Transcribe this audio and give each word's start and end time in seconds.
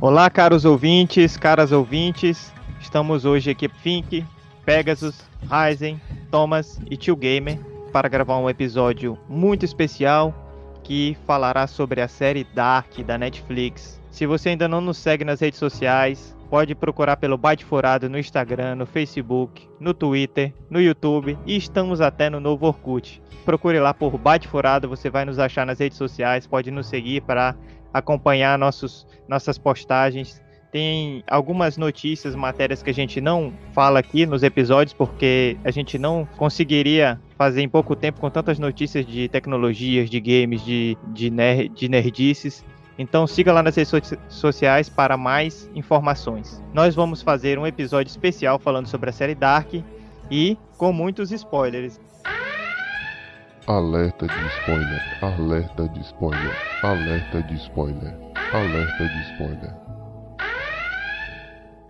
Olá, 0.00 0.30
caros 0.30 0.64
ouvintes, 0.64 1.36
caras 1.36 1.72
ouvintes. 1.72 2.54
Estamos 2.80 3.24
hoje 3.24 3.50
aqui, 3.50 3.68
Fink, 3.68 4.24
Pegasus, 4.64 5.20
Ryzen, 5.42 6.00
Thomas 6.30 6.80
e 6.88 6.96
Tio 6.96 7.16
Gamer, 7.16 7.58
para 7.92 8.08
gravar 8.08 8.38
um 8.38 8.48
episódio 8.48 9.18
muito 9.28 9.64
especial 9.64 10.32
que 10.84 11.16
falará 11.26 11.66
sobre 11.66 12.00
a 12.00 12.06
série 12.06 12.44
Dark 12.54 12.96
da 13.00 13.18
Netflix. 13.18 14.00
Se 14.08 14.24
você 14.24 14.50
ainda 14.50 14.68
não 14.68 14.80
nos 14.80 14.98
segue 14.98 15.24
nas 15.24 15.40
redes 15.40 15.58
sociais, 15.58 16.32
pode 16.48 16.76
procurar 16.76 17.16
pelo 17.16 17.36
Byte 17.36 17.64
Furado 17.64 18.08
no 18.08 18.16
Instagram, 18.16 18.76
no 18.76 18.86
Facebook, 18.86 19.68
no 19.80 19.92
Twitter, 19.92 20.54
no 20.70 20.80
YouTube 20.80 21.36
e 21.44 21.56
estamos 21.56 22.00
até 22.00 22.30
no 22.30 22.38
novo 22.38 22.68
Orkut. 22.68 23.20
Procure 23.44 23.80
lá 23.80 23.92
por 23.92 24.16
Byte 24.16 24.46
Furado, 24.46 24.88
você 24.88 25.10
vai 25.10 25.24
nos 25.24 25.40
achar 25.40 25.66
nas 25.66 25.80
redes 25.80 25.98
sociais, 25.98 26.46
pode 26.46 26.70
nos 26.70 26.86
seguir 26.86 27.22
para 27.22 27.56
acompanhar 27.92 28.58
nossos, 28.58 29.06
nossas 29.28 29.58
postagens. 29.58 30.42
Tem 30.70 31.24
algumas 31.26 31.78
notícias, 31.78 32.34
matérias 32.34 32.82
que 32.82 32.90
a 32.90 32.94
gente 32.94 33.20
não 33.20 33.52
fala 33.72 33.98
aqui 34.00 34.26
nos 34.26 34.42
episódios, 34.42 34.92
porque 34.92 35.56
a 35.64 35.70
gente 35.70 35.98
não 35.98 36.28
conseguiria 36.36 37.18
fazer 37.38 37.62
em 37.62 37.68
pouco 37.68 37.96
tempo 37.96 38.20
com 38.20 38.28
tantas 38.28 38.58
notícias 38.58 39.06
de 39.06 39.28
tecnologias, 39.28 40.10
de 40.10 40.20
games, 40.20 40.62
de, 40.62 40.98
de, 41.08 41.30
ner 41.30 41.68
de 41.70 41.88
nerdices. 41.88 42.62
Então 42.98 43.26
siga 43.26 43.52
lá 43.52 43.62
nas 43.62 43.76
redes 43.76 44.12
sociais 44.28 44.88
para 44.88 45.16
mais 45.16 45.70
informações. 45.74 46.62
Nós 46.74 46.94
vamos 46.94 47.22
fazer 47.22 47.58
um 47.58 47.66
episódio 47.66 48.10
especial 48.10 48.58
falando 48.58 48.88
sobre 48.88 49.08
a 49.08 49.12
série 49.12 49.36
Dark 49.36 49.72
e 50.30 50.58
com 50.76 50.92
muitos 50.92 51.30
spoilers. 51.30 52.00
Alerta 53.68 54.26
de 54.26 54.46
spoiler, 54.60 55.02
alerta 55.20 55.88
de 55.90 56.00
spoiler, 56.00 56.56
alerta 56.82 57.42
de 57.42 57.54
spoiler, 57.56 58.16
alerta 58.50 59.06
de 59.06 59.20
spoiler. 59.32 59.74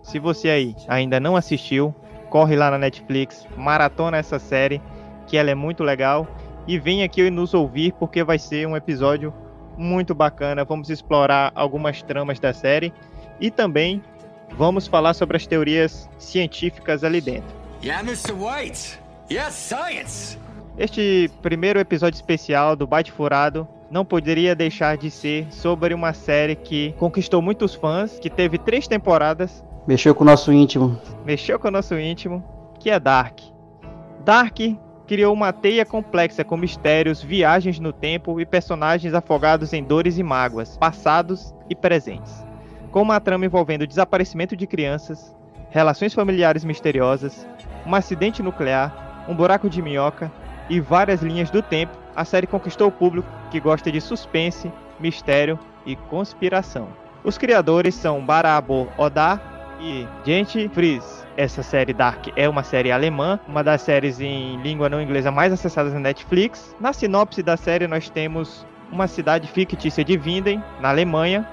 Se 0.03 0.19
você 0.19 0.49
aí 0.49 0.75
ainda 0.89 1.21
não 1.21 1.37
assistiu, 1.37 1.95
corre 2.29 2.57
lá 2.57 2.69
na 2.69 2.77
Netflix, 2.77 3.47
maratona 3.55 4.17
essa 4.17 4.37
série, 4.39 4.81
que 5.25 5.37
ela 5.37 5.51
é 5.51 5.55
muito 5.55 5.81
legal, 5.81 6.27
e 6.67 6.77
vem 6.77 7.01
aqui 7.01 7.29
nos 7.29 7.53
ouvir 7.53 7.93
porque 7.93 8.25
vai 8.25 8.37
ser 8.37 8.67
um 8.67 8.75
episódio 8.75 9.33
muito 9.77 10.13
bacana. 10.13 10.65
Vamos 10.65 10.89
explorar 10.89 11.49
algumas 11.55 12.01
tramas 12.01 12.41
da 12.41 12.51
série 12.51 12.93
e 13.39 13.49
também 13.49 14.03
vamos 14.51 14.85
falar 14.85 15.13
sobre 15.13 15.37
as 15.37 15.47
teorias 15.47 16.09
científicas 16.17 17.05
ali 17.05 17.21
dentro. 17.21 17.55
Yeah, 17.81 18.03
Mr. 18.03 18.33
White. 18.33 18.99
Yes, 19.31 19.53
science. 19.53 20.48
Este 20.79 21.29
primeiro 21.41 21.77
episódio 21.77 22.15
especial 22.15 22.73
do 22.73 22.87
Bate 22.87 23.11
Furado 23.11 23.67
não 23.91 24.05
poderia 24.05 24.55
deixar 24.55 24.95
de 24.95 25.11
ser 25.11 25.45
sobre 25.51 25.93
uma 25.93 26.13
série 26.13 26.55
que 26.55 26.95
conquistou 26.97 27.41
muitos 27.41 27.75
fãs, 27.75 28.17
que 28.17 28.29
teve 28.29 28.57
três 28.57 28.87
temporadas. 28.87 29.61
Mexeu 29.85 30.15
com 30.15 30.23
o 30.23 30.25
nosso 30.25 30.53
íntimo. 30.53 30.97
Mexeu 31.25 31.59
com 31.59 31.67
o 31.67 31.71
nosso 31.71 31.99
íntimo, 31.99 32.41
que 32.79 32.89
é 32.89 32.97
Dark. 32.97 33.39
Dark 34.23 34.57
criou 35.05 35.33
uma 35.33 35.51
teia 35.51 35.85
complexa 35.85 36.45
com 36.45 36.55
mistérios, 36.55 37.21
viagens 37.21 37.77
no 37.77 37.91
tempo 37.91 38.39
e 38.39 38.45
personagens 38.45 39.13
afogados 39.13 39.73
em 39.73 39.83
dores 39.83 40.17
e 40.17 40.23
mágoas, 40.23 40.77
passados 40.77 41.53
e 41.69 41.75
presentes. 41.75 42.41
Com 42.89 43.01
uma 43.01 43.19
trama 43.19 43.45
envolvendo 43.45 43.81
o 43.81 43.87
desaparecimento 43.87 44.55
de 44.55 44.65
crianças, 44.65 45.35
relações 45.71 46.13
familiares 46.13 46.63
misteriosas, 46.63 47.45
um 47.85 47.93
acidente 47.93 48.41
nuclear, 48.41 49.25
um 49.27 49.35
buraco 49.35 49.69
de 49.69 49.81
minhoca 49.81 50.31
e 50.69 50.79
várias 50.79 51.21
linhas 51.21 51.49
do 51.49 51.61
tempo, 51.61 51.97
a 52.15 52.23
série 52.23 52.47
conquistou 52.47 52.87
o 52.87 52.91
público 52.91 53.27
que 53.49 53.59
gosta 53.59 53.91
de 53.91 53.99
suspense, 53.99 54.71
mistério 54.99 55.57
e 55.85 55.95
conspiração. 55.95 56.89
Os 57.23 57.37
criadores 57.37 57.95
são 57.95 58.23
Barabo 58.23 58.87
Oda 58.97 59.41
e 59.81 60.07
Gente 60.25 60.69
Fries. 60.69 61.25
Essa 61.35 61.63
série 61.63 61.93
Dark 61.93 62.27
é 62.35 62.47
uma 62.47 62.63
série 62.63 62.91
alemã, 62.91 63.39
uma 63.47 63.63
das 63.63 63.81
séries 63.81 64.19
em 64.19 64.61
língua 64.61 64.89
não 64.89 65.01
inglesa 65.01 65.31
mais 65.31 65.51
acessadas 65.51 65.93
na 65.93 65.99
Netflix. 65.99 66.75
Na 66.79 66.93
sinopse 66.93 67.41
da 67.41 67.55
série 67.57 67.87
nós 67.87 68.09
temos 68.09 68.65
uma 68.91 69.07
cidade 69.07 69.47
fictícia 69.47 70.03
de 70.03 70.17
Winden, 70.17 70.63
na 70.81 70.89
Alemanha, 70.89 71.47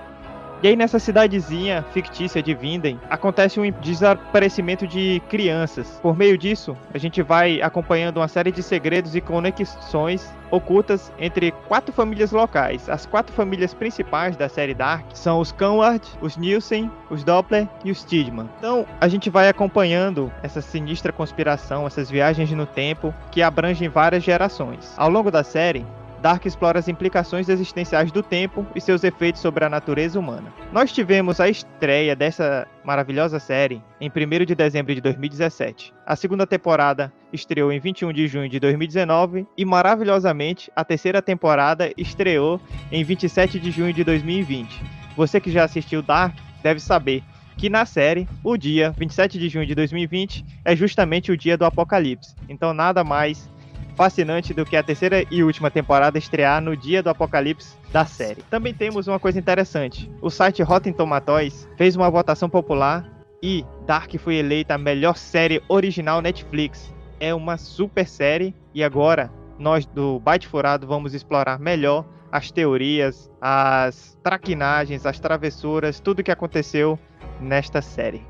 e 0.62 0.68
aí 0.68 0.76
nessa 0.76 0.98
cidadezinha 0.98 1.84
fictícia 1.92 2.42
de 2.42 2.54
Vinden, 2.54 2.98
acontece 3.10 3.60
um 3.60 3.70
desaparecimento 3.70 4.86
de 4.86 5.20
crianças. 5.28 5.98
Por 6.02 6.16
meio 6.16 6.38
disso, 6.38 6.76
a 6.92 6.98
gente 6.98 7.22
vai 7.22 7.60
acompanhando 7.60 8.18
uma 8.18 8.28
série 8.28 8.50
de 8.50 8.62
segredos 8.62 9.14
e 9.14 9.20
conexões 9.20 10.34
ocultas 10.50 11.12
entre 11.18 11.50
quatro 11.68 11.92
famílias 11.92 12.32
locais. 12.32 12.88
As 12.88 13.04
quatro 13.04 13.34
famílias 13.34 13.74
principais 13.74 14.36
da 14.36 14.48
série 14.48 14.74
Dark 14.74 15.04
são 15.12 15.40
os 15.40 15.52
Canward, 15.52 16.06
os 16.20 16.36
Nielsen, 16.36 16.90
os 17.10 17.24
Doppler 17.24 17.68
e 17.84 17.90
os 17.90 18.04
Tidman. 18.04 18.48
Então, 18.58 18.86
a 19.00 19.08
gente 19.08 19.28
vai 19.28 19.48
acompanhando 19.48 20.32
essa 20.42 20.60
sinistra 20.60 21.12
conspiração, 21.12 21.86
essas 21.86 22.10
viagens 22.10 22.50
no 22.52 22.66
tempo 22.66 23.14
que 23.30 23.42
abrangem 23.42 23.88
várias 23.88 24.22
gerações. 24.22 24.94
Ao 24.96 25.10
longo 25.10 25.30
da 25.30 25.42
série, 25.42 25.84
Dark 26.20 26.44
explora 26.46 26.78
as 26.78 26.88
implicações 26.88 27.48
existenciais 27.48 28.10
do 28.10 28.22
tempo 28.22 28.66
e 28.74 28.80
seus 28.80 29.04
efeitos 29.04 29.40
sobre 29.40 29.64
a 29.64 29.68
natureza 29.68 30.18
humana. 30.18 30.52
Nós 30.72 30.92
tivemos 30.92 31.40
a 31.40 31.48
estreia 31.48 32.16
dessa 32.16 32.66
maravilhosa 32.84 33.38
série 33.38 33.82
em 34.00 34.08
1 34.08 34.44
de 34.44 34.54
dezembro 34.54 34.94
de 34.94 35.00
2017. 35.00 35.92
A 36.06 36.16
segunda 36.16 36.46
temporada 36.46 37.12
estreou 37.32 37.72
em 37.72 37.78
21 37.78 38.12
de 38.12 38.26
junho 38.26 38.48
de 38.48 38.58
2019 38.58 39.46
e, 39.56 39.64
maravilhosamente, 39.64 40.70
a 40.74 40.84
terceira 40.84 41.20
temporada 41.20 41.92
estreou 41.96 42.60
em 42.90 43.04
27 43.04 43.58
de 43.58 43.70
junho 43.70 43.92
de 43.92 44.04
2020. 44.04 44.82
Você 45.16 45.40
que 45.40 45.50
já 45.50 45.64
assistiu 45.64 46.02
Dark 46.02 46.36
deve 46.62 46.80
saber 46.80 47.22
que 47.56 47.70
na 47.70 47.86
série, 47.86 48.28
o 48.44 48.56
dia 48.56 48.92
27 48.96 49.38
de 49.38 49.48
junho 49.48 49.66
de 49.66 49.74
2020 49.74 50.44
é 50.64 50.76
justamente 50.76 51.32
o 51.32 51.36
dia 51.36 51.56
do 51.56 51.64
apocalipse. 51.64 52.34
Então, 52.48 52.74
nada 52.74 53.02
mais 53.02 53.50
fascinante 53.96 54.52
do 54.52 54.64
que 54.64 54.76
a 54.76 54.82
terceira 54.82 55.24
e 55.30 55.42
última 55.42 55.70
temporada 55.70 56.18
estrear 56.18 56.60
no 56.60 56.76
dia 56.76 57.02
do 57.02 57.08
apocalipse 57.08 57.74
da 57.90 58.04
série. 58.04 58.42
Também 58.50 58.74
temos 58.74 59.08
uma 59.08 59.18
coisa 59.18 59.38
interessante. 59.38 60.10
O 60.20 60.30
site 60.30 60.62
Rotten 60.62 60.92
Tomatoes 60.92 61.66
fez 61.76 61.96
uma 61.96 62.10
votação 62.10 62.48
popular 62.48 63.10
e 63.42 63.64
Dark 63.86 64.14
foi 64.18 64.36
eleita 64.36 64.74
a 64.74 64.78
melhor 64.78 65.16
série 65.16 65.62
original 65.68 66.20
Netflix. 66.20 66.94
É 67.18 67.34
uma 67.34 67.56
super 67.56 68.06
série 68.06 68.54
e 68.74 68.84
agora 68.84 69.32
nós 69.58 69.86
do 69.86 70.20
Byte 70.20 70.46
Furado 70.46 70.86
vamos 70.86 71.14
explorar 71.14 71.58
melhor 71.58 72.04
as 72.30 72.50
teorias, 72.50 73.30
as 73.40 74.18
traquinagens, 74.22 75.06
as 75.06 75.18
travessuras, 75.18 76.00
tudo 76.00 76.22
que 76.22 76.30
aconteceu 76.30 76.98
nesta 77.40 77.80
série. 77.80 78.22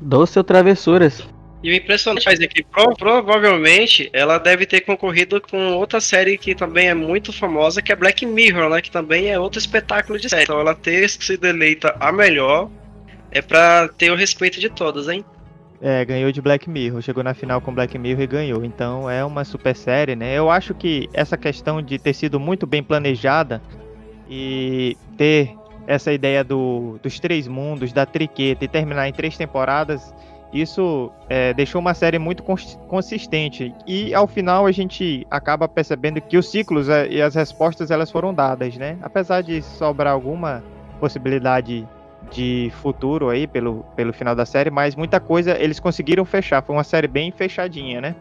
Doce 0.00 0.38
ou 0.38 0.44
travessuras? 0.44 1.28
E 1.62 1.70
o 1.70 1.74
impressionante 1.74 2.26
é 2.26 2.46
que 2.46 2.62
pro, 2.62 2.94
provavelmente 2.96 4.08
ela 4.12 4.38
deve 4.38 4.64
ter 4.64 4.80
concorrido 4.80 5.40
com 5.40 5.74
outra 5.74 6.00
série 6.00 6.38
que 6.38 6.54
também 6.54 6.88
é 6.88 6.94
muito 6.94 7.32
famosa, 7.32 7.82
que 7.82 7.92
é 7.92 7.96
Black 7.96 8.24
Mirror, 8.24 8.70
né? 8.70 8.80
Que 8.80 8.90
também 8.90 9.28
é 9.28 9.38
outro 9.38 9.58
espetáculo 9.58 10.18
de 10.18 10.28
série. 10.28 10.44
Então 10.44 10.58
ela 10.58 10.74
ter 10.74 11.08
sido 11.10 11.46
eleita 11.46 11.94
a 12.00 12.10
melhor 12.10 12.70
é 13.30 13.42
pra 13.42 13.88
ter 13.88 14.10
o 14.10 14.16
respeito 14.16 14.58
de 14.58 14.70
todos, 14.70 15.08
hein? 15.08 15.24
É, 15.82 16.04
ganhou 16.04 16.30
de 16.32 16.42
Black 16.42 16.68
Mirror, 16.68 17.00
chegou 17.00 17.22
na 17.22 17.32
final 17.32 17.60
com 17.60 17.74
Black 17.74 17.96
Mirror 17.96 18.22
e 18.22 18.26
ganhou. 18.26 18.64
Então 18.64 19.08
é 19.08 19.24
uma 19.24 19.44
super 19.44 19.76
série, 19.76 20.16
né? 20.16 20.36
Eu 20.36 20.50
acho 20.50 20.74
que 20.74 21.08
essa 21.12 21.36
questão 21.36 21.82
de 21.82 21.98
ter 21.98 22.14
sido 22.14 22.40
muito 22.40 22.66
bem 22.66 22.82
planejada 22.82 23.62
e 24.28 24.96
ter 25.16 25.54
essa 25.86 26.12
ideia 26.12 26.44
do, 26.44 26.98
dos 27.02 27.18
três 27.18 27.48
mundos, 27.48 27.92
da 27.92 28.06
triqueta 28.06 28.64
e 28.64 28.68
terminar 28.68 29.08
em 29.08 29.12
três 29.12 29.36
temporadas 29.36 30.14
isso 30.52 31.12
é, 31.28 31.54
deixou 31.54 31.80
uma 31.80 31.94
série 31.94 32.18
muito 32.18 32.42
consistente 32.42 33.74
e 33.86 34.12
ao 34.12 34.26
final 34.26 34.66
a 34.66 34.72
gente 34.72 35.26
acaba 35.30 35.68
percebendo 35.68 36.20
que 36.20 36.36
os 36.36 36.50
ciclos 36.50 36.88
é, 36.88 37.08
e 37.08 37.22
as 37.22 37.34
respostas 37.34 37.90
elas 37.90 38.10
foram 38.10 38.34
dadas, 38.34 38.76
né? 38.76 38.98
Apesar 39.00 39.42
de 39.42 39.62
sobrar 39.62 40.12
alguma 40.12 40.62
possibilidade 40.98 41.86
de 42.30 42.70
futuro 42.82 43.28
aí 43.28 43.46
pelo, 43.46 43.84
pelo 43.96 44.12
final 44.12 44.34
da 44.34 44.44
série, 44.44 44.70
mas 44.70 44.94
muita 44.94 45.20
coisa 45.20 45.56
eles 45.58 45.80
conseguiram 45.80 46.24
fechar. 46.24 46.62
Foi 46.62 46.74
uma 46.74 46.84
série 46.84 47.08
bem 47.08 47.30
fechadinha, 47.30 48.00
né? 48.00 48.14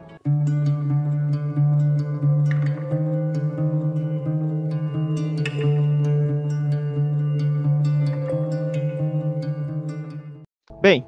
Bem, 10.81 11.05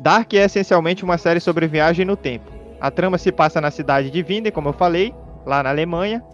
Dark 0.00 0.32
é 0.32 0.44
essencialmente 0.44 1.04
uma 1.04 1.18
série 1.18 1.40
sobre 1.40 1.66
viagem 1.66 2.06
no 2.06 2.16
tempo. 2.16 2.50
A 2.80 2.90
trama 2.90 3.18
se 3.18 3.30
passa 3.30 3.60
na 3.60 3.70
cidade 3.70 4.10
de 4.10 4.22
Vinden, 4.22 4.50
como 4.50 4.70
eu 4.70 4.72
falei, 4.72 5.14
lá 5.44 5.62
na 5.62 5.68
Alemanha, 5.68 6.24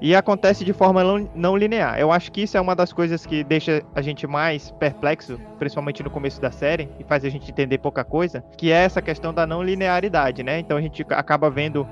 e 0.00 0.14
acontece 0.14 0.64
de 0.64 0.72
forma 0.72 1.02
não 1.34 1.56
linear. 1.56 1.98
Eu 1.98 2.12
acho 2.12 2.30
que 2.30 2.42
isso 2.42 2.56
é 2.56 2.60
uma 2.60 2.76
das 2.76 2.92
coisas 2.92 3.26
que 3.26 3.42
deixa 3.42 3.82
a 3.92 4.00
gente 4.00 4.24
mais 4.24 4.70
perplexo, 4.70 5.36
principalmente 5.58 6.00
no 6.00 6.10
começo 6.10 6.40
da 6.40 6.52
série, 6.52 6.88
e 7.00 7.02
faz 7.02 7.24
a 7.24 7.28
gente 7.28 7.50
entender 7.50 7.78
pouca 7.78 8.04
coisa, 8.04 8.44
que 8.56 8.70
é 8.70 8.84
essa 8.84 9.02
questão 9.02 9.34
da 9.34 9.44
não 9.44 9.64
linearidade, 9.64 10.44
né? 10.44 10.60
Então 10.60 10.76
a 10.76 10.80
gente 10.80 11.04
acaba 11.10 11.50
vendo 11.50 11.84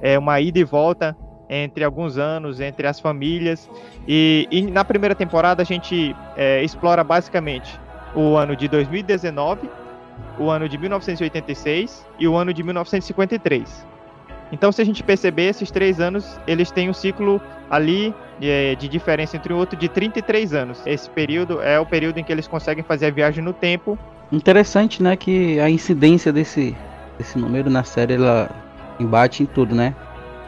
é, 0.00 0.16
uma 0.16 0.40
ida 0.40 0.60
e 0.60 0.64
volta 0.64 1.16
entre 1.50 1.82
alguns 1.82 2.18
anos, 2.18 2.60
entre 2.60 2.86
as 2.86 3.00
famílias, 3.00 3.68
e, 4.06 4.46
e 4.48 4.62
na 4.62 4.84
primeira 4.84 5.16
temporada 5.16 5.60
a 5.60 5.66
gente 5.66 6.14
é, 6.36 6.62
explora 6.62 7.02
basicamente 7.02 7.80
o 8.14 8.36
ano 8.36 8.54
de 8.54 8.68
2019, 8.68 9.68
o 10.38 10.50
ano 10.50 10.68
de 10.68 10.78
1986 10.78 12.06
e 12.18 12.28
o 12.28 12.36
ano 12.36 12.52
de 12.52 12.62
1953. 12.62 13.86
Então, 14.50 14.72
se 14.72 14.80
a 14.80 14.84
gente 14.84 15.02
perceber, 15.02 15.48
esses 15.48 15.70
três 15.70 16.00
anos, 16.00 16.38
eles 16.46 16.70
têm 16.70 16.88
um 16.88 16.94
ciclo 16.94 17.40
ali 17.68 18.14
de, 18.40 18.76
de 18.76 18.88
diferença 18.88 19.36
entre 19.36 19.52
o 19.52 19.56
outro 19.56 19.78
de 19.78 19.88
33 19.88 20.54
anos. 20.54 20.82
Esse 20.86 21.08
período 21.10 21.60
é 21.60 21.78
o 21.78 21.84
período 21.84 22.18
em 22.18 22.24
que 22.24 22.32
eles 22.32 22.48
conseguem 22.48 22.82
fazer 22.82 23.06
a 23.06 23.10
viagem 23.10 23.44
no 23.44 23.52
tempo. 23.52 23.98
Interessante, 24.32 25.02
né, 25.02 25.16
que 25.16 25.60
a 25.60 25.68
incidência 25.68 26.32
desse, 26.32 26.74
desse 27.18 27.38
número 27.38 27.68
na 27.68 27.84
série, 27.84 28.14
ela 28.14 28.50
embate 28.98 29.42
em 29.42 29.46
tudo, 29.46 29.74
né? 29.74 29.94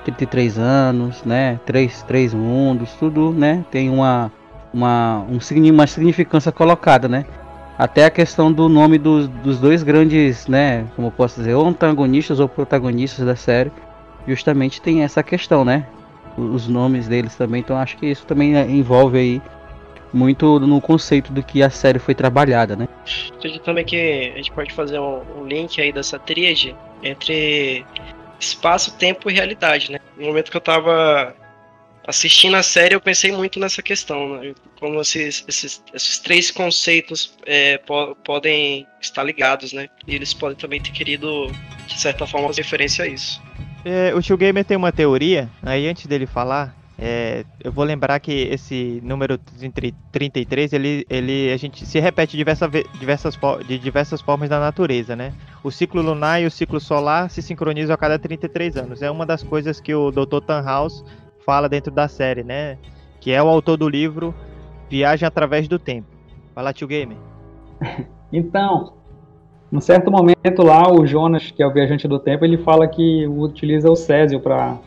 33 0.04 0.58
anos, 0.58 1.22
né? 1.25 1.60
Três, 1.66 2.02
três 2.02 2.32
mundos, 2.32 2.90
tudo, 2.94 3.32
né? 3.32 3.64
Tem 3.70 3.90
uma, 3.90 4.32
uma, 4.72 5.26
um, 5.28 5.38
uma 5.70 5.86
significância 5.86 6.50
colocada, 6.50 7.06
né? 7.06 7.26
Até 7.81 8.05
a 8.05 8.11
questão 8.11 8.53
do 8.53 8.69
nome 8.69 8.99
dos, 8.99 9.27
dos 9.27 9.59
dois 9.59 9.82
grandes, 9.82 10.47
né? 10.47 10.87
Como 10.94 11.11
posso 11.11 11.41
dizer, 11.41 11.55
ou 11.55 11.67
antagonistas 11.67 12.38
ou 12.38 12.47
protagonistas 12.47 13.25
da 13.25 13.35
série, 13.35 13.73
justamente 14.29 14.82
tem 14.82 15.03
essa 15.03 15.23
questão, 15.23 15.65
né? 15.65 15.87
Os 16.37 16.69
nomes 16.69 17.09
deles 17.09 17.35
também, 17.37 17.62
então 17.62 17.79
acho 17.79 17.97
que 17.97 18.05
isso 18.05 18.27
também 18.27 18.55
envolve 18.71 19.17
aí 19.17 19.43
muito 20.12 20.61
no 20.61 20.79
conceito 20.79 21.32
do 21.32 21.43
que 21.43 21.62
a 21.62 21.71
série 21.71 21.99
foi 21.99 22.15
trabalhada, 22.15 22.77
né? 22.77 22.87
Acredito 23.38 23.62
também 23.62 23.87
que 23.87 24.31
a 24.35 24.37
gente 24.37 24.53
pode 24.53 24.75
fazer 24.75 24.99
um, 24.99 25.23
um 25.38 25.47
link 25.47 25.81
aí 25.81 25.91
dessa 25.91 26.19
tríade 26.19 26.77
entre 27.03 27.87
espaço, 28.38 28.94
tempo 28.99 29.31
e 29.31 29.32
realidade, 29.32 29.91
né? 29.91 30.00
No 30.19 30.27
momento 30.27 30.50
que 30.50 30.56
eu 30.59 30.61
tava 30.61 31.35
assistindo 32.06 32.56
a 32.56 32.62
série, 32.62 32.94
eu 32.94 33.00
pensei 33.00 33.32
muito 33.32 33.58
nessa 33.58 33.82
questão, 33.82 34.37
né? 34.37 34.55
Como 34.79 35.00
esses, 35.00 35.44
esses, 35.47 35.82
esses 35.94 36.19
três 36.19 36.50
conceitos 36.50 37.35
é, 37.47 37.79
po 37.79 38.17
podem 38.25 38.87
estar 39.00 39.23
ligados, 39.23 39.73
né? 39.73 39.88
E 40.06 40.14
eles 40.14 40.35
podem 40.35 40.56
também 40.56 40.81
ter 40.81 40.93
querido, 40.93 41.50
de 41.87 42.00
certa 42.00 42.26
forma, 42.26 42.49
fazer 42.49 42.62
referência 42.62 43.05
a 43.05 43.08
isso. 43.08 43.41
É, 43.85 44.14
o 44.14 44.20
Tio 44.20 44.37
Gamer 44.37 44.64
tem 44.64 44.76
uma 44.76 44.93
teoria, 44.93 45.49
aí 45.62 45.88
antes 45.88 46.06
dele 46.06 46.26
falar, 46.26 46.76
é, 47.02 47.47
eu 47.64 47.73
vou 47.73 47.82
lembrar 47.82 48.20
que 48.20 48.31
esse 48.31 49.00
número 49.03 49.38
33, 50.12 50.75
ele, 50.75 51.06
ele, 51.08 51.50
a 51.50 51.56
gente 51.56 51.87
se 51.87 51.99
repete 51.99 52.37
diversa, 52.37 52.69
diversas, 52.99 53.38
de 53.67 53.79
diversas 53.79 54.20
formas 54.20 54.50
na 54.50 54.61
natureza, 54.61 55.17
né? 55.17 55.32
O 55.64 55.70
ciclo 55.70 56.03
lunar 56.03 56.43
e 56.43 56.46
o 56.46 56.50
ciclo 56.50 56.79
solar 56.79 57.31
se 57.31 57.41
sincronizam 57.41 57.94
a 57.94 57.96
cada 57.96 58.19
33 58.19 58.76
anos. 58.76 59.00
É 59.00 59.11
uma 59.11 59.25
das 59.25 59.43
coisas 59.43 59.81
que 59.81 59.94
o 59.94 60.11
Dr. 60.11 60.41
Tannhaus 60.46 61.03
fala 61.50 61.69
dentro 61.69 61.91
da 61.91 62.06
série, 62.06 62.44
né? 62.44 62.79
Que 63.19 63.32
é 63.32 63.43
o 63.43 63.49
autor 63.49 63.76
do 63.76 63.88
livro 63.88 64.32
Viagem 64.88 65.26
através 65.26 65.67
do 65.67 65.81
Tempo. 65.81 66.06
Fala, 66.55 66.73
Tio 66.73 66.87
Gamer. 66.87 67.17
Então, 68.32 68.93
num 69.73 69.81
certo 69.81 70.08
momento 70.08 70.62
lá, 70.62 70.88
o 70.88 71.05
Jonas, 71.05 71.50
que 71.50 71.61
é 71.61 71.67
o 71.67 71.73
viajante 71.73 72.06
do 72.06 72.17
tempo, 72.20 72.44
ele 72.44 72.56
fala 72.58 72.87
que 72.87 73.26
utiliza 73.26 73.91
o 73.91 73.97
Césio 73.97 74.38
para 74.38 74.79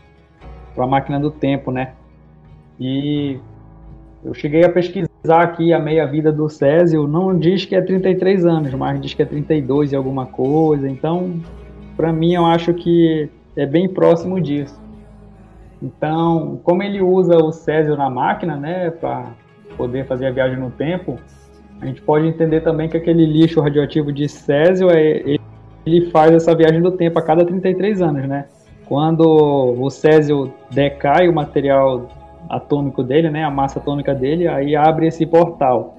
a 0.78 0.86
máquina 0.86 1.20
do 1.20 1.30
tempo, 1.30 1.70
né? 1.70 1.92
E 2.80 3.38
eu 4.24 4.32
cheguei 4.32 4.64
a 4.64 4.70
pesquisar 4.70 5.42
aqui 5.42 5.74
a 5.74 5.78
meia-vida 5.78 6.32
do 6.32 6.48
Césio, 6.48 7.06
não 7.06 7.38
diz 7.38 7.66
que 7.66 7.76
é 7.76 7.82
33 7.82 8.46
anos, 8.46 8.72
mas 8.72 8.98
diz 8.98 9.12
que 9.12 9.20
é 9.20 9.26
32 9.26 9.92
e 9.92 9.96
alguma 9.96 10.24
coisa. 10.24 10.88
Então, 10.88 11.38
para 11.98 12.10
mim, 12.10 12.32
eu 12.32 12.46
acho 12.46 12.72
que 12.72 13.28
é 13.54 13.66
bem 13.66 13.86
próximo 13.86 14.40
disso. 14.40 14.82
Então, 15.84 16.58
como 16.64 16.82
ele 16.82 17.02
usa 17.02 17.36
o 17.36 17.52
Césio 17.52 17.94
na 17.94 18.08
máquina, 18.08 18.56
né, 18.56 18.90
para 18.90 19.26
poder 19.76 20.06
fazer 20.06 20.26
a 20.26 20.30
viagem 20.30 20.58
no 20.58 20.70
tempo, 20.70 21.18
a 21.78 21.84
gente 21.84 22.00
pode 22.00 22.26
entender 22.26 22.62
também 22.62 22.88
que 22.88 22.96
aquele 22.96 23.26
lixo 23.26 23.60
radioativo 23.60 24.10
de 24.10 24.26
Césio 24.26 24.88
é, 24.88 25.36
ele 25.84 26.10
faz 26.10 26.32
essa 26.32 26.54
viagem 26.54 26.80
do 26.80 26.92
tempo 26.92 27.18
a 27.18 27.22
cada 27.22 27.44
33 27.44 28.00
anos, 28.00 28.26
né? 28.26 28.46
Quando 28.86 29.24
o 29.26 29.90
Césio 29.90 30.54
decai, 30.70 31.28
o 31.28 31.34
material 31.34 32.08
atômico 32.48 33.02
dele, 33.02 33.28
né, 33.28 33.44
a 33.44 33.50
massa 33.50 33.78
atômica 33.78 34.14
dele, 34.14 34.48
aí 34.48 34.74
abre 34.74 35.06
esse 35.06 35.26
portal. 35.26 35.94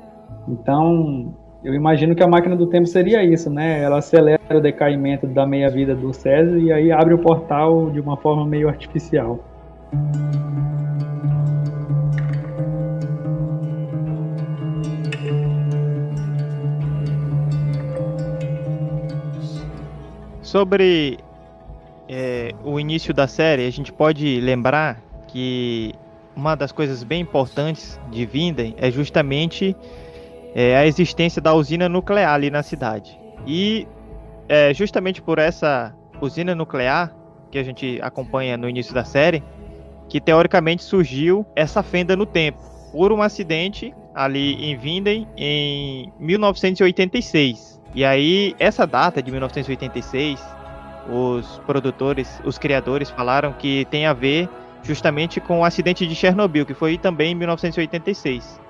Então, 0.48 1.32
eu 1.64 1.76
imagino 1.76 2.16
que 2.16 2.24
a 2.24 2.28
máquina 2.28 2.56
do 2.56 2.68
tempo 2.68 2.88
seria 2.88 3.24
isso, 3.24 3.52
né? 3.52 3.84
Ela 3.84 4.00
acelera 4.00 4.40
o 4.52 4.62
decaimento 4.62 5.28
da 5.28 5.46
meia-vida 5.46 5.94
do 5.94 6.12
César 6.12 6.58
e 6.58 6.72
aí 6.72 6.92
abre 6.92 7.14
o 7.14 7.20
portal 7.20 7.92
de 7.92 8.00
uma 8.00 8.18
forma 8.18 8.46
meio 8.46 8.68
artificial. 8.68 9.40
Sobre 20.56 21.18
é, 22.08 22.54
o 22.64 22.80
início 22.80 23.14
da 23.14 23.28
série, 23.28 23.68
a 23.68 23.70
gente 23.70 23.92
pode 23.92 24.40
lembrar 24.40 25.02
que 25.28 25.94
uma 26.34 26.56
das 26.56 26.72
coisas 26.72 27.04
bem 27.04 27.22
importantes 27.22 28.00
de 28.10 28.26
Vinden 28.26 28.74
é 28.78 28.90
justamente 28.90 29.76
é, 30.54 30.78
a 30.78 30.88
existência 30.88 31.42
da 31.42 31.54
usina 31.54 31.90
nuclear 31.90 32.34
ali 32.34 32.50
na 32.50 32.64
cidade. 32.64 33.20
E 33.46 33.86
é, 34.48 34.74
justamente 34.74 35.22
por 35.22 35.40
essa 35.40 35.94
usina 36.22 36.56
nuclear 36.56 37.14
que 37.52 37.58
a 37.58 37.64
gente 37.64 38.00
acompanha 38.02 38.56
no 38.56 38.70
início 38.70 38.94
da 38.94 39.04
série, 39.04 39.44
que 40.08 40.22
teoricamente 40.22 40.84
surgiu 40.84 41.46
essa 41.56 41.82
fenda 41.82 42.16
no 42.16 42.26
tempo 42.26 42.60
por 42.92 43.12
um 43.12 43.22
acidente 43.22 43.94
ali 44.14 44.54
em 44.54 44.78
Vinden 44.78 45.28
em 45.36 46.14
1986. 46.18 47.82
E 47.94 48.06
aí 48.06 48.56
essa 48.60 48.86
data 48.86 49.22
de 49.22 49.32
1986, 49.32 50.42
os 51.10 51.62
produtores, 51.66 52.42
os 52.46 52.58
criadores 52.58 53.10
falaram 53.10 53.54
que 53.54 53.86
tem 53.92 54.06
a 54.06 54.14
ver 54.14 54.50
justamente 54.84 55.42
com 55.42 55.60
o 55.60 55.66
acidente 55.66 56.06
de 56.08 56.16
Chernobyl, 56.16 56.66
que 56.66 56.74
foi 56.74 56.98
também 56.98 57.32
em 57.32 57.36
1986. 57.36 58.62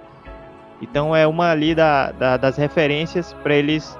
Então 0.81 1.15
é 1.15 1.27
uma 1.27 1.51
ali 1.51 1.75
da, 1.75 2.11
da, 2.11 2.37
das 2.37 2.57
referências 2.57 3.33
para 3.43 3.55
eles 3.55 3.97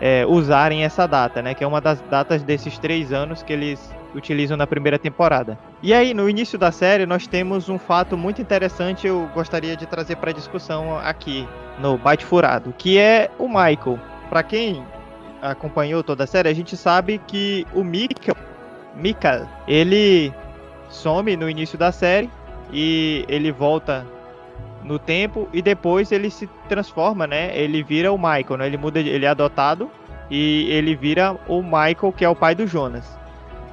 é, 0.00 0.24
usarem 0.26 0.84
essa 0.84 1.06
data, 1.06 1.42
né? 1.42 1.54
Que 1.54 1.64
é 1.64 1.66
uma 1.66 1.80
das 1.80 2.00
datas 2.02 2.42
desses 2.42 2.78
três 2.78 3.12
anos 3.12 3.42
que 3.42 3.52
eles 3.52 3.94
utilizam 4.14 4.56
na 4.56 4.66
primeira 4.66 4.98
temporada. 4.98 5.58
E 5.82 5.92
aí, 5.92 6.14
no 6.14 6.28
início 6.28 6.58
da 6.58 6.72
série, 6.72 7.06
nós 7.06 7.26
temos 7.26 7.68
um 7.68 7.78
fato 7.78 8.16
muito 8.16 8.40
interessante 8.40 9.06
eu 9.06 9.28
gostaria 9.34 9.76
de 9.76 9.86
trazer 9.86 10.16
para 10.16 10.32
discussão 10.32 10.98
aqui 10.98 11.46
no 11.78 11.98
Byte 11.98 12.24
Furado, 12.24 12.74
que 12.76 12.98
é 12.98 13.30
o 13.38 13.48
Michael. 13.48 13.98
Para 14.28 14.42
quem 14.42 14.82
acompanhou 15.40 16.02
toda 16.02 16.24
a 16.24 16.26
série, 16.26 16.48
a 16.48 16.54
gente 16.54 16.76
sabe 16.76 17.20
que 17.26 17.66
o 17.72 17.84
Mikael, 17.84 18.36
Mikael 18.94 19.46
ele 19.66 20.32
some 20.90 21.36
no 21.36 21.48
início 21.48 21.78
da 21.78 21.92
série 21.92 22.30
e 22.72 23.24
ele 23.28 23.52
volta 23.52 24.06
no 24.88 24.98
tempo 24.98 25.48
e 25.52 25.60
depois 25.60 26.10
ele 26.10 26.30
se 26.30 26.48
transforma, 26.68 27.26
né? 27.26 27.56
Ele 27.56 27.82
vira 27.82 28.10
o 28.10 28.18
Michael, 28.18 28.56
né? 28.56 28.66
Ele 28.66 28.78
muda, 28.78 28.98
ele 28.98 29.24
é 29.24 29.28
adotado 29.28 29.90
e 30.30 30.66
ele 30.70 30.96
vira 30.96 31.36
o 31.46 31.62
Michael, 31.62 32.12
que 32.16 32.24
é 32.24 32.28
o 32.28 32.34
pai 32.34 32.54
do 32.54 32.66
Jonas. 32.66 33.16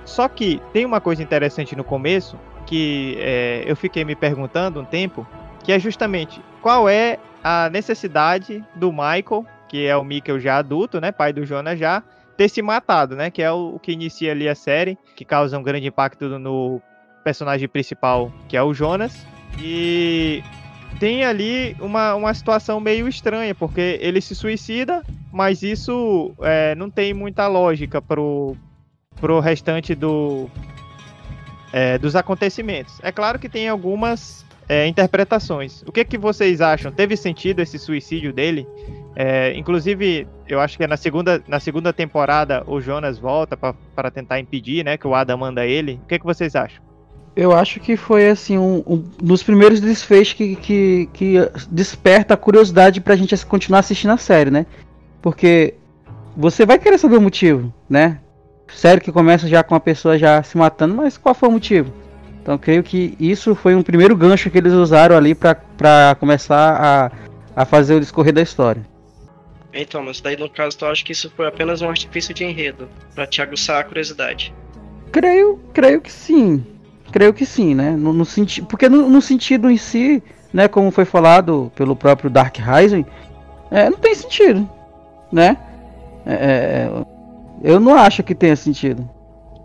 Só 0.04 0.28
que 0.28 0.62
tem 0.72 0.86
uma 0.86 1.02
coisa 1.02 1.24
interessante 1.24 1.76
no 1.76 1.84
começo 1.84 2.38
que 2.66 3.16
é, 3.20 3.64
eu 3.66 3.76
fiquei 3.76 4.04
me 4.04 4.16
perguntando 4.16 4.82
um 4.82 4.86
tempo, 4.86 5.26
que 5.64 5.72
é 5.72 5.80
justamente 5.80 6.42
qual 6.62 6.90
é 6.90 7.18
a 7.44 7.70
necessidade 7.70 8.64
do 8.76 8.92
Michael, 8.92 9.46
que 9.68 9.86
é 9.86 9.96
o 9.96 10.04
Michael 10.04 10.40
já 10.40 10.58
adulto, 10.58 11.00
né? 11.00 11.12
Pai 11.12 11.32
do 11.32 11.46
Jonas 11.46 11.80
já 11.80 12.04
ter 12.36 12.50
se 12.50 12.62
matado, 12.62 13.16
né? 13.16 13.32
Que 13.32 13.42
é 13.42 13.52
o, 13.52 13.76
o 13.76 13.80
que 13.80 13.92
inicia 13.92 14.32
ali 14.32 14.50
a 14.50 14.56
série, 14.56 14.98
que 15.16 15.24
causa 15.24 15.58
um 15.58 15.64
grande 15.64 15.88
impacto 15.88 16.38
no 16.40 16.82
personagem 17.24 17.68
principal, 17.68 18.32
que 18.48 18.58
é 18.58 18.62
o 18.62 18.74
Jonas. 18.74 19.26
E 19.60 20.44
tem 21.00 21.24
ali 21.24 21.76
uma, 21.80 22.16
uma 22.16 22.34
situação 22.34 22.80
meio 22.80 23.08
estranha, 23.08 23.54
porque 23.54 24.00
ele 24.02 24.22
se 24.22 24.36
suicida, 24.36 25.04
mas 25.32 25.62
isso 25.64 26.34
é, 26.42 26.76
não 26.76 26.90
tem 26.90 27.14
muita 27.14 27.48
lógica 27.48 28.02
pro, 28.02 28.56
pro 29.20 29.40
restante 29.40 29.94
do, 29.94 30.50
é, 31.74 31.98
dos 31.98 32.16
acontecimentos. 32.16 33.00
É 33.04 33.12
claro 33.12 33.38
que 33.38 33.50
tem 33.50 33.68
algumas 33.68 34.46
é, 34.68 34.88
interpretações. 34.88 35.84
O 35.84 35.92
que, 35.92 36.04
que 36.06 36.18
vocês 36.18 36.62
acham? 36.62 36.92
Teve 36.92 37.16
sentido 37.16 37.62
esse 37.62 37.78
suicídio 37.78 38.34
dele? 38.34 38.68
É, 39.16 39.54
inclusive, 39.56 40.28
eu 40.48 40.60
acho 40.60 40.78
que 40.78 40.84
é 40.84 40.88
na 40.88 40.98
segunda, 40.98 41.42
na 41.48 41.60
segunda 41.60 41.94
temporada 41.94 42.64
o 42.68 42.82
Jonas 42.82 43.18
volta 43.18 43.58
para 43.58 44.12
tentar 44.12 44.40
impedir, 44.40 44.84
né? 44.84 44.98
Que 44.98 45.08
o 45.08 45.16
Adam 45.16 45.38
manda 45.38 45.66
ele. 45.66 46.00
O 46.04 46.08
que, 46.08 46.20
que 46.20 46.26
vocês 46.26 46.56
acham? 46.56 46.84
Eu 47.36 47.52
acho 47.52 47.82
que 47.82 47.98
foi 47.98 48.30
assim 48.30 48.58
um, 48.58 48.82
um 48.88 48.98
dos 49.22 49.44
primeiros 49.44 49.82
desfechos 49.82 50.34
que, 50.34 50.56
que, 50.56 51.10
que 51.12 51.36
desperta 51.70 52.34
a 52.34 52.38
curiosidade 52.38 53.02
pra 53.02 53.16
gente 53.16 53.36
continuar 53.46 53.80
assistindo 53.80 54.12
a 54.12 54.18
série, 54.18 54.50
né? 54.50 54.66
Porque 55.22 55.74
você 56.36 56.66
vai 56.66 56.80
querer 56.80 56.98
saber 56.98 57.18
o 57.18 57.22
motivo, 57.22 57.74
né? 57.90 58.20
Série 58.68 59.02
que 59.02 59.12
começa 59.12 59.48
já 59.48 59.64
com 59.64 59.76
a 59.76 59.80
pessoa 59.80 60.18
já 60.18 60.42
se 60.44 60.58
matando, 60.58 60.96
mas 60.96 61.18
qual 61.18 61.36
foi 61.36 61.50
o 61.50 61.52
motivo? 61.52 61.94
Então 62.42 62.58
creio 62.58 62.84
que 62.84 63.16
isso 63.20 63.54
foi 63.54 63.76
um 63.76 63.82
primeiro 63.82 64.16
gancho 64.16 64.50
que 64.50 64.58
eles 64.58 64.74
usaram 64.74 65.18
ali 65.18 65.36
para 65.36 66.16
começar 66.20 67.12
a, 67.56 67.62
a 67.62 67.66
fazer 67.66 67.96
o 67.96 68.00
discorrer 68.00 68.34
da 68.34 68.42
história. 68.42 68.86
Então, 69.74 70.02
mas 70.02 70.22
daí 70.22 70.38
no 70.38 70.50
caso 70.50 70.78
tu 70.78 70.86
acha 70.86 71.04
que 71.04 71.12
isso 71.12 71.30
foi 71.36 71.48
apenas 71.48 71.82
um 71.82 71.90
artifício 71.90 72.34
de 72.34 72.46
enredo, 72.46 72.88
pra 73.14 73.28
te 73.28 73.42
aguçar 73.42 73.82
a 73.82 73.84
curiosidade. 73.84 74.54
Creio, 75.12 75.60
creio 75.74 76.00
que 76.00 76.12
sim. 76.12 76.66
Creio 77.16 77.34
que 77.34 77.46
sim, 77.46 77.74
né? 77.74 77.92
No, 77.92 78.12
no 78.12 78.26
senti 78.26 78.62
porque 78.62 78.90
no, 78.90 79.08
no, 79.08 79.22
sentido 79.22 79.72
em 79.72 79.78
si, 79.78 80.22
né, 80.52 80.68
como 80.68 80.92
foi 80.92 81.06
falado 81.06 81.72
pelo 81.74 81.96
próprio 81.96 82.30
Dark 82.30 82.58
Rising, 82.58 83.06
é, 83.72 83.90
não 83.90 83.98
tem 83.98 84.14
sentido, 84.14 84.70
né? 85.32 85.56
É, 86.26 86.34
é, 86.34 86.90
eu 87.64 87.80
não 87.80 87.96
acho 87.96 88.22
que 88.22 88.36
tenha 88.36 88.54
sentido. 88.58 89.10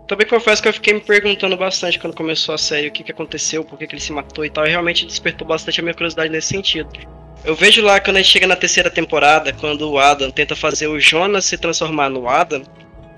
Também 0.07 0.25
confesso 0.25 0.61
que 0.61 0.69
eu 0.69 0.73
fiquei 0.73 0.93
me 0.93 1.01
perguntando 1.01 1.57
bastante 1.57 1.99
quando 1.99 2.15
começou 2.15 2.55
a 2.55 2.57
série 2.57 2.87
o 2.87 2.91
que, 2.93 3.03
que 3.03 3.11
aconteceu, 3.11 3.65
por 3.65 3.77
que, 3.77 3.85
que 3.85 3.95
ele 3.95 4.01
se 4.01 4.13
matou 4.13 4.45
e 4.45 4.49
tal, 4.49 4.65
e 4.65 4.69
realmente 4.69 5.05
despertou 5.05 5.45
bastante 5.45 5.81
a 5.81 5.83
minha 5.83 5.93
curiosidade 5.93 6.29
nesse 6.29 6.47
sentido. 6.47 6.89
Eu 7.43 7.53
vejo 7.53 7.81
lá 7.81 7.99
quando 7.99 8.15
a 8.15 8.21
gente 8.21 8.31
chega 8.31 8.47
na 8.47 8.55
terceira 8.55 8.89
temporada, 8.89 9.51
quando 9.51 9.91
o 9.91 9.99
Adam 9.99 10.31
tenta 10.31 10.55
fazer 10.55 10.87
o 10.87 10.97
Jonas 11.01 11.43
se 11.43 11.57
transformar 11.57 12.07
no 12.07 12.29
Adam, 12.29 12.63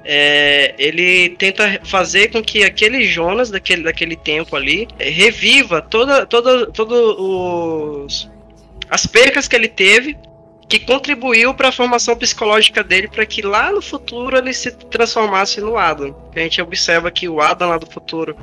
é, 0.06 0.76
ele 0.78 1.30
tenta 1.30 1.80
fazer 1.84 2.30
com 2.30 2.44
que 2.44 2.64
aquele 2.64 3.06
Jonas 3.06 3.50
daquele, 3.50 3.84
daquele 3.84 4.16
tempo 4.16 4.56
ali 4.56 4.88
é, 5.00 5.10
reviva 5.10 5.82
toda, 5.82 6.26
toda, 6.26 6.68
todo 6.68 8.06
os 8.06 8.30
as 8.90 9.08
percas 9.08 9.48
que 9.48 9.56
ele 9.56 9.68
teve 9.68 10.18
que 10.68 10.80
contribuiu 10.80 11.54
para 11.54 11.70
a 11.70 11.72
formação 11.72 12.16
psicológica 12.16 12.84
dele 12.84 13.08
para 13.08 13.26
que 13.26 13.42
lá 13.42 13.72
no 13.72 13.82
futuro 13.82 14.38
ele 14.38 14.54
se 14.54 14.72
transformasse 14.72 15.62
no 15.62 15.78
Adam. 15.78 16.16
A 16.36 16.40
gente 16.40 16.62
observa 16.62 17.12
que 17.12 17.28
o 17.28 17.42
Adam 17.42 17.70
lá 17.70 17.78
do 17.78 17.86
futuro 17.86 18.36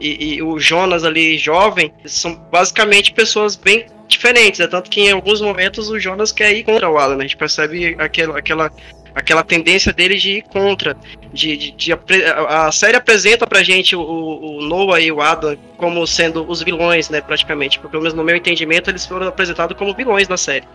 e, 0.00 0.34
e 0.34 0.42
o 0.42 0.58
Jonas 0.58 1.04
ali 1.04 1.38
jovem 1.38 1.92
são 2.04 2.34
basicamente 2.50 3.12
pessoas 3.12 3.56
bem 3.56 3.86
diferentes, 4.08 4.60
é 4.60 4.66
tanto 4.66 4.90
que 4.90 5.00
em 5.00 5.10
alguns 5.10 5.40
momentos 5.40 5.88
o 5.88 5.98
Jonas 5.98 6.30
quer 6.30 6.52
ir 6.52 6.64
contra 6.64 6.90
o 6.90 6.98
Adam, 6.98 7.16
né? 7.16 7.24
a 7.24 7.26
gente 7.26 7.36
percebe 7.36 7.96
aquela, 7.98 8.38
aquela, 8.38 8.70
aquela 9.14 9.44
tendência 9.44 9.92
dele 9.92 10.16
de 10.16 10.38
ir 10.38 10.42
contra, 10.42 10.96
de, 11.32 11.56
de, 11.56 11.70
de 11.70 11.92
a, 11.92 12.66
a, 12.66 12.72
série 12.72 12.96
apresenta 12.96 13.46
pra 13.46 13.62
gente 13.62 13.94
o, 13.94 14.00
o, 14.00 14.62
Noah 14.62 15.00
e 15.00 15.12
o 15.12 15.20
Adam 15.20 15.56
como 15.76 16.04
sendo 16.06 16.44
os 16.50 16.62
vilões, 16.62 17.08
né, 17.08 17.20
praticamente, 17.20 17.78
porque 17.78 17.92
pelo 17.92 18.02
menos 18.02 18.16
no 18.16 18.24
meu 18.24 18.36
entendimento 18.36 18.90
eles 18.90 19.06
foram 19.06 19.28
apresentados 19.28 19.76
como 19.76 19.94
vilões 19.94 20.28
na 20.28 20.36
série. 20.36 20.66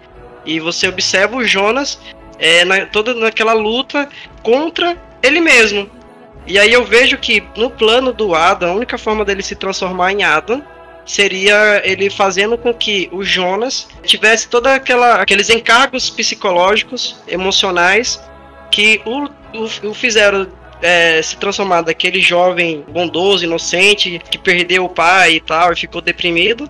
E 0.45 0.59
você 0.59 0.87
observa 0.87 1.35
o 1.35 1.43
Jonas 1.43 1.99
é, 2.37 2.63
na, 2.63 2.85
toda 2.85 3.13
naquela 3.13 3.53
luta 3.53 4.07
contra 4.41 4.97
ele 5.21 5.41
mesmo. 5.41 5.89
E 6.47 6.57
aí 6.57 6.71
eu 6.71 6.85
vejo 6.85 7.17
que 7.17 7.43
no 7.57 7.69
plano 7.69 8.13
do 8.13 8.33
Adam, 8.33 8.71
a 8.71 8.75
única 8.75 8.97
forma 8.97 9.25
dele 9.25 9.43
se 9.43 9.55
transformar 9.55 10.13
em 10.13 10.23
Adam 10.23 10.63
seria 11.05 11.81
ele 11.83 12.09
fazendo 12.09 12.57
com 12.57 12.73
que 12.73 13.09
o 13.11 13.23
Jonas 13.23 13.87
tivesse 14.03 14.47
toda 14.47 14.75
aquela 14.75 15.21
aqueles 15.21 15.49
encargos 15.49 16.09
psicológicos, 16.09 17.17
emocionais 17.27 18.19
que 18.71 19.01
o, 19.05 19.25
o, 19.57 19.89
o 19.89 19.93
fizeram 19.93 20.47
é, 20.81 21.21
se 21.21 21.37
transformar 21.37 21.81
daquele 21.81 22.21
jovem 22.21 22.83
bondoso, 22.87 23.43
inocente, 23.43 24.21
que 24.29 24.37
perdeu 24.37 24.85
o 24.85 24.89
pai 24.89 25.33
e 25.33 25.39
tal, 25.39 25.73
e 25.73 25.75
ficou 25.75 26.01
deprimido, 26.01 26.69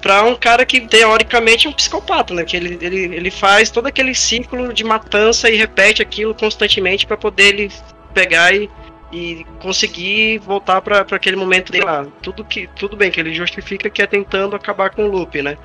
para 0.00 0.22
um 0.22 0.36
cara 0.36 0.64
que 0.64 0.80
teoricamente 0.80 1.66
é 1.66 1.70
um 1.70 1.72
psicopata, 1.72 2.34
né? 2.34 2.44
Que 2.44 2.56
ele, 2.56 2.78
ele, 2.80 3.16
ele 3.16 3.30
faz 3.30 3.70
todo 3.70 3.86
aquele 3.86 4.14
ciclo 4.14 4.72
de 4.72 4.84
matança 4.84 5.50
e 5.50 5.56
repete 5.56 6.02
aquilo 6.02 6.34
constantemente 6.34 7.06
para 7.06 7.16
poder 7.16 7.54
ele 7.54 7.72
pegar 8.14 8.54
e, 8.54 8.70
e 9.12 9.44
conseguir 9.58 10.38
voltar 10.38 10.80
para 10.80 11.00
aquele 11.00 11.36
momento 11.36 11.72
dele 11.72 11.84
lá. 11.84 12.06
Tudo 12.22 12.44
que 12.44 12.68
tudo 12.76 12.96
bem 12.96 13.10
que 13.10 13.18
ele 13.18 13.34
justifica 13.34 13.90
que 13.90 14.02
é 14.02 14.06
tentando 14.06 14.54
acabar 14.54 14.90
com 14.90 15.04
o 15.04 15.10
loop, 15.10 15.42
né? 15.42 15.56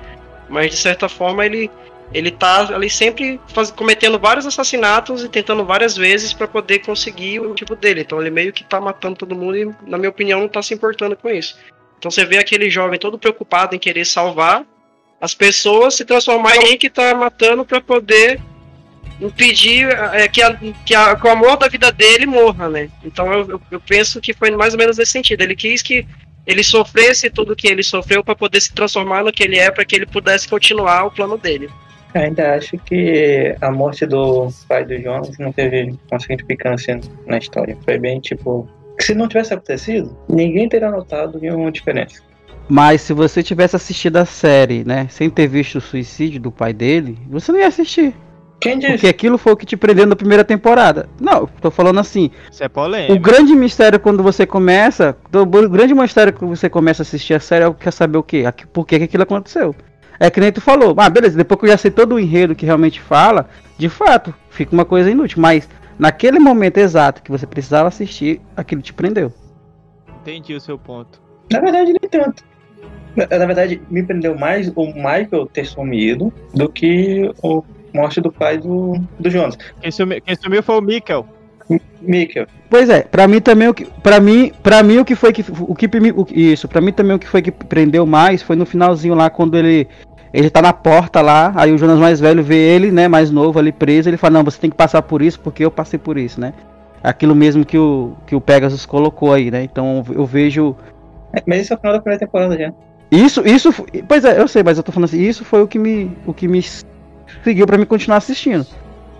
Mas 0.48 0.70
de 0.70 0.76
certa 0.76 1.08
forma 1.08 1.46
ele 1.46 1.70
ele 2.14 2.30
tá 2.30 2.74
ali 2.74 2.90
sempre 2.90 3.40
faz, 3.48 3.70
cometendo 3.70 4.18
vários 4.18 4.46
assassinatos 4.46 5.24
e 5.24 5.28
tentando 5.28 5.64
várias 5.64 5.96
vezes 5.96 6.32
para 6.32 6.46
poder 6.46 6.80
conseguir 6.80 7.40
o 7.40 7.54
tipo 7.54 7.74
dele. 7.74 8.02
Então 8.02 8.20
ele 8.20 8.30
meio 8.30 8.52
que 8.52 8.64
tá 8.64 8.80
matando 8.80 9.16
todo 9.16 9.34
mundo 9.34 9.56
e, 9.56 9.64
na 9.86 9.96
minha 9.96 10.10
opinião, 10.10 10.40
não 10.40 10.48
tá 10.48 10.62
se 10.62 10.74
importando 10.74 11.16
com 11.16 11.28
isso. 11.30 11.56
Então 11.98 12.10
você 12.10 12.24
vê 12.24 12.38
aquele 12.38 12.68
jovem 12.68 12.98
todo 12.98 13.18
preocupado 13.18 13.74
em 13.74 13.78
querer 13.78 14.04
salvar 14.04 14.64
as 15.20 15.34
pessoas, 15.34 15.94
se 15.94 16.04
transformar 16.04 16.56
em 16.56 16.76
que 16.76 16.88
está 16.88 17.14
matando 17.14 17.64
para 17.64 17.80
poder 17.80 18.40
impedir 19.20 19.88
é, 20.12 20.26
que, 20.26 20.42
a, 20.42 20.54
que, 20.84 20.94
a, 20.94 21.14
que, 21.14 21.26
o 21.26 21.30
amor 21.30 21.56
da 21.56 21.68
vida 21.68 21.92
dele 21.92 22.26
morra, 22.26 22.68
né? 22.68 22.90
Então 23.04 23.32
eu, 23.32 23.60
eu, 23.70 23.80
penso 23.80 24.20
que 24.20 24.34
foi 24.34 24.50
mais 24.50 24.74
ou 24.74 24.78
menos 24.78 24.98
nesse 24.98 25.12
sentido. 25.12 25.42
Ele 25.42 25.54
quis 25.54 25.80
que 25.80 26.06
ele 26.44 26.64
sofresse 26.64 27.30
tudo 27.30 27.54
que 27.54 27.68
ele 27.68 27.84
sofreu 27.84 28.24
para 28.24 28.34
poder 28.34 28.60
se 28.60 28.72
transformar 28.72 29.22
no 29.22 29.32
que 29.32 29.44
ele 29.44 29.58
é, 29.58 29.70
para 29.70 29.84
que 29.84 29.94
ele 29.94 30.06
pudesse 30.06 30.48
continuar 30.48 31.04
o 31.04 31.10
plano 31.10 31.38
dele. 31.38 31.70
Eu 32.14 32.20
ainda 32.20 32.54
acho 32.54 32.76
que 32.78 33.54
a 33.60 33.70
morte 33.70 34.06
do 34.06 34.48
pai 34.68 34.84
do 34.84 35.00
Jonas 35.00 35.38
não 35.38 35.52
teve 35.52 35.98
uma 36.10 36.20
significância 36.20 37.00
na 37.26 37.38
história. 37.38 37.76
Foi 37.84 37.98
bem 37.98 38.20
tipo 38.20 38.68
se 39.00 39.14
não 39.14 39.26
tivesse 39.26 39.54
acontecido, 39.54 40.16
ninguém 40.28 40.68
teria 40.68 40.90
notado 40.90 41.40
nenhuma 41.40 41.72
diferença. 41.72 42.22
Mas 42.68 43.00
se 43.00 43.12
você 43.12 43.42
tivesse 43.42 43.74
assistido 43.74 44.16
a 44.16 44.24
série, 44.24 44.84
né, 44.84 45.06
sem 45.10 45.28
ter 45.28 45.46
visto 45.46 45.76
o 45.76 45.80
suicídio 45.80 46.40
do 46.40 46.52
pai 46.52 46.72
dele, 46.72 47.18
você 47.28 47.50
não 47.50 47.58
ia 47.58 47.66
assistir. 47.66 48.14
Quem 48.60 48.78
disse? 48.78 48.92
Porque 48.92 49.08
aquilo 49.08 49.36
foi 49.36 49.52
o 49.52 49.56
que 49.56 49.66
te 49.66 49.76
prendeu 49.76 50.06
na 50.06 50.14
primeira 50.14 50.44
temporada. 50.44 51.08
Não, 51.20 51.48
tô 51.60 51.68
falando 51.68 51.98
assim. 51.98 52.30
Isso 52.48 52.62
é 52.62 52.68
polêmico. 52.68 53.12
O 53.12 53.18
grande 53.18 53.56
mistério 53.56 53.98
quando 53.98 54.22
você 54.22 54.46
começa. 54.46 55.16
O 55.34 55.68
grande 55.68 55.92
mistério 55.92 56.32
quando 56.32 56.54
você 56.54 56.70
começa 56.70 57.02
a 57.02 57.04
assistir 57.04 57.34
a 57.34 57.40
série 57.40 57.64
é 57.64 57.74
quer 57.74 57.92
saber 57.92 58.18
o 58.18 58.22
quê? 58.22 58.44
Por 58.72 58.86
que 58.86 58.94
aquilo 58.94 59.24
aconteceu. 59.24 59.74
É 60.22 60.30
que 60.30 60.38
nem 60.38 60.52
tu 60.52 60.60
falou. 60.60 60.94
Ah, 60.98 61.10
beleza, 61.10 61.36
depois 61.36 61.58
que 61.58 61.66
eu 61.66 61.70
já 61.70 61.76
sei 61.76 61.90
todo 61.90 62.14
o 62.14 62.20
enredo 62.20 62.54
que 62.54 62.64
realmente 62.64 63.00
fala, 63.00 63.48
de 63.76 63.88
fato, 63.88 64.32
fica 64.50 64.72
uma 64.72 64.84
coisa 64.84 65.10
inútil. 65.10 65.42
Mas 65.42 65.68
naquele 65.98 66.38
momento 66.38 66.78
exato 66.78 67.24
que 67.24 67.30
você 67.32 67.44
precisava 67.44 67.88
assistir, 67.88 68.40
aquilo 68.56 68.80
te 68.80 68.92
prendeu. 68.92 69.32
Entendi 70.20 70.54
o 70.54 70.60
seu 70.60 70.78
ponto. 70.78 71.20
Na 71.50 71.58
verdade, 71.58 71.92
nem 72.00 72.08
tanto. 72.08 72.44
Na 73.16 73.46
verdade, 73.46 73.82
me 73.90 74.00
prendeu 74.04 74.38
mais 74.38 74.70
o 74.76 74.86
Michael 74.86 75.46
ter 75.52 75.66
sumido 75.66 76.32
do 76.54 76.68
que 76.68 77.28
o 77.42 77.64
morte 77.92 78.20
do 78.20 78.30
pai 78.30 78.58
do, 78.58 79.00
do 79.18 79.28
Jonas. 79.28 79.58
Quem 79.80 79.90
sumiu, 79.90 80.22
quem 80.22 80.36
sumiu 80.36 80.62
foi 80.62 80.78
o 80.78 80.80
Mikkel. 80.80 81.26
Mikkel. 82.00 82.46
Pois 82.68 82.88
é, 82.88 83.02
para 83.02 83.28
mim 83.28 83.40
também 83.40 83.68
o 83.68 83.74
que 83.74 83.84
para 83.84 84.20
mim, 84.20 84.52
para 84.62 84.82
mim 84.82 84.98
o 84.98 85.04
que 85.04 85.14
foi 85.14 85.32
que 85.32 85.44
o 85.60 85.74
que 85.74 85.86
o, 85.86 86.26
isso, 86.30 86.68
para 86.68 86.80
mim 86.80 86.92
também 86.92 87.16
o 87.16 87.18
que 87.18 87.28
foi 87.28 87.42
que 87.42 87.50
prendeu 87.50 88.06
mais 88.06 88.42
foi 88.42 88.56
no 88.56 88.66
finalzinho 88.66 89.14
lá 89.14 89.30
quando 89.30 89.56
ele 89.56 89.86
ele 90.32 90.50
tá 90.50 90.62
na 90.62 90.72
porta 90.72 91.20
lá, 91.20 91.52
aí 91.54 91.72
o 91.72 91.78
Jonas 91.78 91.98
mais 91.98 92.20
velho 92.20 92.42
vê 92.42 92.56
ele, 92.56 92.90
né, 92.90 93.08
mais 93.08 93.30
novo 93.30 93.58
ali 93.58 93.72
preso, 93.72 94.08
ele 94.08 94.16
fala: 94.16 94.34
"Não, 94.34 94.44
você 94.44 94.58
tem 94.58 94.70
que 94.70 94.76
passar 94.76 95.02
por 95.02 95.20
isso 95.22 95.40
porque 95.40 95.64
eu 95.64 95.70
passei 95.70 95.98
por 95.98 96.16
isso, 96.16 96.40
né?" 96.40 96.52
Aquilo 97.02 97.34
mesmo 97.34 97.64
que 97.64 97.76
o 97.76 98.12
que 98.26 98.34
o 98.34 98.40
Pegasus 98.40 98.86
colocou 98.86 99.32
aí, 99.32 99.50
né? 99.50 99.62
Então 99.64 100.04
eu 100.14 100.24
vejo 100.24 100.76
é, 101.32 101.42
Mas 101.46 101.62
isso 101.62 101.72
é 101.72 101.76
o 101.76 101.78
final 101.78 101.94
da 101.94 102.00
primeira 102.00 102.24
temporada 102.24 102.56
já. 102.56 102.72
Isso, 103.10 103.46
isso, 103.46 103.72
pois 104.06 104.24
é, 104.24 104.40
eu 104.40 104.48
sei, 104.48 104.62
mas 104.62 104.78
eu 104.78 104.82
tô 104.82 104.92
falando 104.92 105.04
assim, 105.04 105.20
isso 105.20 105.44
foi 105.44 105.62
o 105.62 105.68
que 105.68 105.78
me 105.78 106.16
o 106.26 106.32
que 106.32 106.48
me 106.48 106.62
seguiu 107.42 107.66
para 107.66 107.78
me 107.78 107.86
continuar 107.86 108.18
assistindo. 108.18 108.66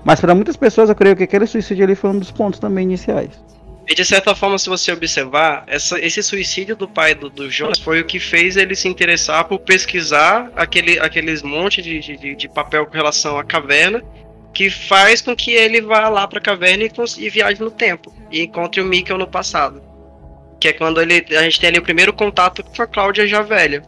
Mas 0.04 0.21
para 0.21 0.35
muitas 0.35 0.57
pessoas 0.57 0.88
eu 0.88 0.95
creio 0.95 1.16
que 1.16 1.25
aquele 1.25 1.47
suicídio 1.47 1.85
ali 1.85 1.95
foi 1.95 2.11
um 2.11 2.19
dos 2.19 2.31
pontos 2.31 2.59
também 2.59 2.85
iniciais. 2.85 3.31
E 3.89 3.95
de 3.95 4.05
certa 4.05 4.35
forma, 4.35 4.59
se 4.59 4.69
você 4.69 4.93
observar, 4.93 5.65
essa, 5.67 5.99
esse 5.99 6.23
suicídio 6.23 6.77
do 6.77 6.87
pai 6.89 7.15
do, 7.15 7.29
do 7.29 7.51
Jonas 7.51 7.79
foi 7.79 8.01
o 8.01 8.05
que 8.05 8.21
fez 8.21 8.57
ele 8.57 8.77
se 8.77 8.89
interessar 8.89 9.45
por 9.45 9.59
pesquisar 9.59 10.51
aquele, 10.55 11.01
aqueles 11.01 11.43
monte 11.43 11.83
de, 11.83 11.99
de, 11.99 12.35
de 12.37 12.49
papel 12.49 12.87
com 12.87 12.93
relação 12.93 13.39
à 13.39 13.45
caverna, 13.45 14.03
que 14.55 14.71
faz 14.71 15.21
com 15.21 15.35
que 15.35 15.51
ele 15.51 15.81
vá 15.81 16.09
lá 16.09 16.29
para 16.29 16.39
a 16.39 16.43
caverna 16.43 16.85
e, 16.85 16.91
e 17.19 17.29
viaje 17.29 17.61
no 17.61 17.71
tempo 17.71 18.15
e 18.31 18.43
encontre 18.43 18.81
o 18.81 18.85
Mikkel 18.85 19.19
no 19.19 19.27
passado. 19.27 19.83
Que 20.61 20.69
é 20.69 20.73
quando 20.73 21.01
ele, 21.01 21.25
a 21.37 21.43
gente 21.43 21.59
tem 21.59 21.71
ali 21.71 21.79
o 21.79 21.83
primeiro 21.83 22.12
contato 22.12 22.62
com 22.62 22.83
a 22.83 22.87
Cláudia 22.87 23.27
já 23.27 23.43
velha. 23.43 23.83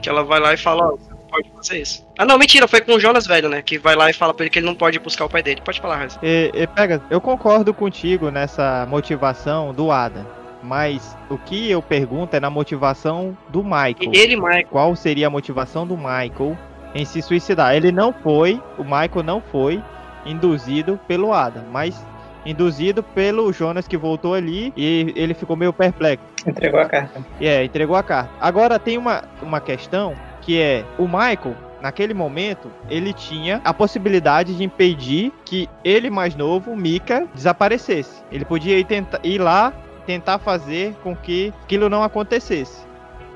Que 0.00 0.08
ela 0.08 0.24
vai 0.24 0.40
lá 0.40 0.54
e 0.54 0.56
fala, 0.56 0.94
ó, 0.94 1.09
pode 1.30 1.50
fazer 1.50 1.80
isso. 1.80 2.06
Ah, 2.18 2.24
não, 2.24 2.38
mentira, 2.38 2.68
foi 2.68 2.80
com 2.80 2.92
o 2.92 3.00
Jonas 3.00 3.26
velho, 3.26 3.48
né? 3.48 3.62
Que 3.62 3.78
vai 3.78 3.94
lá 3.94 4.10
e 4.10 4.12
fala 4.12 4.34
pra 4.34 4.44
ele 4.44 4.50
que 4.50 4.58
ele 4.58 4.66
não 4.66 4.74
pode 4.74 4.98
buscar 4.98 5.24
o 5.24 5.28
pai 5.28 5.42
dele. 5.42 5.62
Pode 5.64 5.80
falar, 5.80 5.98
Rez. 5.98 6.18
E, 6.22 6.50
e, 6.54 6.66
pega, 6.66 7.02
eu 7.10 7.20
concordo 7.20 7.72
contigo 7.72 8.30
nessa 8.30 8.86
motivação 8.88 9.72
do 9.72 9.90
Adam. 9.90 10.26
Mas 10.62 11.16
o 11.30 11.38
que 11.38 11.70
eu 11.70 11.80
pergunto 11.80 12.36
é 12.36 12.40
na 12.40 12.50
motivação 12.50 13.36
do 13.48 13.62
Michael. 13.62 14.12
Ele, 14.12 14.36
Michael. 14.36 14.66
Qual 14.68 14.94
seria 14.94 15.28
a 15.28 15.30
motivação 15.30 15.86
do 15.86 15.96
Michael 15.96 16.56
em 16.94 17.04
se 17.04 17.22
suicidar? 17.22 17.74
Ele 17.74 17.90
não 17.90 18.12
foi, 18.12 18.60
o 18.76 18.84
Michael 18.84 19.22
não 19.24 19.40
foi 19.40 19.82
induzido 20.26 21.00
pelo 21.08 21.32
Adam, 21.32 21.64
mas 21.72 22.04
induzido 22.44 23.02
pelo 23.02 23.52
Jonas 23.52 23.86
que 23.86 23.96
voltou 23.96 24.34
ali 24.34 24.72
e 24.76 25.12
ele 25.16 25.34
ficou 25.34 25.56
meio 25.56 25.72
perplexo. 25.72 26.24
Entregou 26.46 26.80
a 26.80 26.86
carta. 26.86 27.24
É, 27.40 27.64
entregou 27.64 27.96
a 27.96 28.02
carta. 28.02 28.30
Agora 28.40 28.78
tem 28.78 28.96
uma, 28.98 29.24
uma 29.42 29.60
questão 29.60 30.14
que 30.50 30.60
é 30.60 30.84
o 30.98 31.04
Michael 31.06 31.54
naquele 31.80 32.12
momento, 32.12 32.72
ele 32.88 33.12
tinha 33.12 33.60
a 33.64 33.72
possibilidade 33.72 34.56
de 34.56 34.64
impedir 34.64 35.32
que 35.44 35.68
ele 35.84 36.10
mais 36.10 36.34
novo, 36.34 36.74
Mika, 36.74 37.28
desaparecesse. 37.32 38.20
Ele 38.32 38.44
podia 38.44 38.76
ir, 38.76 38.84
tenta, 38.84 39.20
ir 39.22 39.38
lá 39.40 39.72
tentar 40.04 40.40
fazer 40.40 40.92
com 41.04 41.14
que 41.14 41.54
aquilo 41.62 41.88
não 41.88 42.02
acontecesse. 42.02 42.84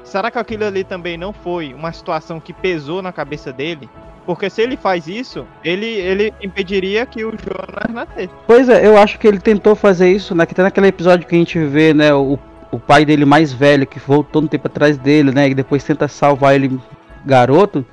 Será 0.03 0.29
que 0.29 0.41
aquilo 0.41 0.65
ali 0.65 0.83
também 0.83 1.17
não 1.17 1.33
foi 1.33 1.73
uma 1.73 1.93
situação 1.93 2.41
que 2.41 2.53
pesou 2.53 3.01
na 3.01 3.13
cabeça 3.13 3.53
dele? 3.53 3.89
Porque 4.27 4.51
se 4.51 4.61
ele 4.61 4.77
faz 4.77 5.07
isso, 5.07 5.47
ele, 5.63 5.87
ele 5.87 6.35
impediria 6.43 7.07
que 7.07 7.25
o 7.25 7.31
Jonas 7.31 7.95
nascesse. 7.95 8.35
Pois 8.45 8.69
é, 8.69 8.85
eu 8.85 8.99
acho 8.99 9.21
que 9.21 9.29
ele 9.29 9.39
tentou 9.39 9.77
fazer 9.77 10.11
isso, 10.11 10.35
né? 10.35 10.45
Que 10.47 10.55
tem 10.55 10.65
naquele 10.65 10.89
episódio 10.89 11.29
que 11.29 11.37
a 11.37 11.39
gente 11.39 11.61
vê, 11.61 11.95
né? 11.95 12.13
O, 12.13 12.37
o 12.73 12.79
pai 12.81 13.05
dele 13.05 13.25
mais 13.25 13.53
velho, 13.53 13.87
que 13.87 14.01
voltou 14.01 14.43
um 14.43 14.49
tempo 14.49 14.67
atrás 14.67 14.99
dele, 14.99 15.31
né? 15.31 15.49
E 15.49 15.55
depois 15.55 15.85
tenta 15.85 16.09
salvar 16.09 16.57
ele, 16.57 16.77
garoto. 17.25 17.85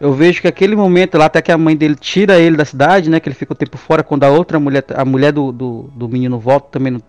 Eu 0.00 0.12
vejo 0.12 0.40
que 0.40 0.48
aquele 0.48 0.74
momento 0.74 1.16
lá, 1.16 1.26
até 1.26 1.40
que 1.40 1.52
a 1.52 1.58
mãe 1.58 1.76
dele 1.76 1.94
tira 1.94 2.38
ele 2.38 2.56
da 2.56 2.64
cidade, 2.64 3.08
né? 3.08 3.20
Que 3.20 3.28
ele 3.28 3.36
fica 3.36 3.52
o 3.52 3.56
tempo 3.56 3.78
fora, 3.78 4.02
quando 4.02 4.24
a 4.24 4.28
outra 4.28 4.58
mulher, 4.58 4.84
a 4.94 5.04
mulher 5.04 5.32
do, 5.32 5.52
do, 5.52 5.90
do 5.94 6.08
menino 6.08 6.38
volta 6.38 6.68
também. 6.72 6.92
No... 6.92 7.00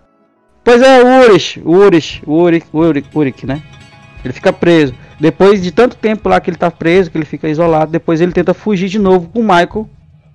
Pois 0.63 0.81
é, 0.81 1.03
o 1.03 1.25
Urish, 1.25 1.61
o 1.65 1.71
Urish, 1.71 2.21
o 2.25 2.33
Urik, 2.33 2.67
o 2.71 2.79
Urik, 2.79 3.09
Urik, 3.13 3.45
né? 3.45 3.61
Ele 4.23 4.33
fica 4.33 4.53
preso. 4.53 4.93
Depois 5.19 5.61
de 5.61 5.71
tanto 5.71 5.95
tempo 5.95 6.27
lá 6.29 6.39
que 6.39 6.49
ele 6.49 6.57
tá 6.57 6.69
preso, 6.69 7.09
que 7.09 7.17
ele 7.17 7.25
fica 7.25 7.47
isolado, 7.47 7.91
depois 7.91 8.19
ele 8.19 8.31
tenta 8.31 8.53
fugir 8.53 8.89
de 8.89 8.99
novo 8.99 9.29
com 9.29 9.39
o 9.39 9.43
Michael, 9.43 9.89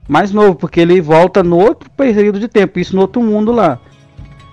mais 0.08 0.32
novo, 0.32 0.54
porque 0.54 0.80
ele 0.80 1.00
volta 1.00 1.42
no 1.42 1.58
outro 1.58 1.90
período 1.90 2.40
de 2.40 2.48
tempo, 2.48 2.78
isso 2.78 2.94
no 2.94 3.02
outro 3.02 3.22
mundo 3.22 3.52
lá. 3.52 3.78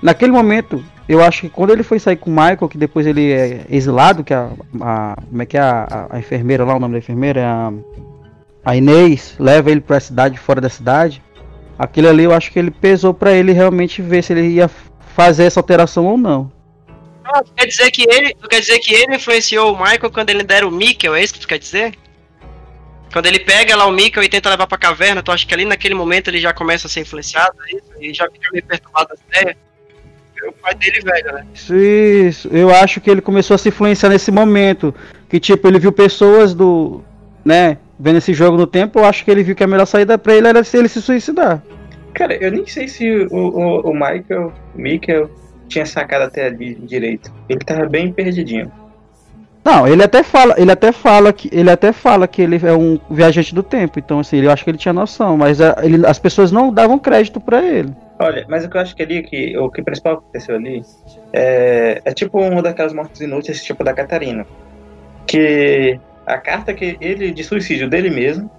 Naquele 0.01 0.31
momento, 0.31 0.83
eu 1.07 1.23
acho 1.23 1.41
que 1.41 1.49
quando 1.49 1.71
ele 1.71 1.83
foi 1.83 1.99
sair 1.99 2.17
com 2.17 2.29
o 2.29 2.33
Michael, 2.33 2.67
que 2.67 2.77
depois 2.77 3.07
ele 3.07 3.31
é 3.31 3.65
exilado, 3.69 4.23
que 4.23 4.33
a, 4.33 4.49
a 4.81 5.15
como 5.29 5.41
é 5.41 5.45
que 5.45 5.57
é 5.57 5.61
a, 5.61 6.07
a, 6.09 6.19
enfermeira 6.19 6.65
lá, 6.65 6.75
o 6.75 6.79
nome 6.79 6.93
da 6.93 6.99
enfermeira 6.99 7.39
é 7.39 7.45
a, 7.45 7.71
a 8.65 8.75
Inês, 8.75 9.35
leva 9.39 9.71
ele 9.71 9.79
para 9.79 9.97
a 9.97 10.01
cidade, 10.01 10.37
fora 10.37 10.59
da 10.59 10.69
cidade. 10.69 11.23
Aquilo 11.79 12.09
ali 12.09 12.23
eu 12.23 12.33
acho 12.33 12.51
que 12.51 12.59
ele 12.59 12.71
pesou 12.71 13.13
para 13.13 13.31
ele 13.31 13.53
realmente 13.53 14.01
ver 14.01 14.21
se 14.21 14.33
ele 14.33 14.47
ia 14.47 14.69
fazer 15.15 15.45
essa 15.45 15.59
alteração 15.59 16.05
ou 16.05 16.17
não. 16.17 16.51
Ah, 17.23 17.41
quer 17.55 17.67
dizer 17.67 17.89
que 17.91 18.03
ele, 18.09 18.33
quer 18.49 18.59
dizer 18.59 18.79
que 18.79 18.93
ele 18.93 19.15
influenciou 19.15 19.73
o 19.73 19.77
Michael 19.77 20.11
quando 20.11 20.29
ele 20.29 20.43
dera 20.43 20.67
o 20.67 20.71
Mikkel, 20.71 21.15
é 21.15 21.23
isso 21.23 21.33
que 21.33 21.39
tu 21.39 21.47
quer 21.47 21.59
dizer? 21.59 21.93
Quando 23.11 23.25
ele 23.27 23.39
pega 23.39 23.75
lá 23.75 23.85
o 23.85 23.91
Mikkel 23.91 24.23
e 24.23 24.29
tenta 24.29 24.49
levar 24.49 24.67
pra 24.67 24.77
caverna, 24.77 25.23
tu 25.23 25.31
acha 25.31 25.45
que 25.45 25.53
ali 25.53 25.63
naquele 25.63 25.95
momento 25.95 26.29
ele 26.29 26.39
já 26.39 26.53
começa 26.53 26.87
a 26.87 26.89
ser 26.89 27.01
influenciado, 27.01 27.55
é 27.67 27.77
isso? 27.77 27.91
E 27.99 28.13
já 28.13 28.29
fica 28.29 28.49
meio 28.51 28.65
perturbado 28.65 29.09
das 29.09 29.19
ideias? 29.21 29.57
O 30.47 30.51
pai 30.53 30.73
dele 30.75 31.01
velho, 31.01 31.33
né? 31.33 31.45
Isso, 31.53 32.47
eu 32.51 32.69
acho 32.69 33.01
que 33.01 33.09
ele 33.09 33.21
começou 33.21 33.55
a 33.55 33.57
se 33.57 33.69
influenciar 33.69 34.09
nesse 34.09 34.31
momento. 34.31 34.95
Que 35.29 35.39
tipo, 35.39 35.67
ele 35.67 35.79
viu 35.79 35.91
pessoas 35.91 36.53
do. 36.53 37.01
né, 37.43 37.77
vendo 37.99 38.17
esse 38.17 38.33
jogo 38.33 38.57
no 38.57 38.65
tempo, 38.65 38.99
eu 38.99 39.05
acho 39.05 39.25
que 39.25 39.31
ele 39.31 39.43
viu 39.43 39.55
que 39.55 39.63
a 39.63 39.67
melhor 39.67 39.85
saída 39.85 40.17
pra 40.17 40.35
ele 40.35 40.47
era 40.47 40.63
se 40.63 40.77
ele 40.77 40.87
se 40.87 41.01
suicidar. 41.01 41.61
Cara, 42.13 42.35
eu 42.35 42.51
nem 42.51 42.65
sei 42.65 42.87
se 42.87 43.27
o, 43.29 43.35
o, 43.35 43.91
o 43.91 43.93
Michael, 43.93 44.53
Mikkel 44.73 45.29
tinha 45.67 45.85
sacado 45.85 46.23
até 46.23 46.47
ali 46.47 46.75
direito. 46.75 47.31
Ele 47.49 47.59
tava 47.59 47.85
bem 47.85 48.11
perdidinho. 48.11 48.71
Não, 49.67 49.86
ele 49.86 50.01
até 50.01 50.24
fala, 50.24 50.55
ele 50.57 50.71
até 50.71 50.93
fala 50.93 51.33
que 51.33 51.50
ele 51.51 51.69
até 51.69 51.91
fala 51.91 52.25
que 52.25 52.41
ele 52.41 52.57
é 52.65 52.71
um 52.71 52.97
viajante 53.09 53.53
do 53.53 53.62
tempo. 53.62 54.00
Então 54.00 54.19
assim, 54.19 54.38
eu 54.38 54.50
acho 54.50 54.63
que 54.63 54.69
ele 54.69 54.77
tinha 54.77 54.93
noção, 54.93 55.36
mas 55.36 55.59
a, 55.59 55.75
ele, 55.83 56.07
as 56.07 56.17
pessoas 56.17 56.53
não 56.53 56.71
davam 56.71 56.97
crédito 56.97 57.38
para 57.38 57.62
ele. 57.62 57.93
Olha, 58.17 58.45
mas 58.47 58.63
o 58.63 58.69
que 58.69 58.77
eu 58.77 58.81
acho 58.81 58.95
que 58.95 59.03
ali 59.03 59.21
que 59.24 59.57
o 59.57 59.69
que 59.69 59.81
principal 59.81 60.13
aconteceu 60.13 60.55
ali 60.55 60.81
é, 61.33 62.01
é 62.05 62.13
tipo 62.13 62.39
uma 62.39 62.62
daquelas 62.62 62.93
mortes 62.93 63.19
inúteis, 63.19 63.62
tipo 63.62 63.83
da 63.83 63.93
Catarina, 63.93 64.47
que 65.25 66.00
a 66.25 66.38
carta 66.38 66.74
que 66.74 66.97
ele 67.01 67.31
de 67.31 67.43
suicídio 67.43 67.89
dele 67.89 68.09
mesmo 68.09 68.50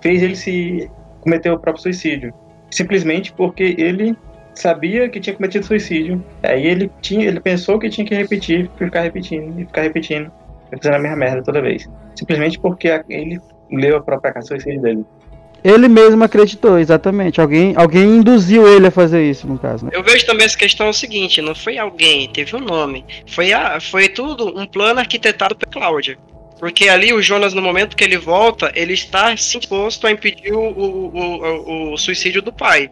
fez 0.00 0.22
ele 0.22 0.34
se 0.34 0.90
cometer 1.20 1.50
o 1.50 1.58
próprio 1.58 1.82
suicídio, 1.82 2.32
simplesmente 2.70 3.34
porque 3.34 3.76
ele 3.76 4.16
sabia 4.58 5.08
que 5.08 5.20
tinha 5.20 5.34
cometido 5.34 5.64
suicídio. 5.64 6.24
Aí 6.42 6.66
ele 6.66 6.90
tinha, 7.00 7.26
ele 7.26 7.40
pensou 7.40 7.78
que 7.78 7.88
tinha 7.88 8.06
que 8.06 8.14
repetir, 8.14 8.70
ficar 8.76 9.02
repetindo 9.02 9.60
e 9.60 9.64
ficar 9.64 9.82
repetindo, 9.82 10.30
fazendo 10.70 10.94
a 10.94 10.98
mesma 10.98 11.16
merda 11.16 11.42
toda 11.42 11.62
vez. 11.62 11.88
Simplesmente 12.14 12.58
porque 12.58 12.88
ele 13.08 13.40
leu 13.70 13.96
a 13.96 14.02
própria 14.02 14.32
carta 14.32 14.48
suicídio 14.48 14.82
dele. 14.82 15.04
Ele 15.62 15.88
mesmo 15.88 16.22
acreditou, 16.22 16.78
exatamente. 16.78 17.40
Alguém, 17.40 17.74
alguém 17.76 18.18
induziu 18.18 18.68
ele 18.68 18.86
a 18.86 18.90
fazer 18.90 19.28
isso, 19.28 19.46
no 19.46 19.58
caso. 19.58 19.86
Né? 19.86 19.90
Eu 19.92 20.04
vejo 20.04 20.24
também 20.24 20.46
essa 20.46 20.56
questão 20.56 20.88
o 20.88 20.94
seguinte: 20.94 21.42
não 21.42 21.54
foi 21.54 21.78
alguém, 21.78 22.28
teve 22.28 22.54
um 22.54 22.60
nome. 22.60 23.04
Foi, 23.26 23.52
a, 23.52 23.80
foi 23.80 24.08
tudo 24.08 24.56
um 24.56 24.66
plano 24.66 25.00
arquitetado 25.00 25.56
por 25.56 25.68
Cláudia. 25.68 26.16
Porque 26.60 26.88
ali 26.88 27.12
o 27.12 27.22
Jonas, 27.22 27.54
no 27.54 27.62
momento 27.62 27.96
que 27.96 28.02
ele 28.02 28.18
volta, 28.18 28.72
ele 28.74 28.92
está 28.92 29.32
disposto 29.32 30.06
a 30.06 30.10
impedir 30.10 30.52
o, 30.52 30.60
o, 30.60 31.16
o, 31.16 31.92
o 31.92 31.96
suicídio 31.96 32.42
do 32.42 32.52
pai. 32.52 32.90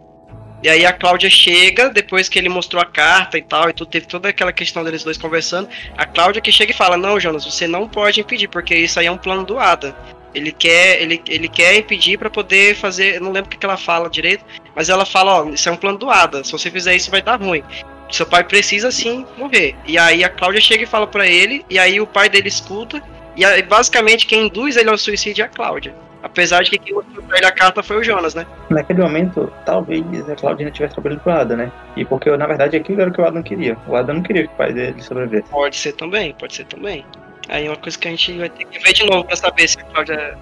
E 0.62 0.68
aí 0.68 0.86
a 0.86 0.92
Cláudia 0.92 1.28
chega, 1.28 1.90
depois 1.90 2.28
que 2.28 2.38
ele 2.38 2.48
mostrou 2.48 2.82
a 2.82 2.86
carta 2.86 3.36
e 3.36 3.42
tal, 3.42 3.68
e 3.68 3.72
tudo, 3.72 3.90
teve 3.90 4.06
toda 4.06 4.28
aquela 4.28 4.52
questão 4.52 4.82
deles 4.82 5.04
dois 5.04 5.18
conversando. 5.18 5.68
A 5.96 6.06
Cláudia 6.06 6.40
que 6.40 6.50
chega 6.50 6.72
e 6.72 6.74
fala: 6.74 6.96
Não, 6.96 7.20
Jonas, 7.20 7.44
você 7.44 7.66
não 7.66 7.88
pode 7.88 8.20
impedir, 8.20 8.48
porque 8.48 8.74
isso 8.74 8.98
aí 8.98 9.06
é 9.06 9.10
um 9.10 9.18
plano 9.18 9.44
do 9.44 9.58
Ada. 9.58 9.94
Ele 10.34 10.52
quer, 10.52 11.00
ele, 11.00 11.22
ele 11.28 11.48
quer 11.48 11.76
impedir 11.76 12.18
para 12.18 12.30
poder 12.30 12.74
fazer. 12.74 13.20
Não 13.20 13.32
lembro 13.32 13.50
o 13.54 13.58
que, 13.58 13.64
ela 13.64 13.76
fala 13.76 14.08
direito, 14.08 14.44
mas 14.74 14.88
ela 14.88 15.04
fala: 15.04 15.42
Ó, 15.42 15.50
isso 15.50 15.68
é 15.68 15.72
um 15.72 15.76
plano 15.76 15.98
do 15.98 16.10
Ada. 16.10 16.42
Se 16.42 16.52
você 16.52 16.70
fizer 16.70 16.96
isso, 16.96 17.10
vai 17.10 17.22
dar 17.22 17.40
ruim. 17.40 17.62
Seu 18.10 18.26
pai 18.26 18.44
precisa 18.44 18.90
sim 18.90 19.26
morrer. 19.36 19.74
E 19.86 19.98
aí 19.98 20.24
a 20.24 20.28
Cláudia 20.28 20.60
chega 20.60 20.84
e 20.84 20.86
fala 20.86 21.06
para 21.06 21.26
ele, 21.26 21.64
e 21.68 21.78
aí 21.78 22.00
o 22.00 22.06
pai 22.06 22.28
dele 22.28 22.48
escuta. 22.48 23.02
E 23.36 23.44
aí, 23.44 23.62
basicamente 23.62 24.26
quem 24.26 24.46
induz 24.46 24.76
ele 24.76 24.88
ao 24.88 24.96
suicídio 24.96 25.42
é 25.42 25.46
a 25.46 25.48
Cláudia. 25.48 25.94
Apesar 26.22 26.62
de 26.62 26.70
que 26.70 26.78
quem 26.78 26.94
mostrou 26.94 27.24
pra 27.24 27.38
ele 27.38 27.46
a 27.46 27.52
carta 27.52 27.82
foi 27.82 27.98
o 27.98 28.02
Jonas, 28.02 28.34
né? 28.34 28.46
Naquele 28.68 29.02
momento, 29.02 29.52
talvez 29.64 30.04
a 30.28 30.34
Claudina 30.34 30.70
tivesse 30.70 30.94
trabalhando 30.94 31.20
pro 31.20 31.32
Adam, 31.32 31.56
né? 31.56 31.72
E 31.96 32.04
porque, 32.04 32.34
na 32.36 32.46
verdade, 32.46 32.76
aquilo 32.76 33.00
era 33.00 33.10
o 33.10 33.12
que 33.12 33.20
o 33.20 33.24
Adam 33.24 33.42
queria. 33.42 33.76
O 33.86 33.94
Adam 33.94 34.16
não 34.16 34.22
queria 34.22 34.46
que 34.46 34.52
o 34.52 34.56
pai 34.56 34.72
dele 34.72 35.00
sobrevivesse. 35.02 35.50
Pode 35.50 35.76
ser 35.76 35.92
também, 35.92 36.34
pode 36.34 36.54
ser 36.54 36.64
também. 36.64 37.04
Aí 37.48 37.66
é 37.66 37.70
uma 37.70 37.76
coisa 37.76 37.96
que 37.98 38.08
a 38.08 38.10
gente 38.10 38.36
vai 38.38 38.48
ter 38.48 38.64
que 38.64 38.78
ver 38.78 38.92
de 38.92 39.06
novo 39.06 39.24
pra 39.24 39.36
saber 39.36 39.68
se 39.68 39.78
a 39.78 39.84
Cláudia 39.84 40.36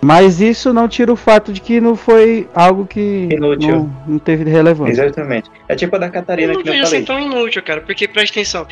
mas 0.00 0.40
isso 0.40 0.72
não 0.72 0.86
tira 0.86 1.12
o 1.12 1.16
fato 1.16 1.52
de 1.52 1.60
que 1.60 1.80
não 1.80 1.96
foi 1.96 2.48
algo 2.54 2.86
que 2.86 3.28
não, 3.38 3.90
não, 4.06 4.18
teve 4.18 4.48
relevância. 4.48 4.92
Exatamente. 4.92 5.50
É 5.68 5.74
tipo 5.74 5.96
a 5.96 5.98
da 5.98 6.10
Catarina 6.10 6.52
eu 6.52 6.56
não 6.56 6.62
que 6.62 6.68
eu 6.68 6.72
falei. 6.74 6.84
Assim 6.84 7.04
tão 7.04 7.18
inútil, 7.18 7.62
cara, 7.62 7.80
porque 7.80 8.06
presta 8.06 8.38
atenção. 8.38 8.66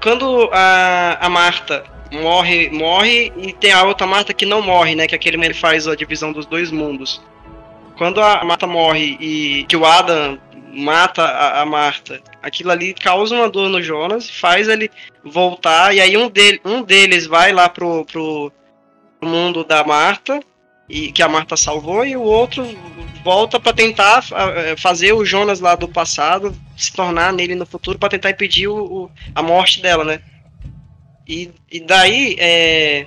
Quando 0.00 0.48
a, 0.52 1.18
a 1.20 1.28
Marta 1.28 1.82
morre, 2.12 2.70
morre 2.70 3.32
e 3.36 3.52
tem 3.52 3.72
a 3.72 3.84
outra 3.84 4.06
Marta 4.06 4.32
que 4.34 4.46
não 4.46 4.62
morre, 4.62 4.94
né? 4.94 5.06
Que 5.06 5.14
é 5.14 5.16
aquele 5.16 5.42
ele 5.44 5.54
faz 5.54 5.86
a 5.86 5.94
divisão 5.94 6.32
dos 6.32 6.46
dois 6.46 6.70
mundos. 6.70 7.22
Quando 7.96 8.20
a 8.20 8.44
Marta 8.44 8.66
morre 8.66 9.16
e 9.20 9.64
que 9.68 9.76
o 9.76 9.84
Adam 9.84 10.38
mata 10.72 11.22
a, 11.22 11.62
a 11.62 11.66
Marta, 11.66 12.20
aquilo 12.42 12.70
ali 12.70 12.92
causa 12.92 13.34
uma 13.34 13.48
dor 13.48 13.68
no 13.68 13.82
Jonas, 13.82 14.28
faz 14.28 14.68
ele 14.68 14.90
voltar 15.24 15.94
e 15.94 16.00
aí 16.00 16.16
um, 16.16 16.28
dele, 16.28 16.60
um 16.64 16.82
deles 16.82 17.26
vai 17.26 17.52
lá 17.52 17.68
pro, 17.68 18.04
pro, 18.04 18.52
mundo 19.22 19.64
da 19.64 19.82
Marta 19.82 20.40
e 20.88 21.10
que 21.10 21.22
a 21.22 21.28
Marta 21.28 21.56
salvou 21.56 22.04
e 22.04 22.16
o 22.16 22.22
outro 22.22 22.64
volta 23.24 23.58
para 23.58 23.72
tentar 23.72 24.22
fazer 24.76 25.12
o 25.14 25.24
Jonas 25.24 25.58
lá 25.58 25.74
do 25.74 25.88
passado 25.88 26.54
se 26.76 26.92
tornar 26.92 27.32
nele 27.32 27.54
no 27.54 27.66
futuro 27.66 27.98
para 27.98 28.10
tentar 28.10 28.30
impedir 28.30 28.68
o, 28.68 28.76
o, 28.76 29.10
a 29.34 29.42
morte 29.42 29.80
dela, 29.80 30.04
né? 30.04 30.20
E, 31.26 31.50
e 31.70 31.80
daí, 31.80 32.36
é, 32.38 33.06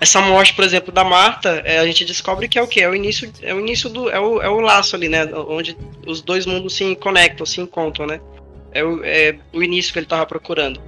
essa 0.00 0.20
morte, 0.20 0.54
por 0.54 0.64
exemplo, 0.64 0.92
da 0.92 1.02
Marta, 1.02 1.60
é, 1.64 1.78
a 1.78 1.86
gente 1.86 2.04
descobre 2.04 2.48
que 2.48 2.58
é 2.58 2.62
o 2.62 2.68
que? 2.68 2.80
É 2.80 2.88
o 2.88 2.94
início, 2.94 3.30
é 3.42 3.52
o 3.52 3.60
início 3.60 3.90
do. 3.90 4.08
É 4.08 4.20
o, 4.20 4.40
é 4.40 4.48
o 4.48 4.60
laço 4.60 4.94
ali, 4.94 5.08
né? 5.08 5.24
Onde 5.34 5.76
os 6.06 6.22
dois 6.22 6.46
mundos 6.46 6.76
se 6.76 6.94
conectam, 6.96 7.44
se 7.44 7.60
encontram, 7.60 8.06
né? 8.06 8.20
É 8.72 8.84
o, 8.84 9.04
é 9.04 9.36
o 9.52 9.62
início 9.62 9.92
que 9.92 9.98
ele 9.98 10.06
estava 10.06 10.24
procurando. 10.24 10.80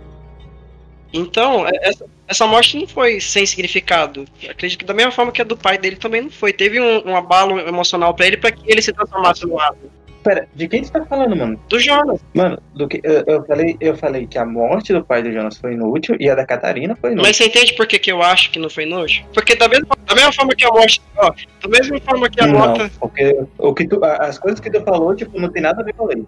Então, 1.12 1.66
é, 1.66 1.70
essa, 1.82 2.06
essa 2.28 2.46
morte 2.46 2.78
não 2.78 2.86
foi 2.86 3.20
sem 3.20 3.44
significado. 3.44 4.26
acredito 4.48 4.78
que 4.78 4.84
da 4.84 4.94
mesma 4.94 5.10
forma 5.10 5.32
que 5.32 5.42
a 5.42 5.44
do 5.44 5.56
pai 5.56 5.76
dele 5.76 5.96
também 5.96 6.22
não 6.22 6.30
foi. 6.30 6.52
Teve 6.52 6.80
um, 6.80 7.08
um 7.08 7.16
abalo 7.16 7.58
emocional 7.58 8.14
para 8.14 8.26
ele 8.26 8.36
para 8.36 8.52
que 8.52 8.62
ele 8.70 8.80
se 8.80 8.92
transformasse 8.92 9.44
no 9.44 9.56
lado. 9.56 9.76
Pera, 10.22 10.46
de 10.54 10.68
quem 10.68 10.84
você 10.84 10.92
tá 10.92 11.04
falando, 11.06 11.34
mano? 11.34 11.58
Do 11.68 11.78
Jonas. 11.78 12.20
Mano, 12.34 12.60
do 12.74 12.86
que, 12.86 13.00
eu, 13.02 13.24
eu, 13.26 13.44
falei, 13.44 13.76
eu 13.80 13.96
falei 13.96 14.26
que 14.26 14.38
a 14.38 14.44
morte 14.44 14.92
do 14.92 15.04
pai 15.04 15.22
do 15.22 15.32
Jonas 15.32 15.56
foi 15.56 15.72
inútil 15.72 16.16
e 16.20 16.28
a 16.28 16.34
da 16.34 16.44
Catarina 16.44 16.96
foi 17.00 17.12
inútil. 17.12 17.26
Mas 17.26 17.36
você 17.36 17.44
entende 17.46 17.72
por 17.72 17.86
que, 17.86 17.98
que 17.98 18.12
eu 18.12 18.22
acho 18.22 18.50
que 18.50 18.58
não 18.58 18.68
foi 18.68 18.84
inútil? 18.84 19.24
Porque 19.32 19.54
da 19.54 19.68
mesma, 19.68 19.88
da 20.06 20.14
mesma 20.14 20.32
forma 20.32 20.54
que 20.54 20.64
a 20.64 20.68
morte. 20.68 21.00
Ó, 21.16 21.32
da 21.62 21.68
mesma 21.68 22.00
forma 22.00 22.28
que 22.28 22.42
a 22.42 22.46
não, 22.46 22.58
morte. 22.58 22.90
Porque 23.00 23.44
o 23.58 23.74
que 23.74 23.88
tu, 23.88 24.04
as 24.04 24.38
coisas 24.38 24.60
que 24.60 24.70
tu 24.70 24.82
falou, 24.82 25.14
tipo, 25.16 25.40
não 25.40 25.48
tem 25.48 25.62
nada 25.62 25.80
a 25.80 25.84
ver 25.84 25.94
com 25.94 26.04
a 26.04 26.08
lei. 26.08 26.26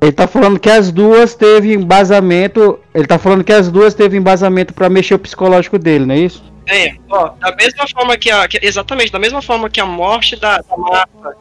Ele 0.00 0.12
tá 0.12 0.26
falando 0.26 0.58
que 0.58 0.70
as 0.70 0.90
duas 0.90 1.34
teve 1.34 1.74
embasamento. 1.74 2.78
Ele 2.94 3.06
tá 3.06 3.18
falando 3.18 3.44
que 3.44 3.52
as 3.52 3.70
duas 3.70 3.94
teve 3.94 4.16
embasamento 4.16 4.72
para 4.72 4.88
mexer 4.88 5.14
o 5.14 5.18
psicológico 5.18 5.78
dele, 5.78 6.06
não 6.06 6.14
é 6.14 6.18
isso? 6.18 6.42
É, 6.66 6.94
ó, 7.10 7.30
da 7.40 7.54
mesma 7.56 7.86
forma 7.88 8.16
que 8.16 8.30
a. 8.30 8.46
Que, 8.46 8.58
exatamente, 8.62 9.10
da 9.10 9.18
mesma 9.18 9.42
forma 9.42 9.68
que 9.68 9.80
a 9.80 9.86
morte 9.86 10.36
da, 10.36 10.58
da 10.58 10.76
Marta 10.76 11.36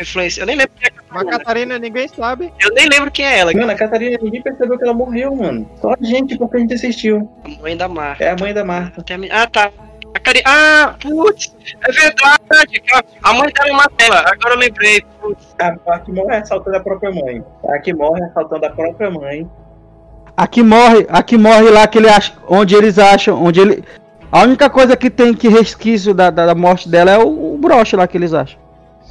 influência. 0.00 0.42
Eu 0.42 0.46
nem 0.46 0.56
lembro 0.56 0.72
quem 0.76 0.86
é 0.86 0.88
a 0.88 0.90
Catarina. 0.90 1.24
Mas 1.24 1.26
a 1.26 1.38
Catarina 1.38 1.78
ninguém 1.78 2.08
sabe. 2.08 2.52
Eu 2.60 2.70
nem 2.74 2.88
lembro 2.88 3.10
quem 3.10 3.26
é 3.26 3.38
ela. 3.38 3.52
Mano, 3.52 3.72
a 3.72 3.74
Catarina 3.74 4.18
ninguém 4.20 4.42
percebeu 4.42 4.76
que 4.76 4.84
ela 4.84 4.94
morreu, 4.94 5.34
mano. 5.34 5.68
Só 5.80 5.92
a 5.92 6.04
gente, 6.04 6.36
porque 6.36 6.56
a 6.56 6.60
gente 6.60 6.74
assistiu. 6.74 7.30
A 7.44 7.62
mãe 7.62 7.76
da 7.76 7.88
Marta. 7.88 8.24
É 8.24 8.30
a 8.30 8.36
mãe 8.36 8.52
da 8.52 8.64
Marta. 8.64 9.04
Ah, 9.30 9.46
tá. 9.46 9.70
A 10.14 10.20
Cari... 10.20 10.42
Ah, 10.46 10.94
putz, 10.98 11.54
é 11.86 11.92
verdade. 11.92 12.82
A 13.22 13.34
mãe 13.34 13.52
dela 13.52 13.76
mata 13.76 14.04
ela. 14.04 14.20
Agora 14.20 14.54
eu 14.54 14.58
lembrei. 14.58 15.02
Putz. 15.20 15.54
A, 15.58 15.76
a 15.94 15.98
que 15.98 16.10
morre 16.10 16.36
assaltando 16.36 16.76
a 16.76 16.80
própria 16.80 17.12
mãe. 17.12 17.44
A 17.68 17.78
que 17.78 17.92
morre 17.92 18.22
assaltando 18.24 18.64
a 18.64 18.70
própria 18.70 19.10
mãe. 19.10 19.48
A 20.36 20.46
que 20.46 20.62
morre, 20.62 21.06
a 21.08 21.22
que 21.22 21.38
morre 21.38 21.70
lá 21.70 21.86
que 21.86 21.98
ele 21.98 22.08
acha, 22.10 22.34
onde 22.46 22.74
eles 22.74 22.98
acham, 22.98 23.42
onde 23.42 23.58
ele 23.58 23.82
A 24.30 24.42
única 24.42 24.68
coisa 24.68 24.94
que 24.94 25.08
tem 25.08 25.32
que 25.32 25.48
resquício 25.48 26.12
da, 26.12 26.28
da, 26.28 26.46
da 26.46 26.54
morte 26.54 26.88
dela 26.88 27.10
é 27.10 27.18
o, 27.18 27.54
o 27.54 27.58
broche 27.58 27.96
lá 27.96 28.06
que 28.06 28.18
eles 28.18 28.34
acham. 28.34 28.58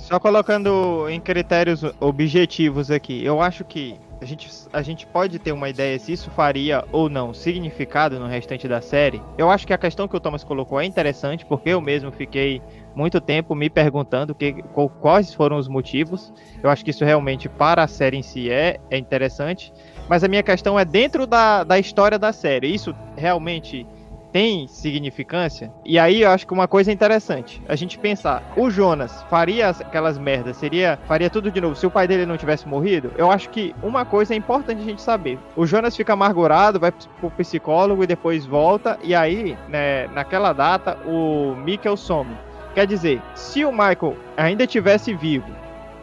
Só 0.06 0.20
colocando 0.20 1.10
em 1.10 1.20
critérios 1.20 1.82
objetivos 2.00 2.92
aqui, 2.92 3.26
eu 3.26 3.42
acho 3.42 3.66
que 3.66 4.00
a 4.22 4.26
gente, 4.26 4.48
a 4.72 4.84
gente 4.84 5.08
pode 5.08 5.40
ter 5.40 5.52
uma 5.52 5.68
ideia 5.68 5.98
se 5.98 6.14
isso 6.14 6.30
faria 6.30 6.86
ou 6.92 7.10
não 7.10 7.34
significado 7.34 8.20
no 8.20 8.28
restante 8.28 8.68
da 8.68 8.82
série. 8.82 9.20
Eu 9.36 9.50
acho 9.50 9.66
que 9.66 9.74
a 9.74 9.80
questão 9.80 10.08
que 10.08 10.16
o 10.16 10.20
Thomas 10.20 10.44
colocou 10.44 10.80
é 10.80 10.86
interessante, 10.86 11.44
porque 11.44 11.70
eu 11.70 11.82
mesmo 11.82 12.12
fiquei 12.12 12.62
muito 12.94 13.20
tempo 13.20 13.56
me 13.56 13.68
perguntando 13.68 14.36
que, 14.36 14.62
quais 15.02 15.34
foram 15.34 15.58
os 15.58 15.68
motivos. 15.68 16.32
Eu 16.62 16.70
acho 16.70 16.86
que 16.86 16.92
isso 16.92 17.04
realmente, 17.04 17.50
para 17.50 17.82
a 17.82 17.88
série 17.88 18.18
em 18.18 18.22
si, 18.22 18.52
é, 18.52 18.80
é 18.92 19.00
interessante. 19.00 19.74
Mas 20.08 20.24
a 20.24 20.28
minha 20.28 20.44
questão 20.44 20.78
é 20.78 20.86
dentro 20.86 21.26
da, 21.26 21.64
da 21.64 21.80
história 21.80 22.20
da 22.20 22.32
série. 22.32 22.68
Isso 22.68 22.96
realmente 23.18 23.88
tem 24.36 24.68
significância? 24.68 25.72
E 25.86 25.98
aí 25.98 26.24
eu 26.24 26.30
acho 26.30 26.46
que 26.46 26.52
uma 26.52 26.68
coisa 26.68 26.92
interessante, 26.92 27.62
a 27.70 27.76
gente 27.78 27.98
pensar, 27.98 28.44
o 28.58 28.70
Jonas 28.70 29.24
faria 29.30 29.70
as- 29.70 29.80
aquelas 29.80 30.18
merdas, 30.18 30.58
seria, 30.58 31.00
faria 31.08 31.30
tudo 31.30 31.50
de 31.50 31.62
novo 31.62 31.74
se 31.74 31.88
o 31.88 31.90
pai 31.90 32.06
dele 32.06 32.26
não 32.26 32.36
tivesse 32.36 32.68
morrido? 32.68 33.14
Eu 33.18 33.32
acho 33.32 33.50
que 33.50 33.74
uma 33.82 34.04
coisa 34.04 34.34
é 34.34 34.38
importante 34.38 34.82
a 34.82 34.84
gente 34.84 35.02
saber. 35.02 35.40
O 35.56 35.66
Jonas 35.66 35.96
fica 35.96 36.12
amargurado, 36.12 36.82
vai 36.82 36.92
pro 36.92 37.32
psicólogo 37.32 38.04
e 38.04 38.08
depois 38.08 38.46
volta, 38.46 39.00
e 39.02 39.16
aí, 39.16 39.58
né, 39.70 40.08
naquela 40.08 40.52
data, 40.52 40.98
o 41.06 41.56
Mikkel 41.56 41.96
some. 41.96 42.36
Quer 42.74 42.86
dizer, 42.88 43.22
se 43.36 43.64
o 43.64 43.72
Michael 43.72 44.18
ainda 44.36 44.68
tivesse 44.68 45.14
vivo 45.14 45.50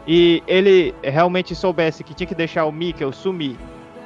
e 0.07 0.41
ele 0.47 0.95
realmente 1.03 1.53
soubesse 1.53 2.03
que 2.03 2.15
tinha 2.15 2.25
que 2.25 2.33
deixar 2.33 2.65
o 2.65 2.71
Mikkel 2.71 3.11
sumir 3.13 3.57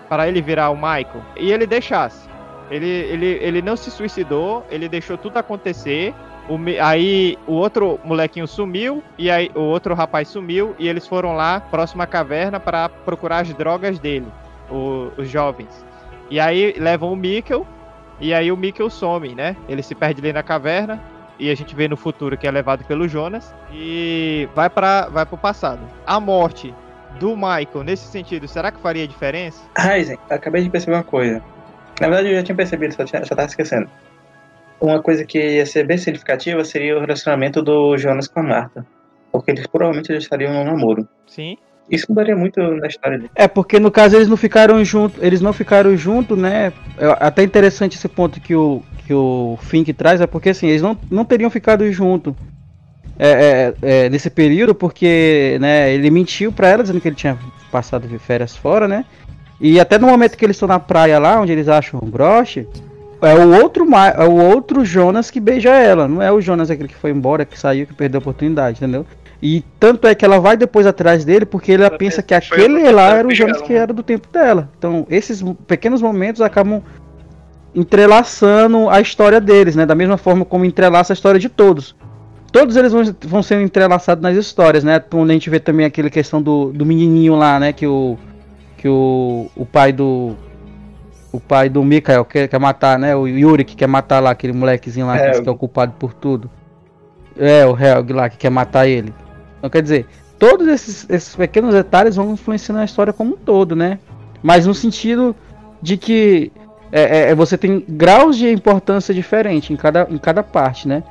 para 0.10 0.28
ele 0.28 0.42
virar 0.42 0.70
o 0.70 0.76
Michael, 0.76 1.24
e 1.40 1.50
ele 1.50 1.66
deixasse, 1.66 2.28
ele, 2.70 2.88
ele, 2.88 3.26
ele 3.42 3.62
não 3.62 3.76
se 3.76 3.90
suicidou, 3.92 4.66
ele 4.70 4.88
deixou 4.90 5.18
tudo 5.18 5.38
acontecer. 5.38 6.14
O, 6.50 6.58
aí 6.82 7.38
o 7.46 7.54
outro 7.54 8.00
molequinho 8.04 8.48
sumiu, 8.48 9.04
e 9.18 9.30
aí 9.30 9.52
o 9.54 9.60
outro 9.60 9.94
rapaz 9.94 10.30
sumiu, 10.30 10.76
e 10.80 10.88
eles 10.88 11.06
foram 11.06 11.36
lá, 11.36 11.60
próximo 11.60 12.02
à 12.02 12.08
caverna, 12.08 12.60
para 12.60 12.88
procurar 12.88 13.40
as 13.40 13.54
drogas 13.54 14.00
dele, 14.00 14.28
o- 14.72 15.12
os 15.18 15.30
jovens. 15.30 15.86
E 16.30 16.40
aí 16.40 16.74
levam 16.78 17.12
o 17.12 17.16
Mikkel, 17.16 17.66
e 18.20 18.34
aí 18.34 18.52
o 18.52 18.58
Mikkel 18.58 18.90
some, 18.90 19.36
né? 19.36 19.56
Ele 19.68 19.84
se 19.84 19.94
perde 19.94 20.22
ali 20.22 20.32
na 20.32 20.42
caverna, 20.42 21.02
e 21.38 21.52
a 21.52 21.56
gente 21.56 21.76
vê 21.76 21.88
no 21.88 21.98
futuro 21.98 22.38
que 22.38 22.48
é 22.48 22.52
levado 22.52 22.84
pelo 22.86 23.08
Jonas, 23.10 23.54
e 23.72 24.48
vai 24.56 24.70
para 24.70 25.08
vai 25.10 25.26
pro 25.26 25.38
passado. 25.38 25.82
A 26.06 26.18
morte 26.20 26.74
do 27.20 27.36
Michael, 27.36 27.84
nesse 27.84 28.08
sentido, 28.08 28.48
será 28.48 28.72
que 28.72 28.80
faria 28.80 29.08
diferença? 29.08 29.62
Ryzen, 29.78 30.18
acabei 30.30 30.64
de 30.64 30.70
perceber 30.70 30.96
uma 30.96 31.04
coisa. 31.04 31.42
Na 32.00 32.08
verdade, 32.08 32.30
eu 32.30 32.36
já 32.36 32.44
tinha 32.44 32.56
percebido, 32.56 32.94
só, 32.94 33.04
tinha, 33.06 33.26
só 33.26 33.36
tava 33.36 33.48
esquecendo. 33.48 33.90
Uma 34.80 35.02
coisa 35.02 35.26
que 35.26 35.40
ia 35.40 35.66
ser 35.66 35.86
bem 35.86 35.98
significativa 35.98 36.64
seria 36.64 36.98
o 36.98 37.00
relacionamento 37.00 37.62
do 37.62 37.98
Jonas 37.98 38.28
com 38.28 38.40
a 38.40 38.44
Marta. 38.44 38.86
Porque 39.32 39.52
eles 39.52 39.66
provavelmente 39.68 40.14
já 40.14 40.20
estariam 40.20 40.54
no 40.54 40.64
namoro. 40.64 41.08
Sim. 41.26 41.58
Isso 41.90 42.06
mudaria 42.10 42.36
muito 42.36 42.60
na 42.60 42.88
história 42.88 43.18
dele. 43.18 43.32
É, 43.34 43.48
porque 43.48 43.80
no 43.80 43.90
caso 43.90 44.16
eles 44.16 44.28
não 44.28 44.38
ficaram 44.38 44.84
juntos, 44.84 45.22
eles 45.24 45.42
não 45.42 45.54
ficaram 45.54 45.96
juntos, 45.96 46.38
né? 46.38 46.74
É 46.98 47.06
até 47.20 47.44
interessante 47.44 47.96
esse 47.96 48.08
ponto 48.08 48.42
que 48.42 48.54
o, 48.54 48.84
que 49.06 49.14
o 49.14 49.58
Fink 49.62 49.94
traz, 49.94 50.20
é 50.20 50.28
porque 50.28 50.50
assim, 50.50 50.68
eles 50.68 50.82
não, 50.82 50.98
não 51.10 51.24
teriam 51.24 51.50
ficado 51.50 51.90
juntos 51.92 52.36
é, 53.18 53.30
é, 53.82 54.06
é, 54.06 54.10
nesse 54.10 54.30
período, 54.30 54.76
porque 54.76 55.58
né, 55.62 55.94
ele 55.94 56.12
mentiu 56.12 56.52
pra 56.52 56.68
ela, 56.68 56.84
dizendo 56.84 57.02
que 57.02 57.08
ele 57.08 57.16
tinha 57.16 57.38
passado 57.72 58.08
férias 58.20 58.56
fora, 58.56 58.88
né? 58.88 59.06
E 59.60 59.80
até 59.80 59.98
no 59.98 60.08
momento 60.08 60.38
que 60.38 60.46
eles 60.46 60.56
estão 60.56 60.68
na 60.68 60.80
praia 60.80 61.20
lá, 61.20 61.40
onde 61.42 61.52
eles 61.52 61.68
acham 61.68 62.00
um 62.04 62.10
broche, 62.10 62.68
é 63.22 63.34
o 63.34 63.60
outro 63.60 63.88
é 64.16 64.26
o 64.26 64.36
outro 64.36 64.86
Jonas 64.86 65.32
que 65.32 65.40
beija 65.40 65.72
ela, 65.72 66.08
não 66.08 66.22
é 66.22 66.32
o 66.32 66.40
Jonas 66.40 66.70
aquele 66.70 66.88
que 66.88 66.96
foi 66.96 67.12
embora, 67.12 67.46
que 67.46 67.60
saiu, 67.60 67.88
que 67.88 67.94
perdeu 67.94 68.20
a 68.20 68.22
oportunidade, 68.22 68.78
entendeu? 68.78 69.06
E 69.42 69.64
tanto 69.80 70.08
é 70.08 70.16
que 70.16 70.26
ela 70.26 70.40
vai 70.40 70.58
depois 70.58 70.86
atrás 70.86 71.24
dele 71.24 71.46
porque 71.46 71.72
ela 71.72 71.86
Ela 71.86 71.98
pensa 71.98 72.22
que 72.22 72.34
aquele 72.34 72.88
o 72.88 72.92
lá 72.92 73.10
era 73.16 73.28
o 73.28 73.34
Jonas 73.34 73.62
que 73.62 73.74
era 73.74 73.94
do 73.94 74.04
tempo 74.04 74.28
dela. 74.32 74.70
Então, 74.78 75.06
esses 75.10 75.44
pequenos 75.68 76.02
momentos 76.02 76.42
acabam 76.42 76.82
entrelaçando 77.76 78.90
a 78.90 79.00
história 79.00 79.40
deles, 79.40 79.76
né? 79.76 79.86
Da 79.86 79.94
mesma 79.94 80.18
forma 80.18 80.44
como 80.44 80.66
entrelaça 80.66 81.14
a 81.14 81.16
história 81.16 81.40
de 81.40 81.50
todos. 81.50 81.96
Todos 82.52 82.76
eles 82.76 82.92
vão, 82.92 83.04
vão 83.22 83.44
sendo 83.44 83.62
entrelaçados 83.62 84.22
nas 84.24 84.36
histórias, 84.36 84.84
né? 84.84 85.00
Quando 85.00 85.30
a 85.30 85.34
gente 85.34 85.50
vê 85.50 85.60
também 85.60 85.86
aquela 85.86 86.10
questão 86.10 86.42
do, 86.42 86.72
do 86.72 86.86
menininho 86.86 87.36
lá, 87.36 87.60
né? 87.60 87.72
Que 87.72 87.86
o 87.86 88.18
que 88.78 88.88
o, 88.88 89.50
o 89.56 89.66
pai 89.66 89.92
do 89.92 90.36
o 91.32 91.40
pai 91.40 91.68
do 91.68 91.84
Mikael 91.84 92.24
quer, 92.24 92.48
quer 92.48 92.60
matar, 92.60 92.98
né? 92.98 93.16
O 93.16 93.28
Yuri 93.28 93.66
que 93.66 93.76
quer 93.76 93.88
matar 93.88 94.22
lá 94.22 94.32
aquele 94.32 94.54
molequezinho 94.54 95.08
lá 95.08 95.18
que, 95.18 95.26
Helg. 95.26 95.44
que 95.44 95.50
é 95.50 95.52
o 95.52 95.56
culpado 95.56 95.94
por 96.00 96.14
tudo. 96.14 96.50
É, 97.38 97.66
o 97.66 97.78
Helg 97.78 98.14
lá 98.14 98.30
que 98.30 98.38
quer 98.38 98.50
matar 98.50 98.88
ele. 98.88 99.14
Então 99.58 99.70
quer 99.70 99.82
dizer, 99.82 100.08
todos 100.40 100.68
esses, 100.68 101.10
esses 101.10 101.36
pequenos 101.36 101.74
detalhes 101.74 102.16
vão 102.16 102.32
influenciando 102.32 102.82
a 102.82 102.86
história 102.86 103.12
como 103.12 103.34
um 103.34 103.38
todo, 103.38 103.76
né? 103.76 104.00
Mas 104.42 104.66
no 104.66 104.74
sentido 104.74 105.36
de 105.82 105.98
que 105.98 106.52
é, 106.92 107.32
é, 107.32 107.36
você 107.36 107.58
tem 107.58 107.84
graus 107.88 108.38
de 108.38 108.50
importância 108.50 109.14
diferente 109.14 109.74
em 109.74 109.76
cada, 109.76 110.08
em 110.10 110.18
cada 110.18 110.42
parte, 110.42 110.88
né? 110.88 111.04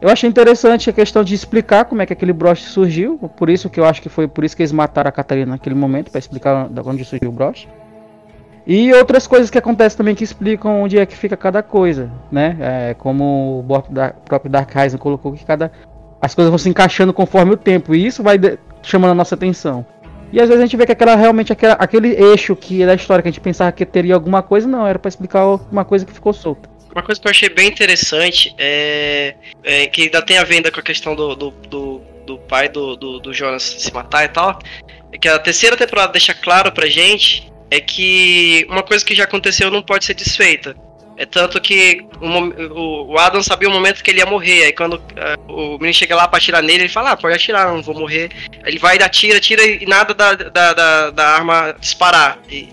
Eu 0.00 0.10
achei 0.10 0.28
interessante 0.28 0.90
a 0.90 0.92
questão 0.92 1.24
de 1.24 1.34
explicar 1.34 1.86
como 1.86 2.02
é 2.02 2.06
que 2.06 2.12
aquele 2.12 2.32
broche 2.32 2.64
surgiu, 2.64 3.18
por 3.36 3.48
isso 3.48 3.70
que 3.70 3.80
eu 3.80 3.84
acho 3.86 4.02
que 4.02 4.08
foi 4.10 4.28
por 4.28 4.44
isso 4.44 4.54
que 4.54 4.62
eles 4.62 4.72
mataram 4.72 5.08
a 5.08 5.12
Catarina 5.12 5.52
naquele 5.52 5.74
momento, 5.74 6.10
para 6.10 6.18
explicar 6.18 6.68
da 6.68 6.82
onde 6.82 7.04
surgiu 7.04 7.30
o 7.30 7.32
broche. 7.32 7.66
E 8.66 8.92
outras 8.92 9.26
coisas 9.26 9.48
que 9.48 9.56
acontecem 9.56 9.96
também 9.96 10.14
que 10.14 10.24
explicam 10.24 10.82
onde 10.82 10.98
é 10.98 11.06
que 11.06 11.16
fica 11.16 11.36
cada 11.36 11.62
coisa, 11.62 12.10
né? 12.30 12.56
É, 12.60 12.94
como 12.94 13.60
o 13.60 13.82
próprio 14.24 14.50
Dark 14.50 14.70
Rising 14.74 14.98
colocou 14.98 15.32
que 15.32 15.44
cada 15.44 15.70
as 16.20 16.34
coisas 16.34 16.50
vão 16.50 16.58
se 16.58 16.68
encaixando 16.68 17.12
conforme 17.12 17.52
o 17.52 17.56
tempo 17.56 17.94
e 17.94 18.04
isso 18.04 18.22
vai 18.22 18.36
de- 18.36 18.58
chamando 18.82 19.12
a 19.12 19.14
nossa 19.14 19.34
atenção. 19.34 19.86
E 20.32 20.40
às 20.40 20.48
vezes 20.48 20.60
a 20.62 20.66
gente 20.66 20.76
vê 20.76 20.84
que 20.84 20.92
aquela 20.92 21.14
realmente 21.14 21.52
aquela, 21.52 21.74
aquele 21.74 22.08
eixo 22.08 22.56
que 22.56 22.84
da 22.84 22.94
história 22.94 23.22
que 23.22 23.28
a 23.28 23.30
gente 23.30 23.40
pensava 23.40 23.70
que 23.70 23.86
teria 23.86 24.14
alguma 24.14 24.42
coisa, 24.42 24.66
não, 24.66 24.84
era 24.86 24.98
para 24.98 25.08
explicar 25.08 25.46
uma 25.70 25.84
coisa 25.84 26.04
que 26.04 26.12
ficou 26.12 26.32
solta. 26.32 26.68
Uma 26.96 27.02
coisa 27.02 27.20
que 27.20 27.26
eu 27.26 27.30
achei 27.30 27.50
bem 27.50 27.68
interessante 27.68 28.54
é, 28.56 29.34
é 29.62 29.86
que 29.86 30.04
ainda 30.04 30.22
tem 30.22 30.38
a 30.38 30.44
venda 30.44 30.70
com 30.72 30.80
a 30.80 30.82
questão 30.82 31.14
do, 31.14 31.36
do, 31.36 31.50
do, 31.50 32.00
do 32.26 32.38
pai 32.38 32.70
do, 32.70 32.96
do, 32.96 33.20
do 33.20 33.34
Jonas 33.34 33.62
se 33.64 33.92
matar 33.92 34.24
e 34.24 34.28
tal. 34.28 34.58
É 35.12 35.18
que 35.18 35.28
a 35.28 35.38
terceira 35.38 35.76
temporada 35.76 36.12
deixa 36.12 36.32
claro 36.32 36.72
pra 36.72 36.86
gente 36.86 37.52
é 37.70 37.80
que 37.80 38.66
uma 38.70 38.82
coisa 38.82 39.04
que 39.04 39.14
já 39.14 39.24
aconteceu 39.24 39.70
não 39.70 39.82
pode 39.82 40.06
ser 40.06 40.14
desfeita. 40.14 40.74
É 41.18 41.26
tanto 41.26 41.60
que 41.60 42.00
o, 42.18 43.12
o- 43.12 43.18
Adam 43.18 43.42
sabia 43.42 43.68
o 43.68 43.72
momento 43.72 44.02
que 44.02 44.10
ele 44.10 44.20
ia 44.20 44.26
morrer. 44.26 44.64
Aí 44.64 44.72
quando 44.72 45.02
ah, 45.18 45.36
o 45.52 45.72
menino 45.76 45.92
chega 45.92 46.16
lá 46.16 46.26
pra 46.26 46.38
atirar 46.38 46.62
nele, 46.62 46.84
ele 46.84 46.88
fala, 46.88 47.10
ah, 47.10 47.16
pode 47.18 47.34
atirar, 47.34 47.68
não 47.74 47.82
vou 47.82 47.94
morrer. 47.94 48.30
Ele 48.64 48.78
vai, 48.78 48.96
atira, 48.96 49.36
atira 49.36 49.62
e 49.62 49.84
nada 49.84 50.14
da, 50.14 50.32
da, 50.32 50.72
da, 50.72 51.10
da 51.10 51.28
arma 51.28 51.76
disparar. 51.78 52.38
E, 52.50 52.70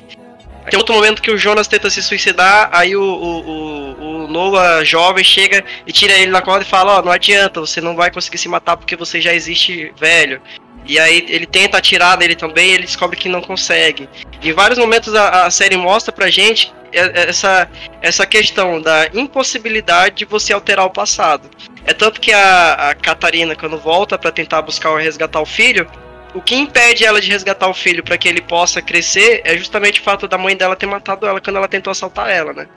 tem 0.69 0.77
outro 0.77 0.95
momento 0.95 1.21
que 1.21 1.31
o 1.31 1.37
Jonas 1.37 1.67
tenta 1.67 1.89
se 1.89 2.01
suicidar, 2.01 2.69
aí 2.71 2.95
o, 2.95 3.03
o, 3.03 3.39
o, 3.41 4.25
o 4.25 4.27
Noah 4.27 4.83
jovem 4.83 5.23
chega 5.23 5.63
e 5.85 5.91
tira 5.91 6.13
ele 6.13 6.31
na 6.31 6.41
corda 6.41 6.63
e 6.63 6.69
fala, 6.69 6.99
ó, 6.99 7.01
não 7.01 7.11
adianta, 7.11 7.59
você 7.59 7.81
não 7.81 7.95
vai 7.95 8.09
conseguir 8.11 8.37
se 8.37 8.47
matar 8.47 8.77
porque 8.77 8.95
você 8.95 9.19
já 9.19 9.33
existe 9.33 9.93
velho. 9.99 10.41
E 10.85 10.99
aí 10.99 11.25
ele 11.29 11.45
tenta 11.45 11.77
atirar 11.77 12.17
nele 12.17 12.35
também 12.35 12.71
ele 12.71 12.83
descobre 12.83 13.17
que 13.17 13.29
não 13.29 13.41
consegue. 13.41 14.09
Em 14.41 14.51
vários 14.51 14.77
momentos 14.77 15.15
a, 15.15 15.45
a 15.45 15.51
série 15.51 15.77
mostra 15.77 16.11
pra 16.11 16.29
gente 16.29 16.73
essa, 16.93 17.69
essa 18.01 18.25
questão 18.25 18.81
da 18.81 19.07
impossibilidade 19.13 20.15
de 20.17 20.25
você 20.25 20.53
alterar 20.53 20.85
o 20.85 20.91
passado. 20.91 21.49
É 21.85 21.93
tanto 21.93 22.21
que 22.21 22.31
a, 22.31 22.89
a 22.89 22.95
Catarina, 22.95 23.55
quando 23.55 23.77
volta 23.77 24.17
pra 24.17 24.31
tentar 24.31 24.61
buscar 24.61 24.91
ou 24.91 24.97
resgatar 24.97 25.41
o 25.41 25.45
filho, 25.45 25.87
o 26.33 26.41
que 26.41 26.55
impede 26.55 27.05
ela 27.05 27.21
de 27.21 27.29
resgatar 27.29 27.67
o 27.69 27.73
filho 27.73 28.03
para 28.03 28.17
que 28.17 28.27
ele 28.27 28.41
possa 28.41 28.81
crescer 28.81 29.41
é 29.45 29.55
justamente 29.57 29.99
o 29.99 30.03
fato 30.03 30.27
da 30.27 30.37
mãe 30.37 30.55
dela 30.55 30.75
ter 30.75 30.85
matado 30.87 31.25
ela 31.27 31.39
quando 31.39 31.57
ela 31.57 31.67
tentou 31.67 31.91
assaltar 31.91 32.29
ela, 32.29 32.53
né? 32.53 32.67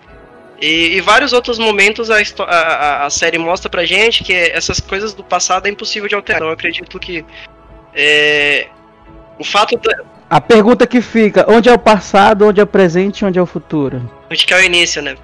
E, 0.60 0.96
e 0.96 1.00
vários 1.00 1.32
outros 1.32 1.58
momentos 1.58 2.10
a, 2.10 2.16
a, 2.16 2.44
a- 2.44 3.06
a 3.06 3.10
série 3.10 3.38
mostra 3.38 3.68
pra 3.68 3.84
gente 3.84 4.24
que 4.24 4.32
essas 4.32 4.80
coisas 4.80 5.12
do 5.14 5.22
passado 5.22 5.66
é 5.66 5.70
impossível 5.70 6.08
de 6.08 6.14
alterar. 6.14 6.38
Então 6.38 6.48
eu 6.48 6.54
acredito 6.54 6.98
que 6.98 7.24
é, 7.94 8.66
o 9.38 9.44
fato 9.44 9.76
da, 9.78 9.96
A 10.30 10.40
pergunta 10.40 10.86
que 10.86 11.00
fica, 11.00 11.44
onde 11.48 11.68
é 11.68 11.72
o 11.72 11.78
passado, 11.78 12.46
onde 12.46 12.60
é 12.60 12.64
o 12.64 12.66
presente 12.66 13.20
e 13.20 13.24
onde 13.24 13.38
é 13.38 13.42
o 13.42 13.46
futuro? 13.46 14.10
de 14.30 14.44
que 14.46 14.52
é 14.52 14.58
o 14.58 14.62
início, 14.64 15.00
né? 15.02 15.14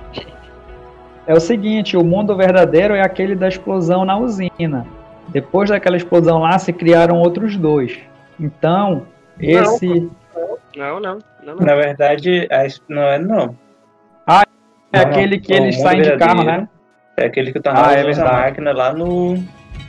É 1.26 1.34
o 1.34 1.40
seguinte, 1.40 1.96
o 1.96 2.04
mundo 2.04 2.36
verdadeiro 2.36 2.94
é 2.94 3.00
aquele 3.00 3.34
da 3.34 3.48
explosão 3.48 4.04
na 4.04 4.16
usina. 4.18 4.86
Depois 5.28 5.70
daquela 5.70 5.96
explosão 5.96 6.38
lá, 6.40 6.58
se 6.58 6.72
criaram 6.72 7.18
outros 7.18 7.56
dois. 7.56 7.98
Então, 8.38 9.06
esse 9.38 10.10
Não, 10.76 11.00
não, 11.00 11.00
não, 11.00 11.18
não. 11.44 11.56
Na 11.56 11.74
verdade, 11.74 12.48
não 12.88 13.02
é 13.02 13.18
não. 13.18 13.56
é 14.28 14.44
Não, 14.92 15.00
aquele 15.00 15.38
que 15.38 15.52
não, 15.52 15.64
eles 15.64 15.76
mundo 15.76 15.84
saem 15.84 16.02
de 16.02 16.16
carro, 16.16 16.44
né? 16.44 16.68
É 17.16 17.26
aquele 17.26 17.52
que 17.52 17.58
o 17.58 17.62
Ah, 17.66 17.72
Thanos 17.74 17.94
é 17.94 18.10
usa 18.10 18.24
a 18.24 18.32
máquina 18.32 18.72
lá 18.72 18.92
no. 18.92 19.34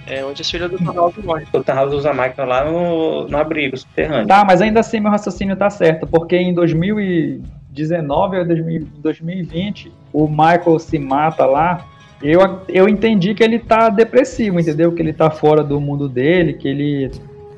É 0.05 0.23
onde 0.25 0.41
os 0.41 0.49
filhos 0.49 0.69
do 0.69 0.77
Ronaldo 0.77 1.23
morrem. 1.23 1.47
O 1.53 1.63
Thanos 1.63 1.93
usa 1.93 2.11
a 2.11 2.13
máquina 2.13 2.45
lá 2.45 2.65
no, 2.65 3.27
no 3.27 3.37
abrigo 3.37 3.77
subterrâneo. 3.77 4.27
Tá, 4.27 4.43
mas 4.43 4.61
ainda 4.61 4.81
assim 4.81 4.99
meu 4.99 5.11
raciocínio 5.11 5.55
tá 5.55 5.69
certo, 5.69 6.05
porque 6.05 6.35
em 6.35 6.53
2019 6.53 8.39
ou 8.39 8.45
2000 8.45 8.87
2020 8.97 9.93
o 10.11 10.27
Michael 10.27 10.79
se 10.79 10.99
mata 10.99 11.45
lá 11.45 11.85
eu, 12.23 12.39
eu 12.69 12.87
entendi 12.87 13.33
que 13.35 13.43
ele 13.43 13.59
tá 13.59 13.89
depressivo, 13.89 14.57
entendeu? 14.57 14.93
Que 14.93 15.01
ele 15.01 15.11
tá 15.11 15.29
fora 15.29 15.61
do 15.61 15.79
mundo 15.81 16.07
dele, 16.07 16.53
que 16.53 16.69
ele 16.69 17.11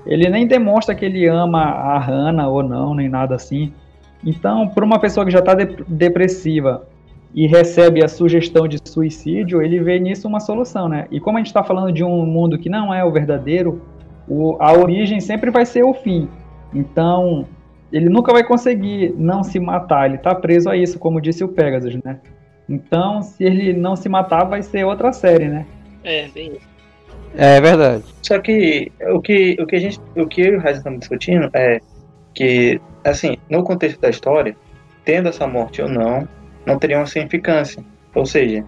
ele 0.06 0.30
nem 0.30 0.46
demonstra 0.48 0.94
que 0.94 1.06
ele 1.06 1.26
ama 1.28 1.62
a 1.62 2.00
Hannah 2.00 2.48
ou 2.48 2.62
não, 2.64 2.94
nem 2.94 3.10
nada 3.10 3.36
assim. 3.36 3.74
Então, 4.24 4.68
para 4.68 4.86
uma 4.86 5.00
pessoa 5.00 5.26
que 5.26 5.32
já 5.32 5.40
está 5.40 5.54
de 5.54 5.84
depressiva 5.88 6.88
e 7.34 7.48
recebe 7.48 8.04
a 8.04 8.08
sugestão 8.08 8.68
de 8.68 8.80
suicídio, 8.84 9.62
ele 9.62 9.80
vê 9.80 10.00
nisso 10.00 10.28
uma 10.28 10.40
solução, 10.40 10.88
né? 10.88 11.08
E 11.12 11.20
como 11.20 11.38
a 11.38 11.40
gente 11.40 11.48
está 11.48 11.64
falando 11.64 11.92
de 11.92 12.04
um 12.04 12.26
mundo 12.26 12.58
que 12.58 12.70
não 12.70 12.94
é 12.94 13.04
o 13.04 13.12
verdadeiro, 13.12 13.82
o, 14.28 14.56
a 14.60 14.74
origem 14.74 15.20
sempre 15.20 15.52
vai 15.52 15.66
ser 15.66 15.84
o 15.84 15.94
fim. 15.94 16.30
Então, 16.74 17.46
ele 17.92 18.10
nunca 18.10 18.32
vai 18.32 18.44
conseguir 18.44 19.14
não 19.18 19.44
se 19.44 19.60
matar, 19.60 20.08
ele 20.08 20.16
está 20.16 20.34
preso 20.34 20.70
a 20.70 20.78
isso, 20.78 20.98
como 20.98 21.22
disse 21.22 21.44
o 21.44 21.48
Pegasus, 21.48 21.96
né? 22.04 22.20
Então, 22.68 23.22
se 23.22 23.44
ele 23.44 23.74
não 23.74 23.96
se 23.96 24.10
matar, 24.10 24.46
vai 24.46 24.64
ser 24.64 24.84
outra 24.86 25.14
série, 25.14 25.48
né? 25.48 25.66
É, 26.04 26.28
bem 26.30 26.54
isso. 26.54 26.75
É 27.38 27.60
verdade. 27.60 28.04
Só 28.22 28.40
que 28.40 28.92
o 29.10 29.22
que, 29.22 29.58
o 29.60 29.66
que 29.66 29.76
a 29.76 29.80
gente, 29.80 30.00
o 30.16 30.28
que 30.28 30.42
eu 30.42 30.54
e 30.54 30.58
o 30.58 30.60
Raiz 30.60 30.78
estamos 30.78 31.00
discutindo 31.00 31.50
é 31.54 31.80
que, 32.34 32.80
assim, 33.04 33.38
no 33.50 33.64
contexto 33.64 34.00
da 34.00 34.10
história, 34.10 34.56
tendo 35.04 35.30
essa 35.30 35.46
morte 35.46 35.82
ou 35.82 35.90
não, 35.90 36.28
não 36.66 36.80
teria 36.80 36.98
uma 36.98 37.06
significância. 37.06 37.84
Ou 38.14 38.26
seja, 38.26 38.64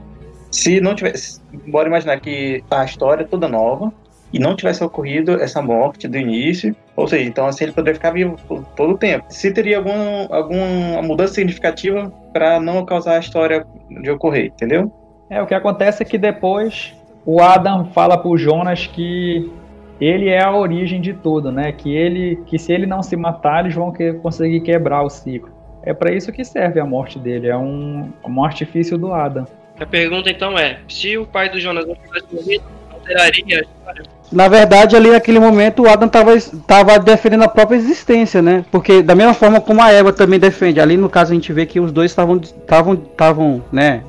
se 0.52 0.80
não 0.80 0.96
tivesse, 0.96 1.42
bora 1.68 1.88
imaginar 1.88 2.20
que 2.20 2.64
a 2.70 2.84
história 2.86 3.24
é 3.24 3.28
toda 3.28 3.48
nova 3.48 3.92
e 4.32 4.40
não 4.40 4.56
tivesse 4.56 4.84
ocorrido 4.84 5.42
essa 5.42 5.62
morte 5.62 6.08
do 6.08 6.18
início, 6.18 6.76
ou 6.96 7.08
seja, 7.08 7.24
então 7.24 7.48
assim 7.48 7.66
ele 7.66 7.74
poderia 7.74 7.96
ficar 7.96 8.12
vivo 8.12 8.36
por 8.48 8.64
todo 8.76 8.94
o 8.94 8.98
tempo. 8.98 9.26
Se 9.30 9.52
teria 9.52 9.78
algum, 9.78 10.34
alguma 10.34 11.02
mudança 11.02 11.36
significativa 11.36 12.12
para 12.34 12.60
não 12.60 12.86
causar 12.86 13.16
a 13.16 13.20
história 13.20 13.66
de 14.02 14.10
ocorrer, 14.12 14.48
entendeu? 14.48 14.92
É, 15.30 15.42
o 15.42 15.48
que 15.48 15.54
acontece 15.54 16.04
é 16.04 16.06
que 16.06 16.18
depois 16.18 16.94
o 17.28 17.42
Adam 17.42 17.84
fala 17.88 18.18
pro 18.18 18.38
Jonas 18.38 18.88
que 18.88 19.52
ele 20.00 20.30
é 20.30 20.42
a 20.42 20.56
origem 20.56 21.02
de 21.02 21.14
tudo, 21.14 21.52
né? 21.52 21.74
Que 21.74 21.94
ele, 21.94 22.42
que 22.46 22.58
se 22.58 22.72
ele 22.72 22.86
não 22.86 23.04
se 23.04 23.18
matar, 23.18 23.66
eles 23.66 23.76
vão 23.76 23.92
que, 23.92 24.14
conseguir 24.14 24.62
quebrar 24.62 25.04
o 25.04 25.10
ciclo. 25.10 25.52
É 25.84 25.94
para 25.94 26.14
isso 26.14 26.32
que 26.32 26.46
serve 26.46 26.80
a 26.80 26.86
morte 26.86 27.20
dele, 27.20 27.48
é 27.48 27.58
um, 27.58 28.10
um 28.26 28.44
artifício 28.46 28.98
do 28.98 29.12
Adam. 29.12 29.46
A 29.78 29.86
pergunta 29.86 30.30
então 30.30 30.58
é: 30.58 30.80
se 30.88 31.18
o 31.18 31.26
pai 31.26 31.50
do 31.50 31.60
Jonas 31.60 31.86
não 31.86 31.96
tivesse 31.96 32.34
morrido, 32.34 32.64
alteraria 32.94 33.58
a 33.58 33.62
história? 33.62 34.04
Na 34.32 34.48
verdade, 34.48 34.96
ali 34.96 35.10
naquele 35.10 35.40
momento, 35.40 35.84
o 35.84 35.90
Adam 35.90 36.08
tava, 36.08 36.32
tava 36.66 36.98
defendendo 36.98 37.44
a 37.44 37.50
própria 37.50 37.76
existência, 37.76 38.42
né? 38.42 38.64
Porque 38.72 39.02
da 39.02 39.16
mesma 39.16 39.34
forma 39.34 39.60
como 39.60 39.82
a 39.82 39.92
Eva 39.92 40.14
também 40.14 40.40
defende. 40.40 40.80
Ali 40.80 40.96
no 40.96 41.10
caso 41.10 41.32
a 41.32 41.36
gente 41.36 41.52
vê 41.52 41.66
que 41.66 41.80
os 41.80 41.92
dois 41.92 42.12
estavam, 42.12 42.38
estavam, 42.38 42.94
estavam, 42.94 43.64
né? 43.70 44.04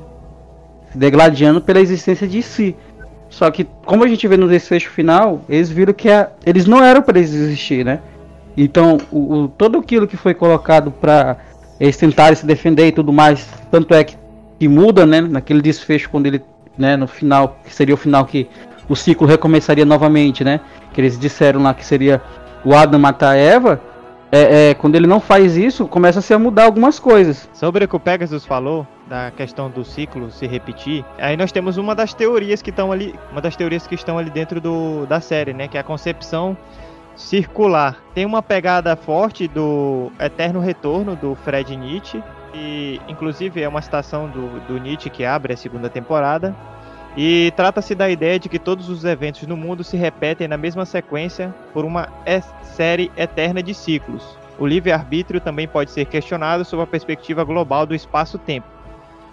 Degladiando 0.95 1.59
pela 1.59 1.81
existência 1.81 2.25
de 2.25 2.41
si. 2.41 2.75
Só 3.29 3.49
que, 3.51 3.67
como 3.85 4.03
a 4.03 4.07
gente 4.07 4.27
vê 4.27 4.35
no 4.35 4.47
desfecho 4.47 4.89
final, 4.89 5.41
eles 5.47 5.69
viram 5.69 5.93
que 5.93 6.09
a, 6.09 6.29
eles 6.45 6.65
não 6.65 6.83
eram 6.83 7.01
para 7.01 7.19
eles 7.19 7.33
existir, 7.33 7.85
né? 7.85 7.99
Então, 8.57 8.97
o, 9.11 9.33
o, 9.33 9.47
todo 9.47 9.77
aquilo 9.77 10.07
que 10.07 10.17
foi 10.17 10.33
colocado 10.33 10.91
para 10.91 11.37
eles 11.79 11.95
tentarem 11.95 12.35
se 12.35 12.45
defender 12.45 12.87
e 12.87 12.91
tudo 12.91 13.13
mais, 13.13 13.47
tanto 13.71 13.93
é 13.93 14.03
que, 14.03 14.17
que 14.59 14.67
muda, 14.67 15.05
né? 15.05 15.21
Naquele 15.21 15.61
desfecho, 15.61 16.09
quando 16.09 16.25
ele, 16.25 16.41
né, 16.77 16.97
no 16.97 17.07
final, 17.07 17.59
que 17.63 17.73
seria 17.73 17.93
o 17.93 17.97
final 17.97 18.25
que 18.25 18.49
o 18.89 18.95
ciclo 18.95 19.27
recomeçaria 19.27 19.85
novamente, 19.85 20.43
né? 20.43 20.59
Que 20.91 20.99
eles 20.99 21.17
disseram 21.17 21.61
lá 21.61 21.73
que 21.73 21.85
seria 21.85 22.21
o 22.65 22.75
Adam 22.75 22.99
matar 22.99 23.31
a 23.31 23.37
Eva. 23.37 23.79
É, 24.31 24.69
é, 24.69 24.73
quando 24.75 24.95
ele 24.95 25.07
não 25.07 25.19
faz 25.19 25.57
isso, 25.57 25.87
começa-se 25.87 26.33
a 26.33 26.39
mudar 26.39 26.65
algumas 26.65 26.99
coisas. 26.99 27.49
Sobre 27.53 27.85
o 27.85 27.87
que 27.87 27.95
o 27.95 27.99
Pegasus 27.99 28.45
falou, 28.45 28.85
da 29.07 29.31
questão 29.31 29.69
do 29.69 29.83
ciclo 29.83 30.29
se 30.29 30.45
repetir, 30.45 31.03
aí 31.17 31.35
nós 31.35 31.51
temos 31.51 31.77
uma 31.77 31.95
das 31.95 32.13
teorias 32.13 32.61
que 32.61 32.69
estão 32.69 32.91
ali, 32.91 33.15
uma 33.31 33.41
das 33.41 33.55
teorias 33.55 33.87
que 33.87 33.95
estão 33.95 34.19
ali 34.19 34.29
dentro 34.29 34.61
do, 34.61 35.07
da 35.07 35.19
série, 35.19 35.51
né, 35.51 35.67
que 35.67 35.77
é 35.77 35.79
a 35.79 35.83
concepção 35.83 36.55
circular. 37.15 37.97
Tem 38.13 38.25
uma 38.25 38.43
pegada 38.43 38.95
forte 38.95 39.47
do 39.47 40.11
Eterno 40.19 40.59
Retorno 40.59 41.15
do 41.15 41.33
Fred 41.35 41.75
Nietzsche, 41.75 42.23
e 42.53 43.01
inclusive 43.07 43.61
é 43.61 43.67
uma 43.67 43.81
citação 43.81 44.27
do, 44.27 44.59
do 44.67 44.77
Nietzsche 44.79 45.09
que 45.09 45.25
abre 45.25 45.53
a 45.53 45.57
segunda 45.57 45.89
temporada. 45.89 46.55
E 47.21 47.51
trata-se 47.53 47.93
da 47.93 48.09
ideia 48.09 48.39
de 48.39 48.47
que 48.47 48.57
todos 48.57 48.87
os 48.87 49.03
eventos 49.03 49.45
no 49.45 49.57
mundo 49.57 49.83
se 49.83 49.97
repetem 49.97 50.47
na 50.47 50.55
mesma 50.55 50.85
sequência 50.85 51.53
por 51.73 51.83
uma 51.83 52.07
série 52.63 53.11
eterna 53.17 53.61
de 53.61 53.73
ciclos. 53.73 54.23
O 54.57 54.65
livre-arbítrio 54.65 55.41
também 55.41 55.67
pode 55.67 55.91
ser 55.91 56.05
questionado 56.05 56.63
sob 56.63 56.81
a 56.81 56.87
perspectiva 56.87 57.43
global 57.43 57.85
do 57.85 57.93
espaço-tempo 57.93 58.65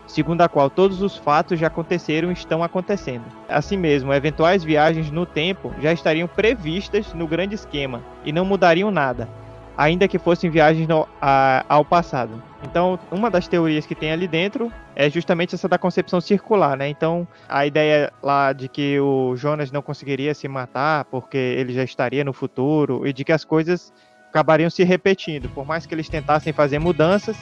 segundo 0.09 0.41
a 0.41 0.49
qual 0.49 0.69
todos 0.69 1.01
os 1.03 1.17
fatos 1.17 1.59
já 1.59 1.67
aconteceram 1.67 2.31
e 2.31 2.33
estão 2.33 2.63
acontecendo. 2.63 3.25
Assim 3.49 3.77
mesmo, 3.77 4.13
eventuais 4.13 4.65
viagens 4.65 5.11
no 5.11 5.27
tempo 5.27 5.73
já 5.81 5.93
estariam 5.93 6.29
previstas 6.29 7.13
no 7.13 7.27
grande 7.27 7.55
esquema 7.55 8.03
e 8.25 8.33
não 8.33 8.45
mudariam 8.45 8.91
nada, 8.91 9.29
ainda 9.77 10.09
que 10.09 10.19
fossem 10.19 10.51
viagens 10.51 10.87
no, 10.87 11.07
a, 11.21 11.65
ao 11.69 11.85
passado. 11.85 12.43
Então, 12.63 12.99
uma 13.11 13.31
das 13.31 13.47
teorias 13.47 13.87
que 13.87 13.95
tem 13.95 14.11
ali 14.11 14.27
dentro 14.27 14.73
é 14.95 15.11
justamente 15.11 15.55
essa 15.55 15.69
da 15.69 15.79
concepção 15.79 16.21
circular, 16.21 16.77
né? 16.77 16.89
Então, 16.89 17.29
a 17.49 17.67
ideia 17.67 18.13
lá 18.23 18.53
de 18.53 18.69
que 18.69 18.99
o 18.99 19.37
Jonas 19.37 19.71
não 19.71 19.83
conseguiria 19.83 20.35
se 20.35 20.49
matar 20.49 21.05
porque 21.05 21.37
ele 21.37 21.73
já 21.73 21.85
estaria 21.85 22.25
no 22.25 22.33
futuro 22.33 23.07
e 23.07 23.13
de 23.13 23.25
que 23.25 23.33
as 23.33 23.45
coisas 23.45 23.93
acabariam 24.31 24.71
se 24.71 24.85
repetindo, 24.85 25.49
por 25.51 25.67
mais 25.67 25.87
que 25.87 25.95
eles 25.95 26.09
tentassem 26.09 26.53
fazer 26.53 26.79
mudanças, 26.79 27.37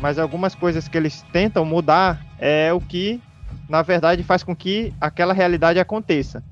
mas 0.00 0.18
algumas 0.18 0.54
coisas 0.54 0.88
que 0.88 0.96
eles 0.96 1.22
tentam 1.32 1.64
mudar 1.64 2.24
é 2.38 2.72
o 2.72 2.80
que, 2.80 3.20
na 3.68 3.82
verdade, 3.82 4.22
faz 4.22 4.42
com 4.42 4.54
que 4.54 4.92
aquela 5.00 5.32
realidade 5.32 5.78
aconteça. 5.78 6.42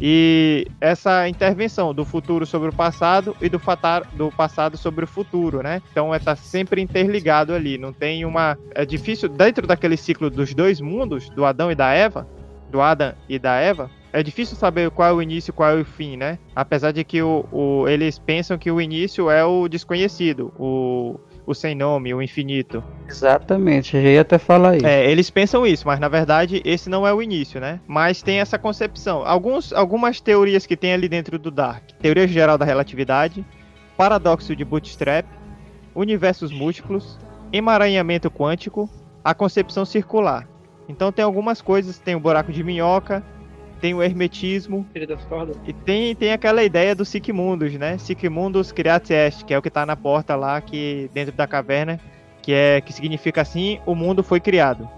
E 0.00 0.66
essa 0.80 1.28
intervenção 1.28 1.94
do 1.94 2.04
futuro 2.04 2.44
sobre 2.44 2.68
o 2.68 2.72
passado 2.72 3.36
e 3.40 3.48
do, 3.48 3.58
fatar, 3.58 4.02
do 4.12 4.30
passado 4.30 4.76
sobre 4.76 5.04
o 5.04 5.08
futuro, 5.08 5.62
né? 5.62 5.80
Então 5.90 6.12
é 6.12 6.18
tá 6.18 6.34
sempre 6.34 6.80
interligado 6.80 7.54
ali. 7.54 7.78
Não 7.78 7.92
tem 7.92 8.24
uma. 8.24 8.58
É 8.74 8.84
difícil, 8.84 9.28
dentro 9.28 9.66
daquele 9.66 9.96
ciclo 9.96 10.28
dos 10.28 10.52
dois 10.52 10.80
mundos, 10.80 11.30
do 11.30 11.44
Adão 11.44 11.70
e 11.70 11.74
da 11.74 11.92
Eva, 11.92 12.26
do 12.70 12.80
Adam 12.80 13.14
e 13.28 13.38
da 13.38 13.54
Eva, 13.54 13.88
é 14.12 14.22
difícil 14.22 14.56
saber 14.56 14.90
qual 14.90 15.08
é 15.08 15.12
o 15.12 15.22
início 15.22 15.50
e 15.50 15.52
qual 15.52 15.70
é 15.70 15.80
o 15.80 15.84
fim, 15.84 16.16
né? 16.16 16.38
Apesar 16.54 16.92
de 16.92 17.02
que 17.02 17.20
o, 17.20 17.44
o, 17.50 17.88
eles 17.88 18.18
pensam 18.18 18.56
que 18.56 18.70
o 18.70 18.80
início 18.80 19.28
é 19.28 19.44
o 19.44 19.68
desconhecido, 19.68 20.52
o, 20.58 21.18
o 21.46 21.54
sem 21.54 21.74
nome, 21.74 22.14
o 22.14 22.22
infinito. 22.22 22.82
Exatamente, 23.08 23.96
eu 23.96 24.02
ia 24.02 24.20
até 24.20 24.38
falar 24.38 24.76
isso. 24.76 24.86
É, 24.86 25.10
eles 25.10 25.30
pensam 25.30 25.66
isso, 25.66 25.86
mas 25.86 26.00
na 26.00 26.08
verdade 26.08 26.62
esse 26.64 26.88
não 26.88 27.06
é 27.06 27.12
o 27.12 27.22
início, 27.22 27.60
né? 27.60 27.80
Mas 27.86 28.22
tem 28.22 28.40
essa 28.40 28.58
concepção. 28.58 29.22
Alguns, 29.26 29.72
algumas 29.72 30.20
teorias 30.20 30.66
que 30.66 30.76
tem 30.76 30.92
ali 30.92 31.08
dentro 31.08 31.38
do 31.38 31.50
Dark: 31.50 31.82
teoria 32.00 32.26
geral 32.26 32.56
da 32.56 32.64
relatividade, 32.64 33.44
paradoxo 33.96 34.56
de 34.56 34.64
Bootstrap, 34.64 35.26
universos 35.94 36.50
múltiplos, 36.50 37.18
emaranhamento 37.52 38.30
quântico, 38.30 38.88
a 39.22 39.34
concepção 39.34 39.84
circular. 39.84 40.48
Então 40.88 41.12
tem 41.12 41.24
algumas 41.24 41.62
coisas, 41.62 41.98
tem 41.98 42.14
o 42.14 42.20
buraco 42.20 42.52
de 42.52 42.62
minhoca, 42.62 43.22
tem 43.84 43.92
o 43.92 44.02
hermetismo. 44.02 44.86
E 45.66 45.72
tem, 45.74 46.14
tem 46.14 46.32
aquela 46.32 46.64
ideia 46.64 46.94
do 46.94 47.04
Sigmundus, 47.04 47.74
né? 47.74 47.98
Sigmundus 47.98 48.72
Creat 48.72 49.10
Est, 49.10 49.44
que 49.44 49.52
é 49.52 49.58
o 49.58 49.60
que 49.60 49.68
tá 49.68 49.84
na 49.84 49.94
porta 49.94 50.34
lá, 50.34 50.58
que 50.58 51.10
dentro 51.12 51.34
da 51.34 51.46
caverna, 51.46 52.00
que 52.40 52.50
é 52.50 52.80
que 52.80 52.94
significa 52.94 53.42
assim, 53.42 53.78
o 53.84 53.94
mundo 53.94 54.22
foi 54.22 54.40
criado. 54.40 54.88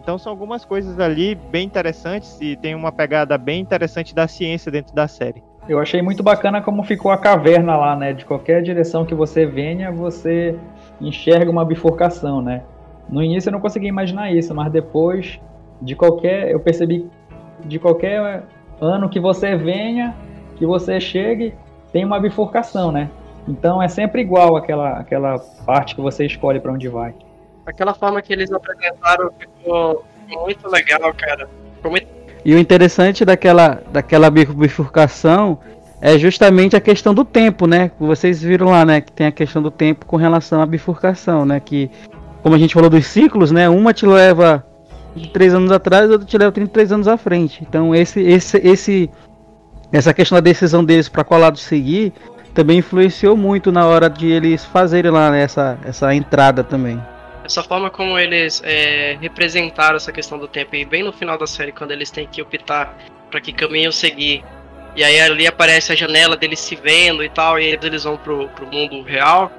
Então 0.00 0.16
são 0.16 0.30
algumas 0.30 0.64
coisas 0.64 1.00
ali 1.00 1.34
bem 1.34 1.66
interessantes 1.66 2.38
e 2.40 2.54
tem 2.54 2.72
uma 2.76 2.92
pegada 2.92 3.36
bem 3.36 3.60
interessante 3.60 4.14
da 4.14 4.28
ciência 4.28 4.70
dentro 4.70 4.94
da 4.94 5.08
série. 5.08 5.42
Eu 5.68 5.80
achei 5.80 6.00
muito 6.00 6.22
bacana 6.22 6.62
como 6.62 6.84
ficou 6.84 7.10
a 7.10 7.18
caverna 7.18 7.76
lá, 7.76 7.96
né? 7.96 8.12
De 8.12 8.24
qualquer 8.24 8.62
direção 8.62 9.04
que 9.04 9.12
você 9.12 9.44
venha, 9.44 9.90
você 9.90 10.56
enxerga 11.00 11.50
uma 11.50 11.64
bifurcação, 11.64 12.40
né? 12.40 12.62
No 13.08 13.20
início 13.24 13.48
eu 13.48 13.52
não 13.54 13.60
conseguia 13.60 13.88
imaginar 13.88 14.30
isso, 14.30 14.54
mas 14.54 14.70
depois 14.70 15.40
de 15.82 15.96
qualquer, 15.96 16.52
eu 16.52 16.60
percebi 16.60 17.10
de 17.64 17.78
qualquer 17.78 18.44
ano 18.80 19.08
que 19.08 19.20
você 19.20 19.56
venha, 19.56 20.14
que 20.56 20.66
você 20.66 21.00
chegue, 21.00 21.54
tem 21.92 22.04
uma 22.04 22.20
bifurcação, 22.20 22.92
né? 22.92 23.10
Então 23.48 23.82
é 23.82 23.88
sempre 23.88 24.20
igual 24.20 24.56
aquela, 24.56 24.98
aquela 24.98 25.38
parte 25.64 25.94
que 25.94 26.00
você 26.00 26.26
escolhe 26.26 26.60
para 26.60 26.72
onde 26.72 26.88
vai. 26.88 27.14
Aquela 27.64 27.94
forma 27.94 28.20
que 28.22 28.32
eles 28.32 28.50
apresentaram 28.52 29.30
ficou 29.38 30.04
muito 30.28 30.68
legal, 30.68 31.12
cara. 31.14 31.48
Muito... 31.84 32.06
E 32.44 32.54
o 32.54 32.58
interessante 32.58 33.24
daquela, 33.24 33.82
daquela 33.92 34.30
bifurcação 34.30 35.58
é 36.00 36.18
justamente 36.18 36.76
a 36.76 36.80
questão 36.80 37.14
do 37.14 37.24
tempo, 37.24 37.66
né? 37.66 37.90
Vocês 37.98 38.42
viram 38.42 38.70
lá, 38.70 38.84
né? 38.84 39.00
Que 39.00 39.10
tem 39.10 39.26
a 39.26 39.32
questão 39.32 39.62
do 39.62 39.70
tempo 39.70 40.06
com 40.06 40.16
relação 40.16 40.60
à 40.60 40.66
bifurcação, 40.66 41.44
né? 41.44 41.58
Que, 41.58 41.90
como 42.42 42.54
a 42.54 42.58
gente 42.58 42.74
falou 42.74 42.90
dos 42.90 43.06
ciclos, 43.06 43.50
né? 43.50 43.68
Uma 43.68 43.92
te 43.92 44.06
leva 44.06 44.64
33 45.16 45.54
anos 45.54 45.72
atrás, 45.72 46.10
outro 46.10 46.26
te 46.26 46.36
leva 46.36 46.52
33 46.52 46.92
anos 46.92 47.08
à 47.08 47.16
frente. 47.16 47.64
Então 47.68 47.94
esse, 47.94 48.20
esse, 48.20 48.58
esse, 48.58 49.10
essa 49.92 50.12
questão 50.12 50.36
da 50.36 50.40
decisão 50.40 50.84
deles 50.84 51.08
para 51.08 51.24
qual 51.24 51.40
lado 51.40 51.58
seguir 51.58 52.12
também 52.54 52.78
influenciou 52.78 53.36
muito 53.36 53.70
na 53.70 53.86
hora 53.86 54.08
de 54.08 54.30
eles 54.30 54.64
fazerem 54.64 55.10
lá 55.10 55.36
essa, 55.36 55.78
essa 55.84 56.14
entrada 56.14 56.64
também. 56.64 56.98
essa 57.44 57.62
forma 57.62 57.90
como 57.90 58.18
eles 58.18 58.62
é, 58.64 59.18
representaram 59.20 59.96
essa 59.96 60.10
questão 60.10 60.38
do 60.38 60.48
tempo, 60.48 60.74
e 60.74 60.84
bem 60.84 61.02
no 61.02 61.12
final 61.12 61.36
da 61.36 61.46
série, 61.46 61.70
quando 61.70 61.90
eles 61.90 62.10
têm 62.10 62.26
que 62.26 62.40
optar 62.40 62.96
para 63.30 63.42
que 63.42 63.52
caminho 63.52 63.92
seguir, 63.92 64.42
e 64.96 65.04
aí 65.04 65.20
ali 65.20 65.46
aparece 65.46 65.92
a 65.92 65.94
janela 65.94 66.34
deles 66.34 66.58
se 66.58 66.74
vendo 66.74 67.22
e 67.22 67.28
tal, 67.28 67.60
e 67.60 67.66
eles 67.66 68.04
vão 68.04 68.16
pro, 68.16 68.48
pro 68.48 68.66
mundo 68.66 69.02
real. 69.02 69.52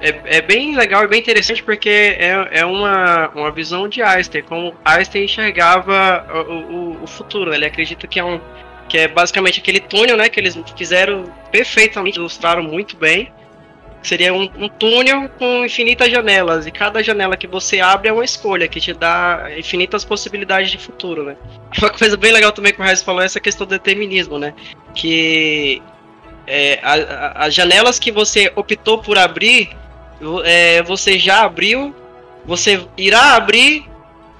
É, 0.00 0.38
é 0.38 0.42
bem 0.42 0.76
legal 0.76 1.02
e 1.04 1.08
bem 1.08 1.18
interessante 1.18 1.62
porque 1.62 1.88
é, 1.88 2.48
é 2.52 2.64
uma, 2.64 3.28
uma 3.30 3.50
visão 3.50 3.88
de 3.88 4.00
Einstein, 4.00 4.42
como 4.42 4.74
Einstein 4.84 5.24
enxergava 5.24 6.24
o, 6.48 6.52
o, 6.52 7.02
o 7.02 7.06
futuro. 7.06 7.52
Ele 7.52 7.66
acredita 7.66 8.06
que 8.06 8.20
é 8.20 8.24
um 8.24 8.40
que 8.88 8.96
é 8.96 9.06
basicamente 9.06 9.60
aquele 9.60 9.80
túnel, 9.80 10.16
né, 10.16 10.28
que 10.28 10.40
eles 10.40 10.58
fizeram 10.76 11.24
perfeitamente, 11.52 12.18
ilustraram 12.18 12.62
muito 12.62 12.96
bem. 12.96 13.30
Seria 14.02 14.32
um, 14.32 14.48
um, 14.56 14.68
túnel 14.68 15.28
com 15.38 15.64
infinitas 15.64 16.10
janelas, 16.10 16.66
e 16.66 16.70
cada 16.70 17.02
janela 17.02 17.36
que 17.36 17.46
você 17.46 17.80
abre 17.80 18.08
é 18.08 18.12
uma 18.12 18.24
escolha, 18.24 18.68
que 18.68 18.80
te 18.80 18.94
dá 18.94 19.50
infinitas 19.58 20.04
possibilidades 20.04 20.70
de 20.70 20.78
futuro, 20.78 21.24
né? 21.24 21.36
Uma 21.76 21.90
coisa 21.90 22.16
bem 22.16 22.32
legal 22.32 22.52
também 22.52 22.72
que 22.72 22.80
o 22.80 22.84
Reis 22.84 23.02
falou 23.02 23.20
é 23.20 23.24
essa 23.24 23.40
questão 23.40 23.66
do 23.66 23.70
determinismo, 23.70 24.38
né? 24.38 24.54
Que 24.94 25.82
é, 26.46 26.78
as 27.34 27.52
janelas 27.52 27.98
que 27.98 28.12
você 28.12 28.50
optou 28.54 28.98
por 28.98 29.18
abrir, 29.18 29.76
é, 30.44 30.82
você 30.82 31.18
já 31.18 31.44
abriu, 31.44 31.94
você 32.44 32.86
irá 32.96 33.34
abrir 33.34 33.88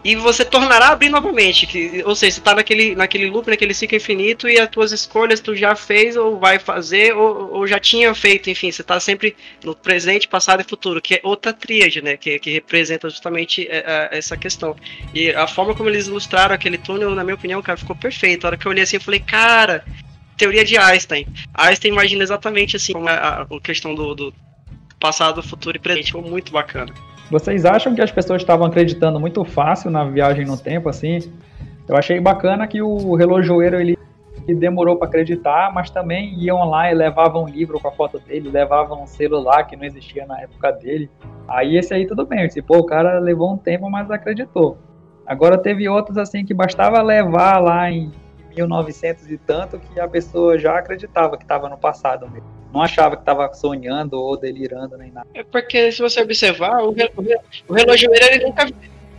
e 0.05 0.14
você 0.17 0.45
tornará 0.45 0.87
a 0.87 0.93
abrir 0.93 1.09
novamente. 1.09 1.67
Que, 1.67 2.03
ou 2.05 2.14
seja, 2.14 2.33
você 2.33 2.41
está 2.41 2.55
naquele, 2.55 2.95
naquele 2.95 3.29
loop, 3.29 3.49
naquele 3.49 3.75
ciclo 3.75 3.97
infinito 3.97 4.49
e 4.49 4.59
as 4.59 4.69
tuas 4.69 4.93
escolhas 4.93 5.41
tu 5.41 5.55
já 5.55 5.75
fez 5.75 6.17
ou 6.17 6.38
vai 6.38 6.59
fazer 6.59 7.14
ou, 7.14 7.53
ou 7.53 7.67
já 7.67 7.79
tinha 7.79 8.14
feito, 8.14 8.49
enfim, 8.49 8.71
você 8.71 8.83
está 8.83 8.99
sempre 9.01 9.37
no 9.64 9.75
presente, 9.75 10.29
passado 10.29 10.61
e 10.61 10.64
futuro, 10.64 11.03
que 11.03 11.17
é 11.17 11.21
outra 11.23 11.53
tríade, 11.53 12.01
né, 12.01 12.17
que, 12.17 12.38
que 12.38 12.51
representa 12.51 13.11
justamente 13.11 13.67
é, 13.69 14.09
é, 14.12 14.19
essa 14.19 14.37
questão. 14.37 14.77
E 15.12 15.31
a 15.31 15.47
forma 15.47 15.75
como 15.75 15.88
eles 15.88 16.07
ilustraram 16.07 16.55
aquele 16.55 16.79
túnel, 16.79 17.11
na 17.11 17.25
minha 17.25 17.35
opinião, 17.35 17.61
cara, 17.61 17.77
ficou 17.77 17.97
perfeito. 17.97 18.45
A 18.45 18.49
hora 18.49 18.57
que 18.57 18.67
eu 18.67 18.71
olhei 18.71 18.85
assim, 18.85 18.97
eu 18.97 19.03
falei, 19.03 19.21
cara, 19.21 19.85
teoria 20.37 20.64
de 20.64 20.79
Einstein. 20.79 21.27
Einstein 21.53 21.93
imagina 21.93 22.23
exatamente 22.23 22.77
assim, 22.77 22.93
como 22.93 23.09
a, 23.09 23.43
a 23.43 23.61
questão 23.61 23.95
do, 23.95 24.14
do 24.14 24.35
passado, 24.99 25.43
futuro 25.43 25.77
e 25.77 25.81
presente, 25.81 26.07
ficou 26.07 26.23
muito 26.23 26.53
bacana. 26.53 26.93
Vocês 27.31 27.65
acham 27.65 27.95
que 27.95 28.01
as 28.01 28.11
pessoas 28.11 28.43
estavam 28.43 28.67
acreditando 28.67 29.21
muito 29.21 29.45
fácil 29.45 29.91
na 29.91 30.05
viagem 30.05 30.47
no 30.47 30.57
tempo, 30.57 30.89
assim? 30.89 31.19
Eu 31.87 31.97
achei 31.97 32.21
bacana 32.21 32.67
que 32.67 32.81
o 32.81 33.15
relojoeiro 33.15 33.81
ele 33.81 33.99
demorou 34.55 34.97
para 34.97 35.09
acreditar, 35.09 35.73
mas 35.75 35.91
também 35.91 36.35
iam 36.39 36.65
lá 36.69 36.91
e 36.91 36.95
levavam 36.95 37.45
um 37.45 37.49
livro 37.49 37.79
com 37.79 37.89
a 37.89 37.93
foto 37.93 38.19
dele, 38.19 38.51
levavam 38.51 39.03
um 39.03 39.07
celular 39.07 39.65
que 39.65 39.77
não 39.77 39.85
existia 39.85 40.27
na 40.27 40.41
época 40.41 40.73
dele. 40.73 41.11
Aí 41.47 41.77
esse 41.77 41.93
aí 41.93 42.07
tudo 42.07 42.25
bem, 42.25 42.49
tipo, 42.49 42.77
o 42.77 42.85
cara 42.85 43.19
levou 43.19 43.53
um 43.53 43.59
tempo, 43.59 43.91
mas 43.91 44.11
acreditou. 44.11 44.79
Agora 45.27 45.59
teve 45.59 45.87
outros 45.89 46.17
assim 46.17 46.45
que 46.45 46.55
bastava 46.55 47.03
levar 47.03 47.59
lá 47.59 47.91
em 47.91 48.11
1900 48.59 49.31
e 49.31 49.38
tanto 49.38 49.79
que 49.79 50.01
a 50.01 50.09
pessoa 50.09 50.59
já 50.59 50.79
acreditava 50.79 51.37
que 51.37 51.44
estava 51.44 51.68
no 51.68 51.79
passado 51.79 52.29
mesmo 52.29 52.59
não 52.73 52.83
achava 52.83 53.16
que 53.16 53.23
estava 53.23 53.53
sonhando 53.55 54.14
ou 54.14 54.37
delirando 54.37 54.97
nem 54.99 55.11
nada. 55.11 55.27
É 55.33 55.42
porque 55.42 55.90
se 55.90 56.03
você 56.03 56.21
observar, 56.21 56.83
o, 56.83 56.94
o 57.66 57.73
relojoeiro 57.73 58.25
ele 58.27 58.44
nunca 58.44 58.68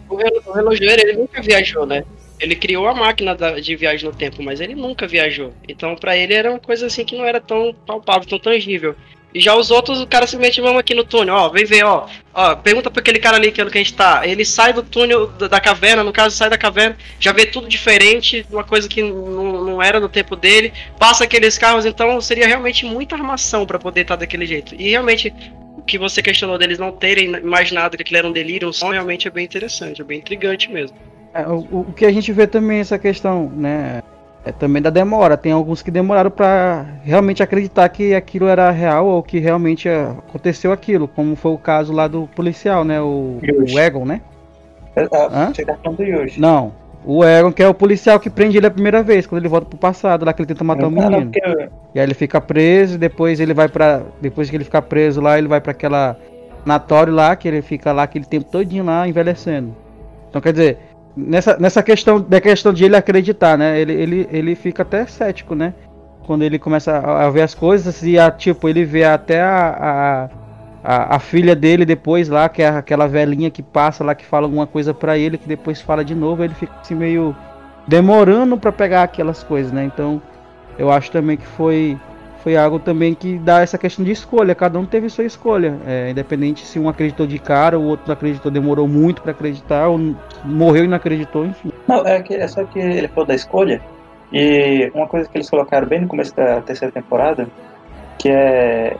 o 0.09 0.53
relojoeiro 0.53 1.01
ele 1.01 1.13
nunca 1.13 1.41
viajou, 1.41 1.85
né? 1.85 2.03
Ele 2.39 2.55
criou 2.55 2.87
a 2.87 2.95
máquina 2.95 3.35
de 3.35 3.75
viagem 3.75 4.09
no 4.09 4.15
tempo, 4.15 4.41
mas 4.41 4.61
ele 4.61 4.73
nunca 4.73 5.05
viajou. 5.05 5.53
Então, 5.67 5.95
para 5.95 6.15
ele 6.15 6.33
era 6.33 6.49
uma 6.49 6.59
coisa 6.59 6.87
assim 6.87 7.03
que 7.03 7.17
não 7.17 7.25
era 7.25 7.41
tão 7.41 7.73
palpável, 7.85 8.27
tão 8.27 8.39
tangível. 8.39 8.95
E 9.33 9.39
já 9.39 9.55
os 9.55 9.69
outros, 9.69 10.01
o 10.01 10.07
cara 10.07 10.25
simplesmente 10.25 10.59
vamos 10.59 10.79
aqui 10.79 10.95
no 10.95 11.03
túnel, 11.03 11.35
ó, 11.35 11.49
vem 11.49 11.63
ver, 11.63 11.83
ó. 11.83 12.07
Ó, 12.33 12.55
pergunta 12.55 12.89
pra 12.89 12.99
aquele 12.99 13.19
cara 13.19 13.37
ali 13.37 13.51
que 13.51 13.61
é 13.61 13.65
que 13.65 13.77
a 13.77 13.81
gente 13.81 13.93
tá. 13.93 14.25
Ele 14.25 14.43
sai 14.43 14.73
do 14.73 14.81
túnel 14.81 15.27
da, 15.27 15.59
caverna, 15.59 16.03
no 16.03 16.11
caso, 16.11 16.35
sai 16.35 16.49
da 16.49 16.57
caverna, 16.57 16.97
já 17.19 17.31
vê 17.31 17.45
tudo 17.45 17.67
diferente, 17.67 18.45
uma 18.49 18.63
coisa 18.63 18.87
que 18.89 19.03
não, 19.03 19.63
não 19.63 19.83
era 19.83 19.99
no 19.99 20.09
tempo 20.09 20.35
dele. 20.35 20.73
Passa 20.97 21.25
aqueles 21.25 21.57
carros, 21.57 21.85
então 21.85 22.19
seria 22.21 22.47
realmente 22.47 22.85
muita 22.85 23.15
armação 23.15 23.65
para 23.67 23.77
poder 23.77 24.01
estar 24.01 24.15
tá 24.15 24.21
daquele 24.21 24.47
jeito. 24.47 24.73
E 24.75 24.89
realmente, 24.89 25.31
o 25.77 25.81
que 25.83 25.99
você 25.99 26.23
questionou 26.23 26.57
deles 26.57 26.79
não 26.79 26.91
terem 26.91 27.25
imaginado 27.25 27.97
que 27.97 28.01
aquilo 28.01 28.17
era 28.17 28.27
um 28.27 28.31
delírio, 28.31 28.67
um 28.67 28.73
som, 28.73 28.89
realmente 28.89 29.27
é 29.27 29.31
bem 29.31 29.45
interessante, 29.45 30.01
é 30.01 30.03
bem 30.03 30.19
intrigante 30.19 30.71
mesmo. 30.71 30.97
É, 31.35 31.47
o, 31.47 31.85
o 31.87 31.93
que 31.95 32.05
a 32.05 32.11
gente 32.11 32.31
vê 32.31 32.47
também 32.47 32.79
essa 32.79 32.97
questão, 32.97 33.51
né? 33.55 34.01
É 34.45 34.51
também 34.51 34.81
da 34.81 34.89
demora. 34.89 35.37
Tem 35.37 35.51
alguns 35.51 35.81
que 35.81 35.91
demoraram 35.91 36.31
para 36.31 36.85
realmente 37.03 37.43
acreditar 37.43 37.87
que 37.89 38.13
aquilo 38.13 38.47
era 38.47 38.71
real 38.71 39.05
ou 39.05 39.23
que 39.23 39.39
realmente 39.39 39.87
aconteceu 39.89 40.71
aquilo, 40.71 41.07
como 41.07 41.35
foi 41.35 41.51
o 41.51 41.57
caso 41.57 41.91
lá 41.93 42.07
do 42.07 42.27
policial, 42.35 42.83
né? 42.83 43.01
O, 43.01 43.39
o 43.41 43.79
Egon, 43.79 44.05
né? 44.05 44.21
É, 44.95 45.07
ah, 45.11 45.51
você 45.53 45.65
tá 45.65 45.77
falando 45.83 45.97
do 45.97 46.03
Yuji. 46.03 46.39
Não. 46.39 46.73
O 47.05 47.23
Egon, 47.23 47.51
que 47.51 47.63
é 47.63 47.67
o 47.67 47.73
policial 47.73 48.19
que 48.19 48.29
prende 48.29 48.57
ele 48.57 48.67
a 48.67 48.71
primeira 48.71 49.01
vez, 49.01 49.25
quando 49.25 49.41
ele 49.41 49.47
volta 49.47 49.67
pro 49.67 49.77
passado, 49.77 50.25
lá 50.25 50.33
que 50.33 50.41
ele 50.41 50.47
tenta 50.47 50.63
matar 50.63 50.87
o 50.87 50.91
menino. 50.91 51.11
Não, 51.11 51.23
porque... 51.23 51.69
E 51.95 51.99
aí 51.99 52.05
ele 52.05 52.13
fica 52.13 52.41
preso, 52.41 52.95
e 52.95 52.97
depois 52.97 53.39
ele 53.39 53.53
vai 53.53 53.69
para 53.69 54.03
Depois 54.21 54.49
que 54.49 54.55
ele 54.55 54.65
fica 54.65 54.81
preso 54.81 55.21
lá, 55.21 55.37
ele 55.37 55.47
vai 55.47 55.61
para 55.61 55.71
aquela 55.71 56.17
natório 56.65 57.13
lá, 57.13 57.35
que 57.35 57.47
ele 57.47 57.61
fica 57.61 57.91
lá 57.93 58.03
aquele 58.03 58.25
tempo 58.25 58.49
todinho 58.51 58.83
lá 58.83 59.07
envelhecendo. 59.07 59.75
Então 60.29 60.41
quer 60.41 60.51
dizer, 60.51 60.77
nessa, 61.27 61.57
nessa 61.59 61.83
questão 61.83 62.21
da 62.21 62.39
questão 62.39 62.73
de 62.73 62.85
ele 62.85 62.95
acreditar, 62.95 63.57
né? 63.57 63.79
Ele, 63.79 63.93
ele, 63.93 64.29
ele 64.31 64.55
fica 64.55 64.83
até 64.83 65.05
cético, 65.05 65.55
né? 65.55 65.73
Quando 66.25 66.43
ele 66.43 66.59
começa 66.59 66.97
a, 66.97 67.29
ver 67.29 67.41
as 67.41 67.53
coisas 67.55 68.03
e 68.03 68.19
a, 68.19 68.29
tipo, 68.29 68.69
ele 68.69 68.85
vê 68.85 69.03
até 69.03 69.41
a, 69.41 70.29
a, 70.83 70.93
a, 70.95 71.15
a, 71.15 71.19
filha 71.19 71.55
dele 71.55 71.85
depois 71.85 72.29
lá, 72.29 72.47
que 72.47 72.61
é 72.61 72.67
aquela 72.67 73.07
velhinha 73.07 73.49
que 73.49 73.63
passa 73.63 74.03
lá 74.03 74.13
que 74.13 74.25
fala 74.25 74.45
alguma 74.45 74.67
coisa 74.67 74.93
para 74.93 75.17
ele, 75.17 75.37
que 75.37 75.47
depois 75.47 75.81
fala 75.81 76.05
de 76.05 76.13
novo, 76.13 76.43
ele 76.43 76.53
fica 76.53 76.73
assim 76.79 76.93
meio 76.93 77.35
demorando 77.87 78.57
para 78.57 78.71
pegar 78.71 79.03
aquelas 79.03 79.41
coisas, 79.41 79.71
né? 79.71 79.83
Então, 79.83 80.21
eu 80.77 80.91
acho 80.91 81.11
também 81.11 81.35
que 81.35 81.47
foi 81.47 81.97
foi 82.43 82.55
algo 82.55 82.79
também 82.79 83.13
que 83.13 83.37
dá 83.37 83.61
essa 83.61 83.77
questão 83.77 84.03
de 84.03 84.11
escolha. 84.11 84.55
Cada 84.55 84.79
um 84.79 84.85
teve 84.85 85.09
sua 85.09 85.25
escolha, 85.25 85.77
é, 85.85 86.09
independente 86.11 86.65
se 86.65 86.79
um 86.79 86.87
acreditou 86.87 87.27
de 87.27 87.39
cara, 87.39 87.77
o 87.77 87.83
outro 87.83 88.11
acreditou, 88.11 88.51
demorou 88.51 88.87
muito 88.87 89.21
para 89.21 89.31
acreditar, 89.31 89.87
ou 89.87 90.15
morreu 90.43 90.85
e 90.85 90.87
não 90.87 90.97
acreditou, 90.97 91.45
enfim. 91.45 91.71
Não, 91.87 92.05
é, 92.05 92.21
que, 92.21 92.33
é 92.35 92.47
só 92.47 92.63
que 92.63 92.79
ele 92.79 93.07
falou 93.09 93.25
da 93.25 93.35
escolha, 93.35 93.81
e 94.31 94.91
uma 94.93 95.07
coisa 95.07 95.27
que 95.27 95.37
eles 95.37 95.49
colocaram 95.49 95.87
bem 95.87 96.01
no 96.01 96.07
começo 96.07 96.35
da 96.35 96.61
terceira 96.61 96.91
temporada, 96.91 97.47
que 98.17 98.29
é 98.29 98.95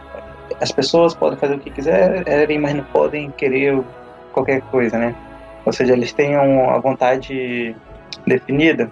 as 0.60 0.72
pessoas 0.72 1.14
podem 1.14 1.38
fazer 1.38 1.56
o 1.56 1.60
que 1.60 1.70
quiserem, 1.70 2.60
mas 2.60 2.74
não 2.74 2.84
podem 2.86 3.30
querer 3.32 3.80
qualquer 4.34 4.62
coisa, 4.64 4.98
né? 4.98 5.16
Ou 5.66 5.72
seja, 5.72 5.94
eles 5.94 6.12
têm 6.12 6.36
a 6.36 6.78
vontade 6.80 7.76
definida. 8.26 8.92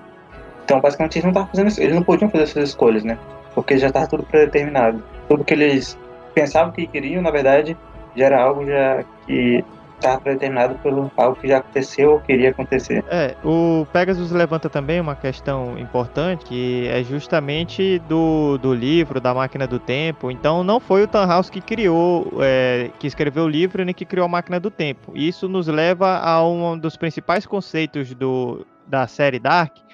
Então, 0.63 0.79
basicamente, 0.79 1.15
eles 1.15 1.23
não 1.23 1.31
estavam 1.31 1.49
fazendo 1.49 1.67
isso, 1.67 1.81
eles 1.81 1.95
não 1.95 2.03
podiam 2.03 2.29
fazer 2.29 2.45
suas 2.47 2.69
escolhas, 2.69 3.03
né? 3.03 3.17
Porque 3.57 3.75
já 3.79 3.87
estava 3.87 4.05
tudo 4.05 4.21
predeterminado. 4.21 5.03
Tudo 5.27 5.43
que 5.43 5.51
eles 5.51 5.97
pensavam 6.35 6.71
que 6.71 6.85
queriam, 6.85 7.23
na 7.23 7.31
verdade, 7.31 7.75
já 8.15 8.25
era 8.25 8.39
algo 8.39 8.63
já 8.63 9.03
que 9.25 9.65
estava 9.95 10.21
predeterminado 10.21 10.75
pelo 10.75 11.11
algo 11.17 11.35
que 11.37 11.47
já 11.47 11.57
aconteceu 11.57 12.11
ou 12.11 12.19
queria 12.19 12.51
acontecer. 12.51 13.03
É, 13.09 13.35
o 13.43 13.87
Pegasus 13.91 14.29
levanta 14.29 14.69
também 14.69 15.01
uma 15.01 15.15
questão 15.15 15.75
importante, 15.79 16.45
que 16.45 16.87
é 16.87 17.03
justamente 17.03 17.97
do, 18.07 18.59
do 18.59 18.75
livro, 18.75 19.19
da 19.19 19.33
máquina 19.33 19.65
do 19.65 19.79
tempo. 19.79 20.29
Então 20.29 20.63
não 20.63 20.79
foi 20.79 21.01
o 21.01 21.07
Tannhaus 21.07 21.49
que 21.49 21.59
criou, 21.59 22.31
é, 22.39 22.91
que 22.99 23.07
escreveu 23.07 23.45
o 23.45 23.49
livro, 23.49 23.83
nem 23.83 23.95
que 23.95 24.05
criou 24.05 24.25
a 24.27 24.29
máquina 24.29 24.59
do 24.59 24.69
tempo. 24.69 25.13
Isso 25.15 25.49
nos 25.49 25.65
leva 25.65 26.19
a 26.19 26.47
um 26.47 26.77
dos 26.77 26.95
principais 26.95 27.47
conceitos 27.47 28.13
do, 28.13 28.63
da 28.85 29.07
série 29.07 29.39
Dark, 29.39 29.86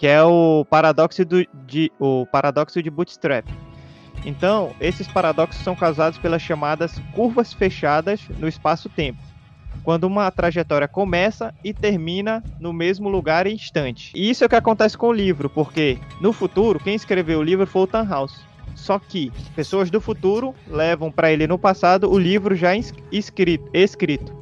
que 0.00 0.06
é 0.06 0.22
o 0.22 0.64
paradoxo, 0.64 1.26
do, 1.26 1.46
de, 1.66 1.92
o 2.00 2.24
paradoxo 2.24 2.82
de 2.82 2.88
Bootstrap. 2.88 3.46
Então, 4.24 4.74
esses 4.80 5.06
paradoxos 5.06 5.62
são 5.62 5.76
causados 5.76 6.18
pelas 6.18 6.40
chamadas 6.40 6.98
curvas 7.14 7.52
fechadas 7.52 8.26
no 8.38 8.48
espaço-tempo, 8.48 9.20
quando 9.84 10.04
uma 10.04 10.30
trajetória 10.30 10.88
começa 10.88 11.54
e 11.62 11.74
termina 11.74 12.42
no 12.58 12.72
mesmo 12.72 13.10
lugar 13.10 13.46
e 13.46 13.52
instante. 13.52 14.10
E 14.14 14.30
isso 14.30 14.42
é 14.42 14.46
o 14.46 14.48
que 14.48 14.56
acontece 14.56 14.96
com 14.96 15.08
o 15.08 15.12
livro, 15.12 15.50
porque 15.50 15.98
no 16.18 16.32
futuro, 16.32 16.80
quem 16.80 16.94
escreveu 16.94 17.38
o 17.38 17.42
livro 17.42 17.66
foi 17.66 17.82
o 17.82 17.86
Tannhaus. 17.86 18.40
Só 18.74 18.98
que 18.98 19.30
pessoas 19.54 19.90
do 19.90 20.00
futuro 20.00 20.54
levam 20.66 21.12
para 21.12 21.30
ele 21.30 21.46
no 21.46 21.58
passado 21.58 22.10
o 22.10 22.18
livro 22.18 22.54
já 22.54 22.74
escrito, 23.12 23.68
escrito. 23.74 24.34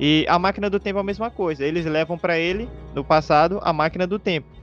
E 0.00 0.24
a 0.30 0.38
máquina 0.38 0.70
do 0.70 0.80
tempo 0.80 0.98
é 0.98 1.02
a 1.02 1.04
mesma 1.04 1.30
coisa. 1.30 1.62
Eles 1.62 1.84
levam 1.84 2.16
para 2.16 2.38
ele 2.38 2.70
no 2.94 3.04
passado 3.04 3.60
a 3.62 3.70
máquina 3.70 4.06
do 4.06 4.18
tempo. 4.18 4.57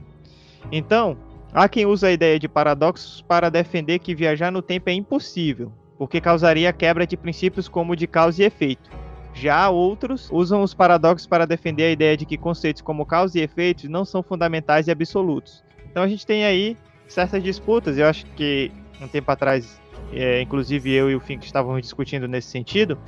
Então, 0.70 1.16
há 1.52 1.68
quem 1.68 1.86
usa 1.86 2.08
a 2.08 2.12
ideia 2.12 2.38
de 2.38 2.48
paradoxos 2.48 3.22
para 3.22 3.50
defender 3.50 3.98
que 3.98 4.14
viajar 4.14 4.50
no 4.50 4.62
tempo 4.62 4.90
é 4.90 4.92
impossível, 4.92 5.72
porque 5.98 6.20
causaria 6.20 6.72
quebra 6.72 7.06
de 7.06 7.16
princípios 7.16 7.68
como 7.68 7.96
de 7.96 8.06
causa 8.06 8.42
e 8.42 8.46
efeito. 8.46 8.90
Já 9.34 9.68
outros 9.68 10.30
usam 10.32 10.62
os 10.62 10.72
paradoxos 10.72 11.26
para 11.26 11.46
defender 11.46 11.84
a 11.84 11.90
ideia 11.90 12.16
de 12.16 12.24
que 12.24 12.38
conceitos 12.38 12.80
como 12.80 13.04
causa 13.04 13.38
e 13.38 13.42
efeito 13.42 13.88
não 13.88 14.04
são 14.04 14.22
fundamentais 14.22 14.88
e 14.88 14.90
absolutos. 14.90 15.62
Então 15.90 16.02
a 16.02 16.08
gente 16.08 16.26
tem 16.26 16.44
aí 16.44 16.76
certas 17.06 17.42
disputas, 17.42 17.98
eu 17.98 18.06
acho 18.06 18.24
que 18.34 18.72
um 19.00 19.06
tempo 19.06 19.30
atrás, 19.30 19.80
é, 20.12 20.40
inclusive 20.40 20.90
eu 20.90 21.10
e 21.10 21.14
o 21.14 21.20
Fink 21.20 21.44
estávamos 21.44 21.82
discutindo 21.82 22.26
nesse 22.26 22.48
sentido, 22.48 22.98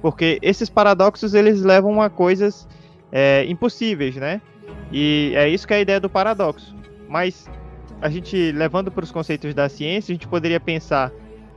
porque 0.00 0.38
esses 0.42 0.68
paradoxos 0.70 1.34
eles 1.34 1.62
levam 1.62 2.00
a 2.00 2.08
coisas 2.08 2.66
é, 3.12 3.44
impossíveis, 3.46 4.16
né? 4.16 4.40
E 4.90 5.32
é 5.34 5.48
isso 5.48 5.66
que 5.66 5.74
é 5.74 5.78
a 5.78 5.80
ideia 5.80 6.00
do 6.00 6.08
paradoxo. 6.08 6.74
Mas 7.14 7.48
a 8.02 8.08
gente 8.08 8.50
levando 8.50 8.90
para 8.90 9.04
os 9.04 9.12
conceitos 9.12 9.54
da 9.54 9.68
ciência, 9.68 10.10
a 10.10 10.16
gente 10.16 10.26
poderia 10.26 10.58
pensar 10.58 11.12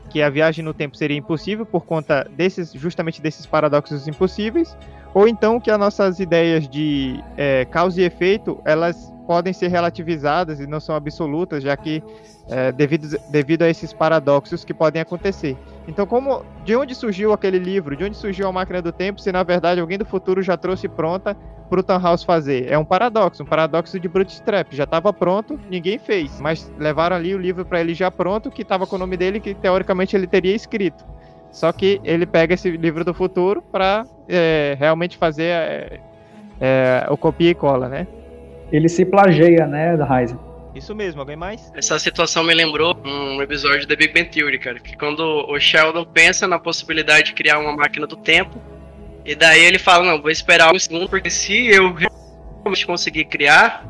que 0.08 0.22
a 0.22 0.30
viagem 0.30 0.64
no 0.64 0.72
tempo 0.72 0.96
seria 0.96 1.18
impossível 1.18 1.66
por 1.66 1.84
conta 1.84 2.30
desses, 2.38 2.72
justamente 2.74 3.20
desses 3.20 3.48
paradoxos 3.48 4.08
impossíveis, 4.08 4.78
ou 5.16 5.28
então 5.28 5.60
que 5.60 5.72
as 5.72 5.80
nossas 5.80 6.20
ideias 6.20 6.70
de 6.70 7.20
é, 7.36 7.66
causa 7.66 8.00
e 8.00 8.06
efeito 8.06 8.62
elas 8.66 9.12
podem 9.28 9.52
ser 9.52 9.68
relativizadas 9.68 10.60
e 10.62 10.66
não 10.66 10.80
são 10.80 10.96
absolutas, 10.96 11.62
já 11.62 11.76
que 11.76 12.02
é, 12.50 12.72
devido, 12.72 13.20
devido 13.30 13.64
a 13.64 13.70
esses 13.70 13.92
paradoxos 13.92 14.64
que 14.64 14.74
podem 14.74 15.02
acontecer. 15.02 15.58
Então, 15.86 16.08
como 16.08 16.46
de 16.64 16.76
onde 16.78 16.96
surgiu 16.96 17.34
aquele 17.34 17.60
livro? 17.60 17.96
De 17.96 18.06
onde 18.06 18.16
surgiu 18.16 18.48
a 18.48 18.52
máquina 18.54 18.82
do 18.82 18.92
tempo? 18.92 19.20
Se 19.20 19.32
na 19.32 19.44
verdade 19.44 19.82
alguém 19.82 19.98
do 19.98 20.06
futuro 20.06 20.42
já 20.42 20.56
trouxe 20.56 20.88
pronta 20.88 21.36
para 21.70 21.80
o 21.80 21.84
Tannhaus 21.84 22.24
fazer? 22.24 22.72
É 22.72 22.78
um 22.78 22.86
paradoxo, 22.86 23.44
um 23.44 23.46
paradoxo 23.46 24.00
de 24.00 24.08
Bootstrap. 24.08 24.74
Já 24.74 24.86
estava 24.86 25.12
pronto, 25.12 25.60
ninguém 25.70 26.00
fez, 26.00 26.40
mas 26.40 26.72
levaram 26.80 27.18
ali 27.18 27.36
o 27.36 27.38
livro 27.38 27.66
para 27.66 27.82
ele 27.82 27.94
já 27.94 28.10
pronto, 28.10 28.50
que 28.50 28.62
estava 28.62 28.88
com 28.88 28.96
o 28.96 29.00
nome 29.00 29.18
dele, 29.18 29.42
que 29.42 29.54
teoricamente 29.54 30.16
ele 30.16 30.26
teria 30.26 30.56
escrito. 30.56 31.06
Só 31.52 31.72
que 31.74 32.00
ele 32.04 32.26
pega 32.26 32.54
esse 32.54 32.70
livro 32.72 33.04
do 33.04 33.14
futuro 33.14 33.62
para 33.62 34.06
é, 34.28 34.76
realmente 34.80 35.18
fazer 35.18 35.50
é, 35.50 36.00
é, 36.62 37.08
o 37.10 37.18
copia 37.18 37.50
e 37.50 37.56
cola, 37.56 37.90
né? 37.90 38.08
Ele 38.72 38.90
se 38.90 39.06
plageia, 39.06 39.66
né, 39.66 39.96
da 39.96 40.06
Ryzen. 40.06 40.40
Isso 40.78 40.94
mesmo, 40.94 41.22
alguém 41.22 41.36
mais? 41.36 41.72
Essa 41.74 41.98
situação 41.98 42.44
me 42.44 42.54
lembrou 42.54 42.96
um 43.04 43.42
episódio 43.42 43.80
de 43.80 43.88
The 43.88 43.96
Big 43.96 44.14
Bang 44.14 44.30
Theory, 44.30 44.60
cara. 44.60 44.80
Que 44.80 44.96
quando 44.96 45.22
o 45.22 45.60
Sheldon 45.60 46.06
pensa 46.06 46.48
na 46.48 46.60
possibilidade 46.60 47.28
de 47.28 47.34
criar 47.34 47.58
uma 47.58 47.76
máquina 47.76 48.06
do 48.06 48.16
tempo, 48.16 48.62
e 49.26 49.34
daí 49.34 49.66
ele 49.66 49.80
fala, 49.80 50.06
não, 50.06 50.22
vou 50.22 50.30
esperar 50.30 50.74
um 50.74 50.78
segundo, 50.78 51.10
porque 51.10 51.30
se 51.30 51.68
eu 51.68 51.94
realmente 51.94 52.86
conseguir 52.86 53.26
criar, 53.26 53.86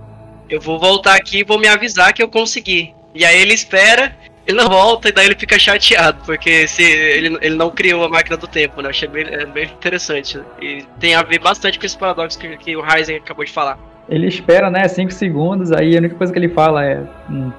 eu 0.49 0.61
vou 0.61 0.79
voltar 0.79 1.15
aqui 1.15 1.39
e 1.39 1.43
vou 1.43 1.59
me 1.59 1.67
avisar 1.67 2.13
que 2.13 2.23
eu 2.23 2.29
consegui. 2.29 2.95
E 3.13 3.25
aí 3.25 3.41
ele 3.41 3.53
espera, 3.53 4.15
ele 4.47 4.57
não 4.57 4.69
volta, 4.69 5.09
e 5.09 5.11
daí 5.11 5.25
ele 5.25 5.35
fica 5.35 5.59
chateado, 5.59 6.23
porque 6.25 6.67
se 6.69 6.83
ele, 6.83 7.37
ele 7.41 7.55
não 7.55 7.69
criou 7.69 8.05
a 8.05 8.09
máquina 8.09 8.37
do 8.37 8.47
tempo, 8.47 8.81
né? 8.81 8.89
Achei 8.89 9.09
bem, 9.09 9.25
é 9.27 9.45
bem 9.45 9.65
interessante. 9.65 10.39
E 10.61 10.85
tem 10.99 11.15
a 11.15 11.21
ver 11.21 11.39
bastante 11.39 11.77
com 11.77 11.85
esse 11.85 11.97
paradoxo 11.97 12.39
que, 12.39 12.55
que 12.57 12.77
o 12.77 12.81
Ryzen 12.81 13.17
acabou 13.17 13.43
de 13.43 13.51
falar. 13.51 13.77
Ele 14.09 14.27
espera, 14.27 14.69
né, 14.69 14.87
5 14.87 15.11
segundos, 15.11 15.71
aí 15.71 15.95
a 15.95 15.99
única 15.99 16.15
coisa 16.15 16.31
que 16.31 16.39
ele 16.39 16.49
fala 16.49 16.85
é 16.85 17.03
hum, 17.29 17.51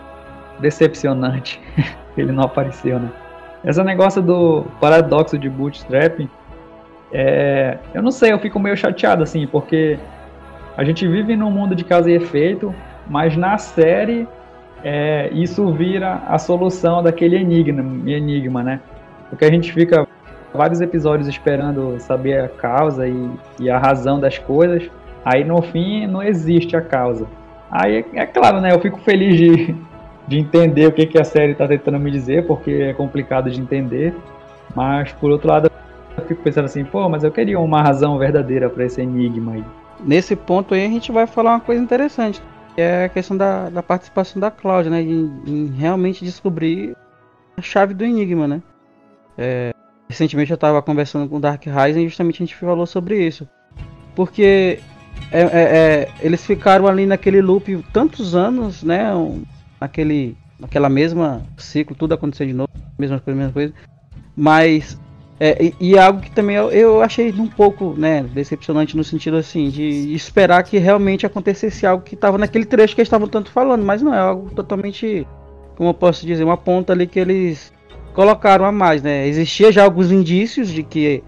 decepcionante. 0.60 1.60
ele 2.16 2.32
não 2.32 2.44
apareceu, 2.44 2.98
né? 2.98 3.10
Esse 3.64 3.82
negócio 3.82 4.22
do 4.22 4.64
paradoxo 4.80 5.36
de 5.36 5.48
bootstrapping, 5.48 6.28
é, 7.12 7.78
eu 7.92 8.02
não 8.02 8.10
sei, 8.10 8.32
eu 8.32 8.38
fico 8.38 8.58
meio 8.58 8.76
chateado 8.76 9.22
assim, 9.22 9.46
porque 9.46 9.98
a 10.76 10.84
gente 10.84 11.06
vive 11.08 11.36
num 11.36 11.50
mundo 11.50 11.74
de 11.74 11.84
causa 11.84 12.10
e 12.10 12.14
efeito, 12.14 12.74
mas 13.08 13.36
na 13.36 13.58
série 13.58 14.28
é, 14.84 15.28
isso 15.32 15.72
vira 15.72 16.22
a 16.28 16.38
solução 16.38 17.02
daquele 17.02 17.36
enigma, 17.36 17.82
enigma, 18.08 18.62
né? 18.62 18.80
Porque 19.28 19.44
a 19.44 19.50
gente 19.50 19.72
fica 19.72 20.06
vários 20.54 20.80
episódios 20.80 21.28
esperando 21.28 21.98
saber 21.98 22.44
a 22.44 22.48
causa 22.48 23.08
e, 23.08 23.30
e 23.60 23.68
a 23.68 23.78
razão 23.78 24.20
das 24.20 24.38
coisas, 24.38 24.88
Aí 25.24 25.44
no 25.44 25.60
fim 25.62 26.06
não 26.06 26.22
existe 26.22 26.76
a 26.76 26.80
causa. 26.80 27.26
Aí 27.70 28.04
é 28.14 28.26
claro, 28.26 28.60
né? 28.60 28.72
Eu 28.72 28.80
fico 28.80 28.98
feliz 29.00 29.36
de, 29.36 29.74
de 30.26 30.38
entender 30.38 30.86
o 30.86 30.92
que, 30.92 31.06
que 31.06 31.18
a 31.18 31.24
série 31.24 31.52
está 31.52 31.66
tentando 31.66 31.98
me 31.98 32.10
dizer, 32.10 32.46
porque 32.46 32.70
é 32.70 32.92
complicado 32.92 33.50
de 33.50 33.60
entender. 33.60 34.14
Mas 34.74 35.12
por 35.12 35.30
outro 35.30 35.48
lado, 35.48 35.70
eu 36.16 36.24
fico 36.24 36.42
pensando 36.42 36.64
assim, 36.64 36.84
pô, 36.84 37.08
mas 37.08 37.24
eu 37.24 37.30
queria 37.30 37.58
uma 37.58 37.82
razão 37.82 38.18
verdadeira 38.18 38.68
para 38.68 38.84
esse 38.84 39.00
enigma 39.00 39.52
aí. 39.52 39.64
Nesse 40.00 40.36
ponto 40.36 40.74
aí 40.74 40.84
a 40.84 40.88
gente 40.88 41.10
vai 41.10 41.26
falar 41.26 41.52
uma 41.52 41.60
coisa 41.60 41.82
interessante, 41.82 42.40
que 42.74 42.80
é 42.80 43.04
a 43.04 43.08
questão 43.08 43.36
da, 43.36 43.68
da 43.68 43.82
participação 43.82 44.40
da 44.40 44.50
Cláudia, 44.50 44.90
né? 44.90 45.02
Em, 45.02 45.42
em, 45.46 45.66
realmente 45.76 46.24
descobrir 46.24 46.96
a 47.56 47.62
chave 47.62 47.94
do 47.94 48.04
enigma, 48.04 48.46
né? 48.46 48.62
É, 49.36 49.72
recentemente 50.08 50.50
eu 50.50 50.56
estava 50.56 50.80
conversando 50.82 51.28
com 51.28 51.36
o 51.36 51.40
Dark 51.40 51.64
Rising 51.64 52.04
e 52.04 52.08
justamente 52.08 52.42
a 52.42 52.46
gente 52.46 52.56
falou 52.56 52.86
sobre 52.86 53.24
isso. 53.26 53.48
Porque 54.14 54.80
é, 55.30 55.40
é, 55.40 55.48
é, 55.52 56.08
eles 56.20 56.44
ficaram 56.44 56.86
ali 56.86 57.06
naquele 57.06 57.40
loop 57.40 57.84
tantos 57.92 58.34
anos, 58.34 58.82
né? 58.82 59.10
Naquele, 59.80 60.36
naquela 60.58 60.88
mesma 60.88 61.42
ciclo, 61.56 61.94
tudo 61.94 62.14
acontecendo 62.14 62.48
de 62.48 62.54
novo, 62.54 62.70
mesma 62.98 63.20
coisa, 63.20 63.38
mesma 63.38 63.52
coisa. 63.52 63.74
Mas 64.36 64.98
é, 65.40 65.66
e, 65.66 65.74
e, 65.80 65.98
algo 65.98 66.20
que 66.20 66.30
também 66.32 66.56
eu, 66.56 66.70
eu, 66.70 67.00
achei 67.00 67.30
um 67.32 67.46
pouco 67.46 67.94
né, 67.96 68.24
decepcionante 68.24 68.96
no 68.96 69.04
sentido 69.04 69.36
assim 69.36 69.68
de 69.68 70.12
esperar 70.12 70.64
que 70.64 70.78
realmente 70.78 71.24
acontecesse 71.24 71.86
algo 71.86 72.02
que 72.02 72.16
estava 72.16 72.36
naquele 72.36 72.64
trecho 72.64 72.94
que 72.94 73.00
eles 73.00 73.06
estavam 73.06 73.28
tanto 73.28 73.52
falando, 73.52 73.84
mas 73.84 74.02
não 74.02 74.12
é 74.12 74.18
algo 74.18 74.50
totalmente, 74.50 75.24
como 75.76 75.90
eu 75.90 75.94
posso 75.94 76.26
dizer, 76.26 76.42
uma 76.42 76.56
ponta 76.56 76.92
ali 76.92 77.06
que 77.06 77.20
eles 77.20 77.72
colocaram 78.14 78.64
a 78.64 78.72
mais, 78.72 79.00
né? 79.00 79.28
Existia 79.28 79.70
já 79.70 79.84
alguns 79.84 80.10
indícios 80.10 80.68
de 80.70 80.82
que 80.82 81.22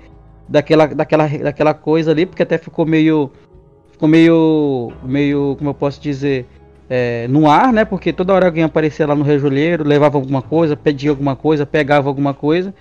daquela, 0.49 0.89
daquela, 0.89 1.29
daquela 1.29 1.73
coisa 1.73 2.11
ali, 2.11 2.27
porque 2.27 2.43
até 2.43 2.59
ficou 2.59 2.85
meio 2.85 3.31
ficou 4.01 4.09
meio, 4.09 4.93
meio, 5.05 5.55
como 5.59 5.69
eu 5.69 5.75
posso 5.75 6.01
dizer, 6.01 6.47
é, 6.89 7.29
no 7.29 7.51
ar, 7.51 7.71
né? 7.71 7.85
Porque 7.85 8.15
toda 8.15 8.33
hora 8.33 8.47
alguém 8.47 8.65
aparecia 8.65 9.07
lá 9.07 9.15
no 9.15 9.23
rejolheiro, 9.23 9.85
levava 9.85 10.17
alguma 10.17 10.41
coisa, 10.41 10.75
pedia 10.75 11.11
alguma 11.11 11.37
coisa, 11.37 11.67
pegava 11.67 12.09
alguma 12.09 12.33
coisa, 12.33 12.75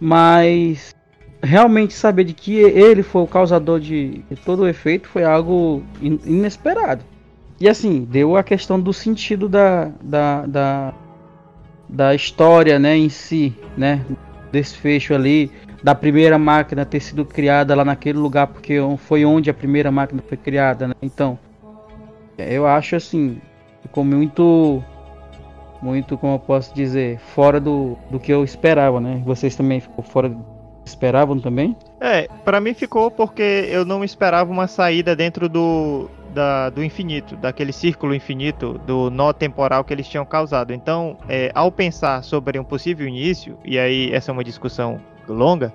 mas 0.00 0.92
realmente 1.40 1.94
saber 1.94 2.24
de 2.24 2.34
que 2.34 2.56
ele 2.56 3.04
foi 3.04 3.22
o 3.22 3.26
causador 3.28 3.78
de, 3.78 4.24
todo 4.44 4.64
o 4.64 4.68
efeito 4.68 5.06
foi 5.08 5.22
algo 5.22 5.84
in, 6.02 6.18
inesperado. 6.26 7.04
E 7.60 7.68
assim, 7.68 8.02
deu 8.02 8.36
a 8.36 8.42
questão 8.42 8.80
do 8.80 8.92
sentido 8.92 9.48
da, 9.48 9.92
da, 10.02 10.46
da, 10.46 10.94
da 11.88 12.14
história, 12.14 12.76
né, 12.76 12.96
em 12.96 13.08
si, 13.08 13.54
né? 13.76 14.04
Desfecho 14.50 15.14
ali, 15.14 15.48
da 15.86 15.94
primeira 15.94 16.36
máquina 16.36 16.84
ter 16.84 16.98
sido 16.98 17.24
criada 17.24 17.72
lá 17.72 17.84
naquele 17.84 18.18
lugar, 18.18 18.48
porque 18.48 18.76
foi 18.98 19.24
onde 19.24 19.48
a 19.48 19.54
primeira 19.54 19.88
máquina 19.88 20.20
foi 20.20 20.36
criada, 20.36 20.88
né? 20.88 20.94
Então, 21.00 21.38
eu 22.36 22.66
acho 22.66 22.96
assim, 22.96 23.40
ficou 23.82 24.02
muito, 24.02 24.82
muito, 25.80 26.18
como 26.18 26.34
eu 26.34 26.38
posso 26.40 26.74
dizer, 26.74 27.20
fora 27.20 27.60
do, 27.60 27.96
do 28.10 28.18
que 28.18 28.32
eu 28.32 28.42
esperava, 28.42 29.00
né? 29.00 29.22
Vocês 29.24 29.54
também 29.54 29.78
ficou 29.78 30.02
fora 30.02 30.36
esperavam 30.84 31.38
também? 31.38 31.76
É, 32.00 32.26
para 32.44 32.60
mim 32.60 32.74
ficou 32.74 33.08
porque 33.08 33.68
eu 33.70 33.84
não 33.84 34.02
esperava 34.02 34.50
uma 34.50 34.66
saída 34.66 35.14
dentro 35.14 35.48
do, 35.48 36.10
da, 36.34 36.68
do 36.68 36.82
infinito, 36.82 37.36
daquele 37.36 37.72
círculo 37.72 38.12
infinito, 38.12 38.76
do 38.84 39.08
nó 39.08 39.32
temporal 39.32 39.84
que 39.84 39.94
eles 39.94 40.08
tinham 40.08 40.26
causado. 40.26 40.72
Então, 40.74 41.16
é, 41.28 41.52
ao 41.54 41.70
pensar 41.70 42.24
sobre 42.24 42.58
um 42.58 42.64
possível 42.64 43.06
início, 43.06 43.56
e 43.64 43.78
aí 43.78 44.12
essa 44.12 44.32
é 44.32 44.32
uma 44.32 44.42
discussão 44.42 45.00
longa, 45.28 45.72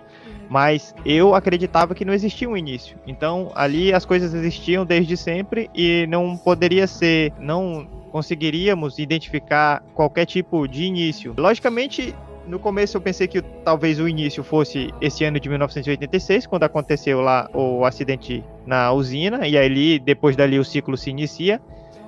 mas 0.49 0.93
eu 1.05 1.33
acreditava 1.33 1.95
que 1.95 2.03
não 2.03 2.13
existia 2.13 2.49
um 2.49 2.57
início. 2.57 2.97
Então 3.07 3.51
ali 3.55 3.93
as 3.93 4.05
coisas 4.05 4.33
existiam 4.33 4.85
desde 4.85 5.15
sempre 5.15 5.69
e 5.73 6.05
não 6.07 6.35
poderia 6.37 6.87
ser, 6.87 7.33
não 7.39 7.87
conseguiríamos 8.11 8.99
identificar 8.99 9.81
qualquer 9.93 10.25
tipo 10.25 10.67
de 10.67 10.83
início. 10.83 11.33
Logicamente, 11.37 12.13
no 12.45 12.59
começo 12.59 12.97
eu 12.97 13.01
pensei 13.01 13.27
que 13.27 13.41
talvez 13.63 13.99
o 13.99 14.07
início 14.07 14.43
fosse 14.43 14.93
esse 14.99 15.23
ano 15.23 15.39
de 15.39 15.47
1986, 15.47 16.47
quando 16.47 16.63
aconteceu 16.63 17.21
lá 17.21 17.49
o 17.53 17.85
acidente 17.85 18.43
na 18.65 18.91
usina, 18.91 19.47
e 19.47 19.57
ali, 19.57 19.99
depois 19.99 20.35
dali, 20.35 20.59
o 20.59 20.65
ciclo 20.65 20.97
se 20.97 21.09
inicia. 21.09 21.61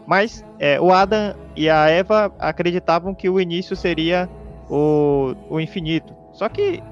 Mas 0.06 0.44
é, 0.60 0.82
o 0.82 0.92
Adam 0.92 1.34
e 1.56 1.70
a 1.70 1.88
Eva 1.88 2.34
acreditavam 2.38 3.16
que 3.16 3.30
o 3.30 3.40
início 3.40 3.74
seria 3.74 4.30
o, 4.70 5.34
o 5.50 5.62
infinito. 5.62 6.14
Só 6.34 6.50
que 6.50 6.84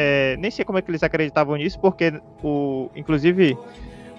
é, 0.00 0.36
nem 0.36 0.48
sei 0.48 0.64
como 0.64 0.78
é 0.78 0.82
que 0.82 0.88
eles 0.92 1.02
acreditavam 1.02 1.56
nisso, 1.56 1.76
porque 1.80 2.22
o, 2.40 2.88
inclusive 2.94 3.58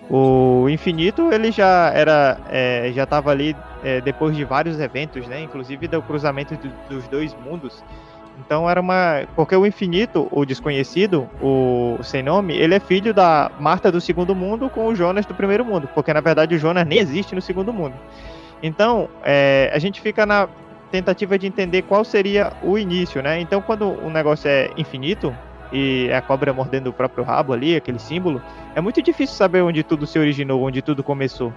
o 0.09 0.67
Infinito 0.67 1.31
ele 1.31 1.53
já 1.53 1.89
era 1.95 2.37
é, 2.49 2.91
já 2.93 3.03
estava 3.03 3.31
ali 3.31 3.55
é, 3.81 4.01
depois 4.01 4.35
de 4.35 4.43
vários 4.43 4.77
eventos, 4.77 5.25
né? 5.27 5.39
Inclusive 5.41 5.87
do 5.87 6.01
cruzamento 6.01 6.57
do, 6.57 6.69
dos 6.89 7.07
dois 7.07 7.33
mundos. 7.45 7.81
Então 8.39 8.69
era 8.69 8.81
uma 8.81 9.25
porque 9.37 9.55
o 9.55 9.65
Infinito, 9.65 10.27
o 10.31 10.43
desconhecido, 10.45 11.29
o 11.41 11.97
sem 12.03 12.23
nome, 12.23 12.57
ele 12.57 12.75
é 12.75 12.79
filho 12.81 13.13
da 13.13 13.49
Marta 13.57 13.89
do 13.89 14.01
segundo 14.01 14.35
mundo 14.35 14.69
com 14.69 14.85
o 14.87 14.93
Jonas 14.93 15.25
do 15.25 15.33
primeiro 15.33 15.63
mundo, 15.63 15.87
porque 15.95 16.13
na 16.13 16.19
verdade 16.19 16.55
o 16.55 16.59
Jonas 16.59 16.85
nem 16.85 16.99
existe 16.99 17.33
no 17.33 17.41
segundo 17.41 17.71
mundo. 17.71 17.95
Então 18.61 19.07
é, 19.23 19.71
a 19.73 19.79
gente 19.79 20.01
fica 20.01 20.25
na 20.25 20.49
tentativa 20.91 21.39
de 21.39 21.47
entender 21.47 21.83
qual 21.83 22.03
seria 22.03 22.51
o 22.61 22.77
início, 22.77 23.21
né? 23.21 23.39
Então 23.39 23.61
quando 23.61 23.85
o 23.87 24.09
negócio 24.09 24.49
é 24.49 24.71
infinito, 24.75 25.33
e 25.71 26.11
a 26.11 26.21
cobra 26.21 26.53
mordendo 26.53 26.87
o 26.87 26.93
próprio 26.93 27.23
rabo 27.23 27.53
ali, 27.53 27.75
aquele 27.75 27.99
símbolo, 27.99 28.41
é 28.75 28.81
muito 28.81 29.01
difícil 29.01 29.35
saber 29.35 29.61
onde 29.61 29.83
tudo 29.83 30.07
se 30.07 30.17
originou, 30.17 30.61
onde 30.63 30.81
tudo 30.81 31.03
começou. 31.03 31.53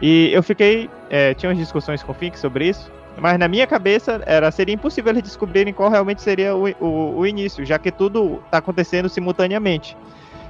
E 0.00 0.30
eu 0.32 0.42
fiquei. 0.42 0.90
É, 1.08 1.34
tinha 1.34 1.50
umas 1.50 1.58
discussões 1.58 2.02
com 2.02 2.12
o 2.12 2.14
Fink 2.14 2.38
sobre 2.38 2.68
isso, 2.68 2.90
mas 3.18 3.38
na 3.38 3.48
minha 3.48 3.66
cabeça 3.66 4.20
era 4.26 4.50
seria 4.50 4.74
impossível 4.74 5.10
eles 5.12 5.22
descobrirem 5.22 5.72
qual 5.72 5.90
realmente 5.90 6.20
seria 6.22 6.54
o, 6.54 6.68
o, 6.80 7.18
o 7.18 7.26
início, 7.26 7.64
já 7.64 7.78
que 7.78 7.90
tudo 7.90 8.40
está 8.44 8.58
acontecendo 8.58 9.08
simultaneamente. 9.08 9.96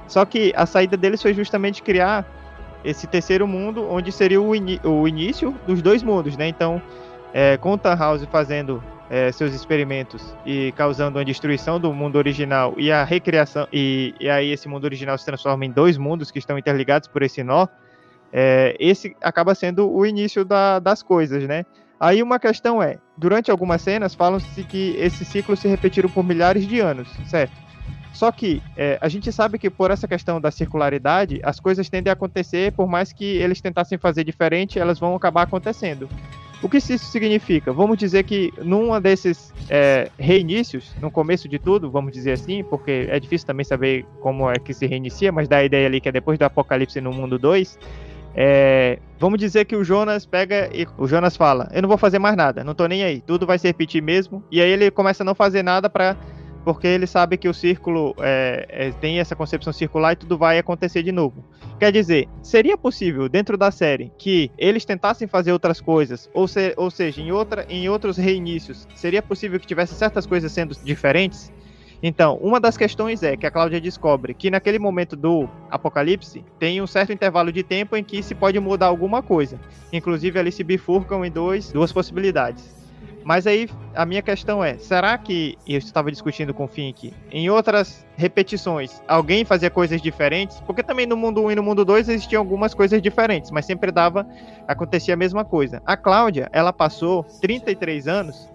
Só 0.07 0.25
que 0.25 0.53
a 0.55 0.65
saída 0.65 0.95
deles 0.97 1.21
foi 1.21 1.33
justamente 1.33 1.81
criar 1.81 2.25
esse 2.83 3.07
terceiro 3.07 3.47
mundo, 3.47 3.85
onde 3.89 4.11
seria 4.11 4.41
o, 4.41 4.55
ini- 4.55 4.79
o 4.83 5.07
início 5.07 5.53
dos 5.65 5.81
dois 5.81 6.03
mundos, 6.03 6.37
né? 6.37 6.47
Então, 6.47 6.81
é, 7.33 7.57
com 7.57 7.77
Tannhauser 7.77 8.27
fazendo 8.29 8.83
é, 9.09 9.31
seus 9.31 9.53
experimentos 9.53 10.35
e 10.45 10.71
causando 10.73 11.17
a 11.19 11.23
destruição 11.23 11.79
do 11.79 11.93
mundo 11.93 12.17
original 12.17 12.73
e 12.77 12.91
a 12.91 13.03
recriação, 13.03 13.67
e, 13.71 14.13
e 14.19 14.29
aí 14.29 14.51
esse 14.51 14.67
mundo 14.67 14.85
original 14.85 15.17
se 15.17 15.25
transforma 15.25 15.65
em 15.65 15.71
dois 15.71 15.97
mundos 15.97 16.31
que 16.31 16.39
estão 16.39 16.57
interligados 16.57 17.07
por 17.07 17.21
esse 17.23 17.43
nó, 17.43 17.67
é, 18.33 18.75
esse 18.79 19.15
acaba 19.21 19.55
sendo 19.55 19.89
o 19.89 20.05
início 20.05 20.43
da- 20.43 20.79
das 20.79 21.01
coisas, 21.01 21.43
né? 21.47 21.65
Aí 21.99 22.21
uma 22.21 22.37
questão 22.37 22.83
é, 22.83 22.97
durante 23.17 23.49
algumas 23.49 23.81
cenas 23.81 24.13
falam-se 24.13 24.63
que 24.63 24.95
esses 24.99 25.27
ciclos 25.27 25.59
se 25.59 25.67
repetiram 25.67 26.09
por 26.09 26.23
milhares 26.23 26.67
de 26.67 26.79
anos, 26.79 27.07
certo? 27.25 27.53
Só 28.13 28.31
que 28.31 28.61
é, 28.75 28.97
a 28.99 29.07
gente 29.07 29.31
sabe 29.31 29.57
que 29.57 29.69
por 29.69 29.91
essa 29.91 30.07
questão 30.07 30.41
da 30.41 30.51
circularidade, 30.51 31.39
as 31.43 31.59
coisas 31.59 31.87
tendem 31.89 32.09
a 32.09 32.13
acontecer, 32.13 32.71
por 32.73 32.87
mais 32.87 33.13
que 33.13 33.23
eles 33.23 33.61
tentassem 33.61 33.97
fazer 33.97 34.23
diferente, 34.23 34.79
elas 34.79 34.99
vão 34.99 35.15
acabar 35.15 35.43
acontecendo. 35.43 36.09
O 36.61 36.67
que 36.67 36.77
isso 36.77 36.97
significa? 36.97 37.71
Vamos 37.71 37.97
dizer 37.97 38.23
que 38.23 38.51
num 38.57 38.99
desses 38.99 39.53
é, 39.69 40.09
reinícios, 40.17 40.95
no 40.99 41.11
começo 41.11 41.47
de 41.47 41.59
tudo, 41.59 41.89
vamos 41.91 42.11
dizer 42.11 42.31
assim, 42.31 42.63
porque 42.63 43.07
é 43.09 43.19
difícil 43.19 43.45
também 43.45 43.63
saber 43.63 44.05
como 44.19 44.49
é 44.49 44.55
que 44.57 44.73
se 44.73 44.87
reinicia, 44.87 45.31
mas 45.31 45.47
dá 45.47 45.57
a 45.57 45.63
ideia 45.63 45.85
ali 45.85 46.01
que 46.01 46.09
é 46.09 46.11
depois 46.11 46.39
do 46.39 46.43
apocalipse 46.43 46.99
no 46.99 47.13
mundo 47.13 47.37
2, 47.37 47.77
é, 48.39 48.99
vamos 49.19 49.39
dizer 49.39 49.65
que 49.65 49.75
o 49.75 49.83
Jonas 49.83 50.23
pega 50.23 50.69
e 50.71 50.87
o 50.95 51.07
Jonas 51.07 51.35
fala: 51.35 51.67
Eu 51.73 51.81
não 51.81 51.89
vou 51.89 51.97
fazer 51.97 52.19
mais 52.19 52.35
nada, 52.35 52.63
não 52.63 52.75
tô 52.75 52.85
nem 52.85 53.03
aí, 53.03 53.19
tudo 53.19 53.47
vai 53.47 53.57
se 53.57 53.67
repetir 53.67 53.99
mesmo. 53.99 54.43
E 54.51 54.61
aí 54.61 54.69
ele 54.69 54.91
começa 54.91 55.23
a 55.23 55.25
não 55.25 55.33
fazer 55.33 55.63
nada 55.63 55.89
para 55.89 56.15
porque 56.67 56.85
ele 56.85 57.07
sabe 57.07 57.37
que 57.37 57.47
o 57.47 57.53
círculo 57.53 58.13
é, 58.19 58.65
é, 58.67 58.91
tem 58.91 59.19
essa 59.21 59.37
concepção 59.37 59.71
circular 59.71 60.11
e 60.11 60.15
tudo 60.17 60.37
vai 60.37 60.59
acontecer 60.59 61.01
de 61.01 61.13
novo. 61.13 61.41
Quer 61.79 61.93
dizer, 61.93 62.27
seria 62.43 62.77
possível 62.77 63.29
dentro 63.29 63.57
da 63.57 63.71
série 63.71 64.11
que 64.17 64.51
eles 64.57 64.83
tentassem 64.83 65.29
fazer 65.29 65.53
outras 65.53 65.79
coisas, 65.79 66.29
ou, 66.33 66.45
se, 66.45 66.73
ou 66.75 66.91
seja, 66.91 67.21
em, 67.21 67.31
outra, 67.31 67.65
em 67.69 67.87
outros 67.87 68.17
reinícios, 68.17 68.85
seria 68.93 69.21
possível 69.21 69.57
que 69.61 69.65
tivesse 69.65 69.95
certas 69.95 70.25
coisas 70.25 70.51
sendo 70.51 70.75
diferentes? 70.83 71.53
Então, 72.03 72.35
uma 72.41 72.59
das 72.59 72.75
questões 72.75 73.23
é 73.23 73.37
que 73.37 73.45
a 73.45 73.51
Cláudia 73.51 73.79
descobre 73.79 74.33
que 74.33 74.51
naquele 74.51 74.77
momento 74.77 75.15
do 75.15 75.47
apocalipse 75.71 76.43
tem 76.59 76.81
um 76.81 76.85
certo 76.85 77.13
intervalo 77.13 77.49
de 77.49 77.63
tempo 77.63 77.95
em 77.95 78.03
que 78.03 78.21
se 78.21 78.35
pode 78.35 78.59
mudar 78.59 78.87
alguma 78.87 79.23
coisa. 79.23 79.57
Inclusive, 79.93 80.37
eles 80.37 80.53
se 80.53 80.65
bifurcam 80.65 81.23
em 81.23 81.31
dois, 81.31 81.71
duas 81.71 81.93
possibilidades. 81.93 82.76
Mas 83.27 83.45
aí 83.45 83.69
a 83.93 84.05
minha 84.05 84.21
questão 84.21 84.63
é: 84.63 84.77
será 84.77 85.17
que, 85.17 85.57
eu 85.67 85.77
estava 85.77 86.09
discutindo 86.09 86.53
com 86.53 86.63
o 86.63 86.67
Fink, 86.67 87.13
em 87.29 87.49
outras 87.49 88.07
repetições, 88.15 89.01
alguém 89.05 89.43
fazia 89.43 89.69
coisas 89.69 90.01
diferentes? 90.01 90.61
Porque 90.61 90.81
também 90.81 91.05
no 91.05 91.17
mundo 91.17 91.43
1 91.43 91.51
e 91.51 91.55
no 91.55 91.61
mundo 91.61 91.83
2 91.83 92.07
existiam 92.07 92.39
algumas 92.39 92.73
coisas 92.73 93.01
diferentes, 93.01 93.51
mas 93.51 93.65
sempre 93.65 93.91
dava, 93.91 94.25
acontecia 94.65 95.13
a 95.13 95.17
mesma 95.17 95.43
coisa. 95.43 95.81
A 95.85 95.97
Cláudia, 95.97 96.47
ela 96.53 96.71
passou 96.71 97.25
33 97.41 98.07
anos 98.07 98.47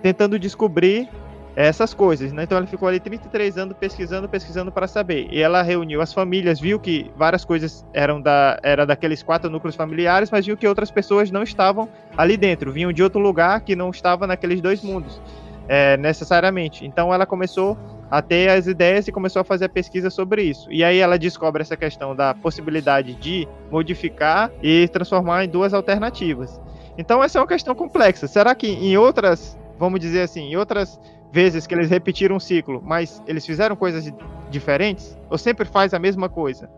tentando 0.00 0.38
descobrir 0.38 1.08
essas 1.56 1.94
coisas, 1.94 2.32
né? 2.32 2.42
Então 2.42 2.58
ela 2.58 2.66
ficou 2.66 2.88
ali 2.88 2.98
33 2.98 3.58
anos 3.58 3.76
pesquisando, 3.78 4.28
pesquisando 4.28 4.72
para 4.72 4.86
saber. 4.88 5.28
E 5.30 5.40
ela 5.40 5.62
reuniu 5.62 6.00
as 6.00 6.12
famílias, 6.12 6.58
viu 6.58 6.80
que 6.80 7.10
várias 7.16 7.44
coisas 7.44 7.84
eram 7.92 8.20
da 8.20 8.58
era 8.62 8.84
daqueles 8.84 9.22
quatro 9.22 9.48
núcleos 9.48 9.76
familiares, 9.76 10.30
mas 10.30 10.44
viu 10.44 10.56
que 10.56 10.66
outras 10.66 10.90
pessoas 10.90 11.30
não 11.30 11.42
estavam 11.42 11.88
ali 12.16 12.36
dentro, 12.36 12.72
vinham 12.72 12.92
de 12.92 13.02
outro 13.02 13.20
lugar 13.20 13.60
que 13.60 13.76
não 13.76 13.90
estava 13.90 14.26
naqueles 14.26 14.60
dois 14.60 14.82
mundos, 14.82 15.20
é, 15.68 15.96
necessariamente. 15.96 16.84
Então 16.84 17.14
ela 17.14 17.24
começou 17.24 17.78
a 18.10 18.20
ter 18.20 18.50
as 18.50 18.66
ideias 18.66 19.06
e 19.06 19.12
começou 19.12 19.40
a 19.40 19.44
fazer 19.44 19.66
a 19.66 19.68
pesquisa 19.68 20.10
sobre 20.10 20.42
isso. 20.42 20.70
E 20.70 20.82
aí 20.82 20.98
ela 20.98 21.18
descobre 21.18 21.62
essa 21.62 21.76
questão 21.76 22.16
da 22.16 22.34
possibilidade 22.34 23.14
de 23.14 23.48
modificar 23.70 24.50
e 24.62 24.88
transformar 24.88 25.44
em 25.44 25.48
duas 25.48 25.72
alternativas. 25.72 26.60
Então 26.98 27.22
essa 27.22 27.38
é 27.38 27.40
uma 27.40 27.48
questão 27.48 27.74
complexa. 27.74 28.26
Será 28.26 28.54
que 28.54 28.66
em 28.66 28.96
outras, 28.96 29.56
vamos 29.78 30.00
dizer 30.00 30.22
assim, 30.22 30.52
em 30.52 30.56
outras 30.56 31.00
vezes 31.34 31.66
que 31.66 31.74
eles 31.74 31.90
repetiram 31.90 32.36
um 32.36 32.40
ciclo, 32.40 32.80
mas 32.80 33.20
eles 33.26 33.44
fizeram 33.44 33.74
coisas 33.74 34.08
diferentes? 34.50 35.18
Ou 35.28 35.36
sempre 35.36 35.66
faz 35.66 35.92
a 35.92 35.98
mesma 35.98 36.28
coisa? 36.28 36.70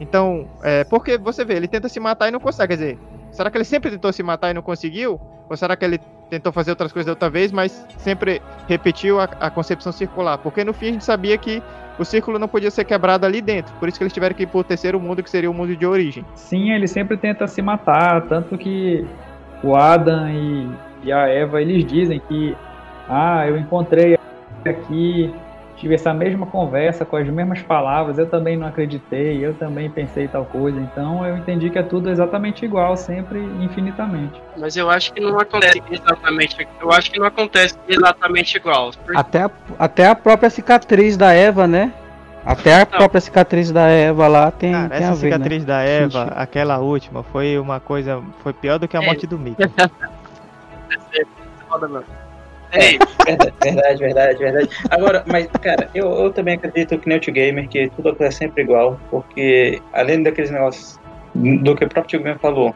Então, 0.00 0.48
é, 0.64 0.82
porque 0.82 1.16
você 1.16 1.44
vê, 1.44 1.54
ele 1.54 1.68
tenta 1.68 1.88
se 1.88 2.00
matar 2.00 2.26
e 2.26 2.32
não 2.32 2.40
consegue. 2.40 2.70
Quer 2.70 2.82
dizer, 2.82 2.98
será 3.30 3.48
que 3.48 3.56
ele 3.56 3.64
sempre 3.64 3.92
tentou 3.92 4.12
se 4.12 4.20
matar 4.20 4.50
e 4.50 4.54
não 4.54 4.62
conseguiu? 4.62 5.20
Ou 5.48 5.56
será 5.56 5.76
que 5.76 5.84
ele 5.84 6.00
tentou 6.28 6.52
fazer 6.52 6.72
outras 6.72 6.90
coisas 6.90 7.08
outra 7.08 7.30
vez, 7.30 7.52
mas 7.52 7.86
sempre 7.98 8.42
repetiu 8.66 9.20
a, 9.20 9.24
a 9.24 9.50
concepção 9.50 9.92
circular? 9.92 10.36
Porque 10.38 10.64
no 10.64 10.72
fim 10.72 10.88
a 10.88 10.92
gente 10.94 11.04
sabia 11.04 11.38
que 11.38 11.62
o 11.96 12.04
círculo 12.04 12.40
não 12.40 12.48
podia 12.48 12.72
ser 12.72 12.84
quebrado 12.84 13.24
ali 13.24 13.40
dentro. 13.40 13.72
Por 13.74 13.88
isso 13.88 13.98
que 13.98 14.02
eles 14.02 14.12
tiveram 14.12 14.34
que 14.34 14.42
ir 14.42 14.48
pro 14.48 14.64
terceiro 14.64 14.98
mundo, 14.98 15.22
que 15.22 15.30
seria 15.30 15.50
o 15.50 15.54
mundo 15.54 15.76
de 15.76 15.86
origem. 15.86 16.24
Sim, 16.34 16.72
ele 16.72 16.88
sempre 16.88 17.16
tenta 17.16 17.46
se 17.46 17.62
matar, 17.62 18.22
tanto 18.22 18.58
que 18.58 19.06
o 19.62 19.76
Adam 19.76 20.28
e, 20.28 20.68
e 21.04 21.12
a 21.12 21.28
Eva, 21.28 21.62
eles 21.62 21.84
dizem 21.84 22.18
que 22.18 22.56
ah, 23.12 23.46
eu 23.46 23.58
encontrei 23.58 24.18
aqui, 24.64 25.34
tive 25.76 25.94
essa 25.94 26.14
mesma 26.14 26.46
conversa 26.46 27.04
com 27.04 27.16
as 27.16 27.28
mesmas 27.28 27.60
palavras, 27.60 28.18
eu 28.18 28.28
também 28.28 28.56
não 28.56 28.66
acreditei, 28.68 29.44
eu 29.44 29.52
também 29.54 29.90
pensei 29.90 30.28
tal 30.28 30.44
coisa, 30.44 30.78
então 30.80 31.26
eu 31.26 31.36
entendi 31.36 31.68
que 31.70 31.78
é 31.78 31.82
tudo 31.82 32.08
exatamente 32.08 32.64
igual, 32.64 32.96
sempre 32.96 33.40
infinitamente. 33.60 34.40
Mas 34.56 34.76
eu 34.76 34.88
acho 34.88 35.12
que 35.12 35.20
não 35.20 35.38
acontece 35.40 35.82
exatamente. 35.90 36.68
Eu 36.80 36.92
acho 36.92 37.10
que 37.10 37.18
não 37.18 37.26
acontece 37.26 37.76
exatamente 37.88 38.56
igual. 38.56 38.92
Porque 39.04 39.18
Até 39.18 39.42
a, 39.42 39.50
até 39.78 40.06
a 40.06 40.14
própria 40.14 40.50
cicatriz 40.50 41.16
da 41.16 41.32
Eva, 41.32 41.66
né? 41.66 41.92
Até 42.44 42.80
a 42.80 42.86
própria 42.86 43.20
cicatriz 43.20 43.70
da 43.70 43.86
Eva 43.88 44.26
lá 44.26 44.50
tem, 44.50 44.72
Cara, 44.72 44.88
tem 44.88 44.98
essa 44.98 45.12
a 45.12 45.14
ver, 45.14 45.30
né? 45.30 45.36
cicatriz 45.36 45.64
da 45.64 45.80
Eva, 45.82 46.24
Sim. 46.26 46.32
aquela 46.34 46.78
última, 46.78 47.22
foi 47.22 47.58
uma 47.58 47.78
coisa. 47.78 48.22
Foi 48.42 48.52
pior 48.52 48.78
do 48.78 48.88
que 48.88 48.96
a 48.96 49.02
É. 49.02 49.06
morte 49.06 49.26
do 49.26 49.38
Mickey. 49.38 49.62
Ei, 52.72 52.98
Verdade, 53.24 53.52
verdade, 53.62 53.98
verdade, 53.98 54.38
verdade. 54.38 54.68
Agora, 54.90 55.22
mas, 55.26 55.46
cara, 55.60 55.88
eu, 55.94 56.10
eu 56.12 56.32
também 56.32 56.54
acredito 56.54 56.98
que 56.98 57.08
nem 57.08 57.18
o 57.18 57.20
Gamer, 57.20 57.68
que 57.68 57.90
tudo 57.90 58.08
acontece 58.08 58.38
sempre 58.38 58.62
igual, 58.62 58.98
porque 59.10 59.80
além 59.92 60.22
daqueles 60.22 60.50
negócios 60.50 60.98
do 61.34 61.76
que 61.76 61.84
o 61.84 61.88
próprio 61.88 62.10
Tio 62.10 62.18
Gamer 62.20 62.38
falou, 62.38 62.74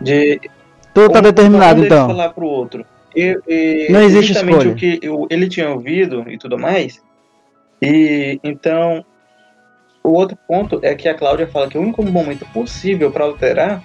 de 0.00 0.40
Tudo 0.94 1.12
tá 1.12 1.20
determinado 1.20 1.84
então. 1.84 2.08
falar 2.08 2.28
pro 2.30 2.46
outro. 2.46 2.84
E, 3.16 3.38
e 3.48 3.88
Não 3.90 4.02
existe 4.02 4.28
justamente 4.34 4.56
escolha. 4.68 4.70
o 4.72 4.76
que 4.76 4.98
eu- 5.02 5.26
ele 5.30 5.48
tinha 5.48 5.70
ouvido 5.70 6.24
e 6.30 6.38
tudo 6.38 6.58
mais. 6.58 7.02
E 7.82 8.38
então 8.44 9.04
o 10.04 10.10
outro 10.10 10.36
ponto 10.46 10.78
é 10.82 10.94
que 10.94 11.08
a 11.08 11.14
Cláudia 11.14 11.46
fala 11.46 11.68
que 11.68 11.78
o 11.78 11.80
único 11.80 12.02
momento 12.04 12.46
possível 12.52 13.10
para 13.10 13.24
alterar 13.24 13.82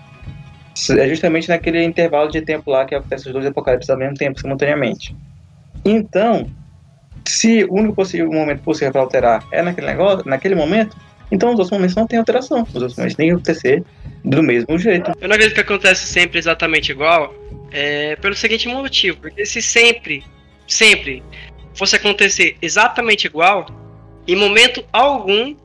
é 0.98 1.08
justamente 1.08 1.48
naquele 1.50 1.84
intervalo 1.84 2.30
de 2.30 2.42
tempo 2.42 2.70
lá 2.72 2.86
que 2.86 2.96
acontece 2.96 3.28
os 3.28 3.34
dois 3.34 3.46
apocalipses 3.46 3.90
ao 3.90 3.98
mesmo 3.98 4.16
tempo, 4.16 4.40
simultaneamente. 4.40 5.16
Então, 5.86 6.50
se 7.26 7.64
o 7.66 7.74
único 7.74 7.96
possível 7.96 8.32
momento 8.32 8.62
possível 8.62 8.92
para 8.92 9.02
alterar 9.02 9.44
é 9.52 9.62
naquele 9.62 9.88
negócio, 9.88 10.28
naquele 10.28 10.56
momento, 10.56 10.96
então 11.32 11.50
os 11.50 11.60
outros 11.60 11.72
momentos 11.72 11.96
não 11.96 12.08
tem 12.08 12.20
alteração. 12.20 12.64
Os 12.64 12.76
outros 12.76 12.96
momentos 12.96 13.16
têm 13.16 13.28
que 13.28 13.34
acontecer 13.34 13.84
do 14.24 14.44
mesmo 14.44 14.78
jeito. 14.78 15.12
eu 15.20 15.28
não 15.28 15.36
acredito 15.36 15.56
que 15.56 15.62
acontece 15.62 16.06
sempre 16.06 16.38
exatamente 16.38 16.92
igual. 16.92 17.34
É, 17.72 18.16
pelo 18.18 18.36
seguinte 18.36 18.68
motivo, 18.68 19.18
porque 19.20 19.46
se 19.48 19.60
sempre, 19.60 20.24
sempre 20.68 21.24
fosse 21.74 21.96
acontecer 21.96 22.56
exatamente 22.62 23.26
igual, 23.26 23.66
em 24.28 24.36
momento 24.36 24.86
algum 24.94 25.56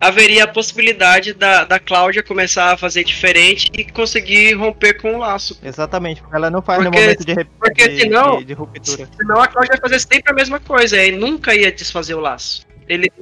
haveria 0.00 0.44
a 0.44 0.48
possibilidade 0.48 1.34
da, 1.34 1.64
da 1.64 1.78
Cláudia 1.78 2.22
começar 2.22 2.72
a 2.72 2.76
fazer 2.76 3.04
diferente 3.04 3.68
e 3.76 3.84
conseguir 3.84 4.54
romper 4.54 4.94
com 4.94 5.14
o 5.14 5.18
laço. 5.18 5.58
Exatamente, 5.62 6.22
porque 6.22 6.34
ela 6.34 6.50
não 6.50 6.62
faz 6.62 6.82
Porque- 6.82 6.96
no 6.98 7.02
momento 7.02 7.24
de, 7.24 7.44
porque 7.58 7.88
de, 7.88 8.00
senão- 8.00 8.38
de- 8.38 8.44
de 8.44 8.52
ruptura. 8.54 9.08
Senão 9.16 9.40
a 9.40 9.46
Cláudia 9.46 9.74
ia 9.74 9.80
fazer 9.80 10.00
sempre 10.00 10.32
a 10.32 10.34
mesma 10.34 10.58
coisa, 10.58 10.96
e 11.04 11.12
nunca 11.12 11.54
ia 11.54 11.70
desfazer 11.70 12.14
o 12.14 12.20
laço. 12.20 12.66
Ele, 12.90 13.12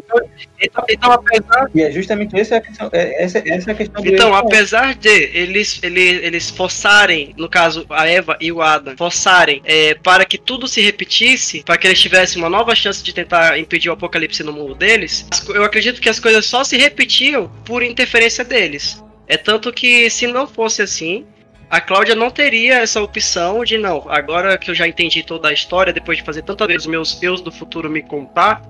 então, 0.63 0.85
então, 0.89 1.13
apesar 1.13 1.71
E 1.75 1.83
é 1.83 1.93
justamente 1.93 2.35
essa 2.41 2.57
a 2.57 2.61
questão, 2.61 2.89
é- 2.91 3.23
essa, 3.23 3.39
essa 3.47 3.71
é 3.71 3.73
a 3.75 3.77
questão 3.77 4.03
Então, 4.05 4.35
apesar 4.35 4.95
de 4.95 5.11
eles, 5.11 5.79
eles, 5.83 6.25
eles 6.25 6.51
forçarem, 6.51 7.35
no 7.37 7.51
caso 7.51 7.85
a 7.91 8.09
Eva 8.09 8.39
e 8.41 8.51
o 8.51 8.63
Adam, 8.63 8.97
forçarem 8.97 9.61
é, 9.67 9.95
para 9.95 10.25
que 10.25 10.39
tudo 10.39 10.67
se 10.67 10.81
repetisse, 10.81 11.63
para 11.63 11.77
que 11.77 11.87
eles 11.87 12.01
tivessem 12.01 12.41
uma 12.41 12.49
nova 12.49 12.75
chance 12.75 13.03
de 13.03 13.13
tentar 13.13 13.59
impedir 13.59 13.91
o 13.91 13.93
apocalipse 13.93 14.43
no 14.43 14.55
mundo 14.55 14.75
deles, 14.75 15.29
eu 15.49 15.63
acredito 15.63 16.01
que 16.01 16.09
as 16.09 16.19
coisas 16.19 16.47
só 16.47 16.65
se 16.65 16.79
repetiam 16.79 17.49
por 17.67 17.83
interferência 17.83 18.43
deles. 18.43 19.05
É 19.27 19.37
tanto 19.37 19.71
que 19.71 20.09
se 20.09 20.27
não 20.27 20.47
fosse 20.47 20.81
assim, 20.81 21.27
a 21.69 21.79
Cláudia 21.79 22.15
não 22.15 22.31
teria 22.31 22.79
essa 22.79 23.03
opção 23.03 23.63
de 23.63 23.77
não, 23.77 24.07
agora 24.09 24.57
que 24.57 24.71
eu 24.71 24.75
já 24.75 24.89
entendi 24.89 25.23
toda 25.23 25.49
a 25.51 25.53
história, 25.53 25.93
depois 25.93 26.17
de 26.17 26.25
fazer 26.25 26.41
tantas 26.41 26.67
vezes 26.67 26.87
os 26.87 26.91
meus 26.91 27.23
eu 27.23 27.35
do 27.35 27.53
futuro 27.53 27.91
me 27.91 28.01
contar, 28.01 28.63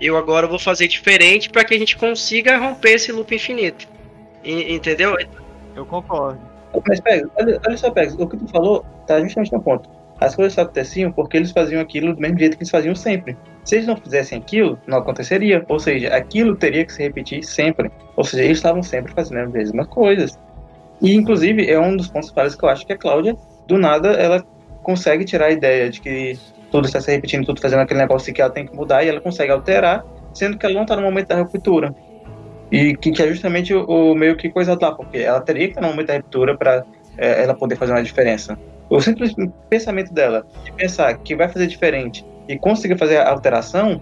eu 0.00 0.16
agora 0.16 0.46
vou 0.46 0.58
fazer 0.58 0.88
diferente 0.88 1.50
para 1.50 1.64
que 1.64 1.74
a 1.74 1.78
gente 1.78 1.96
consiga 1.96 2.56
romper 2.58 2.92
esse 2.92 3.12
loop 3.12 3.34
infinito. 3.34 3.88
E- 4.44 4.74
entendeu? 4.74 5.16
Eu 5.74 5.84
concordo. 5.86 6.40
Mas 6.86 7.00
pega, 7.00 7.28
olha, 7.40 7.60
olha 7.66 7.76
só, 7.76 7.90
pega, 7.90 8.14
o 8.22 8.28
que 8.28 8.36
tu 8.36 8.46
falou 8.48 8.84
tá 9.06 9.20
justamente 9.20 9.52
no 9.52 9.60
ponto. 9.60 9.88
As 10.20 10.34
coisas 10.34 10.52
só 10.52 10.62
aconteciam 10.62 11.12
porque 11.12 11.36
eles 11.36 11.52
faziam 11.52 11.80
aquilo 11.80 12.12
do 12.12 12.20
mesmo 12.20 12.38
jeito 12.38 12.56
que 12.56 12.62
eles 12.62 12.70
faziam 12.70 12.94
sempre. 12.94 13.36
Se 13.64 13.76
eles 13.76 13.86
não 13.86 13.96
fizessem 13.96 14.38
aquilo, 14.38 14.78
não 14.86 14.98
aconteceria. 14.98 15.64
Ou 15.68 15.78
seja, 15.78 16.08
aquilo 16.08 16.56
teria 16.56 16.84
que 16.84 16.92
se 16.92 17.02
repetir 17.02 17.44
sempre. 17.44 17.90
Ou 18.16 18.24
seja, 18.24 18.42
eles 18.44 18.58
estavam 18.58 18.82
sempre 18.82 19.12
fazendo 19.12 19.38
as 19.38 19.52
mesmas 19.52 19.86
coisas. 19.86 20.38
E, 21.00 21.14
inclusive, 21.14 21.70
é 21.70 21.78
um 21.78 21.96
dos 21.96 22.08
pontos 22.08 22.30
principais 22.30 22.54
que 22.56 22.64
eu 22.64 22.68
acho 22.68 22.86
que 22.86 22.92
a 22.92 22.98
Cláudia, 22.98 23.36
do 23.68 23.78
nada, 23.78 24.10
ela 24.12 24.44
consegue 24.82 25.24
tirar 25.24 25.46
a 25.46 25.50
ideia 25.52 25.88
de 25.88 26.00
que 26.00 26.36
tudo 26.70 26.86
está 26.86 27.00
se 27.00 27.10
repetindo, 27.10 27.46
tudo 27.46 27.60
fazendo 27.60 27.80
aquele 27.80 28.00
negócio 28.00 28.32
que 28.32 28.40
ela 28.40 28.50
tem 28.50 28.66
que 28.66 28.74
mudar, 28.74 29.04
e 29.04 29.08
ela 29.08 29.20
consegue 29.20 29.50
alterar, 29.52 30.04
sendo 30.32 30.58
que 30.58 30.66
ela 30.66 30.74
não 30.74 30.82
está 30.82 30.96
no 30.96 31.02
momento 31.02 31.28
da 31.28 31.36
ruptura. 31.40 31.94
E 32.70 32.94
que, 32.96 33.10
que 33.12 33.22
é 33.22 33.28
justamente 33.28 33.72
o, 33.72 33.84
o, 33.84 34.14
meio 34.14 34.36
que 34.36 34.50
coisa 34.50 34.76
lá, 34.80 34.92
porque 34.92 35.18
ela 35.18 35.40
teria 35.40 35.64
que 35.64 35.70
estar 35.70 35.80
no 35.80 35.88
momento 35.88 36.08
da 36.08 36.16
ruptura 36.16 36.56
para 36.56 36.84
é, 37.16 37.42
ela 37.42 37.54
poder 37.54 37.76
fazer 37.76 37.92
uma 37.92 38.02
diferença. 38.02 38.58
O 38.90 39.00
simples 39.00 39.34
pensamento 39.68 40.12
dela 40.12 40.46
de 40.64 40.72
pensar 40.72 41.16
que 41.18 41.34
vai 41.34 41.48
fazer 41.48 41.66
diferente 41.66 42.24
e 42.46 42.58
conseguir 42.58 42.96
fazer 42.96 43.18
a 43.18 43.30
alteração 43.30 44.00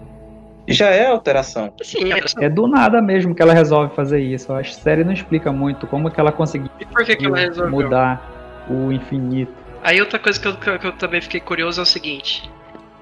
já 0.67 0.89
é 0.89 1.07
alteração. 1.07 1.71
Sim, 1.81 2.11
é, 2.11 2.45
É 2.45 2.49
do 2.49 2.67
nada 2.67 3.01
mesmo 3.01 3.33
que 3.33 3.41
ela 3.41 3.53
resolve 3.53 3.95
fazer 3.95 4.19
isso. 4.19 4.51
A 4.51 4.63
série 4.63 5.03
não 5.03 5.13
explica 5.13 5.51
muito 5.51 5.87
como 5.87 6.11
que 6.11 6.19
ela 6.19 6.31
conseguiu 6.31 6.69
E 6.79 6.85
por 6.85 7.05
que, 7.05 7.15
que 7.15 7.25
ela 7.25 7.69
mudar 7.69 8.65
o 8.69 8.91
infinito. 8.91 9.53
Aí 9.81 10.01
outra 10.01 10.19
coisa 10.19 10.39
que 10.39 10.47
eu- 10.47 10.79
que 10.79 10.87
eu 10.87 10.91
também 10.93 11.21
fiquei 11.21 11.39
curioso 11.39 11.79
é 11.79 11.83
o 11.83 11.85
seguinte. 11.85 12.49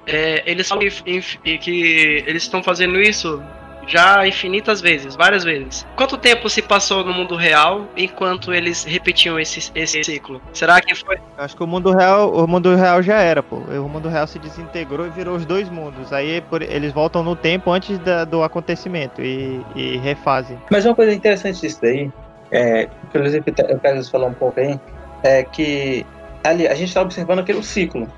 É, 0.06 0.42
eles 0.46 0.68
falam 0.68 0.84
inf- 0.84 1.36
que 1.42 2.24
eles 2.26 2.42
estão 2.44 2.62
fazendo 2.62 3.00
isso 3.00 3.42
já 3.88 4.26
infinitas 4.26 4.80
vezes, 4.80 5.14
várias 5.14 5.44
vezes. 5.44 5.86
Quanto 5.94 6.16
tempo 6.16 6.48
se 6.50 6.60
passou 6.60 7.04
no 7.04 7.12
mundo 7.12 7.36
real 7.36 7.86
enquanto 7.96 8.52
eles 8.52 8.82
repetiam 8.84 9.38
esse, 9.38 9.70
esse 9.74 10.02
ciclo? 10.02 10.42
Será 10.52 10.80
que 10.80 10.92
foi? 10.94 11.18
Acho 11.38 11.56
que 11.56 11.62
o 11.62 11.66
mundo 11.68 11.92
real, 11.92 12.32
o 12.34 12.48
mundo 12.48 12.74
real 12.74 13.00
já 13.00 13.20
era, 13.20 13.42
pô. 13.44 13.56
O 13.56 13.88
mundo 13.88 14.08
real 14.08 14.26
se 14.26 14.38
desintegrou 14.40 15.06
e 15.06 15.10
virou 15.10 15.36
os 15.36 15.44
dois 15.46 15.68
mundos. 15.68 16.12
Aí 16.12 16.40
por- 16.40 16.62
eles 16.62 16.92
voltam 16.92 17.22
no 17.22 17.36
tempo 17.36 17.70
antes 17.70 17.96
da- 18.00 18.24
do 18.24 18.42
acontecimento 18.42 19.22
e, 19.22 19.60
e 19.76 19.96
refazem. 19.98 20.58
Mas 20.70 20.84
uma 20.84 20.94
coisa 20.94 21.12
interessante 21.12 21.60
disso 21.60 21.78
daí, 21.80 22.10
é, 22.50 22.88
inclusive 23.04 23.44
o 23.72 23.78
Carlos 23.80 24.08
falou 24.08 24.28
um 24.28 24.34
pouco 24.34 24.58
aí, 24.58 24.80
é 25.22 25.44
que 25.44 26.04
ali 26.42 26.66
a 26.66 26.74
gente 26.74 26.88
está 26.88 27.02
observando 27.02 27.38
aquele 27.38 27.62
ciclo. 27.62 28.08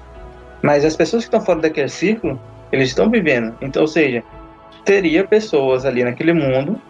Mas 0.62 0.84
as 0.84 0.96
pessoas 0.96 1.24
que 1.24 1.28
estão 1.28 1.40
fora 1.40 1.60
daquele 1.60 1.88
ciclo, 1.88 2.40
eles 2.72 2.88
estão 2.88 3.10
vivendo. 3.10 3.56
Então, 3.60 3.82
ou 3.82 3.88
seja, 3.88 4.22
teria 4.84 5.24
pessoas 5.26 5.84
ali 5.84 6.04
naquele 6.04 6.32
mundo 6.32 6.80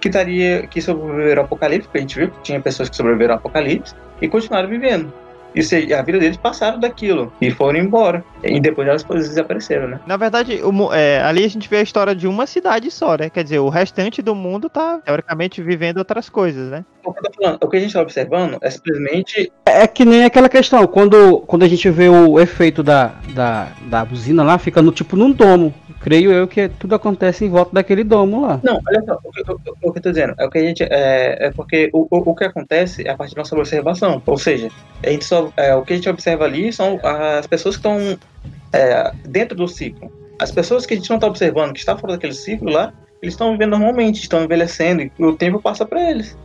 que 0.00 0.08
estaria 0.08 0.66
que 0.66 0.80
sobreviveram 0.80 1.42
ao 1.42 1.46
apocalipse, 1.46 1.88
porque 1.88 1.98
a 1.98 2.00
gente 2.00 2.18
viu 2.18 2.30
que 2.30 2.40
tinha 2.42 2.60
pessoas 2.60 2.88
que 2.88 2.96
sobreviveram 2.96 3.34
ao 3.34 3.38
apocalipse 3.38 3.94
e 4.20 4.28
continuaram 4.28 4.68
vivendo. 4.68 5.12
E 5.54 5.62
se- 5.62 5.92
a 5.92 6.02
vida 6.02 6.18
deles 6.18 6.36
passaram 6.36 6.78
daquilo 6.78 7.32
e 7.40 7.50
foram 7.50 7.78
embora. 7.78 8.24
E 8.42 8.60
depois 8.60 8.86
elas 8.86 9.02
desapareceram, 9.04 9.88
né? 9.88 10.00
Na 10.06 10.16
verdade, 10.16 10.60
o 10.62 10.92
é, 10.92 11.20
ali 11.22 11.44
a 11.44 11.48
gente 11.48 11.68
vê 11.68 11.78
a 11.78 11.82
história 11.82 12.14
de 12.14 12.26
uma 12.26 12.46
cidade 12.46 12.90
só, 12.90 13.16
né? 13.16 13.30
Quer 13.30 13.44
dizer, 13.44 13.58
o 13.58 13.68
restante 13.68 14.22
do 14.22 14.34
mundo 14.34 14.68
tá, 14.68 14.98
teoricamente, 15.04 15.62
vivendo 15.62 15.98
outras 15.98 16.28
coisas, 16.28 16.70
né? 16.70 16.84
O 17.04 17.12
que, 17.12 17.20
eu 17.20 17.22
tô 17.30 17.42
falando, 17.42 17.58
o 17.62 17.68
que 17.68 17.76
a 17.76 17.80
gente 17.80 17.88
está 17.88 18.02
observando 18.02 18.58
é 18.60 18.70
simplesmente 18.70 19.50
É 19.64 19.86
que 19.86 20.04
nem 20.04 20.24
aquela 20.24 20.48
questão, 20.48 20.86
quando, 20.86 21.40
quando 21.40 21.62
a 21.62 21.68
gente 21.68 21.88
vê 21.90 22.08
o 22.08 22.38
efeito 22.38 22.82
da, 22.82 23.12
da, 23.34 23.68
da 23.86 24.06
usina 24.10 24.42
lá, 24.42 24.58
fica 24.58 24.82
no 24.82 24.92
tipo 24.92 25.16
num 25.16 25.32
domo. 25.32 25.72
Creio 26.00 26.32
eu 26.32 26.46
que 26.46 26.68
tudo 26.68 26.94
acontece 26.94 27.44
em 27.44 27.48
volta 27.48 27.74
daquele 27.74 28.04
domo 28.04 28.42
lá. 28.42 28.60
Não, 28.62 28.80
olha 28.88 29.02
só, 29.04 29.18
o 29.22 29.32
que, 29.32 29.50
o, 29.50 29.60
o 29.82 29.92
que 29.92 29.98
eu 29.98 30.02
tô 30.02 30.10
dizendo 30.10 30.34
é 30.38 30.46
o 30.46 30.50
que 30.50 30.58
a 30.58 30.62
gente. 30.62 30.82
É, 30.84 31.46
é 31.46 31.50
porque 31.50 31.90
o, 31.92 32.06
o, 32.10 32.30
o 32.30 32.34
que 32.34 32.44
acontece 32.44 33.06
é 33.06 33.10
a 33.10 33.16
partir 33.16 33.34
da 33.34 33.40
nossa 33.40 33.56
observação. 33.56 34.22
Ou 34.24 34.38
seja, 34.38 34.68
a 35.04 35.10
gente 35.10 35.24
só, 35.24 35.52
é, 35.56 35.74
o 35.74 35.82
que 35.82 35.94
a 35.94 35.96
gente 35.96 36.08
observa 36.08 36.44
ali 36.44 36.72
são 36.72 37.00
as 37.02 37.46
pessoas 37.46 37.76
que 37.76 37.80
estão 37.80 38.18
é, 38.72 39.12
dentro 39.26 39.56
do 39.56 39.66
ciclo. 39.66 40.10
As 40.40 40.52
pessoas 40.52 40.86
que 40.86 40.94
a 40.94 40.96
gente 40.96 41.10
não 41.10 41.16
está 41.16 41.26
observando, 41.26 41.72
que 41.72 41.80
estão 41.80 41.98
fora 41.98 42.12
daquele 42.12 42.34
ciclo 42.34 42.70
lá, 42.70 42.92
eles 43.20 43.34
estão 43.34 43.50
vivendo 43.52 43.70
normalmente, 43.70 44.20
estão 44.20 44.44
envelhecendo 44.44 45.02
e 45.02 45.24
o 45.24 45.34
tempo 45.34 45.60
passa 45.60 45.84
para 45.84 46.10
eles. 46.10 46.38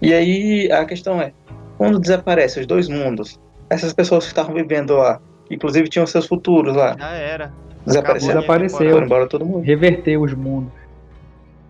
E 0.00 0.14
aí 0.14 0.72
a 0.72 0.84
questão 0.86 1.20
é: 1.20 1.32
quando 1.76 2.00
desaparece 2.00 2.60
os 2.60 2.66
dois 2.66 2.88
mundos, 2.88 3.38
essas 3.68 3.92
pessoas 3.92 4.24
que 4.24 4.30
estavam 4.30 4.54
vivendo 4.54 4.96
lá, 4.96 5.20
inclusive 5.50 5.88
tinham 5.88 6.06
seus 6.06 6.26
futuros 6.26 6.74
lá, 6.74 6.96
Já 6.98 7.10
era. 7.10 7.52
Desapareceram. 7.86 8.40
Desapareceu. 8.40 8.90
Foram 8.90 9.04
embora 9.06 9.26
todo 9.26 9.44
mundo. 9.44 9.64
Reverter 9.64 10.16
os 10.18 10.32
mundos. 10.34 10.72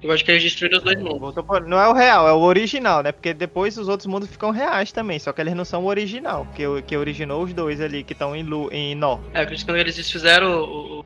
Eu 0.02 0.10
acho 0.10 0.24
que 0.24 0.32
eles 0.32 0.42
destruíram 0.42 0.78
os 0.78 0.84
dois 0.84 0.98
mundos. 1.00 1.34
Não 1.66 1.78
é 1.78 1.86
o 1.88 1.92
real, 1.92 2.26
é 2.26 2.32
o 2.32 2.40
original, 2.40 3.04
né? 3.04 3.12
Porque 3.12 3.32
depois 3.32 3.78
os 3.78 3.88
outros 3.88 4.06
mundos 4.08 4.28
ficam 4.28 4.50
reais 4.50 4.90
também, 4.90 5.16
só 5.20 5.32
que 5.32 5.40
eles 5.40 5.54
não 5.54 5.64
são 5.64 5.84
o 5.84 5.86
original, 5.86 6.44
que, 6.56 6.64
que 6.82 6.96
originou 6.96 7.42
os 7.44 7.52
dois 7.54 7.80
ali, 7.80 8.02
que 8.02 8.12
estão 8.12 8.34
em, 8.34 8.42
lu- 8.42 8.68
em 8.72 8.96
nó. 8.96 9.18
É, 9.32 9.38
eu 9.38 9.42
acredito 9.42 9.64
que 9.64 9.72
quando 9.72 9.78
eles 9.78 9.94
desfizeram 9.94 10.60
o, 10.60 11.04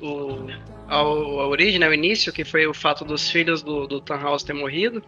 o, 0.00 0.06
o- 0.06 0.46
a, 0.86 0.94
a 0.98 1.46
origem, 1.48 1.80
né, 1.80 1.88
o 1.88 1.92
início, 1.92 2.32
que 2.32 2.44
foi 2.44 2.64
o 2.68 2.72
fato 2.72 3.04
dos 3.04 3.28
filhos 3.28 3.62
do, 3.64 3.84
do 3.88 4.00
Tannhaus 4.00 4.44
ter 4.44 4.52
morrido, 4.52 5.02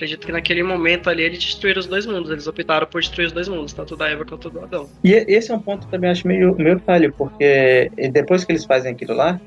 acredito 0.00 0.26
que 0.26 0.32
naquele 0.32 0.62
momento 0.62 1.10
ali 1.10 1.22
eles 1.22 1.38
destruíram 1.38 1.80
os 1.80 1.86
dois 1.86 2.06
mundos. 2.06 2.30
Eles 2.30 2.46
optaram 2.46 2.86
por 2.86 3.00
destruir 3.00 3.26
os 3.26 3.32
dois 3.32 3.48
mundos, 3.48 3.72
tanto 3.74 3.94
da 3.96 4.08
Eva 4.08 4.24
quanto 4.24 4.48
do 4.48 4.60
Adão. 4.60 4.88
E 5.04 5.12
esse 5.12 5.50
é 5.50 5.54
um 5.54 5.60
ponto 5.60 5.86
que 5.86 5.92
também 5.92 6.10
acho 6.10 6.26
meio, 6.26 6.56
meio 6.56 6.80
falho, 6.80 7.12
porque 7.12 7.90
depois 8.10 8.44
que 8.44 8.52
eles 8.52 8.64
fazem 8.64 8.92
aquilo 8.92 9.14
lá, 9.14 9.38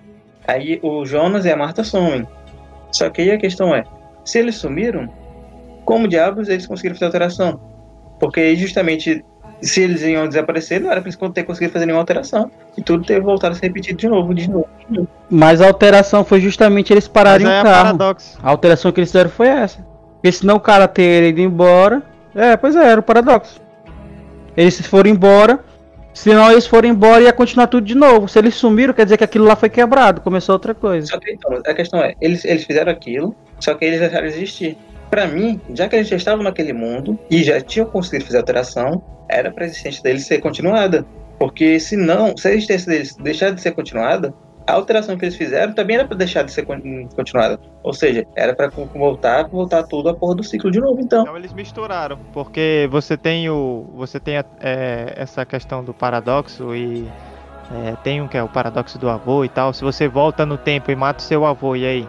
aí 0.47 0.80
o 0.84 1.06
Jonas 1.06 1.45
e 1.45 1.51
a 1.51 1.58
Marta 1.58 1.84
somem. 1.84 2.28
Só 2.91 3.10
que 3.10 3.24
aí 3.24 3.32
a 3.32 3.38
questão 3.38 3.74
é, 3.74 3.84
se 4.24 4.38
eles 4.38 4.56
sumiram, 4.56 5.10
como 5.84 6.08
diabos 6.08 6.47
eles 6.47 6.68
conseguiram 6.68 6.95
fazer 6.95 7.06
alteração? 7.06 7.60
Porque 8.20 8.56
justamente, 8.56 9.26
se 9.60 9.82
eles 9.82 10.04
iam 10.04 10.28
desaparecer, 10.28 10.80
não 10.80 10.91
era 10.91 11.01
pra 11.01 11.10
eles 11.10 11.34
ter 11.34 11.43
conseguido 11.43 11.74
fazer 11.74 11.88
nenhuma 11.88 12.04
alteração. 12.04 12.51
E 12.78 12.82
tudo 12.82 13.04
ter 13.04 13.20
voltado 13.20 13.54
a 13.54 13.56
se 13.56 13.64
repetir 13.64 13.95
de 13.95 14.08
novo, 14.08 14.34
de 14.36 14.47
novo. 14.47 14.70
de 14.88 14.97
novo. 14.97 15.10
Mas 15.30 15.62
a 15.62 15.68
alteração 15.68 16.24
foi 16.24 16.39
justamente 16.39 16.93
eles 16.93 17.08
pararem 17.08 17.47
o 17.47 17.49
é 17.49 17.64
carro. 17.64 17.97
paradoxo. 17.97 18.38
A 18.41 18.49
alteração 18.49 18.91
que 18.91 18.99
eles 18.99 19.10
fizeram 19.10 19.30
foi 19.32 19.47
essa. 19.47 19.93
Porque 20.24 20.32
senão 20.32 20.56
o 20.56 20.60
cara 20.62 20.88
ter 20.88 21.22
ido 21.28 21.42
embora. 21.42 22.02
É, 22.34 22.56
pois 22.56 22.78
é, 22.78 22.92
era 22.92 23.02
o 23.02 23.04
paradoxo. 23.04 23.62
Eles 24.56 24.80
foram 24.88 25.10
embora. 25.10 25.60
Senão 26.14 26.50
eles 26.50 26.66
foram 26.66 26.88
embora 26.88 27.22
e 27.22 27.26
ia 27.26 27.34
continuar 27.34 27.68
tudo 27.68 27.86
de 27.86 27.94
novo. 27.94 28.30
Se 28.30 28.40
eles 28.40 28.56
sumiram, 28.56 28.94
quer 28.94 29.04
dizer 29.04 29.18
que 29.18 29.26
aquilo 29.26 29.44
lá 29.44 29.58
foi 29.58 29.68
quebrado, 29.68 30.22
começou 30.22 30.54
outra 30.54 30.74
coisa. 30.74 31.08
Só 31.08 31.20
que 31.20 31.34
então, 31.34 31.52
a 31.66 31.74
questão 31.74 32.00
é, 32.00 32.16
eles, 32.22 32.46
eles 32.46 32.64
fizeram 32.64 32.90
aquilo, 32.90 33.36
só 33.60 33.74
que 33.74 33.84
eles 33.84 34.00
deixaram 34.00 34.26
de 34.26 34.34
existir. 34.34 34.78
Pra 35.10 35.28
mim, 35.28 35.60
já 35.74 35.90
que 35.90 35.98
eles 35.98 36.08
já 36.08 36.16
estavam 36.16 36.42
naquele 36.42 36.72
mundo 36.72 37.20
e 37.30 37.44
já 37.44 37.60
tinham 37.60 37.88
conseguido 37.88 38.24
fazer 38.24 38.38
alteração, 38.38 39.04
era 39.28 39.52
pra 39.52 39.66
existência 39.66 40.02
deles 40.02 40.26
ser 40.26 40.40
continuada. 40.40 41.06
Porque 41.38 41.82
se 41.82 41.98
não, 41.98 42.38
se 42.38 42.48
a 42.48 42.52
existência 42.52 42.90
deles 42.90 43.14
deixar 43.18 43.50
de 43.50 43.60
ser 43.60 43.72
continuada, 43.72 44.34
a 44.66 44.74
alteração 44.74 45.18
que 45.18 45.26
eles 45.26 45.36
fizeram 45.36 45.74
também 45.74 45.97
era 45.97 46.07
pra 46.07 46.16
deixar 46.18 46.43
de 46.43 46.51
ser 46.51 46.66
con- 46.66 46.80
continuada. 47.16 47.59
Ou 47.84 47.93
seja, 47.93 48.26
era 48.36 48.55
co- 48.72 48.86
voltar, 48.93 49.47
voltar 49.49 49.84
tudo 49.84 50.09
a 50.09 50.14
porra 50.14 50.36
do 50.36 50.43
ciclo 50.43 50.72
de 50.72 50.80
novo, 50.80 50.99
então. 51.01 51.22
Então 51.24 51.36
eles 51.38 51.53
misturaram, 51.53 52.18
porque 52.34 52.88
você 52.91 53.18
tem 53.18 53.49
o, 53.49 53.86
você 53.95 54.20
tem 54.20 54.38
a- 54.38 54.45
é, 54.61 55.14
essa 55.18 55.45
questão 55.45 55.84
do 55.84 55.93
paradoxo 55.93 56.74
e 56.76 57.07
é, 57.72 57.95
tem 58.03 58.22
um 58.22 58.28
que 58.28 58.38
é 58.38 58.43
o 58.43 58.47
paradoxo 58.49 58.97
do 58.97 59.09
avô 59.09 59.43
e 59.43 59.49
tal. 59.49 59.74
Se 59.74 59.84
você 59.84 60.07
volta 60.07 60.45
no 60.45 60.57
tempo 60.57 60.91
e 60.91 60.95
mata 60.95 61.20
o 61.20 61.24
seu 61.24 61.45
avô, 61.45 61.76
e 61.76 61.86
aí? 61.86 62.07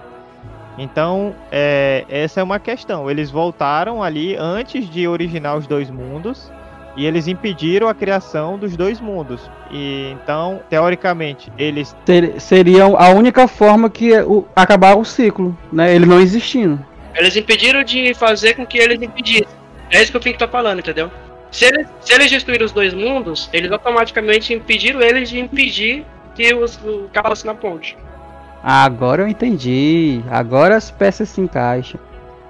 Então 0.76 1.34
é, 1.52 2.05
essa 2.09 2.40
é 2.40 2.42
uma 2.42 2.59
questão. 2.59 3.11
Eles 3.11 3.30
voltaram 3.30 4.02
ali 4.02 4.36
antes 4.36 4.88
de 4.90 5.07
originar 5.07 5.57
os 5.57 5.66
dois 5.66 5.88
mundos 5.90 6.50
e 6.97 7.07
eles 7.07 7.26
impediram 7.26 7.88
a 7.88 7.95
criação 7.95 8.59
dos 8.59 8.76
dois 8.76 9.01
mundos. 9.01 9.40
E 9.70 10.11
então, 10.12 10.61
teoricamente, 10.70 11.51
eles 11.59 11.95
Ser- 12.07 12.40
seria 12.40 12.84
a 12.84 13.09
única 13.11 13.49
forma 13.49 13.90
que 13.90 14.12
o, 14.20 14.47
acabar 14.55 14.97
o 14.97 15.05
ciclo, 15.05 15.57
né? 15.72 15.95
Ele 15.95 16.07
não 16.07 16.20
existindo. 16.20 16.84
Eles 17.14 17.36
impediram 17.36 17.82
de 17.84 18.14
fazer 18.14 18.55
com 18.55 18.66
que 18.66 18.78
eles 18.78 19.01
impedissem. 19.01 19.47
É 19.90 20.03
isso 20.03 20.11
que 20.11 20.18
o 20.18 20.22
Fink 20.22 20.38
tá 20.38 20.49
falando, 20.49 20.80
entendeu? 20.80 21.11
Se 21.51 21.64
eles, 21.66 21.86
se 22.01 22.12
eles 22.12 22.30
destruíram 22.30 22.66
os 22.66 22.72
dois 22.72 22.92
mundos, 22.92 23.49
eles 23.53 23.70
automaticamente 23.70 24.53
impediram 24.53 25.01
eles 25.01 25.28
de 25.28 25.38
impedir 25.38 26.05
que 26.34 26.53
os, 26.53 26.76
o 26.84 27.09
carro 27.12 27.32
na 27.45 27.55
ponte. 27.55 27.97
Agora 28.62 29.22
eu 29.22 29.28
entendi. 29.28 30.20
Agora 30.28 30.76
as 30.76 30.90
peças 30.90 31.28
se 31.28 31.40
encaixam. 31.40 32.01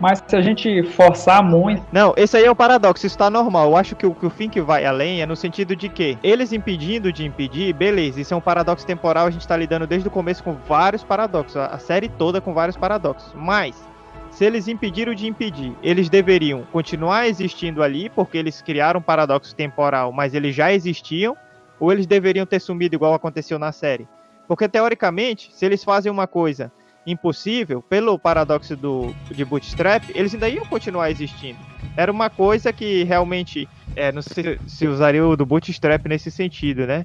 Mas 0.01 0.23
se 0.27 0.37
a 0.37 0.41
gente 0.41 0.83
forçar 0.83 1.43
muito, 1.43 1.83
Não, 1.93 2.13
esse 2.17 2.37
aí 2.37 2.45
é 2.45 2.51
o 2.51 2.57
paradoxo, 2.57 3.07
isso 3.07 3.17
tá 3.17 3.31
normal. 3.31 3.71
Eu 3.71 3.77
acho 3.77 3.95
que 3.95 4.07
o 4.07 4.15
que 4.15 4.27
o 4.27 4.31
Fink 4.31 4.61
vai 4.61 4.85
além 4.85 5.23
é 5.23 5.27
no 5.27 5.37
sentido 5.37 5.77
de 5.77 5.89
que 5.89 6.19
eles 6.23 6.53
impedindo 6.53 7.13
de 7.13 7.25
impedir, 7.25 7.73
beleza, 7.73 8.21
isso 8.21 8.35
é 8.35 8.37
um 8.37 8.41
paradoxo 8.41 8.87
temporal, 8.87 9.27
a 9.27 9.31
gente 9.31 9.47
tá 9.47 9.57
lidando 9.57 9.87
desde 9.87 10.09
o 10.09 10.11
começo 10.11 10.43
com 10.43 10.55
vários 10.69 11.05
paradoxos, 11.05 11.57
a 11.57 11.67
a 11.67 11.79
série 11.79 12.09
toda 12.09 12.41
com 12.41 12.55
vários 12.55 12.77
paradoxos. 12.77 13.33
Mas, 13.35 13.89
se 14.31 14.45
eles 14.45 14.69
impediram 14.69 15.15
de 15.15 15.27
impedir, 15.27 15.73
eles 15.83 16.09
deveriam 16.09 16.65
continuar 16.73 17.27
existindo 17.29 17.83
ali, 17.83 18.09
porque 18.09 18.37
eles 18.37 18.61
criaram 18.63 19.01
um 19.01 19.03
paradoxo 19.03 19.55
temporal, 19.55 20.13
mas 20.13 20.35
eles 20.35 20.55
já 20.55 20.73
existiam, 20.73 21.37
ou 21.81 21.93
eles 21.93 22.07
deveriam 22.07 22.47
ter 22.47 22.61
sumido 22.61 22.95
igual 22.95 23.15
aconteceu 23.15 23.59
na 23.59 23.73
série? 23.73 24.09
Porque, 24.47 24.69
teoricamente, 24.69 25.51
se 25.53 25.65
eles 25.65 25.83
fazem 25.83 26.11
uma 26.11 26.27
coisa 26.27 26.71
impossível, 27.07 27.83
pelo 27.83 28.19
paradoxo 28.19 28.77
do, 28.77 29.15
de 29.31 29.45
Bootstrap, 29.45 30.05
eles 30.15 30.35
ainda 30.35 30.49
iam 30.49 30.65
continuar 30.67 31.11
existindo. 31.11 31.59
Era 31.97 32.11
uma 32.11 32.31
coisa 32.31 32.73
que 32.73 33.05
realmente, 33.05 33.69
é, 33.95 34.11
não 34.11 34.23
sei 34.23 34.59
se 34.67 34.87
usaria 34.87 35.27
o 35.27 35.37
do 35.37 35.47
Bootstrap 35.47 36.07
nesse 36.07 36.31
sentido, 36.31 36.87
né? 36.87 37.05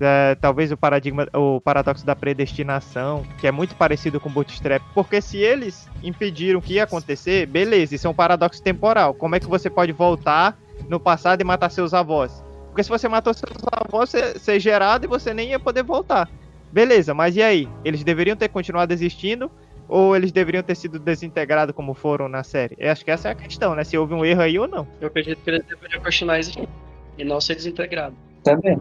é, 0.00 0.34
talvez 0.34 0.70
o 0.70 0.76
paradigma, 0.76 1.26
o 1.34 1.60
paradoxo 1.60 2.04
da 2.04 2.14
predestinação, 2.14 3.24
que 3.38 3.46
é 3.46 3.52
muito 3.52 3.74
parecido 3.74 4.20
com 4.20 4.28
o 4.28 4.32
Bootstrap, 4.32 4.82
porque 4.94 5.20
se 5.20 5.38
eles 5.38 5.88
impediram 6.02 6.60
que 6.60 6.74
ia 6.74 6.84
acontecer, 6.84 7.46
beleza, 7.46 7.94
isso 7.94 8.06
é 8.06 8.10
um 8.10 8.14
paradoxo 8.14 8.62
temporal. 8.62 9.14
Como 9.14 9.34
é 9.34 9.40
que 9.40 9.46
você 9.46 9.70
pode 9.70 9.92
voltar 9.92 10.56
no 10.88 11.00
passado 11.00 11.40
e 11.40 11.44
matar 11.44 11.70
seus 11.70 11.94
avós? 11.94 12.44
Porque 12.68 12.82
se 12.82 12.90
você 12.90 13.08
matou 13.08 13.32
seus 13.32 13.56
avós, 13.72 14.10
você 14.10 14.38
ser 14.38 14.60
gerado 14.60 15.06
e 15.06 15.08
você 15.08 15.32
nem 15.32 15.50
ia 15.50 15.58
poder 15.58 15.82
voltar. 15.82 16.28
Beleza, 16.72 17.14
mas 17.14 17.36
e 17.36 17.42
aí? 17.42 17.68
Eles 17.84 18.04
deveriam 18.04 18.36
ter 18.36 18.48
continuado 18.48 18.92
existindo 18.92 19.50
ou 19.88 20.16
eles 20.16 20.32
deveriam 20.32 20.62
ter 20.62 20.74
sido 20.74 20.98
desintegrados 20.98 21.74
como 21.74 21.94
foram 21.94 22.28
na 22.28 22.42
série? 22.42 22.76
Eu 22.78 22.90
acho 22.90 23.04
que 23.04 23.10
essa 23.10 23.28
é 23.28 23.32
a 23.32 23.34
questão, 23.34 23.74
né? 23.74 23.84
Se 23.84 23.96
houve 23.96 24.14
um 24.14 24.24
erro 24.24 24.42
aí 24.42 24.58
ou 24.58 24.66
não. 24.66 24.86
Eu 25.00 25.08
acredito 25.08 25.42
que 25.42 25.50
eles 25.50 25.64
deveriam 25.64 26.02
continuar 26.02 26.38
existindo 26.38 26.68
e 27.16 27.24
não 27.24 27.40
ser 27.40 27.54
desintegrado. 27.54 28.14
Também. 28.42 28.78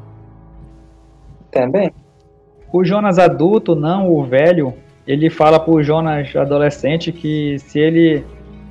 Também. 1.52 1.94
O 2.72 2.84
Jonas 2.84 3.20
adulto, 3.20 3.76
não 3.76 4.12
o 4.12 4.26
velho, 4.26 4.74
ele 5.08 5.30
fala 5.30 5.60
pro 5.60 5.82
Jonas 5.84 6.36
adolescente 6.36 7.12
que 7.12 7.58
se 7.60 7.80
ele 7.80 8.26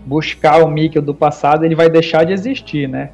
buscar 0.05 0.63
o 0.63 0.69
Mikkel 0.69 1.01
do 1.01 1.15
passado, 1.15 1.65
ele 1.65 1.75
vai 1.75 1.89
deixar 1.89 2.25
de 2.25 2.33
existir, 2.33 2.89
né? 2.89 3.13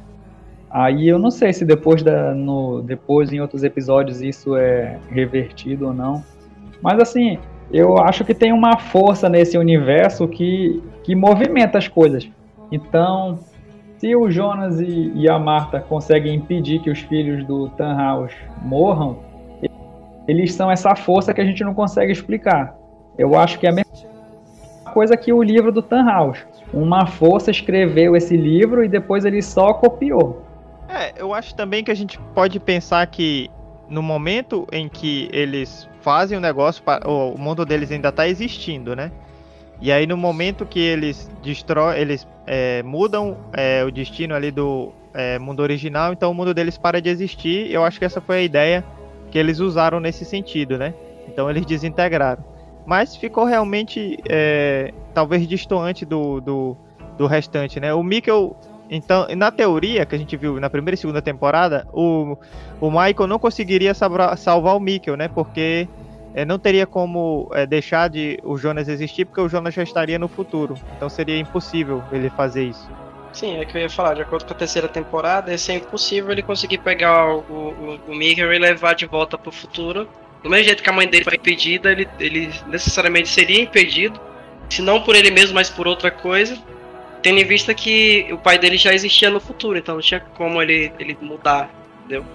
Aí 0.71 1.07
eu 1.09 1.19
não 1.19 1.29
sei 1.29 1.51
se 1.51 1.65
depois 1.65 2.01
da 2.01 2.33
no 2.33 2.81
depois 2.81 3.33
em 3.33 3.41
outros 3.41 3.63
episódios 3.63 4.21
isso 4.21 4.55
é 4.55 4.97
revertido 5.09 5.87
ou 5.87 5.93
não. 5.93 6.23
Mas 6.81 6.99
assim, 6.99 7.37
eu 7.71 7.97
acho 7.97 8.23
que 8.23 8.33
tem 8.33 8.53
uma 8.53 8.77
força 8.77 9.29
nesse 9.29 9.57
universo 9.57 10.27
que, 10.27 10.81
que 11.03 11.15
movimenta 11.15 11.77
as 11.77 11.87
coisas. 11.87 12.29
Então, 12.71 13.39
se 13.97 14.15
o 14.15 14.31
Jonas 14.31 14.79
e, 14.79 15.11
e 15.13 15.29
a 15.29 15.37
Marta 15.37 15.79
conseguem 15.79 16.35
impedir 16.35 16.79
que 16.79 16.89
os 16.89 16.99
filhos 16.99 17.45
do 17.45 17.69
Tannhaus 17.69 18.31
morram, 18.61 19.19
eles 20.27 20.53
são 20.53 20.71
essa 20.71 20.95
força 20.95 21.33
que 21.33 21.41
a 21.41 21.45
gente 21.45 21.63
não 21.63 21.73
consegue 21.73 22.11
explicar. 22.11 22.75
Eu 23.17 23.37
acho 23.37 23.59
que 23.59 23.67
é 23.67 23.69
a 23.69 23.73
mesma 23.73 23.91
coisa 24.93 25.17
que 25.17 25.31
o 25.31 25.43
livro 25.43 25.71
do 25.71 25.81
Tannhaus. 25.81 26.39
Uma 26.73 27.05
força 27.05 27.51
escreveu 27.51 28.15
esse 28.15 28.35
livro 28.37 28.83
e 28.83 28.87
depois 28.87 29.25
ele 29.25 29.41
só 29.41 29.73
copiou. 29.73 30.50
É, 30.91 31.13
eu 31.15 31.33
acho 31.33 31.55
também 31.55 31.83
que 31.83 31.91
a 31.91 31.95
gente 31.95 32.19
pode 32.35 32.59
pensar 32.59 33.07
que 33.07 33.49
no 33.89 34.03
momento 34.03 34.67
em 34.71 34.89
que 34.89 35.29
eles 35.31 35.87
fazem 36.01 36.37
o 36.37 36.41
negócio, 36.41 36.83
o 37.05 37.37
mundo 37.37 37.65
deles 37.65 37.91
ainda 37.91 38.09
está 38.09 38.27
existindo, 38.27 38.95
né? 38.95 39.11
E 39.79 39.91
aí 39.91 40.05
no 40.05 40.17
momento 40.17 40.65
que 40.65 40.79
eles 40.79 41.31
destroem, 41.41 41.99
eles 41.99 42.27
é, 42.45 42.83
mudam 42.83 43.37
é, 43.53 43.83
o 43.83 43.91
destino 43.91 44.35
ali 44.35 44.51
do 44.51 44.91
é, 45.13 45.39
mundo 45.39 45.61
original, 45.61 46.13
então 46.13 46.29
o 46.29 46.33
mundo 46.33 46.53
deles 46.53 46.77
para 46.77 47.01
de 47.01 47.09
existir. 47.09 47.71
Eu 47.71 47.83
acho 47.83 47.97
que 47.97 48.05
essa 48.05 48.19
foi 48.19 48.37
a 48.37 48.41
ideia 48.41 48.83
que 49.31 49.37
eles 49.39 49.59
usaram 49.59 49.99
nesse 49.99 50.25
sentido, 50.25 50.77
né? 50.77 50.93
Então 51.27 51.49
eles 51.49 51.65
desintegraram. 51.65 52.43
Mas 52.85 53.15
ficou 53.15 53.45
realmente 53.45 54.17
é, 54.27 54.93
talvez 55.13 55.47
distoante 55.47 56.05
do, 56.05 56.41
do, 56.41 56.77
do, 57.17 57.27
restante, 57.27 57.79
né? 57.79 57.93
O 57.93 58.03
Mikkel, 58.03 58.55
então, 58.93 59.25
na 59.37 59.49
teoria 59.49 60.05
que 60.05 60.13
a 60.13 60.17
gente 60.17 60.35
viu 60.35 60.59
na 60.59 60.69
primeira 60.69 60.95
e 60.95 60.97
segunda 60.97 61.21
temporada, 61.21 61.87
o, 61.93 62.37
o 62.81 62.91
Michael 62.91 63.25
não 63.25 63.39
conseguiria 63.39 63.93
salvar, 63.93 64.75
o 64.75 64.79
Mikkel, 64.81 65.15
né? 65.15 65.29
Porque 65.29 65.87
é, 66.35 66.43
não 66.43 66.59
teria 66.59 66.85
como 66.85 67.49
é, 67.53 67.65
deixar 67.65 68.09
de 68.09 68.37
o 68.43 68.57
Jonas 68.57 68.89
existir, 68.89 69.23
porque 69.23 69.39
o 69.39 69.47
Jonas 69.47 69.73
já 69.73 69.81
estaria 69.81 70.19
no 70.19 70.27
futuro. 70.27 70.75
Então 70.97 71.07
seria 71.07 71.39
impossível 71.39 72.03
ele 72.11 72.29
fazer 72.31 72.65
isso. 72.65 72.85
Sim, 73.31 73.61
é 73.61 73.63
que 73.63 73.77
eu 73.77 73.81
ia 73.81 73.89
falar, 73.89 74.15
de 74.15 74.23
acordo 74.23 74.45
com 74.45 74.53
a 74.53 74.57
terceira 74.57 74.89
temporada, 74.89 75.53
é 75.53 75.73
impossível 75.73 76.29
ele 76.33 76.41
conseguir 76.41 76.79
pegar 76.79 77.33
o, 77.33 77.39
o, 77.49 77.99
o 78.09 78.13
Mikkel 78.13 78.51
e 78.51 78.59
levar 78.59 78.93
de 78.93 79.05
volta 79.05 79.37
pro 79.37 79.53
futuro. 79.53 80.05
Do 80.43 80.49
mesmo 80.49 80.65
jeito 80.65 80.83
que 80.83 80.89
a 80.89 80.93
mãe 80.93 81.07
dele 81.07 81.23
foi 81.23 81.35
impedida, 81.35 81.93
ele, 81.93 82.09
ele 82.19 82.51
necessariamente 82.67 83.29
seria 83.29 83.61
impedido, 83.61 84.19
se 84.69 84.81
não 84.81 84.99
por 85.01 85.15
ele 85.15 85.31
mesmo, 85.31 85.55
mas 85.55 85.69
por 85.69 85.87
outra 85.87 86.11
coisa, 86.11 86.57
tendo 87.21 87.39
em 87.39 87.45
vista 87.45 87.73
que 87.73 88.27
o 88.31 88.37
pai 88.37 88.57
dele 88.57 88.77
já 88.77 88.93
existia 88.93 89.29
no 89.29 89.39
futuro, 89.39 89.77
então 89.77 89.95
não 89.95 90.01
tinha 90.01 90.19
como 90.35 90.61
ele, 90.61 90.91
ele 90.99 91.17
mudar, 91.21 91.69
entendeu? 91.99 92.25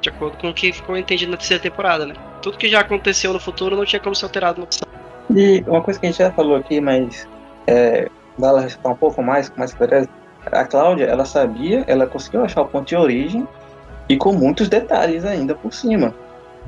De 0.00 0.08
acordo 0.08 0.36
com 0.38 0.50
o 0.50 0.54
que 0.54 0.72
ficou 0.72 0.96
entendido 0.96 1.30
na 1.30 1.36
terceira 1.36 1.62
temporada, 1.62 2.04
né? 2.04 2.14
Tudo 2.40 2.58
que 2.58 2.68
já 2.68 2.80
aconteceu 2.80 3.32
no 3.32 3.38
futuro 3.38 3.76
não 3.76 3.84
tinha 3.84 4.00
como 4.00 4.14
ser 4.14 4.24
alterado 4.24 4.60
no 4.60 4.66
passado. 4.66 4.90
E 5.34 5.62
uma 5.66 5.80
coisa 5.80 5.98
que 5.98 6.06
a 6.06 6.10
gente 6.10 6.18
já 6.18 6.32
falou 6.32 6.56
aqui, 6.56 6.80
mas 6.80 7.28
é, 7.66 8.08
vale 8.36 8.60
ressaltar 8.60 8.92
um 8.92 8.96
pouco 8.96 9.22
mais, 9.22 9.48
com 9.48 9.58
mais 9.58 9.72
clareza, 9.72 10.08
a 10.46 10.64
Cláudia, 10.64 11.04
ela 11.04 11.24
sabia, 11.24 11.84
ela 11.86 12.06
conseguiu 12.06 12.44
achar 12.44 12.62
o 12.62 12.66
ponto 12.66 12.88
de 12.88 12.96
origem 12.96 13.46
e 14.08 14.16
com 14.16 14.32
muitos 14.32 14.68
detalhes 14.68 15.24
ainda 15.24 15.54
por 15.54 15.72
cima, 15.72 16.12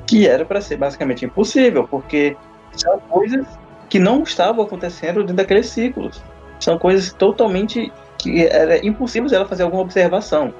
que 0.06 0.28
era 0.28 0.44
para 0.44 0.60
ser 0.60 0.76
basicamente 0.76 1.24
impossível, 1.24 1.88
porque 1.88 2.36
são 2.72 2.98
coisas 3.00 3.44
que 3.88 3.98
não 3.98 4.22
estavam 4.22 4.64
acontecendo 4.64 5.20
dentro 5.20 5.34
daqueles 5.34 5.68
ciclos. 5.68 6.22
São 6.60 6.78
coisas 6.78 7.12
totalmente 7.12 7.92
que 8.18 8.46
era 8.46 8.84
impossível 8.84 9.28
ela 9.32 9.46
fazer 9.46 9.64
alguma 9.64 9.82
observação. 9.82 10.52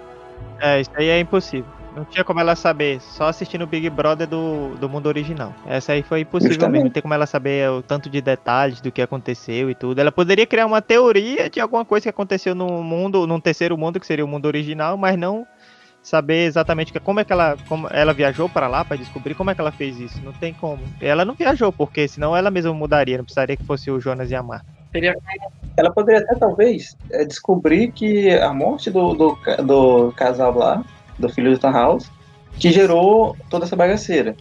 É, 0.61 0.81
isso 0.81 0.91
aí 0.95 1.09
é 1.09 1.21
impossível. 1.21 1.71
Não 1.95 2.05
tinha 2.05 2.25
como 2.25 2.41
ela 2.41 2.57
saber, 2.57 3.01
só 3.01 3.29
assistindo 3.29 3.63
o 3.63 3.67
Big 3.67 3.89
Brother 3.89 4.27
do, 4.27 4.75
do 4.81 4.89
mundo 4.89 5.07
original. 5.07 5.55
Essa 5.65 5.93
aí 5.93 6.03
foi 6.03 6.21
impossível 6.21 6.55
Justamente. 6.55 6.73
mesmo. 6.73 6.85
Não 6.87 6.93
tem 6.93 7.03
como 7.03 7.15
ela 7.15 7.27
saber 7.27 7.71
o 7.71 7.83
tanto 7.83 8.11
de 8.11 8.21
detalhes 8.21 8.81
do 8.81 8.91
que 8.91 9.01
aconteceu 9.01 9.71
e 9.71 9.75
tudo. 9.77 10.01
Ela 10.01 10.11
poderia 10.11 10.45
criar 10.45 10.67
uma 10.67 10.83
teoria 10.83 11.49
de 11.49 11.61
alguma 11.61 11.85
coisa 11.85 12.03
que 12.05 12.09
aconteceu 12.09 12.55
no 12.55 12.83
mundo, 12.83 13.27
num 13.29 13.39
terceiro 13.39 13.79
mundo, 13.79 14.01
que 14.01 14.07
seria 14.07 14.25
o 14.25 14.29
mundo 14.29 14.47
original, 14.47 14.97
mas 14.97 15.17
não 15.17 15.47
saber 16.03 16.47
exatamente 16.47 16.93
como 17.01 17.21
é 17.21 17.25
que 17.25 17.33
ela, 17.33 17.57
como 17.69 17.89
ela 17.91 18.13
viajou 18.13 18.49
para 18.49 18.67
lá 18.67 18.85
para 18.85 18.97
descobrir 18.97 19.35
como 19.35 19.51
é 19.51 19.55
que 19.55 19.61
ela 19.61 19.73
fez 19.73 19.99
isso. 20.01 20.21
Não 20.23 20.33
tem 20.33 20.53
como. 20.53 20.83
Ela 21.01 21.25
não 21.25 21.35
viajou, 21.35 21.73
porque 21.73 22.09
senão 22.09 22.37
ela 22.37 22.51
mesma 22.51 22.75
mudaria. 22.75 23.17
Não 23.17 23.25
precisaria 23.25 23.57
que 23.57 23.65
fosse 23.65 23.89
o 23.89 24.01
Jonas 24.01 24.33
e 24.33 24.35
a 24.35 24.43
Marta. 24.43 24.67
Ela 25.77 25.93
poderia 25.93 26.21
até 26.21 26.35
talvez 26.37 26.97
é, 27.11 27.25
descobrir 27.25 27.91
que 27.93 28.31
a 28.31 28.53
morte 28.53 28.91
do, 28.91 29.15
do, 29.15 29.39
do 29.65 30.13
casal 30.13 30.55
lá 30.55 30.85
do 31.19 31.29
filho 31.29 31.53
do 31.53 31.59
Tannhaus, 31.59 32.11
que 32.59 32.71
gerou 32.71 33.37
toda 33.51 33.65
essa 33.65 33.77
bagaceira. 33.77 34.37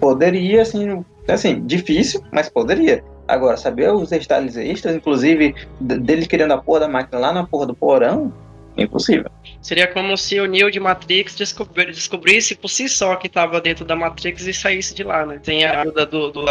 Poderia, 0.00 0.62
assim, 0.62 1.04
assim, 1.28 1.64
difícil, 1.66 2.22
mas 2.32 2.48
poderia. 2.48 3.04
Agora, 3.28 3.56
saber 3.56 3.92
os 3.92 4.10
detalhes 4.10 4.56
extras, 4.56 4.96
inclusive 4.96 5.54
dele 5.80 6.26
querendo 6.26 6.52
a 6.52 6.58
porra 6.58 6.80
da 6.80 6.88
máquina 6.88 7.18
lá 7.18 7.32
na 7.32 7.46
porra 7.46 7.66
do 7.66 7.74
porão, 7.74 8.32
impossível. 8.76 9.30
Seria 9.60 9.86
como 9.86 10.16
se 10.16 10.40
o 10.40 10.46
Neo 10.46 10.70
de 10.70 10.80
Matrix 10.80 11.36
descobrisse 11.36 12.54
por 12.54 12.68
si 12.68 12.88
só 12.88 13.14
que 13.16 13.26
estava 13.26 13.60
dentro 13.60 13.84
da 13.84 13.94
Matrix 13.94 14.46
e 14.46 14.54
saísse 14.54 14.94
de 14.94 15.04
lá, 15.04 15.24
né? 15.26 15.38
Tem 15.42 15.64
a 15.64 15.82
ajuda 15.82 16.06
do, 16.06 16.30
do 16.30 16.42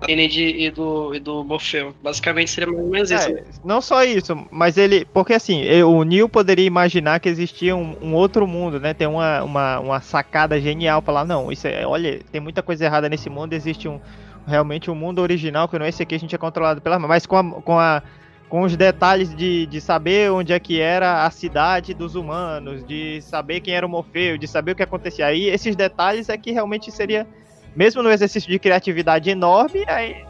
Kennedy 0.00 0.64
e 0.64 0.70
do, 0.70 1.14
e 1.14 1.20
do 1.20 1.44
Morfeu. 1.44 1.94
Basicamente 2.02 2.50
seria 2.50 2.72
mais 2.72 3.10
isso. 3.10 3.28
É, 3.28 3.44
não 3.64 3.80
só 3.80 4.04
isso, 4.04 4.46
mas 4.50 4.76
ele. 4.76 5.04
Porque 5.04 5.32
assim, 5.32 5.64
o 5.82 6.02
Neil 6.02 6.28
poderia 6.28 6.66
imaginar 6.66 7.20
que 7.20 7.28
existia 7.28 7.74
um, 7.74 7.96
um 8.00 8.14
outro 8.14 8.46
mundo, 8.46 8.78
né? 8.78 8.94
Tem 8.94 9.06
uma, 9.06 9.42
uma, 9.42 9.80
uma 9.80 10.00
sacada 10.00 10.60
genial 10.60 11.02
falar, 11.02 11.24
não, 11.24 11.50
isso 11.50 11.66
é. 11.66 11.86
Olha, 11.86 12.20
tem 12.30 12.40
muita 12.40 12.62
coisa 12.62 12.84
errada 12.84 13.08
nesse 13.08 13.28
mundo, 13.28 13.52
existe 13.52 13.88
um. 13.88 14.00
Realmente 14.46 14.90
um 14.90 14.94
mundo 14.94 15.20
original, 15.20 15.68
que 15.68 15.78
não 15.78 15.84
é 15.84 15.90
esse 15.90 16.02
aqui, 16.02 16.14
a 16.14 16.18
gente 16.18 16.34
é 16.34 16.38
controlado 16.38 16.80
pela. 16.80 16.98
Mas 16.98 17.26
com 17.26 17.36
a, 17.36 17.44
com 17.60 17.78
a 17.78 18.02
com 18.48 18.62
os 18.62 18.76
detalhes 18.76 19.34
de, 19.34 19.66
de 19.66 19.80
saber 19.80 20.30
onde 20.30 20.52
é 20.52 20.58
que 20.58 20.80
era 20.80 21.26
a 21.26 21.30
cidade 21.30 21.92
dos 21.92 22.14
humanos, 22.14 22.84
de 22.86 23.20
saber 23.20 23.60
quem 23.60 23.74
era 23.74 23.86
o 23.86 23.88
Morfeu, 23.88 24.38
de 24.38 24.48
saber 24.48 24.72
o 24.72 24.74
que 24.74 24.82
acontecia. 24.82 25.26
Aí 25.26 25.48
esses 25.48 25.76
detalhes 25.76 26.28
é 26.28 26.36
que 26.38 26.50
realmente 26.50 26.90
seria 26.90 27.26
mesmo 27.78 28.02
no 28.02 28.10
exercício 28.10 28.50
de 28.50 28.58
criatividade 28.58 29.30
enorme, 29.30 29.84
aí 29.86 30.24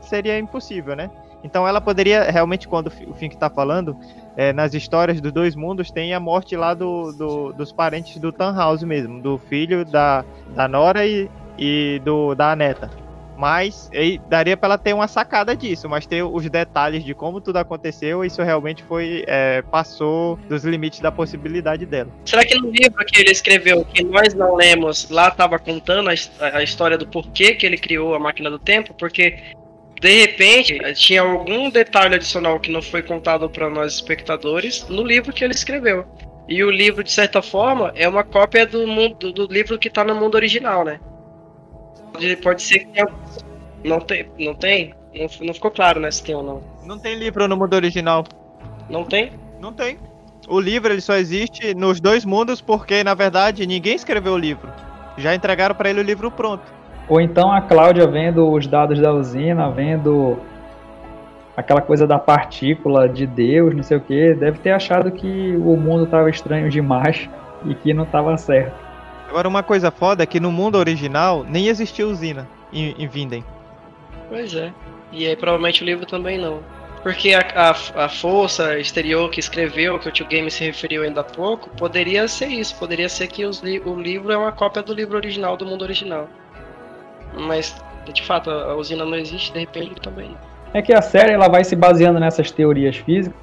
seria 0.00 0.38
impossível, 0.38 0.94
né? 0.94 1.10
Então 1.42 1.66
ela 1.66 1.80
poderia, 1.80 2.22
realmente, 2.30 2.68
quando 2.68 2.86
o 3.08 3.14
Fink 3.14 3.34
está 3.34 3.50
falando, 3.50 3.96
é, 4.36 4.52
nas 4.52 4.72
histórias 4.72 5.20
dos 5.20 5.32
dois 5.32 5.56
mundos, 5.56 5.90
tem 5.90 6.14
a 6.14 6.20
morte 6.20 6.54
lá 6.54 6.74
do, 6.74 7.10
do 7.12 7.52
dos 7.54 7.72
parentes 7.72 8.18
do 8.18 8.30
Tannhaus 8.30 8.84
mesmo, 8.84 9.20
do 9.20 9.36
filho 9.36 9.84
da, 9.84 10.24
da 10.54 10.68
Nora 10.68 11.04
e, 11.04 11.28
e 11.58 12.00
do, 12.04 12.36
da 12.36 12.54
neta. 12.54 12.88
Mas 13.36 13.90
daria 14.28 14.56
para 14.56 14.68
ela 14.68 14.78
ter 14.78 14.92
uma 14.92 15.08
sacada 15.08 15.56
disso, 15.56 15.88
mas 15.88 16.06
ter 16.06 16.22
os 16.22 16.48
detalhes 16.48 17.04
de 17.04 17.14
como 17.14 17.40
tudo 17.40 17.56
aconteceu, 17.56 18.24
isso 18.24 18.42
realmente 18.42 18.82
foi 18.82 19.24
é, 19.26 19.62
passou 19.62 20.38
dos 20.48 20.64
limites 20.64 21.00
da 21.00 21.10
possibilidade 21.10 21.86
dela. 21.86 22.10
Será 22.24 22.44
que 22.44 22.54
no 22.54 22.70
livro 22.70 23.04
que 23.06 23.20
ele 23.20 23.30
escreveu, 23.30 23.84
que 23.84 24.04
nós 24.04 24.34
não 24.34 24.54
lemos, 24.54 25.08
lá 25.10 25.28
estava 25.28 25.58
contando 25.58 26.10
a, 26.10 26.12
a 26.56 26.62
história 26.62 26.96
do 26.98 27.06
porquê 27.06 27.54
que 27.54 27.66
ele 27.66 27.78
criou 27.78 28.14
a 28.14 28.18
máquina 28.18 28.50
do 28.50 28.58
tempo? 28.58 28.94
Porque 28.94 29.38
de 30.00 30.20
repente 30.20 30.78
tinha 30.94 31.22
algum 31.22 31.70
detalhe 31.70 32.16
adicional 32.16 32.58
que 32.58 32.70
não 32.70 32.82
foi 32.82 33.02
contado 33.02 33.48
para 33.48 33.70
nós 33.70 33.94
espectadores 33.94 34.86
no 34.88 35.04
livro 35.04 35.32
que 35.32 35.44
ele 35.44 35.54
escreveu. 35.54 36.04
E 36.48 36.62
o 36.64 36.70
livro, 36.70 37.04
de 37.04 37.12
certa 37.12 37.40
forma, 37.40 37.92
é 37.94 38.08
uma 38.08 38.24
cópia 38.24 38.66
do, 38.66 38.86
mundo, 38.86 39.32
do 39.32 39.46
livro 39.46 39.78
que 39.78 39.88
está 39.88 40.02
no 40.02 40.14
mundo 40.14 40.34
original, 40.34 40.84
né? 40.84 40.98
Pode, 42.12 42.36
pode 42.36 42.62
ser 42.62 42.80
que 42.80 42.86
tenha... 42.86 43.06
Não 43.84 44.00
tem? 44.00 44.26
Não 44.38 44.54
tem? 44.54 44.94
Não, 45.14 45.46
não 45.46 45.54
ficou 45.54 45.70
claro, 45.70 46.00
né, 46.00 46.10
se 46.10 46.22
tem 46.22 46.34
ou 46.34 46.42
não. 46.42 46.62
Não 46.84 46.98
tem 46.98 47.14
livro 47.16 47.46
no 47.48 47.56
mundo 47.56 47.74
original. 47.74 48.24
Não 48.88 49.04
tem? 49.04 49.32
Não 49.60 49.72
tem. 49.72 49.98
O 50.48 50.60
livro 50.60 50.92
ele 50.92 51.00
só 51.00 51.14
existe 51.14 51.74
nos 51.74 52.00
dois 52.00 52.24
mundos 52.24 52.60
porque, 52.60 53.02
na 53.04 53.14
verdade, 53.14 53.66
ninguém 53.66 53.94
escreveu 53.94 54.32
o 54.32 54.38
livro. 54.38 54.68
Já 55.16 55.34
entregaram 55.34 55.74
para 55.74 55.90
ele 55.90 56.00
o 56.00 56.04
livro 56.04 56.30
pronto. 56.30 56.64
Ou 57.08 57.20
então 57.20 57.52
a 57.52 57.60
Cláudia 57.60 58.06
vendo 58.06 58.50
os 58.50 58.66
dados 58.66 58.98
da 58.98 59.12
usina, 59.12 59.70
vendo 59.70 60.38
aquela 61.56 61.80
coisa 61.80 62.06
da 62.06 62.18
partícula 62.18 63.08
de 63.08 63.26
Deus, 63.26 63.74
não 63.74 63.82
sei 63.82 63.96
o 63.96 64.00
que, 64.00 64.34
deve 64.34 64.58
ter 64.58 64.70
achado 64.70 65.10
que 65.10 65.56
o 65.56 65.76
mundo 65.76 66.04
estava 66.04 66.30
estranho 66.30 66.70
demais 66.70 67.28
e 67.64 67.74
que 67.74 67.92
não 67.92 68.04
estava 68.04 68.36
certo. 68.36 68.74
Agora, 69.32 69.48
uma 69.48 69.62
coisa 69.62 69.90
foda 69.90 70.22
é 70.22 70.26
que 70.26 70.38
no 70.38 70.52
mundo 70.52 70.76
original 70.76 71.42
nem 71.42 71.68
existia 71.68 72.06
usina 72.06 72.46
em, 72.70 72.94
em 72.98 73.08
Vinden. 73.08 73.42
Pois 74.28 74.54
é. 74.54 74.70
E 75.10 75.26
aí 75.26 75.34
provavelmente 75.34 75.82
o 75.82 75.86
livro 75.86 76.04
também 76.04 76.36
não. 76.36 76.60
Porque 77.02 77.32
a, 77.32 77.40
a, 77.40 78.04
a 78.04 78.08
força 78.10 78.78
exterior 78.78 79.30
que 79.30 79.40
escreveu, 79.40 79.98
que 79.98 80.06
o 80.06 80.12
tio 80.12 80.26
Game 80.26 80.50
se 80.50 80.62
referiu 80.62 81.02
ainda 81.02 81.22
há 81.22 81.24
pouco, 81.24 81.70
poderia 81.70 82.28
ser 82.28 82.48
isso. 82.48 82.76
Poderia 82.76 83.08
ser 83.08 83.26
que 83.28 83.46
os 83.46 83.60
li 83.60 83.80
o 83.80 83.98
livro 83.98 84.30
é 84.30 84.36
uma 84.36 84.52
cópia 84.52 84.82
do 84.82 84.92
livro 84.92 85.16
original, 85.16 85.56
do 85.56 85.64
mundo 85.64 85.80
original. 85.80 86.28
Mas, 87.32 87.74
de 88.12 88.22
fato, 88.22 88.50
a, 88.50 88.72
a 88.72 88.76
usina 88.76 89.02
não 89.02 89.16
existe, 89.16 89.50
de 89.50 89.60
repente 89.60 89.94
também. 90.02 90.36
É 90.74 90.82
que 90.82 90.92
a 90.92 91.00
série 91.00 91.32
ela 91.32 91.48
vai 91.48 91.64
se 91.64 91.74
baseando 91.74 92.20
nessas 92.20 92.50
teorias 92.50 92.98
físicas, 92.98 93.40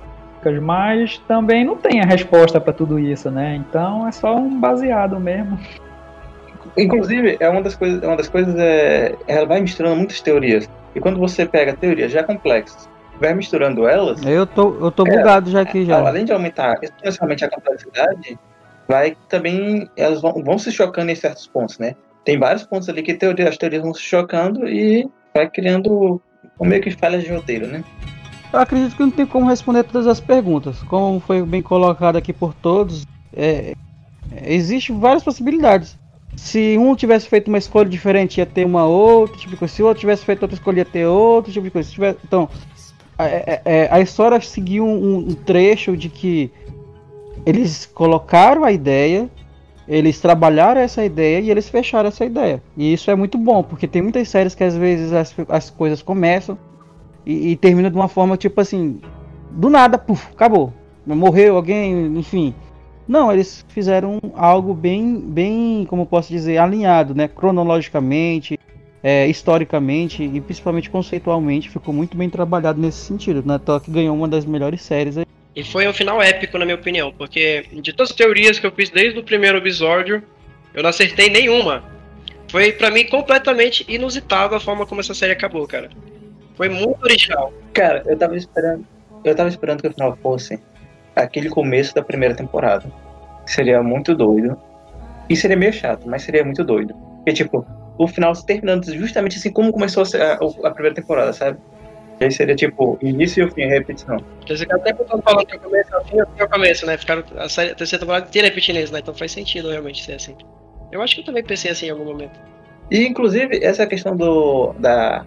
mas 0.62 1.18
também 1.28 1.66
não 1.66 1.76
tem 1.76 2.02
a 2.02 2.06
resposta 2.06 2.60
para 2.62 2.72
tudo 2.74 2.98
isso, 3.00 3.30
né? 3.30 3.56
Então 3.56 4.08
é 4.08 4.12
só 4.12 4.36
um 4.36 4.60
baseado 4.60 5.20
mesmo. 5.20 5.60
Inclusive, 6.78 7.38
é 7.40 7.50
uma 7.50 7.62
das 7.62 7.76
coisas, 7.76 8.02
uma 8.04 8.16
das 8.16 8.28
coisas 8.30 8.56
é, 8.58 9.16
ela 9.28 9.46
vai 9.46 9.60
misturando 9.62 9.96
muitas 9.96 10.22
teorias. 10.22 10.70
E 10.96 11.00
quando 11.00 11.20
você 11.20 11.46
pega 11.46 11.74
teorias 11.76 12.12
já 12.12 12.24
complexas, 12.24 12.90
vai 13.20 13.34
misturando 13.34 13.88
elas, 13.88 14.24
Eu 14.26 14.46
tô, 14.46 14.76
eu 14.80 14.92
tô 14.92 15.06
É, 15.06 15.18
bugado 15.18 15.50
já 15.52 15.62
aqui 15.62 15.86
já. 15.86 16.00
além 16.08 16.26
de 16.26 16.32
aumentar 16.32 16.78
exponencialmente 16.82 17.44
a 17.44 17.50
complexidade, 17.50 18.40
vai 18.88 19.16
também 19.28 19.90
elas 19.98 20.22
vão, 20.22 20.42
vão 20.44 20.58
se 20.58 20.72
chocando 20.72 21.12
em 21.12 21.16
certos 21.16 21.48
pontos, 21.48 21.78
né? 21.80 21.96
Tem 22.24 22.38
vários 22.38 22.64
pontos 22.64 22.88
ali 22.90 23.02
que 23.02 23.14
teoria, 23.14 23.50
as 23.50 23.58
teorias 23.58 23.82
vão 23.82 23.94
se 23.94 24.02
chocando 24.02 24.68
e 24.68 25.08
vai 25.34 25.50
criando 25.50 26.22
meio 26.62 26.82
que 26.82 26.92
falhas 26.92 27.24
de 27.24 27.32
roteiro, 27.32 27.68
né? 27.68 27.84
Eu 28.52 28.60
acredito 28.60 28.96
que 28.96 29.02
não 29.04 29.12
tem 29.12 29.26
como 29.26 29.48
responder 29.48 29.84
todas 29.84 30.08
as 30.08 30.20
perguntas. 30.20 30.82
Como 30.84 31.20
foi 31.20 31.42
bem 31.44 31.62
colocado 31.62 32.16
aqui 32.16 32.34
por 32.34 32.54
todos, 32.54 33.06
é, 33.32 33.76
é, 34.36 34.54
existe 34.54 34.92
várias 34.92 35.24
possibilidades. 35.24 35.98
Se 36.36 36.78
um 36.78 36.96
tivesse 36.96 37.28
feito 37.28 37.48
uma 37.48 37.58
escolha 37.58 37.88
diferente, 37.90 38.38
ia 38.40 38.46
ter 38.46 38.66
uma 38.66 38.86
outra 38.86 39.38
tipo 39.38 39.52
de 39.52 39.58
coisa. 39.58 39.74
Se 39.74 39.84
o 39.84 39.86
outro 39.86 40.00
tivesse 40.00 40.26
feito 40.26 40.42
outra 40.42 40.56
escolha, 40.56 40.80
ia 40.80 40.86
ter 40.86 41.06
outro 41.06 41.52
tipo 41.52 41.64
de 41.66 41.72
coisa. 41.72 41.88
Se 41.88 41.94
tiver- 41.94 42.16
então, 42.24 42.50
a, 43.18 43.26
é- 43.28 43.62
é- 43.66 43.88
a 43.92 44.00
história 44.00 44.40
seguiu 44.42 44.86
um, 44.86 45.18
um 45.18 45.34
trecho 45.34 45.96
de 45.96 46.10
que 46.10 46.52
eles 47.46 47.86
colocaram 47.86 48.64
a 48.64 48.72
ideia, 48.72 49.30
eles 49.88 50.20
trabalharam 50.20 50.82
essa 50.82 51.04
ideia 51.04 51.40
e 51.40 51.52
eles 51.52 51.70
fecharam 51.70 52.10
essa 52.10 52.26
ideia. 52.26 52.62
E 52.78 52.94
isso 52.94 53.12
é 53.12 53.16
muito 53.16 53.38
bom, 53.38 53.62
porque 53.64 53.88
tem 53.88 54.02
muitas 54.02 54.28
séries 54.30 54.56
que 54.56 54.64
às 54.64 54.76
vezes 54.76 55.12
as, 55.14 55.36
as 55.50 55.70
coisas 55.70 56.02
começam 56.02 56.58
e, 57.30 57.52
e 57.52 57.56
termina 57.56 57.92
de 57.92 57.96
uma 57.96 58.08
forma 58.08 58.36
tipo 58.36 58.60
assim, 58.60 59.00
do 59.52 59.70
nada, 59.70 60.00
puf, 60.00 60.28
acabou. 60.32 60.74
Morreu 61.06 61.56
alguém, 61.56 62.18
enfim. 62.18 62.56
Não, 63.08 63.32
eles 63.32 63.66
fizeram 63.70 64.20
algo 64.36 64.74
bem, 64.74 65.20
bem, 65.20 65.86
como 65.88 66.06
posso 66.06 66.30
dizer, 66.30 66.58
alinhado, 66.58 67.16
né? 67.16 67.28
Cronologicamente, 67.28 68.60
é, 69.04 69.28
historicamente 69.28 70.24
e 70.24 70.42
principalmente 70.42 70.90
conceitualmente, 70.90 71.70
ficou 71.70 71.94
muito 71.94 72.18
bem 72.18 72.30
trabalhado 72.30 72.82
nesse 72.82 73.00
sentido. 73.00 73.44
Na 73.46 73.60
toa 73.60 73.80
que 73.80 73.92
ganhou 73.92 74.16
uma 74.16 74.28
das 74.28 74.46
melhores 74.46 74.82
séries 74.82 75.18
aí. 75.18 75.26
E 75.56 75.64
foi 75.64 75.88
um 75.88 75.94
final 75.94 76.22
épico, 76.22 76.58
na 76.58 76.66
minha 76.66 76.76
opinião, 76.76 77.12
porque 77.12 77.66
de 77.72 77.94
todas 77.94 78.12
as 78.12 78.16
teorias 78.16 78.60
que 78.60 78.66
eu 78.66 78.72
fiz 78.72 78.90
desde 78.90 79.20
o 79.20 79.24
primeiro 79.24 79.58
episódio, 79.58 80.24
eu 80.74 80.84
não 80.84 80.90
acertei 80.90 81.30
nenhuma. 81.30 81.84
Foi 82.48 82.72
pra 82.72 82.92
mim 82.92 83.06
completamente 83.06 83.86
inusitado 83.88 84.56
a 84.56 84.60
forma 84.60 84.86
como 84.86 85.02
essa 85.02 85.14
série 85.14 85.34
acabou, 85.34 85.68
cara. 85.68 85.90
Foi 86.60 86.68
muito 86.68 87.02
original. 87.02 87.54
Cara, 87.72 88.04
eu 88.06 88.18
tava 88.18 88.36
esperando. 88.36 88.86
Eu 89.24 89.34
tava 89.34 89.48
esperando 89.48 89.82
que 89.82 89.88
o 89.88 89.94
final 89.94 90.18
fosse 90.22 90.60
aquele 91.16 91.50
começo 91.50 91.96
da 91.96 92.02
primeira 92.02 92.36
temporada. 92.36 92.86
Seria 93.46 93.82
muito 93.82 94.14
doido. 94.14 94.58
E 95.30 95.38
seria 95.38 95.56
meio 95.56 95.72
chato, 95.72 96.06
mas 96.06 96.24
seria 96.24 96.44
muito 96.44 96.62
doido. 96.62 96.94
Porque, 97.16 97.32
tipo, 97.32 97.66
o 97.98 98.06
final 98.10 98.36
se 98.36 98.46
terminando 98.46 98.84
justamente 98.94 99.38
assim 99.38 99.54
como 99.54 99.72
começou 99.72 100.04
a, 100.04 100.68
a, 100.68 100.72
primeira 100.72 100.94
temporada, 100.94 101.32
sabe? 101.32 101.58
E 102.20 102.26
aí 102.26 102.32
seria 102.32 102.58
tipo, 102.58 103.00
início 103.02 103.42
e 103.42 103.46
o 103.46 103.52
fim, 103.54 103.66
repetição. 103.68 104.22
Eles 104.46 104.60
ficaram 104.60 104.82
até 104.82 104.94
falando 104.94 105.24
falando 105.24 105.46
que 105.46 105.56
o 105.56 105.60
começo 105.62 105.96
é 105.96 105.98
o 105.98 106.04
fim, 106.04 106.18
é 106.18 106.44
o 106.44 106.50
começo, 106.50 106.86
né? 106.86 106.98
Ficaram 106.98 107.24
a, 107.38 107.48
série, 107.48 107.72
a 107.72 107.76
terceira 107.76 108.02
temporada 108.02 108.28
inteira 108.28 108.50
repetindo 108.50 108.80
isso, 108.80 108.92
né? 108.92 109.00
Então 109.00 109.14
faz 109.14 109.32
sentido 109.32 109.70
realmente 109.70 110.04
ser 110.04 110.16
assim. 110.16 110.36
Eu 110.92 111.02
acho 111.02 111.16
que 111.16 111.22
eu 111.22 111.26
também 111.26 111.42
pensei 111.42 111.72
assim 111.72 111.86
em 111.86 111.92
algum 111.92 112.04
momento. 112.04 112.38
E 112.92 113.08
inclusive 113.08 113.64
essa 113.64 113.88
questão 113.88 114.18
do 114.18 114.74
da 114.74 115.26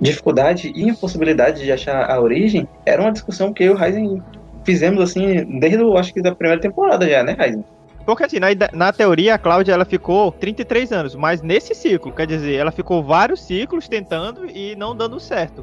dificuldade 0.00 0.72
e 0.74 0.88
impossibilidade 0.88 1.62
de 1.62 1.72
achar 1.72 2.10
a 2.10 2.20
origem 2.20 2.68
era 2.86 3.02
uma 3.02 3.12
discussão 3.12 3.52
que 3.52 3.64
eu 3.64 3.72
e 3.72 3.74
o 3.74 3.76
Ryzen 3.76 4.22
fizemos 4.64 5.00
assim 5.00 5.58
desde 5.58 5.82
o, 5.82 5.96
acho 5.96 6.12
que 6.12 6.22
da 6.22 6.34
primeira 6.34 6.60
temporada 6.60 7.08
já, 7.08 7.22
né, 7.22 7.36
Ryzen? 7.38 7.64
Porque 8.04 8.24
assim, 8.24 8.38
na, 8.38 8.48
na 8.72 8.90
teoria, 8.90 9.34
a 9.34 9.38
Cláudia 9.38 9.74
ela 9.74 9.84
ficou 9.84 10.32
33 10.32 10.92
anos, 10.92 11.14
mas 11.14 11.42
nesse 11.42 11.74
ciclo, 11.74 12.10
quer 12.10 12.26
dizer, 12.26 12.54
ela 12.54 12.72
ficou 12.72 13.02
vários 13.02 13.42
ciclos 13.42 13.86
tentando 13.86 14.46
e 14.46 14.74
não 14.76 14.96
dando 14.96 15.20
certo. 15.20 15.62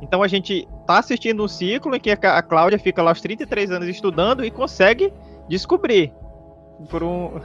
Então 0.00 0.22
a 0.22 0.28
gente 0.28 0.66
tá 0.86 0.98
assistindo 0.98 1.44
um 1.44 1.48
ciclo 1.48 1.94
em 1.94 2.00
que 2.00 2.10
a 2.10 2.42
Cláudia 2.42 2.78
fica 2.78 3.02
lá 3.02 3.10
aos 3.10 3.20
33 3.20 3.70
anos 3.70 3.88
estudando 3.88 4.44
e 4.44 4.50
consegue 4.50 5.12
descobrir. 5.48 6.12
Por, 6.88 7.02
um, 7.02 7.40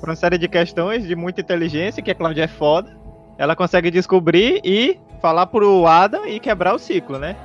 por 0.00 0.08
uma 0.08 0.16
série 0.16 0.38
de 0.38 0.48
questões 0.48 1.06
de 1.06 1.14
muita 1.14 1.40
inteligência, 1.40 2.02
que 2.02 2.10
a 2.10 2.14
Cláudia 2.14 2.44
é 2.44 2.48
foda. 2.48 2.94
Ela 3.36 3.56
consegue 3.56 3.90
descobrir 3.90 4.60
e 4.64 4.98
falar 5.20 5.46
pro 5.46 5.86
Adam 5.86 6.26
e 6.26 6.38
quebrar 6.38 6.74
o 6.74 6.78
ciclo, 6.78 7.18
né? 7.18 7.36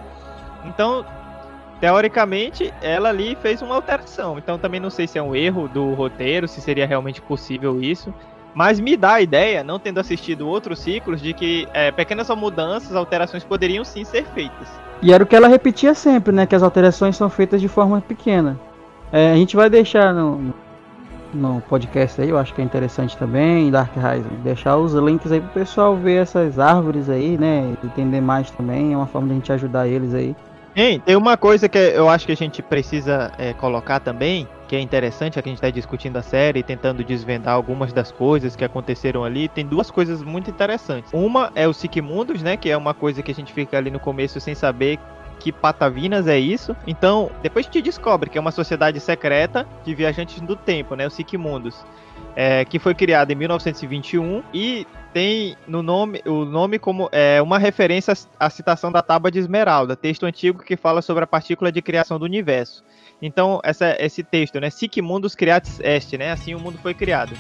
Então, 0.66 1.06
teoricamente, 1.80 2.74
ela 2.82 3.10
ali 3.10 3.38
fez 3.42 3.62
uma 3.62 3.76
alteração. 3.76 4.38
Então 4.38 4.58
também 4.58 4.80
não 4.80 4.90
sei 4.90 5.08
se 5.08 5.18
é 5.18 5.24
um 5.24 5.36
erro 5.36 5.68
do 5.68 5.94
roteiro, 5.94 6.48
se 6.48 6.62
seria 6.62 6.86
realmente 6.86 7.22
possível 7.22 7.82
isso. 7.82 8.14
Mas 8.54 8.80
me 8.80 8.98
dá 8.98 9.14
a 9.14 9.22
ideia, 9.22 9.64
não 9.64 9.80
tendo 9.80 10.00
assistido 10.00 10.48
outros 10.48 10.80
ciclos, 10.80 11.22
de 11.22 11.34
que 11.34 11.68
é, 11.74 11.92
pequenas 11.92 12.30
mudanças, 12.30 12.96
alterações 12.96 13.44
poderiam 13.44 13.86
sim 13.86 14.04
ser 14.04 14.26
feitas. 14.26 14.68
E 15.02 15.14
era 15.14 15.24
o 15.24 15.28
que 15.28 15.36
ela 15.36 15.48
repetia 15.48 15.94
sempre, 15.94 16.34
né? 16.34 16.46
Que 16.46 16.56
as 16.56 16.64
alterações 16.64 17.16
são 17.16 17.30
feitas 17.30 17.62
de 17.62 17.68
forma 17.68 18.02
pequena. 18.02 18.60
É, 19.12 19.32
a 19.32 19.36
gente 19.36 19.56
vai 19.56 19.70
deixar 19.70 20.14
no, 20.14 20.54
no 21.34 21.62
podcast 21.62 22.22
aí, 22.22 22.30
eu 22.30 22.38
acho 22.38 22.54
que 22.54 22.62
é 22.62 22.64
interessante 22.64 23.18
também, 23.18 23.70
Dark 23.72 23.92
Rising, 23.96 24.42
deixar 24.44 24.78
os 24.78 24.94
links 24.94 25.32
aí 25.32 25.40
pro 25.40 25.50
pessoal 25.50 25.96
ver 25.96 26.22
essas 26.22 26.60
árvores 26.60 27.10
aí, 27.10 27.38
né? 27.38 27.76
Entender 27.84 28.22
mais 28.22 28.50
também, 28.52 28.94
é 28.94 28.98
uma 28.98 29.08
forma 29.08 29.28
de 29.28 29.34
a 29.34 29.36
gente 29.36 29.52
ajudar 29.52 29.88
eles 29.88 30.14
aí. 30.14 30.36
Hein, 30.76 31.02
tem 31.04 31.16
uma 31.16 31.36
coisa 31.36 31.68
que 31.68 31.78
eu 31.78 32.08
acho 32.08 32.26
que 32.26 32.32
a 32.32 32.38
gente 32.38 32.62
precisa 32.62 33.32
é, 33.38 33.54
colocar 33.54 34.00
também, 34.00 34.48
que 34.68 34.76
é 34.76 34.80
interessante, 34.80 35.38
é 35.38 35.42
que 35.42 35.50
a 35.50 35.52
gente 35.52 35.58
está 35.58 35.70
discutindo 35.70 36.18
a 36.18 36.22
série, 36.22 36.62
tentando 36.62 37.04
desvendar 37.04 37.56
algumas 37.56 37.92
das 37.92 38.12
coisas 38.12 38.56
que 38.56 38.64
aconteceram 38.64 39.24
ali. 39.24 39.48
Tem 39.48 39.66
duas 39.66 39.90
coisas 39.90 40.22
muito 40.24 40.50
interessantes. 40.50 41.12
Uma 41.12 41.52
é 41.56 41.68
o 41.68 41.74
Sigmundos, 41.74 42.44
né, 42.44 42.56
que 42.56 42.70
é 42.70 42.78
uma 42.78 42.94
coisa 42.94 43.24
que 43.24 43.32
a 43.32 43.36
gente 43.36 43.52
fica 43.52 43.78
ali 43.78 43.90
no 43.90 44.00
começo 44.00 44.40
sem 44.40 44.54
saber 44.54 45.00
que 45.40 45.52
Patavinas 45.52 46.28
é 46.28 46.38
isso. 46.38 46.76
Então, 46.86 47.32
depois 47.42 47.66
gente 47.66 47.82
descobre 47.82 48.30
que 48.30 48.38
é 48.38 48.42
uma 48.42 48.52
sociedade 48.52 49.00
secreta 49.00 49.68
de 49.84 49.96
viajantes 49.96 50.42
do 50.42 50.56
tempo, 50.56 50.96
né, 50.96 51.08
o 51.08 51.10
Sigmundos. 51.10 51.76
É, 52.36 52.64
que 52.64 52.80
foi 52.80 52.94
criada 52.94 53.34
em 53.34 53.36
1921 53.36 54.44
e 54.54 54.86
tem 55.14 55.58
no 55.68 55.82
nome 55.82 56.22
o 56.26 56.46
nome 56.46 56.78
como 56.78 57.10
é 57.12 57.42
uma 57.42 57.58
referência 57.58 58.14
à 58.40 58.50
citação 58.50 58.92
da 58.92 59.02
Tábua 59.02 59.32
de 59.32 59.40
Esmeralda, 59.40 59.96
texto 59.96 60.26
antigo 60.26 60.64
que 60.64 60.78
fala 60.78 61.02
sobre 61.02 61.24
a 61.24 61.28
partícula 61.28 61.72
de 61.72 61.82
criação 61.82 62.20
do 62.20 62.26
universo. 62.26 62.84
Então, 63.22 63.60
essa, 63.64 63.96
esse 64.00 64.24
texto, 64.24 64.60
né, 64.60 64.70
Sic 64.70 64.98
Mundus 65.02 65.36
Creatis 65.36 65.80
Est, 65.80 66.14
né, 66.14 66.32
assim 66.32 66.54
o 66.54 66.60
mundo 66.60 66.78
foi 66.78 66.94
criado. 66.94 67.36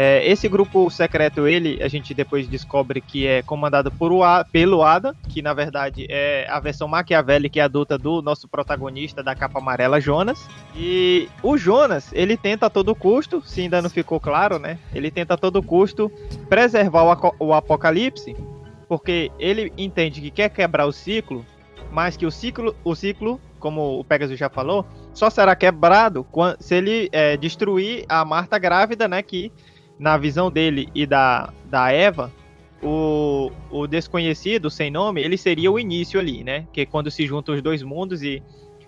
É, 0.00 0.24
esse 0.24 0.48
grupo 0.48 0.88
secreto, 0.90 1.48
ele, 1.48 1.82
a 1.82 1.88
gente 1.88 2.14
depois 2.14 2.46
descobre 2.46 3.00
que 3.00 3.26
é 3.26 3.42
comandado 3.42 3.90
por 3.90 4.12
o 4.12 4.22
A- 4.22 4.44
pelo 4.44 4.84
Adam, 4.84 5.12
que 5.28 5.42
na 5.42 5.52
verdade 5.52 6.06
é 6.08 6.46
a 6.48 6.60
versão 6.60 6.86
maquiavélica 6.86 7.58
e 7.58 7.60
adulta 7.60 7.98
do 7.98 8.22
nosso 8.22 8.46
protagonista 8.46 9.24
da 9.24 9.34
capa 9.34 9.58
amarela, 9.58 10.00
Jonas. 10.00 10.38
E 10.76 11.28
o 11.42 11.58
Jonas, 11.58 12.12
ele 12.12 12.36
tenta 12.36 12.66
a 12.66 12.70
todo 12.70 12.94
custo, 12.94 13.42
se 13.44 13.62
ainda 13.62 13.82
não 13.82 13.90
ficou 13.90 14.20
claro, 14.20 14.56
né? 14.60 14.78
Ele 14.94 15.10
tenta 15.10 15.34
a 15.34 15.36
todo 15.36 15.60
custo 15.60 16.08
preservar 16.48 17.02
o, 17.02 17.46
o 17.46 17.52
apocalipse, 17.52 18.36
porque 18.88 19.32
ele 19.36 19.72
entende 19.76 20.20
que 20.20 20.30
quer 20.30 20.48
quebrar 20.48 20.86
o 20.86 20.92
ciclo, 20.92 21.44
mas 21.90 22.16
que 22.16 22.24
o 22.24 22.30
ciclo, 22.30 22.72
o 22.84 22.94
ciclo, 22.94 23.40
como 23.58 23.98
o 23.98 24.04
Pegasus 24.04 24.38
já 24.38 24.48
falou, 24.48 24.86
só 25.12 25.28
será 25.28 25.56
quebrado 25.56 26.24
se 26.60 26.76
ele 26.76 27.08
é, 27.10 27.36
destruir 27.36 28.04
a 28.08 28.24
Marta 28.24 28.56
grávida, 28.60 29.08
né? 29.08 29.20
Que 29.22 29.50
na 29.98 30.16
visão 30.16 30.50
dele 30.50 30.88
e 30.94 31.06
da, 31.06 31.52
da 31.64 31.90
Eva, 31.90 32.32
o, 32.82 33.50
o 33.70 33.86
desconhecido, 33.86 34.70
sem 34.70 34.90
nome, 34.90 35.20
ele 35.20 35.36
seria 35.36 35.70
o 35.70 35.78
início 35.78 36.20
ali, 36.20 36.44
né? 36.44 36.66
Que 36.72 36.82
é 36.82 36.86
quando 36.86 37.10
se 37.10 37.26
juntam 37.26 37.54
os 37.54 37.62
dois 37.62 37.82
mundos 37.82 38.22
e 38.22 38.42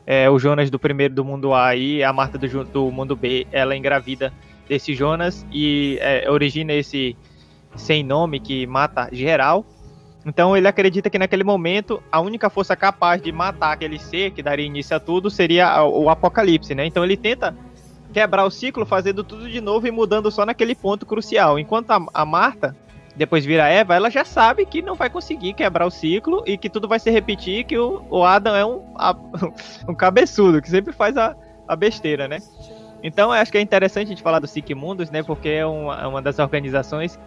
é, 0.07 0.31
o 0.31 0.39
Jonas 0.39 0.71
do 0.71 0.79
primeiro 0.79 1.15
do 1.15 1.25
mundo 1.25 1.53
A 1.55 1.75
e 1.75 2.03
a 2.03 2.13
Marta 2.13 2.39
do, 2.39 2.65
do 2.65 2.91
mundo 2.91 3.17
B, 3.17 3.47
ela 3.51 3.77
engravida 3.77 4.33
desse 4.69 4.95
Jonas 4.95 5.45
e 5.53 5.99
é, 6.01 6.31
origina 6.31 6.73
esse 6.73 7.17
sem 7.75 8.03
nome 8.03 8.39
que 8.39 8.67
mata 8.67 9.09
geral. 9.13 9.65
Então 10.25 10.57
ele 10.57 10.69
acredita 10.69 11.09
que 11.09 11.19
naquele 11.19 11.43
momento 11.43 12.03
a 12.13 12.21
única 12.21 12.51
força 12.51 12.77
capaz 12.77 13.23
de 13.23 13.33
matar 13.33 13.73
aquele 13.73 13.99
ser 13.99 14.33
que 14.33 14.43
daria 14.43 14.67
início 14.67 14.97
a 14.97 15.01
tudo 15.01 15.31
seria 15.31 15.83
o 15.85 16.11
apocalipse, 16.11 16.75
né? 16.75 16.87
Então 16.87 17.03
ele 17.03 17.17
tenta 17.17 17.57
quebrar 18.13 18.45
o 18.45 18.51
ciclo 18.51 18.85
fazendo 18.85 19.23
tudo 19.23 19.49
de 19.49 19.61
novo 19.61 19.87
e 19.87 19.91
mudando 19.91 20.31
só 20.31 20.45
naquele 20.45 20.75
ponto 20.75 21.07
crucial. 21.07 21.59
Enquanto 21.59 21.91
a, 21.91 22.05
a 22.13 22.25
Marta 22.25 22.77
depois 23.17 23.45
vira 23.45 23.69
Eva, 23.69 23.95
ela 23.95 24.11
já 24.11 24.25
sabe 24.25 24.65
que 24.65 24.81
não 24.81 24.95
vai 24.95 25.11
conseguir 25.11 25.53
quebrar 25.53 25.87
o 25.87 25.91
ciclo 25.91 26.43
e 26.47 26.57
que 26.57 26.71
tudo 26.71 26.89
vai 26.89 26.99
se 26.99 27.11
repetir, 27.11 27.65
que 27.65 27.77
o, 27.77 28.03
o 28.09 28.25
Adam 28.25 28.57
é 28.57 28.65
um, 28.65 28.83
a, 28.97 29.15
um 29.89 29.95
cabeçudo, 29.95 30.63
que 30.63 30.71
sempre 30.71 30.93
faz 30.93 31.17
a, 31.17 31.37
a 31.67 31.77
besteira, 31.77 32.27
né? 32.27 32.39
Então, 33.03 33.35
eu 33.35 33.41
acho 33.41 33.51
que 33.51 33.59
é 33.59 33.61
interessante 33.61 34.07
a 34.07 34.11
gente 34.11 34.23
falar 34.23 34.39
do 34.39 34.47
SIC 34.47 34.75
Mundos, 34.75 35.11
né? 35.11 35.23
Porque 35.23 35.49
é 35.49 35.67
uma, 35.67 36.03
é 36.03 36.07
uma 36.07 36.23
das 36.23 36.39
organizações 36.39 37.19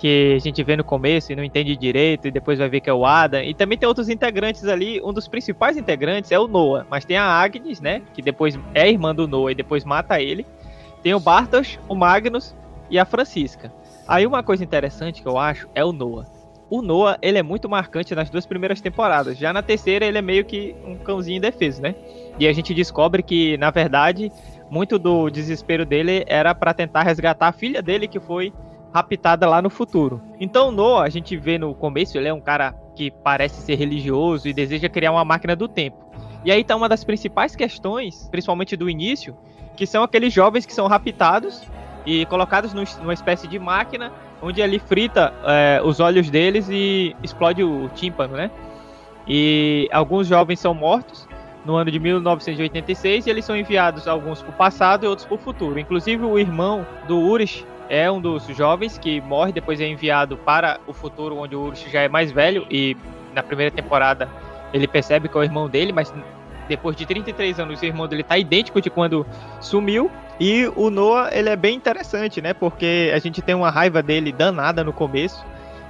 que 0.00 0.32
a 0.34 0.38
gente 0.38 0.62
vê 0.62 0.76
no 0.76 0.82
começo 0.82 1.30
e 1.30 1.36
não 1.36 1.44
entende 1.44 1.76
direito, 1.76 2.26
e 2.26 2.30
depois 2.30 2.58
vai 2.58 2.70
ver 2.70 2.80
que 2.80 2.88
é 2.88 2.92
o 2.92 3.04
Adam. 3.04 3.42
E 3.42 3.52
também 3.52 3.76
tem 3.76 3.86
outros 3.86 4.08
integrantes 4.08 4.64
ali. 4.64 4.98
Um 5.04 5.12
dos 5.12 5.28
principais 5.28 5.76
integrantes 5.76 6.32
é 6.32 6.38
o 6.38 6.48
Noah, 6.48 6.86
mas 6.88 7.04
tem 7.04 7.18
a 7.18 7.24
Agnes, 7.24 7.82
né? 7.82 8.00
Que 8.14 8.22
depois 8.22 8.58
é 8.74 8.88
irmã 8.88 9.14
do 9.14 9.28
Noah 9.28 9.52
e 9.52 9.54
depois 9.54 9.84
mata 9.84 10.18
ele. 10.18 10.46
Tem 11.02 11.12
o 11.12 11.20
Bartos, 11.20 11.78
o 11.86 11.94
Magnus 11.94 12.56
e 12.88 12.98
a 12.98 13.04
Francisca. 13.04 13.70
Aí 14.08 14.26
uma 14.26 14.42
coisa 14.42 14.64
interessante 14.64 15.20
que 15.20 15.28
eu 15.28 15.36
acho 15.36 15.68
é 15.74 15.84
o 15.84 15.92
Noah. 15.92 16.26
O 16.70 16.80
Noah, 16.80 17.18
ele 17.20 17.36
é 17.36 17.42
muito 17.42 17.68
marcante 17.68 18.14
nas 18.14 18.30
duas 18.30 18.46
primeiras 18.46 18.80
temporadas. 18.80 19.36
Já 19.36 19.52
na 19.52 19.60
terceira, 19.60 20.06
ele 20.06 20.16
é 20.16 20.22
meio 20.22 20.46
que 20.46 20.74
um 20.82 20.96
cãozinho 20.96 21.36
indefeso, 21.36 21.82
né? 21.82 21.94
E 22.38 22.48
a 22.48 22.52
gente 22.54 22.72
descobre 22.72 23.22
que, 23.22 23.58
na 23.58 23.70
verdade, 23.70 24.32
muito 24.70 24.98
do 24.98 25.28
desespero 25.28 25.84
dele 25.84 26.24
era 26.26 26.54
para 26.54 26.72
tentar 26.72 27.02
resgatar 27.02 27.48
a 27.48 27.52
filha 27.52 27.82
dele 27.82 28.08
que 28.08 28.18
foi 28.18 28.50
raptada 28.92 29.48
lá 29.48 29.62
no 29.62 29.70
futuro. 29.70 30.20
Então, 30.38 30.70
Noah, 30.70 31.06
a 31.06 31.08
gente 31.08 31.36
vê 31.36 31.58
no 31.58 31.74
começo, 31.74 32.18
ele 32.18 32.28
é 32.28 32.34
um 32.34 32.40
cara 32.40 32.74
que 32.94 33.10
parece 33.10 33.62
ser 33.62 33.76
religioso 33.76 34.48
e 34.48 34.52
deseja 34.52 34.88
criar 34.88 35.12
uma 35.12 35.24
máquina 35.24 35.54
do 35.54 35.68
tempo. 35.68 35.98
E 36.44 36.50
aí 36.50 36.64
tá 36.64 36.74
uma 36.74 36.88
das 36.88 37.04
principais 37.04 37.54
questões, 37.54 38.28
principalmente 38.30 38.76
do 38.76 38.88
início, 38.88 39.36
que 39.76 39.86
são 39.86 40.02
aqueles 40.02 40.32
jovens 40.32 40.66
que 40.66 40.74
são 40.74 40.86
raptados 40.86 41.62
e 42.04 42.24
colocados 42.26 42.72
numa 42.72 43.14
espécie 43.14 43.46
de 43.46 43.58
máquina, 43.58 44.12
onde 44.42 44.60
ele 44.60 44.78
frita 44.78 45.32
é, 45.44 45.80
os 45.84 46.00
olhos 46.00 46.30
deles 46.30 46.68
e 46.70 47.14
explode 47.22 47.62
o 47.62 47.88
tímpano, 47.94 48.36
né? 48.36 48.50
E 49.28 49.88
alguns 49.92 50.26
jovens 50.26 50.58
são 50.58 50.72
mortos 50.72 51.28
no 51.64 51.76
ano 51.76 51.90
de 51.90 52.00
1986 52.00 53.26
e 53.26 53.30
eles 53.30 53.44
são 53.44 53.54
enviados 53.54 54.08
alguns 54.08 54.40
para 54.42 54.50
o 54.50 54.54
passado 54.54 55.04
e 55.04 55.08
outros 55.08 55.26
para 55.26 55.34
o 55.34 55.38
futuro. 55.38 55.78
Inclusive 55.78 56.24
o 56.24 56.38
irmão 56.38 56.86
do 57.06 57.18
Urish 57.18 57.66
é 57.90 58.08
um 58.08 58.20
dos 58.20 58.46
jovens 58.46 58.96
que 58.96 59.20
morre, 59.20 59.50
depois 59.50 59.80
é 59.80 59.86
enviado 59.86 60.36
para 60.36 60.78
o 60.86 60.92
futuro, 60.92 61.36
onde 61.36 61.56
o 61.56 61.60
Urso 61.60 61.90
já 61.90 62.02
é 62.02 62.08
mais 62.08 62.30
velho 62.30 62.64
e 62.70 62.96
na 63.34 63.42
primeira 63.42 63.74
temporada 63.74 64.28
ele 64.72 64.86
percebe 64.86 65.28
que 65.28 65.36
é 65.36 65.40
o 65.40 65.42
irmão 65.42 65.68
dele, 65.68 65.92
mas 65.92 66.14
depois 66.68 66.94
de 66.94 67.04
33 67.04 67.58
anos 67.58 67.82
o 67.82 67.84
irmão 67.84 68.06
dele 68.06 68.22
tá 68.22 68.38
idêntico 68.38 68.80
de 68.80 68.88
quando 68.88 69.26
sumiu. 69.60 70.08
E 70.38 70.70
o 70.76 70.88
Noah, 70.88 71.36
ele 71.36 71.48
é 71.48 71.56
bem 71.56 71.74
interessante, 71.74 72.40
né? 72.40 72.54
Porque 72.54 73.10
a 73.12 73.18
gente 73.18 73.42
tem 73.42 73.56
uma 73.56 73.70
raiva 73.70 74.00
dele 74.00 74.30
danada 74.30 74.84
no 74.84 74.92
começo. 74.92 75.44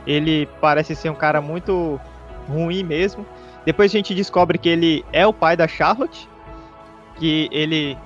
Ele 0.07 0.49
parece 0.59 0.97
ser 0.97 1.11
um 1.11 1.15
cara 1.15 1.43
muito 1.43 2.01
ruim 2.49 2.83
mesmo. 2.83 3.27
Depois 3.67 3.93
a 3.93 3.97
gente 3.97 4.15
descobre 4.15 4.57
que 4.57 4.71
ele 4.71 5.05
é 5.13 5.27
o 5.27 5.35
pai 5.35 5.55
da 5.55 5.69
Charlotte, 5.69 6.27
que 7.17 7.49
ele 7.53 7.97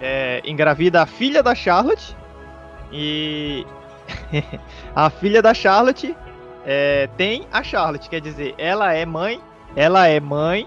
é, 0.00 0.40
engravida 0.44 1.02
a 1.02 1.06
filha 1.06 1.42
da 1.42 1.54
Charlotte 1.54 2.16
e 2.92 3.66
a 4.94 5.10
filha 5.10 5.42
da 5.42 5.54
Charlotte 5.54 6.14
é, 6.64 7.08
tem 7.16 7.46
a 7.52 7.62
Charlotte, 7.62 8.08
quer 8.08 8.20
dizer, 8.20 8.54
ela 8.58 8.92
é 8.92 9.06
mãe, 9.06 9.40
ela 9.74 10.06
é 10.06 10.20
mãe 10.20 10.66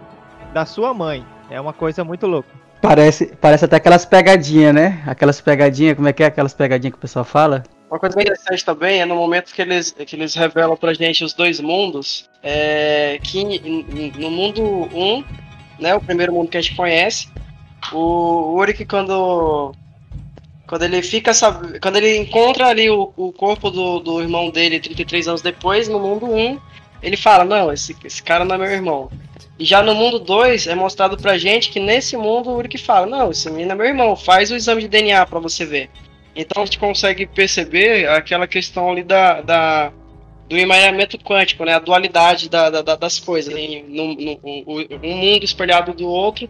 da 0.53 0.65
sua 0.65 0.93
mãe. 0.93 1.25
É 1.49 1.59
uma 1.59 1.73
coisa 1.73 2.03
muito 2.03 2.25
louca. 2.25 2.49
Parece, 2.81 3.27
parece 3.39 3.65
até 3.65 3.77
aquelas 3.77 4.05
pegadinhas, 4.05 4.73
né? 4.73 5.03
Aquelas 5.05 5.39
pegadinhas, 5.39 5.95
como 5.95 6.07
é 6.07 6.13
que 6.13 6.23
é 6.23 6.25
aquelas 6.25 6.53
pegadinhas 6.53 6.93
que 6.93 6.97
o 6.97 7.01
pessoal 7.01 7.23
fala? 7.23 7.63
Uma 7.89 7.99
coisa 7.99 8.15
bem 8.15 8.23
interessante 8.23 8.65
também 8.65 9.01
é 9.01 9.05
no 9.05 9.15
momento 9.15 9.53
que 9.53 9.61
eles, 9.61 9.91
que 9.91 10.15
eles 10.15 10.33
revelam 10.33 10.75
pra 10.75 10.93
gente 10.93 11.23
os 11.23 11.31
dois 11.31 11.59
mundos, 11.59 12.27
é, 12.41 13.19
que 13.21 13.61
no 14.17 14.31
mundo 14.31 14.61
1, 14.61 14.97
um, 14.97 15.23
né, 15.79 15.93
o 15.93 16.01
primeiro 16.01 16.33
mundo 16.33 16.49
que 16.49 16.57
a 16.57 16.61
gente 16.61 16.75
conhece, 16.75 17.29
o 17.91 18.55
Uric 18.57 18.83
quando 18.85 19.73
quando 20.67 20.83
ele 20.83 21.01
fica, 21.01 21.33
sabe, 21.33 21.79
quando 21.79 21.97
ele 21.97 22.17
encontra 22.17 22.67
ali 22.67 22.89
o, 22.89 23.11
o 23.17 23.31
corpo 23.33 23.69
do, 23.69 23.99
do 23.99 24.21
irmão 24.21 24.49
dele 24.49 24.79
33 24.79 25.27
anos 25.27 25.41
depois, 25.41 25.87
no 25.87 25.99
mundo 25.99 26.25
1, 26.25 26.59
ele 27.01 27.17
fala: 27.17 27.43
Não, 27.43 27.71
esse, 27.71 27.95
esse 28.03 28.23
cara 28.23 28.45
não 28.45 28.55
é 28.55 28.57
meu 28.57 28.71
irmão. 28.71 29.11
E 29.59 29.65
já 29.65 29.83
no 29.83 29.93
mundo 29.93 30.19
2 30.19 30.67
é 30.67 30.75
mostrado 30.75 31.17
pra 31.17 31.37
gente 31.37 31.69
que 31.69 31.79
nesse 31.79 32.15
mundo 32.15 32.49
o 32.49 32.57
Uric 32.57 32.77
fala: 32.77 33.05
Não, 33.05 33.31
esse 33.31 33.49
menino 33.49 33.73
é 33.73 33.75
meu 33.75 33.85
irmão, 33.85 34.15
faz 34.15 34.51
o 34.51 34.55
exame 34.55 34.81
de 34.81 34.87
DNA 34.87 35.25
pra 35.25 35.39
você 35.39 35.65
ver. 35.65 35.89
Então 36.35 36.63
a 36.63 36.65
gente 36.65 36.79
consegue 36.79 37.27
perceber 37.27 38.07
aquela 38.09 38.47
questão 38.47 38.89
ali 38.89 39.03
da, 39.03 39.41
da 39.41 39.91
do 40.49 40.57
emaranhamento 40.57 41.17
quântico, 41.17 41.63
né? 41.65 41.73
A 41.73 41.79
dualidade 41.79 42.49
da, 42.49 42.69
da, 42.69 42.95
das 42.95 43.19
coisas. 43.19 43.53
Né? 43.53 43.83
No, 43.87 44.13
no, 44.13 44.39
um 45.03 45.15
mundo 45.15 45.43
espelhado 45.43 45.93
do 45.93 46.07
outro 46.07 46.49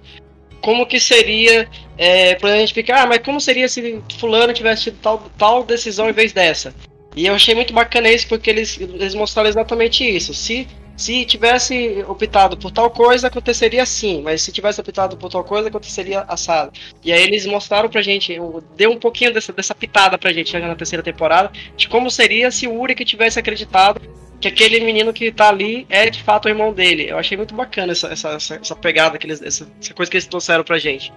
como 0.63 0.85
que 0.85 0.97
seria, 0.97 1.67
é, 1.97 2.37
a 2.41 2.57
gente 2.57 2.73
fica, 2.73 3.03
ah, 3.03 3.05
mas 3.05 3.19
como 3.19 3.39
seria 3.39 3.67
se 3.67 4.01
fulano 4.17 4.53
tivesse 4.53 4.83
tido 4.83 4.97
tal, 5.01 5.29
tal 5.37 5.63
decisão 5.63 6.09
em 6.09 6.13
vez 6.13 6.31
dessa? 6.31 6.73
E 7.15 7.27
eu 7.27 7.35
achei 7.35 7.53
muito 7.53 7.73
bacana 7.73 8.09
isso 8.09 8.27
porque 8.29 8.49
eles, 8.49 8.79
eles 8.79 9.13
mostraram 9.13 9.49
exatamente 9.49 10.03
isso. 10.03 10.33
Se, 10.33 10.65
se 10.95 11.25
tivesse 11.25 12.03
optado 12.07 12.55
por 12.55 12.71
tal 12.71 12.89
coisa, 12.89 13.27
aconteceria 13.27 13.83
assim, 13.83 14.21
mas 14.21 14.41
se 14.41 14.53
tivesse 14.53 14.79
optado 14.79 15.17
por 15.17 15.29
tal 15.29 15.43
coisa, 15.43 15.67
aconteceria 15.67 16.21
assado. 16.21 16.71
E 17.03 17.11
aí 17.11 17.21
eles 17.21 17.45
mostraram 17.45 17.89
pra 17.89 18.01
gente, 18.01 18.39
deu 18.77 18.89
um 18.89 18.97
pouquinho 18.97 19.33
dessa, 19.33 19.51
dessa 19.51 19.75
pitada 19.75 20.17
pra 20.17 20.31
gente 20.31 20.57
na 20.57 20.75
terceira 20.75 21.03
temporada, 21.03 21.51
de 21.75 21.89
como 21.89 22.09
seria 22.09 22.49
se 22.51 22.67
o 22.67 22.85
que 22.85 23.03
tivesse 23.03 23.37
acreditado 23.37 24.01
que 24.43 24.47
aquele 24.49 24.81
menino 24.81 25.13
que 25.13 25.31
tá 25.31 25.47
ali 25.47 25.87
é 25.89 26.09
de 26.09 26.21
fato 26.21 26.45
o 26.45 26.49
irmão 26.49 26.73
dele. 26.73 27.09
Eu 27.09 27.17
achei 27.17 27.37
muito 27.37 27.55
bacana 27.55 27.93
essa, 27.93 28.07
essa, 28.07 28.29
essa, 28.29 28.55
essa 28.55 28.75
pegada, 28.75 29.17
que 29.17 29.25
eles, 29.25 29.41
essa, 29.41 29.65
essa 29.81 29.93
coisa 29.93 30.11
que 30.11 30.17
eles 30.17 30.27
trouxeram 30.27 30.63
pra 30.63 30.77
gente. 30.77 31.13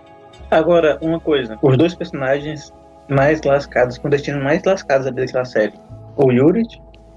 Agora, 0.51 0.97
uma 1.01 1.19
coisa: 1.19 1.59
os 1.61 1.77
dois 1.77 1.95
personagens 1.95 2.73
mais 3.09 3.43
lascados, 3.43 3.99
com 3.99 4.09
destino 4.09 4.43
mais 4.43 4.63
lascados 4.65 5.11
daquela 5.13 5.45
série: 5.45 5.73
o 6.17 6.31
Yuri 6.31 6.63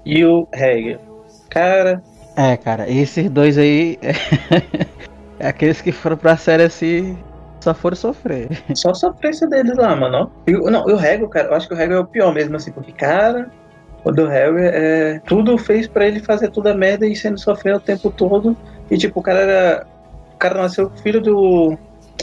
e 0.04 0.24
o 0.24 0.48
Hegel. 0.52 0.98
Cara. 1.48 2.02
É, 2.36 2.56
cara, 2.56 2.90
esses 2.90 3.30
dois 3.30 3.56
aí. 3.56 3.96
é 5.38 5.46
aqueles 5.46 5.80
que 5.80 5.92
foram 5.92 6.16
pra 6.16 6.36
série 6.36 6.64
assim. 6.64 7.16
Só 7.60 7.72
foram 7.72 7.94
sofrer. 7.94 8.48
Só 8.74 8.90
a 8.90 8.94
sofrência 8.94 9.46
deles 9.46 9.76
lá, 9.76 9.94
mano. 9.94 10.32
E, 10.46 10.52
não, 10.52 10.88
e 10.88 10.92
o 10.92 10.98
Hegel, 10.98 11.28
cara, 11.28 11.48
eu 11.48 11.54
acho 11.54 11.68
que 11.68 11.74
o 11.74 11.80
Hegel 11.80 11.98
é 11.98 12.00
o 12.00 12.06
pior 12.06 12.32
mesmo, 12.32 12.56
assim, 12.56 12.72
porque, 12.72 12.90
cara, 12.90 13.50
o 14.04 14.10
do 14.10 14.26
Harry 14.26 14.62
é, 14.62 15.20
tudo 15.26 15.58
fez 15.58 15.86
para 15.86 16.06
ele 16.06 16.20
fazer 16.20 16.50
toda 16.50 16.72
a 16.72 16.74
merda 16.74 17.06
e 17.06 17.14
sendo 17.14 17.38
sofrendo 17.38 17.78
o 17.78 17.80
tempo 17.80 18.10
todo. 18.10 18.56
E 18.90 18.96
tipo, 18.96 19.20
o 19.20 19.22
cara 19.22 19.40
era. 19.40 19.86
O 20.34 20.36
cara 20.36 20.62
nasceu 20.62 20.90
filho 21.02 21.20
do, 21.20 21.76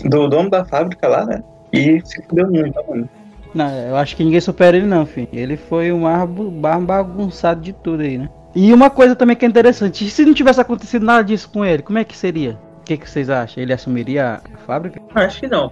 do 0.03 0.27
dono 0.27 0.49
da 0.49 0.65
fábrica 0.65 1.07
lá, 1.07 1.25
né? 1.25 1.43
E 1.71 2.01
se 2.03 2.21
fudeu 2.23 2.49
muito, 2.49 2.79
mano. 2.87 3.07
Não, 3.53 3.69
eu 3.69 3.95
acho 3.95 4.15
que 4.15 4.23
ninguém 4.23 4.41
supera 4.41 4.77
ele 4.77 4.85
não, 4.85 5.05
filho. 5.05 5.29
Ele 5.31 5.55
foi 5.55 5.91
o 5.91 5.99
mais 5.99 6.83
bagunçado 6.83 7.61
de 7.61 7.73
tudo 7.73 8.01
aí, 8.01 8.17
né? 8.17 8.29
E 8.55 8.73
uma 8.73 8.89
coisa 8.89 9.15
também 9.15 9.35
que 9.35 9.45
é 9.45 9.47
interessante, 9.47 10.09
se 10.09 10.25
não 10.25 10.33
tivesse 10.33 10.59
acontecido 10.59 11.05
nada 11.05 11.23
disso 11.23 11.49
com 11.49 11.63
ele, 11.63 11.83
como 11.83 11.99
é 11.99 12.03
que 12.03 12.17
seria? 12.17 12.57
O 12.81 12.83
que, 12.83 12.97
que 12.97 13.09
vocês 13.09 13.29
acham? 13.29 13.61
Ele 13.61 13.73
assumiria 13.73 14.41
a 14.53 14.57
fábrica? 14.65 14.99
Acho 15.13 15.41
que 15.41 15.47
não. 15.47 15.71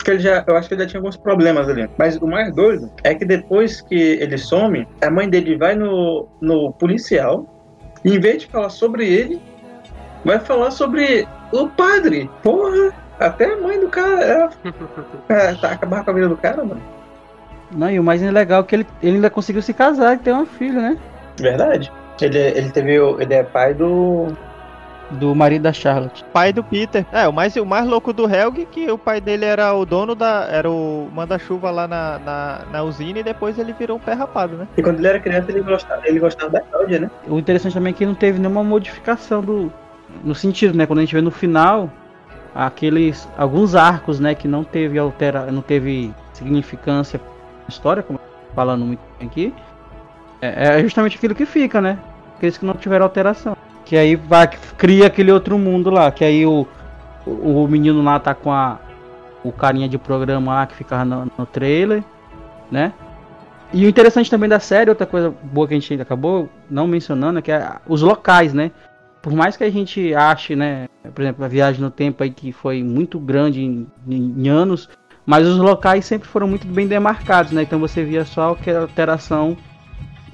Porque 0.00 0.12
ele 0.12 0.20
já, 0.20 0.42
eu 0.46 0.56
acho 0.56 0.66
que 0.66 0.72
ele 0.72 0.82
já 0.84 0.88
tinha 0.88 0.98
alguns 0.98 1.18
problemas 1.18 1.68
ali. 1.68 1.86
Mas 1.98 2.16
o 2.16 2.26
mais 2.26 2.54
doido 2.54 2.90
é 3.04 3.14
que 3.14 3.22
depois 3.22 3.82
que 3.82 3.94
ele 3.94 4.38
some, 4.38 4.88
a 5.02 5.10
mãe 5.10 5.28
dele 5.28 5.58
vai 5.58 5.74
no, 5.74 6.26
no 6.40 6.72
policial 6.72 7.44
e 8.02 8.16
em 8.16 8.18
vez 8.18 8.40
de 8.40 8.46
falar 8.46 8.70
sobre 8.70 9.06
ele, 9.06 9.42
vai 10.24 10.40
falar 10.40 10.70
sobre 10.70 11.28
o 11.52 11.68
padre. 11.68 12.30
Porra, 12.42 12.94
até 13.18 13.52
a 13.52 13.58
mãe 13.58 13.78
do 13.78 13.88
cara 13.88 14.24
é, 14.24 14.48
é, 15.50 15.54
tá 15.56 15.72
acabar 15.72 16.02
com 16.02 16.12
a 16.12 16.14
vida 16.14 16.28
do 16.30 16.36
cara, 16.38 16.64
mano. 16.64 16.80
Não, 17.70 17.90
e 17.90 18.00
o 18.00 18.02
mais 18.02 18.22
legal 18.22 18.62
é 18.62 18.64
que 18.64 18.76
ele, 18.76 18.86
ele 19.02 19.16
ainda 19.16 19.28
conseguiu 19.28 19.60
se 19.60 19.74
casar 19.74 20.14
e 20.14 20.18
ter 20.18 20.32
uma 20.32 20.46
filha, 20.46 20.80
né? 20.80 20.98
Verdade. 21.38 21.92
Ele, 22.22 22.38
ele 22.38 22.70
teve. 22.70 22.94
Ele 22.94 23.34
é 23.34 23.42
pai 23.42 23.74
do 23.74 24.28
do 25.12 25.34
marido 25.34 25.62
da 25.62 25.72
Charlotte. 25.72 26.24
Pai 26.32 26.52
do 26.52 26.62
Peter. 26.62 27.04
É, 27.12 27.26
o 27.26 27.32
mais, 27.32 27.56
o 27.56 27.66
mais 27.66 27.86
louco 27.86 28.12
do 28.12 28.32
Helg 28.32 28.66
que 28.66 28.90
o 28.90 28.98
pai 28.98 29.20
dele 29.20 29.44
era 29.44 29.74
o 29.74 29.84
dono 29.84 30.14
da. 30.14 30.46
Era 30.50 30.70
o 30.70 31.08
manda-chuva 31.12 31.70
lá 31.70 31.88
na, 31.88 32.18
na, 32.18 32.60
na, 32.70 32.82
usina 32.82 33.18
e 33.18 33.22
depois 33.22 33.58
ele 33.58 33.72
virou 33.72 33.96
um 33.96 34.00
pé 34.00 34.12
rapado, 34.12 34.56
né? 34.56 34.68
E 34.76 34.82
quando 34.82 34.98
ele 34.98 35.08
era 35.08 35.18
criança 35.18 35.50
ele 35.50 35.62
gostava, 35.62 36.02
ele 36.06 36.18
gostava 36.18 36.50
da 36.50 36.60
Cláudia, 36.60 37.00
né? 37.00 37.10
O 37.26 37.38
interessante 37.38 37.74
também 37.74 37.92
é 37.92 37.96
que 37.96 38.06
não 38.06 38.14
teve 38.14 38.38
nenhuma 38.38 38.62
modificação 38.62 39.40
do. 39.40 39.72
No 40.24 40.34
sentido, 40.34 40.76
né? 40.76 40.86
Quando 40.86 40.98
a 40.98 41.02
gente 41.02 41.14
vê 41.14 41.20
no 41.20 41.30
final 41.30 41.90
aqueles. 42.54 43.28
alguns 43.36 43.74
arcos, 43.74 44.20
né, 44.20 44.34
que 44.34 44.48
não 44.48 44.64
teve 44.64 44.98
altera. 44.98 45.50
não 45.50 45.62
teve 45.62 46.12
significância 46.32 47.20
história, 47.68 48.02
como 48.02 48.18
falando 48.54 48.84
muito 48.84 49.00
bem 49.18 49.28
aqui, 49.28 49.54
é, 50.42 50.78
é 50.78 50.82
justamente 50.82 51.16
aquilo 51.16 51.34
que 51.34 51.46
fica, 51.46 51.80
né? 51.80 51.98
Aqueles 52.36 52.58
que 52.58 52.64
não 52.64 52.74
tiveram 52.74 53.04
alteração. 53.04 53.56
Que 53.90 53.96
aí 53.96 54.14
vai, 54.14 54.46
cria 54.78 55.08
aquele 55.08 55.32
outro 55.32 55.58
mundo 55.58 55.90
lá, 55.90 56.12
que 56.12 56.24
aí 56.24 56.46
o, 56.46 56.64
o, 57.26 57.64
o 57.64 57.66
menino 57.66 58.00
lá 58.04 58.20
tá 58.20 58.32
com 58.32 58.52
a, 58.52 58.78
o 59.42 59.50
carinha 59.50 59.88
de 59.88 59.98
programa 59.98 60.54
lá 60.54 60.64
que 60.64 60.76
ficava 60.76 61.04
no, 61.04 61.26
no 61.36 61.44
trailer, 61.44 62.04
né? 62.70 62.92
E 63.72 63.84
o 63.84 63.88
interessante 63.88 64.30
também 64.30 64.48
da 64.48 64.60
série, 64.60 64.90
outra 64.90 65.06
coisa 65.06 65.34
boa 65.42 65.66
que 65.66 65.74
a 65.74 65.76
gente 65.76 66.00
acabou 66.00 66.48
não 66.70 66.86
mencionando, 66.86 67.40
é 67.40 67.42
que 67.42 67.50
é 67.50 67.78
os 67.84 68.00
locais, 68.00 68.54
né? 68.54 68.70
Por 69.20 69.32
mais 69.32 69.56
que 69.56 69.64
a 69.64 69.70
gente 69.70 70.14
ache, 70.14 70.54
né, 70.54 70.86
por 71.12 71.22
exemplo, 71.22 71.44
a 71.44 71.48
viagem 71.48 71.80
no 71.80 71.90
tempo 71.90 72.22
aí 72.22 72.30
que 72.30 72.52
foi 72.52 72.84
muito 72.84 73.18
grande 73.18 73.60
em, 73.60 73.88
em 74.08 74.48
anos, 74.48 74.88
mas 75.26 75.48
os 75.48 75.58
locais 75.58 76.04
sempre 76.04 76.28
foram 76.28 76.46
muito 76.46 76.64
bem 76.64 76.86
demarcados, 76.86 77.50
né? 77.50 77.62
Então 77.62 77.80
você 77.80 78.04
via 78.04 78.24
só 78.24 78.52
aquela 78.52 78.82
alteração 78.82 79.56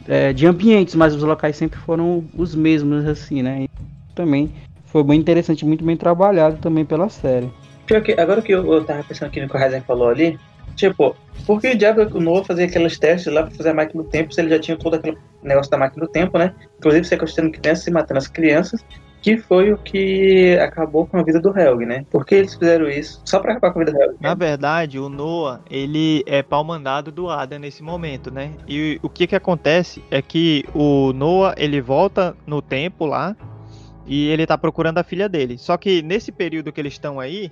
é, 0.09 0.33
de 0.33 0.47
ambientes, 0.47 0.95
mas 0.95 1.15
os 1.15 1.23
locais 1.23 1.57
sempre 1.57 1.79
foram 1.79 2.25
os 2.37 2.55
mesmos, 2.55 3.07
assim, 3.07 3.43
né? 3.43 3.63
E 3.65 3.71
também 4.15 4.53
foi 4.87 5.03
bem 5.03 5.21
interessante, 5.21 5.65
muito 5.65 5.85
bem 5.85 5.97
trabalhado 5.97 6.59
também 6.59 6.85
pela 6.85 7.09
série. 7.09 7.51
Que, 7.87 8.19
agora 8.19 8.43
que 8.43 8.53
eu, 8.53 8.73
eu 8.73 8.85
tava 8.85 9.05
pensando 9.05 9.29
aqui 9.29 9.41
no 9.41 9.49
que 9.49 9.57
o 9.57 9.59
Ryzen 9.61 9.83
falou 9.83 10.09
ali, 10.09 10.39
tipo, 10.75 11.15
por 11.47 11.61
que 11.61 11.69
o 11.69 11.79
diabo 11.79 12.19
Noah 12.19 12.45
fazia 12.45 12.67
aqueles 12.67 12.99
testes 12.99 13.33
lá 13.33 13.43
pra 13.45 13.55
fazer 13.55 13.71
a 13.71 13.75
máquina 13.75 14.03
do 14.03 14.09
tempo 14.09 14.33
se 14.33 14.41
ele 14.41 14.51
já 14.51 14.59
tinha 14.59 14.77
todo 14.77 14.95
aquele 14.95 15.17
negócio 15.43 15.71
da 15.71 15.79
máquina 15.79 16.05
do 16.05 16.11
tempo, 16.11 16.39
né? 16.39 16.53
Inclusive 16.79 17.05
sequestrando 17.05 17.53
crianças 17.53 17.87
e 17.87 17.91
matando 17.91 18.19
as 18.19 18.27
crianças, 18.27 18.85
que 19.23 19.39
foi 19.39 19.73
o 19.73 19.79
que 19.79 20.57
acabou 20.61 21.07
com 21.07 21.19
a 21.19 21.23
vida 21.23 21.41
do 21.41 21.57
Helg, 21.57 21.85
né? 21.85 22.05
Por 22.11 22.25
que 22.25 22.35
eles 22.35 22.55
fizeram 22.55 22.89
isso? 22.89 23.21
Só 23.25 23.41
pra 23.41 23.53
acabar 23.53 23.73
com 23.73 23.81
a 23.81 23.85
vida 23.85 23.97
do 23.97 24.03
Helg? 24.03 24.17
Na 24.21 24.35
verdade, 24.35 24.99
o 24.99 25.09
Noah, 25.09 25.61
ele 25.71 26.23
é 26.27 26.43
pau 26.43 26.63
mandado 26.63 27.11
do 27.11 27.29
Adam 27.29 27.59
nesse 27.59 27.83
momento, 27.83 28.31
né? 28.31 28.53
E 28.69 29.01
o 29.03 29.09
que 29.09 29.27
que 29.27 29.35
acontece 29.35 30.03
é 30.11 30.23
que 30.23 30.65
o 30.75 31.13
Noah, 31.13 31.55
ele 31.59 31.81
volta 31.81 32.37
no 32.47 32.63
tempo 32.63 33.05
lá 33.05 33.37
e 34.07 34.29
ele 34.29 34.47
tá 34.47 34.57
procurando 34.57 34.99
a 34.99 35.05
filha 35.05 35.29
dele. 35.29 35.59
Só 35.59 35.77
que 35.77 36.03
nesse 36.03 36.31
período 36.31 36.73
que 36.73 36.81
eles 36.81 36.93
estão 36.93 37.19
aí, 37.19 37.51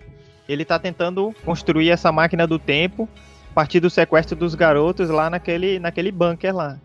ele 0.48 0.64
tá 0.64 0.78
tentando 0.78 1.34
construir 1.44 1.90
essa 1.90 2.12
máquina 2.12 2.46
do 2.46 2.58
tempo 2.58 3.08
a 3.50 3.54
partir 3.54 3.80
do 3.80 3.90
sequestro 3.90 4.36
dos 4.36 4.54
garotos 4.54 5.08
lá 5.08 5.28
naquele, 5.28 5.78
naquele 5.78 6.12
bunker 6.12 6.54
lá. 6.54 6.78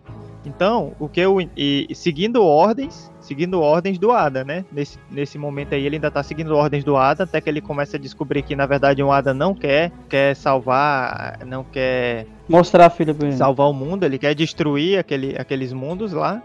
Então, 0.45 0.95
o 0.99 1.09
que 1.09 1.19
eu. 1.19 1.37
E, 1.55 1.87
seguindo 1.93 2.43
ordens, 2.43 3.11
seguindo 3.29 3.61
ordens 3.61 3.99
do 3.99 4.11
Ada, 4.11 4.43
né? 4.43 4.65
Nesse, 4.71 4.97
nesse 5.11 5.37
momento 5.37 5.75
aí 5.75 5.85
ele 5.85 5.97
ainda 5.97 6.09
tá 6.09 6.23
seguindo 6.23 6.55
ordens 6.55 6.83
do 6.83 6.97
Ada, 6.97 7.23
até 7.25 7.39
que 7.39 7.47
ele 7.47 7.61
começa 7.61 7.95
a 7.95 7.99
descobrir 7.99 8.41
que 8.41 8.55
na 8.55 8.65
verdade 8.65 9.03
o 9.03 9.11
Ada 9.11 9.35
não 9.35 9.53
quer, 9.53 9.91
quer 10.09 10.35
salvar, 10.35 11.39
não 11.45 11.63
quer 11.63 12.25
Mostrar 12.47 12.87
a 12.87 12.89
filha 12.89 13.13
pra 13.13 13.27
ele. 13.27 13.37
salvar 13.37 13.69
o 13.69 13.73
mundo, 13.73 14.03
ele 14.03 14.17
quer 14.17 14.33
destruir 14.33 14.97
aquele, 14.97 15.35
aqueles 15.37 15.71
mundos 15.71 16.11
lá. 16.11 16.41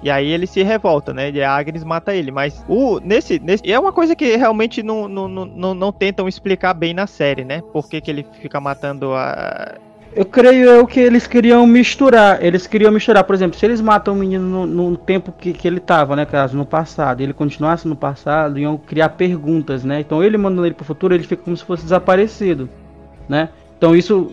E 0.00 0.08
aí 0.08 0.30
ele 0.30 0.46
se 0.46 0.62
revolta, 0.62 1.12
né? 1.12 1.28
E 1.32 1.42
a 1.42 1.52
Agnes 1.52 1.82
mata 1.82 2.14
ele. 2.14 2.30
Mas 2.30 2.64
o 2.68 3.00
nesse, 3.00 3.40
nesse 3.40 3.68
é 3.68 3.76
uma 3.76 3.92
coisa 3.92 4.14
que 4.14 4.36
realmente 4.36 4.80
não, 4.80 5.08
não, 5.08 5.26
não, 5.26 5.44
não, 5.44 5.74
não 5.74 5.92
tentam 5.92 6.28
explicar 6.28 6.72
bem 6.72 6.94
na 6.94 7.08
série, 7.08 7.44
né? 7.44 7.60
Por 7.72 7.88
que, 7.88 8.00
que 8.00 8.08
ele 8.08 8.24
fica 8.40 8.60
matando 8.60 9.12
a. 9.12 9.76
Eu 10.14 10.24
creio 10.24 10.68
eu 10.68 10.86
que 10.86 10.98
eles 10.98 11.26
queriam 11.26 11.66
misturar. 11.66 12.42
Eles 12.44 12.66
queriam 12.66 12.90
misturar, 12.90 13.24
por 13.24 13.34
exemplo, 13.34 13.58
se 13.58 13.64
eles 13.64 13.80
matam 13.80 14.14
o 14.14 14.16
menino 14.16 14.66
no, 14.66 14.90
no 14.90 14.96
tempo 14.96 15.32
que, 15.32 15.52
que 15.52 15.68
ele 15.68 15.78
tava, 15.80 16.16
né? 16.16 16.24
Caso 16.24 16.56
no 16.56 16.66
passado, 16.66 17.20
ele 17.20 17.32
continuasse 17.32 17.86
no 17.86 17.94
passado, 17.94 18.58
iam 18.58 18.76
criar 18.76 19.10
perguntas, 19.10 19.84
né? 19.84 20.00
Então 20.00 20.22
ele 20.22 20.36
mandando 20.36 20.66
ele 20.66 20.74
pro 20.74 20.84
futuro, 20.84 21.14
ele 21.14 21.22
fica 21.24 21.42
como 21.42 21.56
se 21.56 21.64
fosse 21.64 21.82
desaparecido, 21.82 22.68
né? 23.28 23.48
Então 23.76 23.94
isso. 23.94 24.32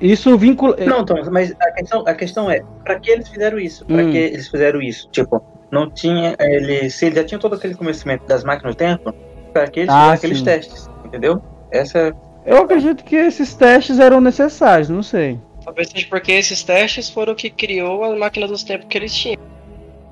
Isso 0.00 0.36
vincula. 0.36 0.76
Não, 0.84 1.04
Thomas, 1.04 1.28
mas 1.28 1.54
a 1.60 1.70
questão, 1.70 2.04
a 2.08 2.12
questão 2.14 2.50
é, 2.50 2.60
pra 2.82 2.98
que 2.98 3.08
eles 3.08 3.28
fizeram 3.28 3.56
isso? 3.56 3.86
Pra 3.86 4.02
Hum. 4.02 4.10
que 4.10 4.18
eles 4.18 4.48
fizeram 4.48 4.82
isso? 4.82 5.08
Tipo, 5.12 5.40
não 5.70 5.88
tinha. 5.88 6.34
Ele, 6.40 6.90
se 6.90 7.06
ele 7.06 7.14
já 7.14 7.24
tinha 7.24 7.38
todo 7.38 7.54
aquele 7.54 7.76
conhecimento 7.76 8.26
das 8.26 8.42
máquinas 8.42 8.74
do 8.74 8.78
tempo, 8.78 9.14
pra 9.52 9.68
que 9.68 9.78
eles 9.80 9.90
Ah, 9.90 9.98
fizeram 9.98 10.14
aqueles 10.14 10.38
sim. 10.38 10.44
testes? 10.44 10.90
Entendeu? 11.04 11.40
Essa. 11.70 12.12
Eu 12.44 12.58
acredito 12.58 13.04
que 13.04 13.16
esses 13.16 13.54
testes 13.54 13.98
eram 13.98 14.20
necessários, 14.20 14.88
não 14.88 15.02
sei. 15.02 15.38
Talvez 15.64 15.88
seja 15.88 16.06
porque 16.08 16.32
esses 16.32 16.62
testes 16.62 17.08
foram 17.08 17.32
o 17.32 17.36
que 17.36 17.48
criou 17.48 18.02
a 18.02 18.16
máquina 18.16 18.48
dos 18.48 18.64
tempos 18.64 18.88
que 18.88 18.98
eles 18.98 19.14
tinham. 19.14 19.38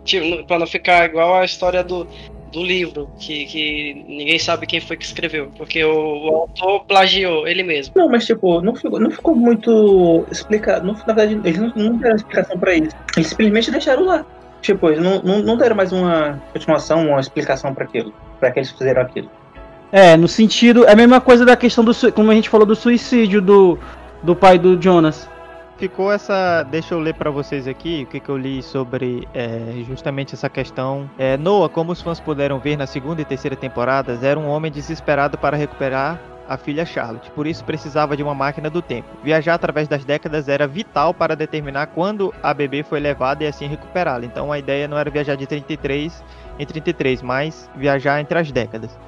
Tipo, 0.04 0.44
pra 0.44 0.58
não 0.58 0.66
ficar 0.66 1.06
igual 1.06 1.34
a 1.34 1.44
história 1.44 1.82
do, 1.82 2.06
do 2.52 2.62
livro, 2.62 3.10
que, 3.18 3.46
que 3.46 4.04
ninguém 4.08 4.38
sabe 4.38 4.66
quem 4.66 4.80
foi 4.80 4.96
que 4.96 5.04
escreveu. 5.04 5.50
Porque 5.56 5.82
o, 5.84 5.90
o 5.90 6.36
autor 6.36 6.84
plagiou 6.84 7.46
ele 7.46 7.62
mesmo. 7.62 7.94
Não, 7.96 8.08
mas 8.08 8.26
tipo, 8.26 8.60
não 8.60 8.74
ficou, 8.74 9.00
não 9.00 9.10
ficou 9.10 9.34
muito 9.34 10.24
explicado. 10.30 10.86
Não, 10.86 10.94
na 10.94 11.04
verdade, 11.04 11.40
eles 11.44 11.58
não, 11.58 11.72
não 11.74 11.96
deram 11.96 12.16
explicação 12.16 12.58
pra 12.58 12.74
isso. 12.74 12.94
Eles 13.16 13.28
simplesmente 13.28 13.70
deixaram 13.70 14.04
lá. 14.04 14.24
Tipo, 14.62 14.88
eles 14.88 15.02
não, 15.02 15.22
não, 15.22 15.42
não 15.42 15.56
deram 15.56 15.74
mais 15.74 15.92
uma 15.92 16.40
continuação, 16.52 17.08
uma 17.08 17.20
explicação 17.20 17.74
pra 17.74 17.84
aquilo. 17.84 18.12
Pra 18.38 18.50
que 18.50 18.60
eles 18.60 18.70
fizeram 18.70 19.02
aquilo. 19.02 19.30
É, 19.92 20.16
no 20.16 20.28
sentido. 20.28 20.84
É 20.86 20.92
a 20.92 20.96
mesma 20.96 21.20
coisa 21.20 21.44
da 21.44 21.56
questão 21.56 21.84
do. 21.84 21.92
Como 22.12 22.30
a 22.30 22.34
gente 22.34 22.48
falou 22.48 22.66
do 22.66 22.76
suicídio 22.76 23.40
do, 23.40 23.78
do 24.22 24.36
pai 24.36 24.58
do 24.58 24.80
Jonas. 24.80 25.28
Ficou 25.76 26.12
essa. 26.12 26.62
Deixa 26.64 26.94
eu 26.94 27.00
ler 27.00 27.14
pra 27.14 27.30
vocês 27.30 27.66
aqui 27.66 28.04
o 28.06 28.06
que, 28.06 28.20
que 28.20 28.28
eu 28.28 28.36
li 28.36 28.62
sobre 28.62 29.26
é, 29.34 29.82
justamente 29.88 30.34
essa 30.34 30.48
questão. 30.48 31.10
É, 31.18 31.36
Noah, 31.36 31.68
como 31.72 31.92
os 31.92 32.02
fãs 32.02 32.20
puderam 32.20 32.58
ver 32.58 32.76
na 32.76 32.86
segunda 32.86 33.22
e 33.22 33.24
terceira 33.24 33.56
temporadas, 33.56 34.22
era 34.22 34.38
um 34.38 34.46
homem 34.46 34.70
desesperado 34.70 35.38
para 35.38 35.56
recuperar 35.56 36.20
a 36.46 36.56
filha 36.56 36.84
Charlotte. 36.84 37.30
Por 37.30 37.46
isso 37.46 37.64
precisava 37.64 38.16
de 38.16 38.22
uma 38.22 38.34
máquina 38.34 38.68
do 38.68 38.82
tempo. 38.82 39.08
Viajar 39.22 39.54
através 39.54 39.86
das 39.86 40.04
décadas 40.04 40.48
era 40.48 40.66
vital 40.66 41.14
para 41.14 41.36
determinar 41.36 41.86
quando 41.86 42.34
a 42.42 42.52
bebê 42.52 42.82
foi 42.82 42.98
levada 42.98 43.44
e 43.44 43.46
assim 43.46 43.68
recuperá-la. 43.68 44.26
Então 44.26 44.50
a 44.50 44.58
ideia 44.58 44.88
não 44.88 44.98
era 44.98 45.08
viajar 45.08 45.36
de 45.36 45.46
33 45.46 46.22
em 46.58 46.66
33, 46.66 47.22
mas 47.22 47.70
viajar 47.76 48.20
entre 48.20 48.36
as 48.36 48.50
décadas. 48.50 48.98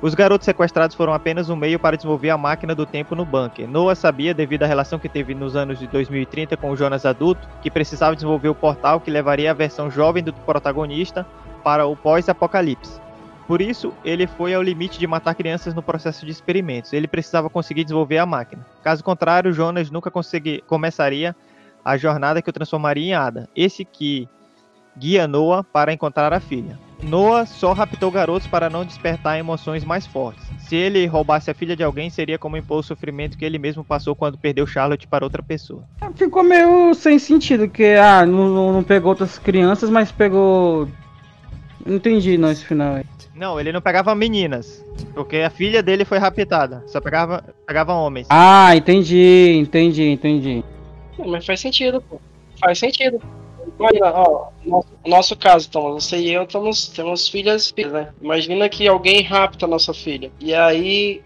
Os 0.00 0.14
garotos 0.14 0.44
sequestrados 0.44 0.94
foram 0.94 1.12
apenas 1.12 1.50
um 1.50 1.56
meio 1.56 1.76
para 1.76 1.96
desenvolver 1.96 2.30
a 2.30 2.38
máquina 2.38 2.72
do 2.72 2.86
tempo 2.86 3.16
no 3.16 3.24
bunker. 3.24 3.68
Noah 3.68 3.96
sabia, 3.96 4.32
devido 4.32 4.62
à 4.62 4.66
relação 4.66 4.96
que 4.96 5.08
teve 5.08 5.34
nos 5.34 5.56
anos 5.56 5.76
de 5.80 5.88
2030 5.88 6.56
com 6.56 6.70
o 6.70 6.76
Jonas 6.76 7.04
adulto, 7.04 7.48
que 7.60 7.68
precisava 7.68 8.14
desenvolver 8.14 8.48
o 8.48 8.54
portal 8.54 9.00
que 9.00 9.10
levaria 9.10 9.50
a 9.50 9.54
versão 9.54 9.90
jovem 9.90 10.22
do 10.22 10.32
protagonista 10.32 11.26
para 11.64 11.84
o 11.84 11.96
pós-apocalipse. 11.96 13.00
Por 13.48 13.60
isso, 13.60 13.92
ele 14.04 14.28
foi 14.28 14.54
ao 14.54 14.62
limite 14.62 15.00
de 15.00 15.06
matar 15.06 15.34
crianças 15.34 15.74
no 15.74 15.82
processo 15.82 16.24
de 16.24 16.30
experimentos. 16.30 16.92
Ele 16.92 17.08
precisava 17.08 17.50
conseguir 17.50 17.82
desenvolver 17.82 18.18
a 18.18 18.26
máquina. 18.26 18.64
Caso 18.84 19.02
contrário, 19.02 19.52
Jonas 19.52 19.90
nunca 19.90 20.12
começaria 20.64 21.34
a 21.84 21.96
jornada 21.96 22.40
que 22.40 22.50
o 22.50 22.52
transformaria 22.52 23.04
em 23.04 23.14
Ada. 23.14 23.48
Esse 23.56 23.84
que 23.84 24.28
guia 24.96 25.26
Noah 25.26 25.64
para 25.64 25.92
encontrar 25.92 26.32
a 26.32 26.38
filha. 26.38 26.78
Noah 27.02 27.46
só 27.46 27.72
raptou 27.72 28.10
garotos 28.10 28.46
para 28.48 28.68
não 28.68 28.84
despertar 28.84 29.38
emoções 29.38 29.84
mais 29.84 30.06
fortes. 30.06 30.44
Se 30.60 30.74
ele 30.74 31.06
roubasse 31.06 31.50
a 31.50 31.54
filha 31.54 31.76
de 31.76 31.82
alguém, 31.82 32.10
seria 32.10 32.38
como 32.38 32.56
impor 32.56 32.80
o 32.80 32.82
sofrimento 32.82 33.38
que 33.38 33.44
ele 33.44 33.58
mesmo 33.58 33.84
passou 33.84 34.14
quando 34.16 34.36
perdeu 34.36 34.66
Charlotte 34.66 35.06
para 35.06 35.24
outra 35.24 35.42
pessoa. 35.42 35.84
Ficou 36.16 36.42
meio 36.42 36.92
sem 36.94 37.18
sentido, 37.18 37.68
que 37.68 37.94
ah, 37.94 38.26
não, 38.26 38.72
não- 38.72 38.82
pegou 38.82 39.10
outras 39.10 39.38
crianças, 39.38 39.88
mas 39.90 40.10
pegou. 40.10 40.88
Não 41.86 41.96
entendi 41.96 42.36
não 42.36 42.50
esse 42.50 42.64
final 42.64 42.96
aí. 42.96 43.04
Não, 43.34 43.58
ele 43.60 43.70
não 43.70 43.80
pegava 43.80 44.12
meninas, 44.16 44.84
porque 45.14 45.36
a 45.36 45.48
filha 45.50 45.80
dele 45.82 46.04
foi 46.04 46.18
raptada. 46.18 46.82
Só 46.88 47.00
pegava, 47.00 47.44
pegava 47.64 47.92
homens. 47.94 48.26
Ah, 48.28 48.74
entendi, 48.74 49.54
entendi, 49.56 50.02
entendi. 50.10 50.64
Mas 51.24 51.46
faz 51.46 51.60
sentido, 51.60 52.02
pô. 52.02 52.20
Faz 52.60 52.78
sentido. 52.80 53.20
Imagina, 53.78 54.12
ó, 54.12 54.48
nosso, 54.64 54.88
nosso 55.06 55.36
caso, 55.36 55.70
Thomas, 55.70 56.04
você 56.04 56.18
e 56.18 56.32
eu 56.32 56.46
temos, 56.46 56.88
temos 56.88 57.28
filhas, 57.28 57.72
né? 57.76 58.12
Imagina 58.20 58.68
que 58.68 58.88
alguém 58.88 59.22
rapta 59.22 59.66
a 59.66 59.68
nossa 59.68 59.94
filha. 59.94 60.32
E 60.40 60.52
aí 60.52 61.22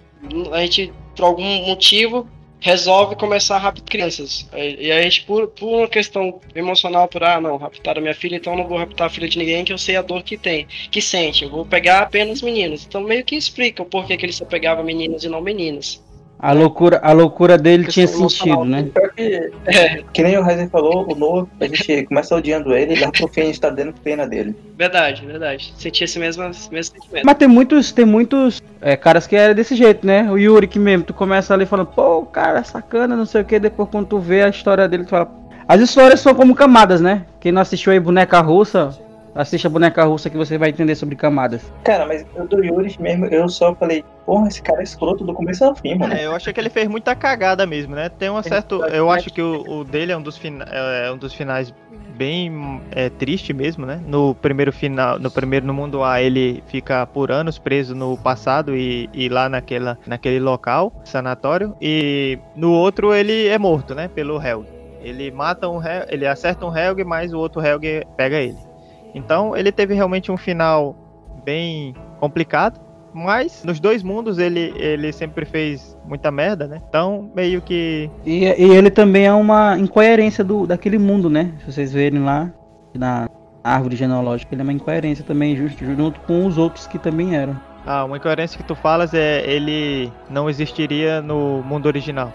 a 0.53 0.61
gente, 0.61 0.93
por 1.17 1.25
algum 1.25 1.67
motivo, 1.67 2.29
resolve 2.61 3.17
começar 3.17 3.57
a 3.57 3.59
raptar 3.59 3.85
crianças. 3.85 4.49
E 4.55 4.87
e 4.87 4.93
a 4.93 5.03
gente, 5.03 5.25
por, 5.25 5.49
por 5.49 5.67
uma 5.67 5.89
questão 5.89 6.41
emocional, 6.55 7.09
por 7.09 7.25
ah, 7.25 7.41
não, 7.41 7.57
raptaram 7.57 8.03
minha 8.03 8.15
filha, 8.15 8.37
então 8.37 8.55
não 8.57 8.69
vou 8.69 8.79
raptar 8.79 9.07
a 9.07 9.11
filha 9.11 9.29
de 9.29 9.39
ninguém 9.39 9.65
que 9.65 9.73
eu 9.73 9.79
sei 9.79 9.97
a 9.97 10.03
dor 10.03 10.23
que 10.23 10.37
tem, 10.37 10.67
que 10.91 11.01
sente. 11.01 11.45
Eu 11.45 11.51
vou 11.51 11.67
pegar 11.67 12.01
apenas 12.03 12.43
meninos. 12.43 12.85
Então 12.87 13.01
meio 13.01 13.25
que 13.25 13.35
explica 13.35 13.83
o 13.83 13.87
porquê 13.87 14.17
que 14.17 14.27
ele 14.27 14.33
só 14.33 14.45
pegava 14.45 14.83
meninos 14.83 15.25
e 15.25 15.29
não 15.29 15.41
meninas. 15.41 16.03
A 16.43 16.51
loucura, 16.51 16.99
a 17.05 17.13
loucura 17.13 17.57
dele 17.57 17.87
tinha 17.87 18.09
sentido, 18.09 18.65
né? 18.65 18.91
Pior 18.93 19.11
que, 19.11 19.53
É, 19.65 20.03
que 20.13 20.23
nem 20.25 20.37
o 20.37 20.43
Ryzen 20.43 20.69
falou, 20.69 21.07
o 21.09 21.15
Noah, 21.15 21.47
a 21.61 21.67
gente 21.69 22.05
começa 22.07 22.35
odiando 22.35 22.75
ele, 22.75 22.99
lá 22.99 23.13
pro 23.13 23.29
fim 23.29 23.43
a 23.43 23.45
gente 23.45 23.61
tá 23.61 23.71
dando 23.71 23.95
pena 24.03 24.27
dele. 24.27 24.57
verdade, 24.77 25.25
verdade. 25.25 25.73
Senti 25.79 26.03
esse 26.03 26.19
mesmo, 26.19 26.43
esse 26.43 26.69
mesmo 26.73 26.97
sentimento. 26.97 27.25
Mas 27.25 27.37
tem 27.37 27.47
muitos, 27.47 27.93
tem 27.93 28.05
muitos 28.05 28.61
é, 28.81 28.97
caras 28.97 29.25
que 29.29 29.37
é 29.37 29.55
desse 29.55 29.77
jeito, 29.77 30.05
né? 30.05 30.29
O 30.29 30.37
Yuri 30.37 30.67
que 30.67 30.81
mesmo, 30.81 31.05
tu 31.05 31.15
começa 31.15 31.55
ali 31.55 31.65
falando, 31.65 31.87
pô, 31.87 32.19
o 32.19 32.27
cara 32.27 32.59
é 32.59 32.65
sacana, 32.65 33.15
não 33.15 33.25
sei 33.25 33.43
o 33.43 33.45
que, 33.45 33.61
depois 33.61 33.89
quando 33.89 34.09
tu 34.09 34.19
vê 34.19 34.43
a 34.43 34.49
história 34.49 34.89
dele, 34.89 35.05
tu 35.05 35.11
fala. 35.11 35.31
As 35.69 35.81
histórias 35.81 36.19
são 36.19 36.35
como 36.35 36.57
camadas, 36.57 37.01
né? 37.01 37.25
Quem 37.39 37.53
não 37.53 37.63
assistiu 37.63 37.93
aí 37.93 38.01
Boneca 38.01 38.41
Russa, 38.41 38.99
Assista 39.35 39.69
a 39.69 39.71
boneca 39.71 40.05
russa 40.05 40.29
que 40.29 40.37
você 40.37 40.59
vai 40.59 40.69
entender 40.69 40.95
sobre 40.95 41.17
camadas. 41.17 41.63
Cara, 41.85 42.07
mas 42.07 42.27
eu 42.35 42.47
do 42.47 42.63
Yuri 42.63 42.95
mesmo, 43.01 43.27
eu 43.27 43.49
só 43.49 43.75
falei, 43.75 44.05
porra, 44.27 44.49
esse 44.49 44.61
cara 44.63 44.81
é 44.81 44.85
escroto 44.85 45.25
do 45.25 45.33
começo 45.33 45.65
ao 45.65 45.75
fim, 45.75 45.95
mano. 45.95 46.13
É, 46.13 46.27
eu 46.27 46.35
achei 46.35 46.53
que 46.53 46.61
ele 46.61 46.69
fez 46.69 46.87
muita 46.87 47.15
cagada 47.15 47.67
mesmo, 47.67 47.95
né? 47.95 48.09
Tem 48.11 48.31
um 48.31 48.43
certo. 48.43 48.85
Eu 48.85 49.11
acho 49.11 49.31
que 49.31 49.41
o, 49.41 49.81
o 49.81 49.85
dele 49.85 50.13
é 50.13 50.17
um 50.17 50.23
dos, 50.23 50.37
fina, 50.37 50.65
é 50.65 51.11
um 51.11 51.17
dos 51.17 51.33
finais 51.33 51.73
bem 52.15 52.81
é, 52.91 53.09
triste 53.09 53.53
mesmo, 53.53 53.87
né? 53.87 54.01
No 54.07 54.35
primeiro 54.35 54.73
final, 54.73 55.19
no 55.19 55.31
primeiro 55.31 55.67
no 55.67 55.75
mundo 55.75 56.05
A, 56.05 56.21
ele 56.21 56.63
fica 56.67 57.07
por 57.07 57.33
anos 57.33 57.59
preso 57.59 57.95
no 57.95 58.17
passado 58.19 58.77
e, 58.77 59.09
e 59.13 59.29
lá 59.29 59.49
naquela, 59.49 59.99
naquele 60.07 60.41
local, 60.41 60.93
sanatório. 61.05 61.75
E 61.81 62.39
no 62.55 62.73
outro 62.73 63.15
ele 63.15 63.49
é 63.49 63.59
morto, 63.59 63.95
né? 63.95 64.09
Pelo 64.09 64.41
Helg. 64.41 64.67
Ele 65.01 65.31
mata 65.31 65.69
um 65.69 65.83
Helg, 65.83 66.07
ele 66.11 66.27
acerta 66.27 66.65
um 66.67 66.77
Helg, 66.77 67.03
mas 67.03 67.33
o 67.33 67.39
outro 67.39 67.65
Helg 67.65 68.07
pega 68.17 68.37
ele. 68.37 68.72
Então 69.15 69.57
ele 69.57 69.73
teve 69.73 69.95
realmente 69.95 70.31
um 70.31 70.37
final 70.37 70.97
bem 71.45 71.95
complicado. 72.19 72.81
Mas 73.15 73.63
nos 73.63 73.79
dois 73.79 74.03
mundos 74.03 74.39
ele, 74.39 74.73
ele 74.75 75.13
sempre 75.13 75.45
fez 75.45 75.99
muita 76.07 76.31
merda, 76.31 76.67
né? 76.67 76.81
Então, 76.89 77.31
meio 77.35 77.61
que. 77.61 78.11
E, 78.25 78.45
e 78.45 78.75
ele 78.75 78.91
também 78.91 79.27
é 79.27 79.33
uma 79.35 79.79
incoerência 79.79 80.43
do, 80.43 80.67
daquele 80.67 80.99
mundo, 80.99 81.29
né? 81.29 81.53
Se 81.61 81.73
vocês 81.73 81.93
verem 81.93 82.23
lá 82.23 82.51
na 82.95 83.29
árvore 83.63 83.97
genealógica, 83.97 84.55
ele 84.55 84.63
é 84.63 84.65
uma 84.65 84.73
incoerência 84.73 85.25
também, 85.25 85.55
justo, 85.55 85.85
junto 85.85 86.21
com 86.21 86.47
os 86.47 86.57
outros 86.57 86.87
que 86.87 86.99
também 86.99 87.37
eram. 87.37 87.61
Ah, 87.85 88.05
uma 88.05 88.17
incoerência 88.17 88.57
que 88.57 88.65
tu 88.65 88.75
falas 88.75 89.13
é 89.13 89.45
ele 89.45 90.11
não 90.31 90.49
existiria 90.49 91.21
no 91.21 91.63
mundo 91.63 91.87
original. 91.87 92.33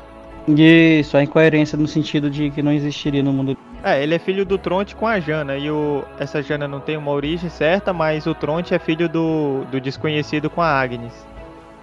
Isso, 0.47 1.17
a 1.17 1.23
incoerência 1.23 1.77
no 1.77 1.87
sentido 1.87 2.29
de 2.29 2.49
que 2.49 2.61
não 2.61 2.71
existiria 2.71 3.21
no 3.21 3.33
mundo. 3.33 3.57
É, 3.83 4.01
ele 4.01 4.15
é 4.15 4.19
filho 4.19 4.45
do 4.45 4.57
Tronte 4.57 4.95
com 4.95 5.05
a 5.05 5.19
Jana, 5.19 5.57
e 5.57 5.69
o, 5.69 6.03
essa 6.17 6.41
Jana 6.41 6.67
não 6.67 6.79
tem 6.79 6.95
uma 6.95 7.11
origem 7.11 7.49
certa, 7.49 7.91
mas 7.91 8.25
o 8.25 8.33
Tronte 8.33 8.73
é 8.73 8.79
filho 8.79 9.09
do, 9.09 9.65
do 9.69 9.81
desconhecido 9.81 10.49
com 10.49 10.61
a 10.61 10.67
Agnes. 10.67 11.13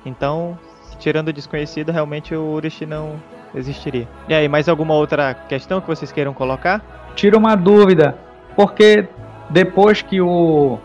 Então, 0.06 0.58
tirando 0.98 1.28
o 1.28 1.32
desconhecido, 1.32 1.92
realmente 1.92 2.34
o 2.34 2.54
Urish 2.54 2.86
não 2.86 3.16
existiria. 3.54 4.08
E 4.28 4.34
aí, 4.34 4.48
mais 4.48 4.66
alguma 4.66 4.94
outra 4.94 5.34
questão 5.34 5.80
que 5.80 5.86
vocês 5.86 6.10
queiram 6.10 6.32
colocar? 6.32 6.82
Tira 7.14 7.36
uma 7.36 7.54
dúvida, 7.54 8.16
porque 8.56 9.06
depois 9.50 10.00
que 10.00 10.22
o 10.22 10.78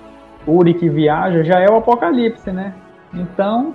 Uric 0.45 0.87
viaja, 0.89 1.43
já 1.45 1.59
é 1.59 1.69
o 1.69 1.77
apocalipse, 1.77 2.51
né? 2.51 2.73
Então, 3.13 3.73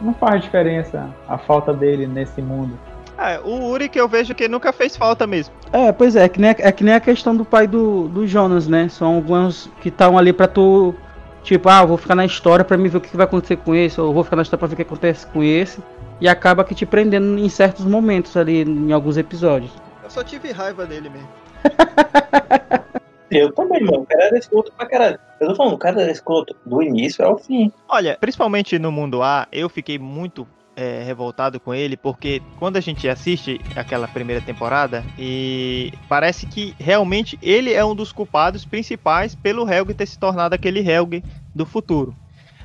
não 0.00 0.12
faz 0.12 0.42
diferença 0.42 1.08
a 1.26 1.38
falta 1.38 1.72
dele 1.72 2.06
nesse 2.06 2.42
mundo. 2.42 2.78
É, 3.20 3.38
o 3.38 3.66
Uri 3.66 3.90
que 3.90 4.00
eu 4.00 4.08
vejo 4.08 4.34
que 4.34 4.48
nunca 4.48 4.72
fez 4.72 4.96
falta 4.96 5.26
mesmo. 5.26 5.54
É, 5.70 5.92
pois 5.92 6.16
é, 6.16 6.24
é 6.24 6.28
que 6.28 6.40
nem, 6.40 6.50
é 6.58 6.72
que 6.72 6.82
nem 6.82 6.94
a 6.94 7.00
questão 7.00 7.36
do 7.36 7.44
pai 7.44 7.66
do, 7.66 8.08
do 8.08 8.26
Jonas, 8.26 8.66
né? 8.66 8.88
São 8.88 9.16
alguns 9.16 9.68
que 9.82 9.90
estão 9.90 10.16
ali 10.16 10.32
pra 10.32 10.48
tu. 10.48 10.94
Tipo, 11.42 11.68
ah, 11.68 11.82
eu 11.82 11.88
vou 11.88 11.98
ficar 11.98 12.14
na 12.14 12.24
história 12.24 12.64
pra 12.64 12.78
me 12.78 12.88
ver 12.88 12.96
o 12.96 13.00
que 13.00 13.14
vai 13.14 13.24
acontecer 13.24 13.56
com 13.56 13.74
esse, 13.74 14.00
ou 14.00 14.14
vou 14.14 14.24
ficar 14.24 14.36
na 14.36 14.42
história 14.42 14.58
pra 14.58 14.68
ver 14.68 14.72
o 14.72 14.76
que 14.76 14.82
acontece 14.82 15.26
com 15.26 15.42
esse. 15.42 15.82
E 16.18 16.28
acaba 16.28 16.64
que 16.64 16.74
te 16.74 16.86
prendendo 16.86 17.38
em 17.38 17.48
certos 17.50 17.84
momentos 17.84 18.36
ali, 18.38 18.62
em 18.62 18.92
alguns 18.92 19.18
episódios. 19.18 19.70
Eu 20.02 20.10
só 20.10 20.24
tive 20.24 20.50
raiva 20.50 20.86
dele 20.86 21.10
mesmo. 21.10 21.28
Eu 23.30 23.52
também, 23.52 23.84
mano. 23.84 24.00
O 24.00 24.06
cara 24.06 24.24
era 24.24 24.38
escroto 24.38 24.72
pra 24.72 24.86
caralho. 24.86 25.18
Eu 25.40 25.48
tô 25.48 25.54
falando, 25.54 25.74
o 25.74 25.78
cara 25.78 26.02
era 26.02 26.10
escroto 26.10 26.56
do 26.66 26.82
início 26.82 27.24
ao 27.24 27.38
fim. 27.38 27.72
Olha, 27.88 28.18
principalmente 28.20 28.78
no 28.78 28.90
mundo 28.90 29.22
A, 29.22 29.46
eu 29.52 29.68
fiquei 29.68 29.98
muito 29.98 30.46
é, 30.80 31.02
revoltado 31.04 31.60
com 31.60 31.74
ele, 31.74 31.94
porque 31.94 32.40
quando 32.58 32.78
a 32.78 32.80
gente 32.80 33.06
assiste 33.06 33.60
aquela 33.76 34.08
primeira 34.08 34.40
temporada, 34.40 35.04
e 35.18 35.92
parece 36.08 36.46
que 36.46 36.74
realmente 36.78 37.38
ele 37.42 37.74
é 37.74 37.84
um 37.84 37.94
dos 37.94 38.12
culpados 38.12 38.64
principais 38.64 39.34
pelo 39.34 39.70
Helg 39.70 39.92
ter 39.92 40.06
se 40.06 40.18
tornado 40.18 40.54
aquele 40.54 40.80
Helg 40.80 41.22
do 41.54 41.66
futuro. 41.66 42.16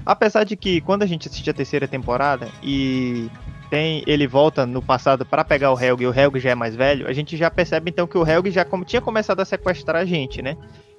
Apesar 0.06 0.46
de 0.46 0.56
que 0.56 0.80
quando 0.80 1.04
a 1.04 1.06
gente 1.06 1.28
assiste 1.28 1.50
a 1.50 1.54
terceira 1.54 1.88
temporada 1.88 2.48
e 2.64 3.30
tem 3.70 4.04
ele 4.06 4.28
volta 4.28 4.66
no 4.66 4.82
passado 4.82 5.26
para 5.26 5.44
pegar 5.44 5.74
o 5.74 5.80
Helg 5.80 6.04
e 6.04 6.08
o 6.08 6.18
Helg 6.18 6.40
já 6.40 6.52
é 6.52 6.56
mais 6.56 6.76
velho, 6.76 7.08
a 7.08 7.14
gente 7.14 7.36
já 7.36 7.50
percebe 7.50 7.90
então 7.90 8.08
que 8.08 8.18
o 8.18 8.26
Helg 8.26 8.50
já 8.52 8.64
como, 8.64 8.86
tinha 8.86 9.02
começado 9.02 9.42
a 9.42 9.46
sequestrar 9.46 10.02
a 10.02 10.06
gente, 10.06 10.42
né? 10.42 10.56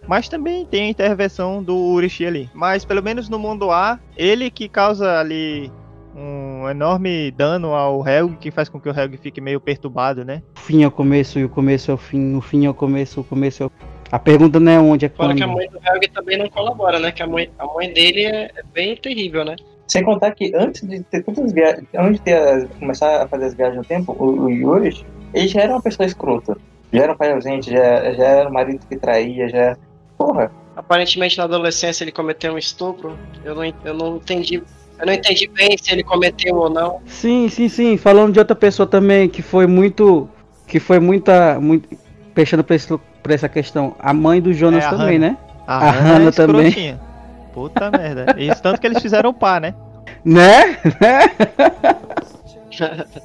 Mas 0.07 0.29
também 0.29 0.67
tem 0.67 0.83
a 0.83 0.91
intervenção 0.91 1.63
do 1.63 1.77
Urishi 1.77 2.27
ali. 2.27 2.51
Mas 2.53 2.85
pelo 2.85 3.03
menos 3.03 3.29
no 3.29 3.39
mundo 3.39 3.71
A, 3.71 3.99
ele 4.17 4.51
que 4.51 4.69
causa 4.69 5.19
ali 5.19 5.71
um 6.17 6.69
enorme 6.69 7.31
dano 7.31 7.75
ao 7.75 8.07
Helg, 8.07 8.37
que 8.37 8.51
faz 8.51 8.69
com 8.69 8.81
que 8.81 8.89
o 8.89 8.99
Helg 8.99 9.17
fique 9.19 9.41
meio 9.41 9.61
perturbado, 9.61 10.25
né? 10.25 10.43
O 10.57 10.61
fim 10.61 10.83
é 10.83 10.87
o 10.87 10.91
começo 10.91 11.39
e 11.39 11.45
o 11.45 11.49
começo 11.49 11.91
é 11.91 11.95
o 11.95 11.97
fim, 11.99 12.35
o 12.37 12.41
fim 12.41 12.65
é 12.67 12.71
o 12.71 12.75
começo, 12.75 13.21
o 13.21 13.25
começo 13.25 13.63
é 13.63 13.67
o... 13.67 13.73
A 14.11 14.19
pergunta 14.19 14.59
não 14.61 14.73
é 14.73 14.79
onde, 14.79 15.05
é 15.05 15.09
Fora 15.09 15.29
quando. 15.31 15.37
que 15.39 15.43
a 15.43 15.47
mãe 15.49 15.69
do 15.69 15.77
Helg 15.85 16.09
também 16.13 16.39
não 16.39 16.49
colabora, 16.49 16.99
né? 16.99 17.13
Que 17.13 17.23
a 17.23 17.27
mãe, 17.27 17.51
a 17.59 17.67
mãe 17.67 17.93
dele 17.93 18.25
é 18.25 18.51
bem 18.73 18.97
terrível, 18.97 19.45
né? 19.45 19.57
Sem 19.89 20.03
contar 20.05 20.31
que 20.33 20.53
antes 20.55 20.83
de 20.89 21.03
ter 21.05 21.23
tantas 21.23 21.53
viagens, 21.53 21.87
antes 21.95 22.15
de 22.19 22.23
ter 22.23 22.35
as- 22.37 22.69
começar 22.79 23.23
a 23.23 23.29
fazer 23.29 23.45
as 23.47 23.55
viagens 23.55 23.77
no 23.79 23.85
tempo, 23.85 24.17
o, 24.19 24.45
o 24.45 24.51
Yuri, 24.51 25.05
ele 25.35 25.49
já 25.49 25.63
era 25.63 25.73
uma 25.73 25.83
pessoa 25.83 26.07
escrota. 26.07 26.57
Já 26.93 27.03
era 27.03 27.13
um 27.13 27.17
pai 27.17 27.33
ausente, 27.33 27.71
já, 27.71 28.13
já 28.15 28.25
era 28.25 28.49
um 28.49 28.53
marido 28.53 28.81
que 28.89 28.97
traía, 28.97 29.49
já. 29.49 29.77
Porra, 30.17 30.51
Aparentemente 30.77 31.39
na 31.39 31.45
adolescência 31.45 32.05
ele 32.05 32.13
cometeu 32.13 32.53
um 32.53 32.59
estupro. 32.59 33.17
Eu 33.45 33.55
não, 33.55 33.65
eu 33.85 33.95
não 33.95 34.17
entendi. 34.17 34.63
Eu 34.99 35.07
não 35.07 35.13
entendi 35.13 35.47
bem 35.49 35.77
se 35.81 35.93
ele 35.93 36.03
cometeu 36.03 36.57
ou 36.57 36.71
não. 36.71 37.01
Sim, 37.07 37.49
sim, 37.49 37.69
sim. 37.69 37.97
Falando 37.97 38.33
de 38.33 38.39
outra 38.39 38.57
pessoa 38.57 38.87
também 38.87 39.29
que 39.29 39.43
foi 39.43 39.67
muito. 39.67 40.29
Que 40.67 40.81
foi 40.81 40.99
muita. 40.99 41.61
Muito, 41.61 41.89
fechando 42.35 42.65
pra, 42.65 42.77
esse- 42.77 42.99
pra 43.23 43.35
essa 43.35 43.49
questão. 43.49 43.95
A 43.99 44.13
mãe 44.13 44.41
do 44.41 44.53
Jonas 44.55 44.85
É, 44.85 44.89
também, 44.91 45.19
Hannah. 45.19 45.31
né? 45.33 45.37
A, 45.67 45.77
A 45.77 45.91
Hannah 45.91 46.09
Hannah 46.15 46.29
é 46.29 46.33
também. 46.33 47.01
Puta 47.53 47.91
merda. 47.91 48.35
Isso 48.39 48.63
tanto 48.63 48.81
que 48.81 48.87
eles 48.87 49.01
fizeram 49.03 49.33
par, 49.35 49.61
né? 49.61 49.75
Né? 50.25 50.79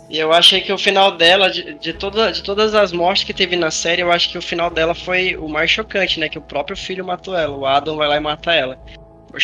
E 0.10 0.18
eu 0.20 0.32
achei 0.32 0.62
que 0.62 0.72
o 0.72 0.78
final 0.78 1.18
dela, 1.18 1.50
de, 1.50 1.74
de, 1.76 1.94
toda, 1.94 2.32
de 2.32 2.42
todas 2.44 2.74
as 2.74 2.92
mortes 2.92 3.24
que 3.24 3.34
teve 3.34 3.56
na 3.56 3.70
série, 3.72 4.02
eu 4.02 4.12
acho 4.12 4.30
que 4.30 4.38
o 4.38 4.42
final 4.42 4.70
dela 4.70 4.94
foi 4.96 5.36
o 5.36 5.48
mais 5.50 5.70
chocante, 5.70 6.20
né? 6.20 6.30
Que 6.30 6.38
o 6.38 6.42
próprio 6.42 6.78
filho 6.78 7.06
matou 7.06 7.36
ela. 7.38 7.56
O 7.58 7.66
Adam 7.66 7.98
vai 7.98 8.08
lá 8.08 8.18
e 8.18 8.20
mata 8.20 8.54
ela. 8.54 8.78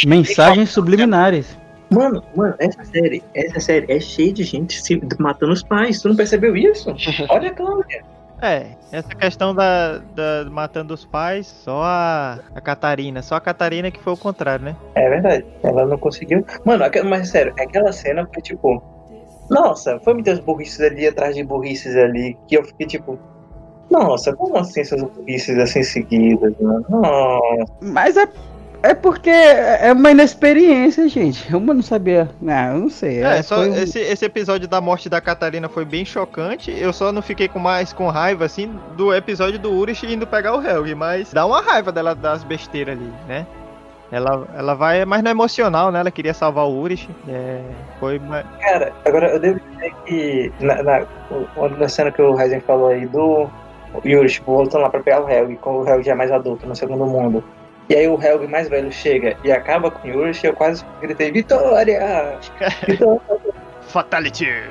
Mensagens 0.05 0.69
subliminares. 0.69 1.57
Mano, 1.89 2.23
mano, 2.35 2.53
essa 2.59 2.83
série, 2.83 3.23
essa 3.33 3.59
série 3.59 3.91
é 3.91 3.99
cheia 3.99 4.33
de 4.33 4.43
gente 4.43 4.81
se 4.81 5.01
matando 5.19 5.53
os 5.53 5.63
pais. 5.63 6.01
Tu 6.01 6.09
não 6.09 6.15
percebeu 6.15 6.55
isso? 6.55 6.93
Olha 7.29 7.49
a 7.49 7.53
Cláudia. 7.53 8.03
É, 8.41 8.67
essa 8.91 9.09
questão 9.15 9.55
da, 9.55 9.97
da 9.97 10.47
matando 10.51 10.93
os 10.93 11.03
pais, 11.03 11.47
só 11.47 11.81
a, 11.83 12.39
a 12.53 12.61
Catarina. 12.61 13.21
Só 13.21 13.35
a 13.35 13.41
Catarina 13.41 13.89
que 13.89 13.99
foi 13.99 14.13
o 14.13 14.17
contrário, 14.17 14.65
né? 14.65 14.75
É 14.95 15.09
verdade. 15.09 15.45
Ela 15.63 15.85
não 15.85 15.97
conseguiu. 15.97 16.45
Mano, 16.63 16.85
mas 17.05 17.29
sério, 17.29 17.53
aquela 17.59 17.91
cena 17.91 18.27
foi 18.31 18.41
tipo. 18.43 18.83
Nossa, 19.49 19.99
foi 20.01 20.13
muitas 20.13 20.39
burrices 20.39 20.81
ali 20.81 21.07
atrás 21.07 21.35
de 21.35 21.43
burrices 21.43 21.95
ali. 21.95 22.37
Que 22.47 22.57
eu 22.57 22.63
fiquei 22.63 22.85
tipo. 22.85 23.17
Nossa, 23.89 24.35
como 24.35 24.57
assim 24.57 24.81
essas 24.81 25.01
burrices 25.01 25.57
assim 25.57 25.81
seguidas, 25.81 26.53
mano? 26.59 26.85
Nossa. 26.89 27.73
Mas 27.81 28.17
é. 28.17 28.27
É 28.83 28.93
porque 28.93 29.29
é 29.29 29.91
uma 29.91 30.11
inexperiência, 30.11 31.07
gente. 31.09 31.51
Eu 31.51 31.59
não 31.59 31.81
sabia. 31.81 32.29
Não, 32.41 32.73
eu 32.75 32.79
não 32.81 32.89
sei. 32.89 33.23
É, 33.23 33.41
só 33.41 33.55
foi 33.57 33.69
um- 33.69 33.75
esse, 33.75 33.99
esse 33.99 34.23
episódio 34.25 34.67
da 34.67 34.79
morte 34.79 35.09
da 35.09 35.19
Catarina 35.19 35.67
foi 35.67 35.83
bem 35.83 36.05
chocante. 36.05 36.71
Eu 36.77 36.93
só 36.93 37.11
não 37.11 37.21
fiquei 37.21 37.47
com 37.47 37.59
mais 37.59 37.91
com 37.91 38.07
raiva, 38.07 38.45
assim, 38.45 38.71
do 38.95 39.13
episódio 39.13 39.59
do 39.59 39.71
Urish 39.73 40.05
indo 40.05 40.25
pegar 40.27 40.55
o 40.55 40.65
Helg, 40.65 40.93
mas 40.95 41.33
dá 41.33 41.45
uma 41.45 41.61
raiva 41.61 41.91
dela 41.91 42.13
das 42.15 42.43
besteiras 42.43 42.97
ali, 42.97 43.11
né? 43.27 43.45
Ela, 44.09 44.47
ela 44.55 44.73
vai, 44.73 45.03
mas 45.03 45.21
não 45.21 45.29
é 45.29 45.31
emocional, 45.33 45.91
né? 45.91 45.99
Ela 45.99 46.11
queria 46.11 46.33
salvar 46.33 46.65
o 46.65 46.79
Urish. 46.79 47.09
É, 47.27 47.59
foi 47.99 48.19
uma- 48.19 48.43
Cara, 48.61 48.93
agora 49.03 49.27
eu 49.33 49.39
devo 49.39 49.59
dizer 49.73 49.93
que 50.05 50.51
na, 50.61 50.81
na, 50.81 51.05
o- 51.57 51.67
na 51.69 51.89
cena 51.89 52.09
que 52.11 52.21
o 52.21 52.33
Ryzen 52.35 52.61
falou 52.61 52.87
aí 52.89 53.05
do 53.05 53.49
tipo, 54.27 54.51
voltando 54.53 54.83
lá 54.83 54.89
pra 54.89 55.01
pegar 55.01 55.21
o 55.25 55.29
Helg, 55.29 55.57
quando 55.57 55.79
o 55.83 55.89
Helg 55.89 56.03
já 56.05 56.11
é 56.11 56.15
mais 56.15 56.31
adulto 56.31 56.65
no 56.65 56.75
segundo 56.75 57.05
mundo. 57.05 57.43
E 57.89 57.95
aí 57.95 58.07
o 58.07 58.21
Helg 58.21 58.47
mais 58.47 58.67
velho 58.67 58.91
chega 58.91 59.37
e 59.43 59.51
acaba 59.51 59.89
com 59.89 60.07
o 60.07 60.11
Yuri, 60.11 60.37
eu 60.43 60.53
quase 60.53 60.83
gritei, 61.01 61.31
Vitória! 61.31 62.37
Vitória! 62.85 63.21
Fatality! 63.87 64.63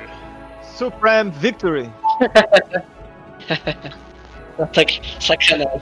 Supreme 0.61 1.31
Victory! 1.31 1.89
Sac- 4.73 5.01
Sacanagem. 5.19 5.81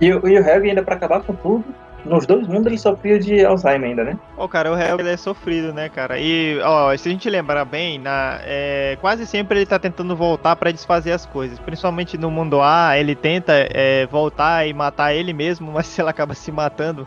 E, 0.00 0.12
o- 0.12 0.28
e 0.28 0.38
o 0.38 0.48
Helg 0.48 0.68
ainda 0.68 0.82
pra 0.82 0.94
acabar 0.96 1.20
com 1.22 1.34
tudo, 1.34 1.64
nos 2.06 2.26
dois 2.26 2.46
mundos 2.46 2.66
ele 2.66 2.78
sofria 2.78 3.18
de 3.18 3.44
Alzheimer 3.44 3.90
ainda, 3.90 4.04
né? 4.04 4.18
Ô, 4.36 4.48
cara, 4.48 4.72
o 4.72 4.78
Helg 4.78 5.00
ele 5.00 5.10
é 5.10 5.16
sofrido, 5.16 5.72
né, 5.72 5.88
cara? 5.88 6.18
E, 6.18 6.58
ó, 6.62 6.96
se 6.96 7.08
a 7.08 7.12
gente 7.12 7.28
lembrar 7.28 7.64
bem, 7.64 7.98
na, 7.98 8.38
é, 8.42 8.96
quase 9.00 9.26
sempre 9.26 9.58
ele 9.58 9.66
tá 9.66 9.78
tentando 9.78 10.16
voltar 10.16 10.56
pra 10.56 10.70
desfazer 10.70 11.12
as 11.12 11.26
coisas. 11.26 11.58
Principalmente 11.58 12.16
no 12.16 12.30
mundo 12.30 12.60
A, 12.62 12.98
ele 12.98 13.14
tenta 13.14 13.52
é, 13.54 14.06
voltar 14.06 14.66
e 14.66 14.72
matar 14.72 15.12
ele 15.14 15.32
mesmo, 15.32 15.70
mas 15.72 15.98
ele 15.98 16.08
acaba 16.08 16.34
se 16.34 16.50
matando. 16.50 17.06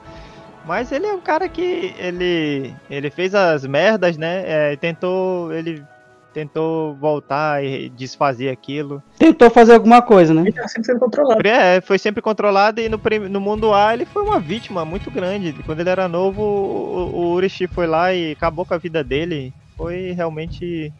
Mas 0.66 0.92
ele 0.92 1.08
é 1.08 1.14
um 1.14 1.22
cara 1.22 1.50
que 1.50 1.96
ele, 1.98 2.76
ele 2.90 3.10
fez 3.10 3.34
as 3.34 3.66
merdas, 3.66 4.18
né? 4.18 4.44
É, 4.46 4.76
tentou, 4.76 5.52
ele 5.52 5.84
tentou 6.34 6.95
voltar 6.95 7.64
e 7.64 7.89
desfazer 7.89 8.49
aquilo. 8.49 9.01
Tentou 9.18 9.49
fazer 9.49 9.73
alguma 9.73 10.01
coisa, 10.01 10.34
né? 10.34 10.41
Ele 10.41 10.51
tá 10.51 10.68
sempre 10.68 10.85
sendo 10.85 10.99
controlado. 10.99 11.47
É, 11.47 11.81
foi 11.81 11.97
sempre 11.97 12.22
controlado 12.22 12.81
e 12.81 12.89
no, 12.89 12.99
no 13.30 13.41
mundo 13.41 13.73
A 13.73 13.93
ele 13.93 14.06
foi 14.06 14.23
uma 14.23 14.39
vítima 14.39 14.85
muito 14.85 15.10
grande. 15.11 15.53
Quando 15.65 15.80
ele 15.80 15.89
era 15.89 16.07
novo, 16.07 16.41
o, 16.41 17.15
o 17.15 17.34
Urishi 17.34 17.68
foi 17.68 17.88
lá 17.88 18.14
e 18.14 18.31
acabou 18.31 18.65
com 18.65 18.73
a 18.73 18.77
vida 18.77 19.03
dele. 19.03 19.53
Foi 19.76 20.11
realmente. 20.11 20.91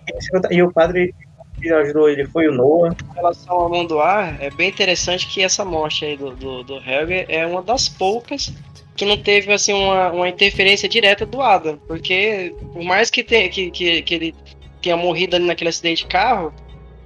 E 0.50 0.64
o 0.64 0.72
padre 0.72 1.14
que 1.60 1.72
ajudou 1.72 2.10
ele 2.10 2.26
foi 2.26 2.48
o 2.48 2.54
Noah. 2.54 2.96
Em 3.12 3.16
relação 3.16 3.56
ao 3.56 3.70
mundo 3.70 4.00
A, 4.00 4.34
é 4.40 4.50
bem 4.50 4.70
interessante 4.70 5.28
que 5.28 5.42
essa 5.42 5.66
morte 5.66 6.06
aí 6.06 6.18
do, 6.18 6.32
do, 6.32 6.64
do 6.64 6.76
Helger 6.78 7.26
é 7.28 7.46
uma 7.46 7.62
das 7.62 7.90
poucas 7.90 8.54
que 8.96 9.06
não 9.06 9.18
teve 9.18 9.52
assim 9.54 9.74
uma, 9.74 10.12
uma 10.12 10.28
interferência 10.28 10.90
direta 10.90 11.26
do 11.26 11.42
Adam. 11.42 11.78
Porque 11.88 12.54
por 12.74 12.84
mais 12.84 13.10
que, 13.10 13.24
tenha, 13.24 13.50
que, 13.50 13.72
que, 13.72 14.02
que 14.02 14.14
ele 14.14 14.36
tenha 14.82 14.98
morrido 14.98 15.36
ali 15.36 15.46
naquele 15.46 15.70
acidente 15.70 16.04
de 16.04 16.10
carro, 16.10 16.54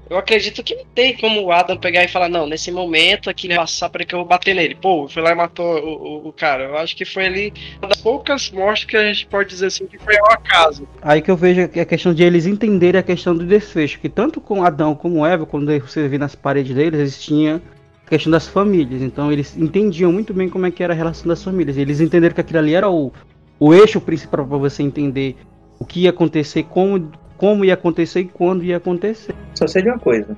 eu 0.09 0.17
acredito 0.17 0.61
que 0.61 0.75
não 0.75 0.85
tem 0.93 1.17
como 1.17 1.41
o 1.41 1.51
Adam 1.51 1.77
pegar 1.77 2.03
e 2.03 2.07
falar, 2.07 2.29
não, 2.29 2.45
nesse 2.45 2.71
momento 2.71 3.29
aqui 3.29 3.47
ele 3.47 3.55
vai 3.55 3.63
passar 3.63 3.89
para 3.89 4.03
que 4.03 4.13
eu 4.13 4.19
vou 4.19 4.27
bater 4.27 4.53
nele. 4.53 4.75
Pô, 4.75 5.07
foi 5.07 5.23
lá 5.23 5.31
e 5.31 5.35
matou 5.35 5.65
o, 5.65 6.25
o, 6.25 6.27
o 6.27 6.33
cara. 6.33 6.65
Eu 6.65 6.77
acho 6.77 6.95
que 6.95 7.05
foi 7.05 7.25
ali 7.25 7.53
uma 7.79 7.87
das 7.87 8.01
poucas 8.01 8.51
mortes 8.51 8.85
que 8.85 8.97
a 8.97 9.03
gente 9.11 9.25
pode 9.25 9.49
dizer 9.49 9.67
assim 9.67 9.87
que 9.87 9.97
foi 9.97 10.15
ao 10.17 10.31
acaso. 10.33 10.87
Aí 11.01 11.21
que 11.21 11.31
eu 11.31 11.37
vejo 11.37 11.63
a 11.63 11.85
questão 11.85 12.13
de 12.13 12.21
eles 12.21 12.45
entenderem 12.45 12.99
a 12.99 13.03
questão 13.03 13.35
do 13.35 13.45
desfecho, 13.45 13.99
que 13.99 14.09
tanto 14.09 14.41
com 14.41 14.63
Adão 14.63 14.93
como 14.93 15.25
Eva, 15.25 15.45
quando 15.45 15.71
você 15.79 16.07
vê 16.07 16.17
nas 16.17 16.35
paredes 16.35 16.75
deles, 16.75 16.99
eles 16.99 17.21
tinham 17.23 17.61
a 18.05 18.09
questão 18.09 18.31
das 18.31 18.47
famílias. 18.47 19.01
Então 19.01 19.31
eles 19.31 19.57
entendiam 19.57 20.11
muito 20.11 20.33
bem 20.33 20.49
como 20.49 20.65
é 20.65 20.71
que 20.71 20.83
era 20.83 20.93
a 20.93 20.95
relação 20.95 21.27
das 21.27 21.41
famílias. 21.41 21.77
Eles 21.77 22.01
entenderam 22.01 22.35
que 22.35 22.41
aquilo 22.41 22.59
ali 22.59 22.75
era 22.75 22.89
o, 22.89 23.11
o 23.57 23.73
eixo 23.73 24.01
principal 24.01 24.45
para 24.45 24.57
você 24.57 24.83
entender 24.83 25.37
o 25.79 25.85
que 25.85 26.01
ia 26.01 26.11
acontecer, 26.11 26.63
como, 26.63 27.11
como 27.43 27.65
ia 27.65 27.73
acontecer 27.73 28.21
e 28.21 28.25
quando 28.25 28.63
ia 28.63 28.77
acontecer. 28.77 29.35
Só 29.53 29.67
sei 29.67 29.81
de 29.81 29.89
uma 29.89 29.99
coisa. 29.99 30.33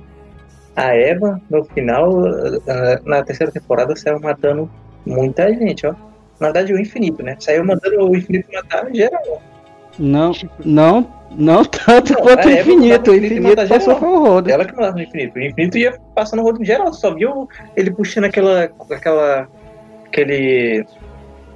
A 0.74 0.92
Eva, 0.92 1.40
no 1.48 1.62
final, 1.66 2.10
ah, 2.66 3.00
na 3.04 3.22
terceira 3.22 3.52
temporada, 3.52 3.94
saiu 3.94 4.18
matando 4.18 4.68
muita 5.06 5.48
gente, 5.54 5.86
ó. 5.86 5.94
Na 6.40 6.48
verdade, 6.48 6.74
o 6.74 6.80
infinito, 6.80 7.22
né? 7.22 7.36
Saiu 7.38 7.64
mandando 7.64 8.10
o 8.10 8.16
infinito 8.16 8.48
matar 8.52 8.92
geral. 8.92 9.40
Não, 9.96 10.32
não, 10.64 11.08
não 11.30 11.64
tanto 11.64 12.12
Não, 12.12 12.22
quanto 12.22 12.48
o 12.48 12.50
infinito. 12.50 13.12
O 13.12 13.14
o 13.14 13.16
infinito 13.16 13.54
passou 13.54 13.78
geral. 13.78 14.00
foi 14.00 14.08
o 14.08 14.18
rodo. 14.18 14.50
Ela 14.50 14.64
que 14.64 14.74
mandava 14.74 14.96
no 14.96 15.02
infinito. 15.02 15.36
O 15.36 15.42
infinito 15.42 15.78
ia 15.78 15.96
passando 16.12 16.40
o 16.40 16.42
rodo 16.42 16.60
em 16.60 16.66
geral. 16.66 16.92
Só 16.92 17.14
viu 17.14 17.48
ele 17.76 17.92
puxando 17.92 18.24
aquela. 18.24 18.64
aquela. 18.90 19.48
aquele. 20.08 20.84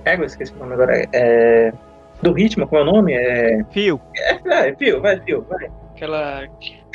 Eu 0.07 0.25
esqueci 0.25 0.53
o 0.53 0.59
nome 0.61 0.75
agora. 0.75 1.09
É. 1.13 1.73
Do 2.23 2.33
ritmo, 2.33 2.67
como 2.67 2.81
é 2.81 2.83
o 2.83 2.87
nome? 2.93 3.13
É. 3.15 3.65
Fio. 3.71 4.01
É, 4.17 4.39
vai, 4.39 4.75
fio, 4.77 5.01
vai, 5.01 5.21
fio, 5.21 5.47
vai. 5.49 5.71
Aquela. 5.95 6.43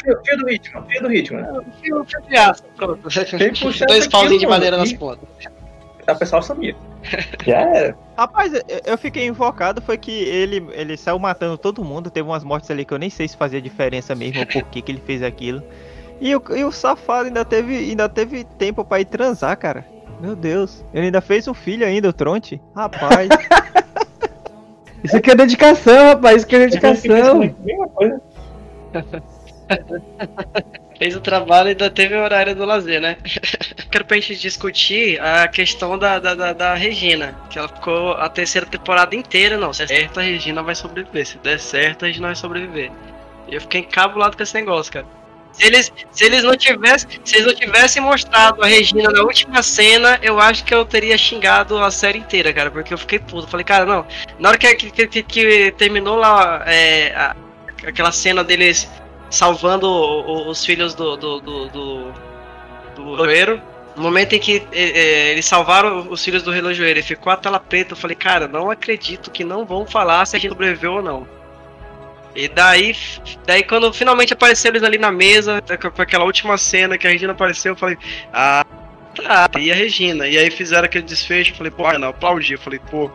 Fio, 0.03 0.19
fio 0.23 0.38
do 0.38 0.45
ritmo, 0.47 0.84
fio 0.88 1.02
do 1.02 1.07
ritmo. 1.07 1.39
né? 1.39 1.61
Fio, 1.81 2.06
fio 2.06 2.22
de 2.30 2.38
aço, 2.38 2.64
pronto. 2.76 2.99
Dois 3.88 4.07
pauzinhos 4.07 4.39
de 4.39 4.47
madeira 4.47 4.77
nas 4.77 4.93
pontas. 4.93 5.27
A 6.07 6.14
pessoa 6.14 6.41
sabia. 6.43 6.76
Já 7.45 7.60
era. 7.61 7.97
Rapaz, 8.15 8.53
eu- 8.53 8.61
eu 8.85 8.97
fiquei 8.97 9.26
invocado, 9.26 9.81
foi 9.81 9.97
que 9.97 10.11
ele, 10.11 10.64
ele 10.73 10.95
saiu 10.95 11.18
matando 11.18 11.57
todo 11.57 11.84
mundo. 11.84 12.11
Teve 12.11 12.27
umas 12.30 12.43
mortes 12.43 12.69
ali 12.69 12.85
que 12.85 12.93
eu 12.93 12.99
nem 12.99 13.10
sei 13.10 13.27
se 13.27 13.35
fazia 13.35 13.60
diferença 13.60 14.14
mesmo, 14.14 14.41
ou 14.41 14.45
por 14.45 14.64
que, 14.65 14.81
que 14.84 14.91
ele 14.91 15.02
fez 15.03 15.23
aquilo. 15.23 15.64
E 16.22 16.35
o, 16.35 16.41
e 16.56 16.64
o 16.64 16.72
safado 16.72 17.27
ainda 17.27 17.43
teve, 17.43 17.76
ainda 17.76 18.07
teve 18.07 18.43
tempo 18.43 18.85
pra 18.85 19.02
ir 19.02 19.06
transar, 19.06 19.57
cara. 19.57 19.84
Meu 20.22 20.35
Deus. 20.35 20.85
Ele 20.93 21.07
ainda 21.07 21.19
fez 21.22 21.47
um 21.47 21.53
filho 21.56 21.85
ainda, 21.85 22.07
o 22.07 22.14
Tronte. 22.14 22.61
Rapaz. 22.76 23.27
Isso 25.06 25.18
aqui 25.18 25.32
é 25.32 25.36
dedicação, 25.36 26.07
rapaz. 26.07 26.38
Isso 26.38 26.45
aqui 26.45 26.56
é 26.56 26.60
dedicação. 26.60 27.56
Fez 30.98 31.15
o 31.15 31.19
trabalho 31.19 31.68
e 31.68 31.72
ainda 31.72 31.90
teve 31.90 32.15
o 32.15 32.23
horário 32.23 32.56
do 32.56 32.64
lazer, 32.65 33.02
né? 33.02 33.18
Quero 33.91 34.06
pra 34.06 34.15
gente 34.15 34.38
discutir 34.38 35.22
a 35.22 35.48
questão 35.48 35.98
da, 35.98 36.19
da, 36.19 36.34
da, 36.34 36.53
da 36.53 36.73
Regina. 36.73 37.36
Que 37.49 37.60
ela 37.60 37.68
ficou 37.68 38.14
a 38.14 38.30
terceira 38.30 38.65
temporada 38.65 39.15
inteira, 39.15 39.57
não. 39.57 39.73
Se 39.73 39.86
der 39.86 39.99
certo, 39.99 40.19
a 40.19 40.23
Regina 40.23 40.64
vai 40.64 40.73
sobreviver. 40.73 41.26
Se 41.26 41.38
der 41.38 41.60
certo, 41.60 42.03
a 42.03 42.07
Regina 42.07 42.27
vai 42.27 42.36
sobreviver. 42.36 42.91
E 43.48 43.56
eu 43.56 43.61
fiquei 43.61 43.82
encabulado 43.82 44.36
com 44.36 44.44
esse 44.44 44.53
negócio, 44.56 44.91
cara. 44.91 45.06
Se 45.57 45.65
eles, 45.65 45.91
se 46.11 46.26
eles 46.26 46.44
não 46.44 46.56
tivessem, 46.57 47.10
se 47.23 47.36
eles 47.36 47.48
não 47.48 47.56
tivessem 47.56 48.02
mostrado 48.02 48.61
a 48.61 48.68
Regina 48.68 49.10
na 49.10 49.23
última 49.23 49.64
cena, 49.64 50.19
eu 50.22 50.38
acho 50.40 50.65
que 50.65 50.73
eu 50.73 50.84
teria 50.86 51.18
xingado 51.18 51.77
a 51.77 51.90
série 51.90 52.19
inteira, 52.19 52.52
cara, 52.52 52.69
porque 52.69 52.94
eu 52.94 52.98
fiquei 52.98 53.19
puto. 53.19 53.48
Falei, 53.48 53.64
cara, 53.64 53.86
não. 53.86 54.06
Na 54.38 54.49
hora 54.49 54.57
que, 54.57 54.76
que, 54.76 55.07
que, 55.07 55.23
que 55.23 55.72
terminou 55.77 56.18
lá 56.18 56.61
é, 56.65 57.14
a- 57.15 57.36
aquela 57.88 58.11
cena 58.11 58.44
deles 58.44 58.90
salvando 59.30 59.88
o- 59.88 60.22
o- 60.48 60.49
os 60.49 60.65
filhos 60.65 60.94
do 60.94 61.15
do, 61.15 61.40
do, 61.40 61.68
do, 61.69 62.14
do 62.95 63.15
no 63.95 64.03
momento 64.03 64.34
em 64.34 64.40
que 64.40 64.61
é, 64.73 64.84
é, 64.84 65.32
eles 65.32 65.45
salvaram 65.45 66.10
os 66.10 66.23
filhos 66.23 66.44
do 66.44 66.52
relojoeiro 66.52 66.99
e 66.99 67.03
ficou 67.03 67.32
a 67.32 67.38
tela 67.38 67.60
preta, 67.61 67.94
eu 67.94 67.98
falei, 67.98 68.15
cara, 68.15 68.45
não 68.48 68.69
acredito 68.69 69.32
que 69.32 69.44
não 69.45 69.65
vão 69.65 69.86
falar 69.86 70.26
se 70.26 70.36
a 70.36 70.40
gente 70.40 70.52
sobreviveu 70.52 70.95
ou 70.95 71.02
não. 71.02 71.26
E 72.35 72.49
daí, 72.49 72.93
daí 73.45 73.63
quando 73.63 73.93
finalmente 73.93 74.33
apareceram 74.33 74.75
eles 74.75 74.83
ali 74.83 74.97
na 74.97 75.11
mesa, 75.11 75.63
com 75.79 76.01
aquela 76.01 76.25
última 76.25 76.57
cena 76.57 76.97
que 76.97 77.07
a 77.07 77.09
Regina 77.09 77.31
apareceu, 77.31 77.71
eu 77.71 77.77
falei, 77.77 77.97
ah, 78.33 78.65
tá, 79.15 79.49
e 79.57 79.71
a 79.71 79.75
Regina? 79.75 80.27
E 80.27 80.37
aí 80.37 80.51
fizeram 80.51 80.83
aquele 80.83 81.05
desfecho, 81.05 81.51
eu 81.51 81.55
falei, 81.55 81.71
pô, 81.71 81.91
não, 81.97 82.09
aplaudi, 82.09 82.53
eu 82.53 82.59
falei, 82.59 82.79
pô, 82.91 83.09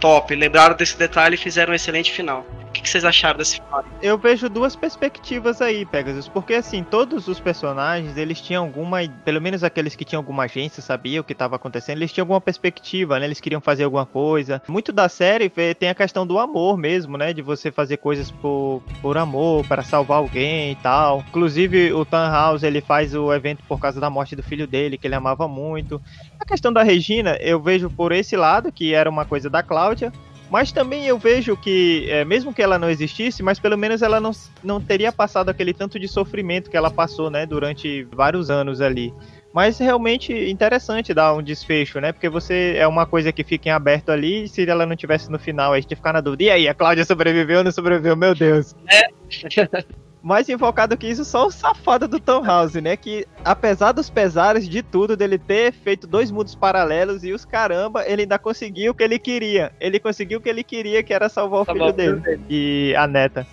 top, 0.00 0.34
lembraram 0.34 0.74
desse 0.74 0.96
detalhe 0.96 1.34
e 1.34 1.38
fizeram 1.38 1.72
um 1.72 1.76
excelente 1.76 2.10
final. 2.10 2.46
Que, 2.86 2.90
vocês 2.90 3.04
acharam 3.04 3.38
desse 3.38 3.56
final? 3.56 3.84
eu 4.00 4.16
vejo 4.16 4.48
duas 4.48 4.76
perspectivas 4.76 5.60
aí, 5.60 5.84
Pegasus, 5.84 6.28
porque 6.28 6.54
assim, 6.54 6.84
todos 6.84 7.26
os 7.26 7.40
personagens, 7.40 8.16
eles 8.16 8.40
tinham 8.40 8.64
alguma, 8.64 8.98
pelo 9.24 9.40
menos 9.40 9.64
aqueles 9.64 9.96
que 9.96 10.04
tinham 10.04 10.20
alguma 10.20 10.44
agência, 10.44 10.80
sabiam 10.80 11.20
o 11.20 11.24
que 11.24 11.32
estava 11.32 11.56
acontecendo, 11.56 11.98
eles 11.98 12.12
tinham 12.12 12.22
alguma 12.22 12.40
perspectiva, 12.40 13.18
né? 13.18 13.26
Eles 13.26 13.40
queriam 13.40 13.60
fazer 13.60 13.82
alguma 13.82 14.06
coisa. 14.06 14.62
Muito 14.68 14.92
da 14.92 15.08
série 15.08 15.50
tem 15.74 15.88
a 15.88 15.94
questão 15.94 16.24
do 16.24 16.38
amor 16.38 16.78
mesmo, 16.78 17.16
né? 17.16 17.32
De 17.32 17.42
você 17.42 17.72
fazer 17.72 17.96
coisas 17.96 18.30
por, 18.30 18.82
por 19.02 19.18
amor, 19.18 19.66
para 19.66 19.82
salvar 19.82 20.18
alguém 20.18 20.72
e 20.72 20.76
tal. 20.76 21.24
Inclusive, 21.28 21.92
o 21.92 22.04
Tannhaus, 22.04 22.62
ele 22.62 22.80
faz 22.80 23.14
o 23.14 23.32
evento 23.32 23.64
por 23.66 23.80
causa 23.80 24.00
da 24.00 24.08
morte 24.08 24.36
do 24.36 24.42
filho 24.44 24.66
dele, 24.66 24.96
que 24.96 25.08
ele 25.08 25.14
amava 25.16 25.48
muito. 25.48 26.00
A 26.38 26.44
questão 26.44 26.72
da 26.72 26.84
Regina, 26.84 27.36
eu 27.40 27.60
vejo 27.60 27.90
por 27.90 28.12
esse 28.12 28.36
lado, 28.36 28.70
que 28.70 28.94
era 28.94 29.10
uma 29.10 29.24
coisa 29.24 29.50
da 29.50 29.62
Cláudia, 29.62 30.12
mas 30.50 30.72
também 30.72 31.06
eu 31.06 31.18
vejo 31.18 31.56
que, 31.56 32.06
é, 32.08 32.24
mesmo 32.24 32.54
que 32.54 32.62
ela 32.62 32.78
não 32.78 32.88
existisse, 32.88 33.42
mas 33.42 33.58
pelo 33.58 33.76
menos 33.76 34.02
ela 34.02 34.20
não, 34.20 34.30
não 34.62 34.80
teria 34.80 35.10
passado 35.10 35.48
aquele 35.48 35.72
tanto 35.72 35.98
de 35.98 36.06
sofrimento 36.06 36.70
que 36.70 36.76
ela 36.76 36.90
passou, 36.90 37.30
né, 37.30 37.44
durante 37.46 38.04
vários 38.12 38.50
anos 38.50 38.80
ali. 38.80 39.12
Mas 39.52 39.78
realmente 39.78 40.32
interessante 40.50 41.14
dar 41.14 41.32
um 41.32 41.42
desfecho, 41.42 41.98
né? 41.98 42.12
Porque 42.12 42.28
você 42.28 42.74
é 42.76 42.86
uma 42.86 43.06
coisa 43.06 43.32
que 43.32 43.42
fica 43.42 43.70
em 43.70 43.72
aberto 43.72 44.10
ali, 44.10 44.44
e 44.44 44.48
se 44.48 44.68
ela 44.68 44.84
não 44.84 44.94
tivesse 44.94 45.30
no 45.30 45.38
final, 45.38 45.72
a 45.72 45.80
gente 45.80 45.92
ia 45.92 45.96
ficar 45.96 46.12
na 46.12 46.20
dúvida. 46.20 46.42
E 46.44 46.50
aí, 46.50 46.68
a 46.68 46.74
Cláudia 46.74 47.06
sobreviveu 47.06 47.58
ou 47.58 47.64
não 47.64 47.72
sobreviveu? 47.72 48.14
Meu 48.14 48.34
Deus. 48.34 48.76
Mais 50.26 50.48
invocado 50.48 50.96
que 50.96 51.06
isso, 51.06 51.24
só 51.24 51.46
o 51.46 51.52
safado 51.52 52.08
do 52.08 52.18
Tom 52.18 52.42
House, 52.42 52.74
né? 52.74 52.96
Que 52.96 53.24
apesar 53.44 53.92
dos 53.92 54.10
pesares 54.10 54.68
de 54.68 54.82
tudo, 54.82 55.16
dele 55.16 55.38
ter 55.38 55.72
feito 55.72 56.04
dois 56.04 56.32
mundos 56.32 56.52
paralelos 56.52 57.22
e 57.22 57.30
os 57.30 57.44
caramba, 57.44 58.04
ele 58.04 58.22
ainda 58.22 58.36
conseguiu 58.36 58.90
o 58.90 58.94
que 58.96 59.04
ele 59.04 59.20
queria. 59.20 59.70
Ele 59.80 60.00
conseguiu 60.00 60.40
o 60.40 60.42
que 60.42 60.48
ele 60.48 60.64
queria, 60.64 61.00
que 61.00 61.14
era 61.14 61.28
salvar 61.28 61.60
o 61.60 61.64
Salvar 61.64 61.94
filho 61.94 62.14
o 62.14 62.20
dele. 62.20 62.40
E 62.50 62.92
a 62.98 63.06
neta. 63.06 63.46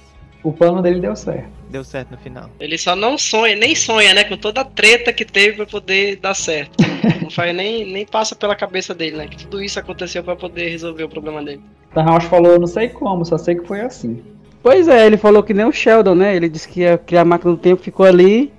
O 0.44 0.52
plano 0.52 0.82
dele 0.82 1.00
deu 1.00 1.16
certo. 1.16 1.48
Deu 1.70 1.84
certo 1.84 2.10
no 2.10 2.18
final. 2.18 2.50
Ele 2.60 2.76
só 2.76 2.96
não 2.96 3.20
sonha, 3.20 3.56
nem 3.56 3.76
sonha, 3.76 4.12
né? 4.16 4.24
Com 4.24 4.36
toda 4.36 4.62
a 4.62 4.66
treta 4.66 5.14
que 5.14 5.26
teve 5.26 5.58
pra 5.58 5.68
poder 5.68 6.16
dar 6.16 6.34
certo. 6.34 6.76
Não 7.22 7.30
faz 7.30 7.56
nem, 7.56 7.86
nem 7.92 8.06
passa 8.06 8.36
pela 8.36 8.56
cabeça 8.56 8.94
dele, 8.96 9.18
né? 9.18 9.28
Que 9.28 9.38
tudo 9.38 9.62
isso 9.62 9.80
aconteceu 9.80 10.24
pra 10.24 10.36
poder 10.36 10.70
resolver 10.70 11.04
o 11.04 11.10
problema 11.10 11.44
dele. 11.44 11.62
Tarhouse 11.94 12.28
falou, 12.28 12.60
não 12.60 12.68
sei 12.68 12.90
como, 12.90 13.24
só 13.24 13.38
sei 13.38 13.56
que 13.56 13.68
foi 13.68 13.82
assim. 13.82 14.24
Pois 14.64 14.88
é, 14.88 15.06
ele 15.06 15.18
falou 15.18 15.44
que 15.44 15.54
nem 15.54 15.66
o 15.66 15.74
Sheldon, 15.74 16.16
né? 16.16 16.34
Ele 16.34 16.48
disse 16.48 16.70
que 16.70 16.80
ia 16.80 16.98
criar 16.98 17.22
a 17.22 17.26
máquina 17.26 17.52
do 17.52 17.58
tempo, 17.58 17.84
ficou 17.84 18.06
ali, 18.06 18.52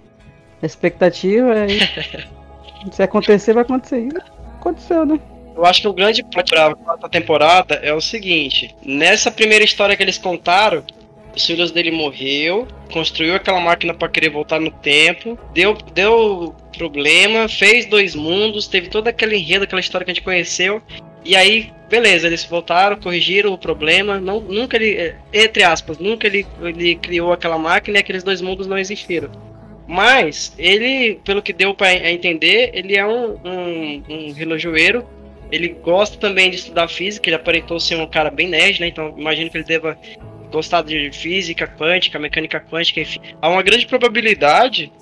a 0.63 0.67
expectativa, 0.67 1.51
aí. 1.53 1.81
se 2.93 3.03
acontecer, 3.03 3.55
vai 3.55 3.63
acontecer. 3.63 4.01
E 4.01 4.09
Aconteceu, 4.61 5.07
né? 5.07 5.19
Eu 5.57 5.65
acho 5.65 5.83
que 5.83 5.89
o 5.89 5.93
grande 5.93 6.23
ponto 6.23 6.51
pra 6.51 6.75
quarta 6.75 7.09
temporada 7.09 7.77
é 7.77 7.93
o 7.95 8.01
seguinte: 8.01 8.75
nessa 8.85 9.31
primeira 9.31 9.65
história 9.65 9.97
que 9.97 10.03
eles 10.03 10.19
contaram, 10.19 10.85
os 11.35 11.45
filhos 11.45 11.71
dele 11.71 11.91
morreu, 11.91 12.67
construiu 12.93 13.35
aquela 13.35 13.61
máquina 13.61 13.95
pra 13.95 14.09
querer 14.09 14.31
voltar 14.31 14.61
no 14.61 14.71
tempo, 14.71 15.39
deu, 15.53 15.75
deu 15.95 16.55
problema, 16.75 17.49
fez 17.49 17.87
dois 17.87 18.15
mundos, 18.15 18.67
teve 18.67 18.89
todo 18.89 19.09
aquele 19.09 19.37
enredo, 19.37 19.65
aquela 19.65 19.81
história 19.81 20.05
que 20.05 20.11
a 20.11 20.15
gente 20.15 20.25
conheceu. 20.25 20.83
E 21.25 21.35
aí, 21.35 21.73
beleza, 21.89 22.27
eles 22.27 22.45
voltaram, 22.45 22.97
corrigiram 22.97 23.53
o 23.53 23.59
problema. 23.59 24.21
Não, 24.21 24.41
nunca 24.41 24.77
ele, 24.77 24.95
eh, 24.97 25.17
entre 25.33 25.63
aspas, 25.63 25.99
nunca 25.99 26.27
ele, 26.27 26.47
ele 26.63 26.97
criou 26.97 27.33
aquela 27.33 27.59
máquina 27.59 27.99
e 27.99 28.01
aqueles 28.01 28.23
dois 28.23 28.41
mundos 28.41 28.67
não 28.67 28.79
existiram. 28.79 29.31
Mas 29.87 30.55
ele, 30.59 31.21
pelo 31.25 31.43
que 31.43 31.53
deu 31.53 31.75
pra 31.75 31.95
entender, 32.11 32.71
ele 32.75 32.97
é 32.97 33.07
um, 33.07 33.39
um, 33.45 34.03
um 34.09 34.33
relojoeiro 34.33 35.07
ele 35.55 35.69
gosta 35.69 36.19
também 36.19 36.51
de 36.51 36.57
estudar 36.57 36.89
física, 36.89 37.29
ele 37.29 37.37
aparentou 37.37 37.79
ser 37.79 37.97
um 37.97 38.07
cara 38.07 38.31
bem 38.31 38.49
nerd, 38.49 38.81
né? 38.81 38.89
Então 38.89 39.15
imagino 39.17 39.51
que 39.51 39.57
ele 39.57 39.65
deva 39.65 39.97
gostar 40.51 40.83
de 40.83 41.11
física 41.13 41.67
quântica, 41.67 42.19
mecânica 42.19 42.61
quântica, 42.61 43.01
enfim, 43.01 43.21
há 43.41 43.49
uma 43.49 43.63
grande 43.63 43.87
probabilidade 43.87 44.93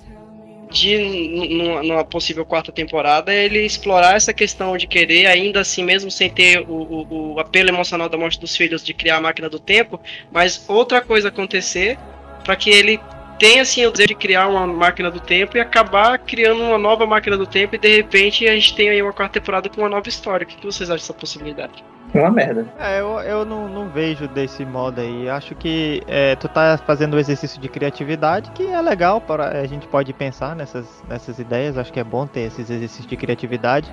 de, 0.73 1.83
numa, 1.83 2.05
possível 2.05 2.45
quarta 2.45 2.73
temporada, 2.73 3.33
ele 3.33 3.65
explorar 3.65 4.17
essa 4.17 4.33
questão 4.33 4.77
de 4.77 4.87
querer, 4.87 5.27
ainda 5.27 5.61
assim, 5.61 5.85
mesmo 5.85 6.11
sem 6.11 6.31
ter 6.31 6.61
o, 6.69 6.73
o, 6.73 7.35
o 7.35 7.41
apelo 7.41 7.69
emocional 7.69 8.09
da 8.09 8.17
morte 8.17 8.41
dos 8.41 8.57
filhos, 8.57 8.83
de 8.85 8.95
criar 8.95 9.19
a 9.19 9.21
máquina 9.21 9.49
do 9.49 9.61
tempo, 9.61 10.01
mas 10.31 10.65
outra 10.69 11.01
coisa 11.01 11.29
acontecer 11.29 11.99
para 12.45 12.57
que 12.57 12.71
ele 12.71 12.99
tenha 13.39 13.63
assim 13.63 13.85
o 13.87 13.91
desejo 13.91 14.09
de 14.09 14.15
criar 14.15 14.47
uma 14.49 14.67
máquina 14.67 15.11
do 15.11 15.21
tempo 15.21 15.57
e 15.57 15.61
acabar 15.61 16.19
criando 16.19 16.63
uma 16.63 16.79
nova 16.79 17.07
máquina 17.07 17.37
do 17.37 17.47
tempo 17.47 17.75
e 17.75 17.79
de 17.79 17.97
repente 17.97 18.47
a 18.47 18.55
gente 18.55 18.75
tem 18.75 18.89
aí 18.89 19.03
uma 19.03 19.13
quarta 19.13 19.41
temporada 19.41 19.69
com 19.69 19.81
uma 19.81 19.89
nova 19.89 20.09
história. 20.09 20.45
O 20.45 20.47
que 20.47 20.65
vocês 20.65 20.89
acham 20.89 20.97
dessa 20.97 21.15
possibilidade? 21.15 21.83
Uma 22.15 22.31
merda. 22.31 22.67
É, 22.79 23.01
eu, 23.01 23.19
eu 23.21 23.45
não, 23.45 23.69
não 23.69 23.89
vejo 23.89 24.29
desse 24.29 24.65
modo 24.65 25.01
aí. 25.01 25.31
Acho 25.31 25.55
que 25.55 26.03
é, 26.07 26.37
tu 26.37 26.47
tá 26.49 26.79
fazendo 26.87 27.17
um 27.17 27.19
exercício 27.19 27.61
de 27.61 27.69
criatividade 27.69 28.51
que 28.51 28.67
é 28.67 28.81
legal, 28.83 29.21
para 29.21 29.61
a 29.61 29.67
gente 29.67 29.87
pode 29.89 30.13
pensar 30.13 30.55
nessas, 30.55 31.03
nessas 31.09 31.39
ideias. 31.39 31.79
Acho 31.79 31.93
que 31.93 32.01
é 32.01 32.05
bom 32.05 32.27
ter 32.27 32.41
esses 32.41 32.69
exercícios 32.69 33.07
de 33.07 33.17
criatividade. 33.17 33.93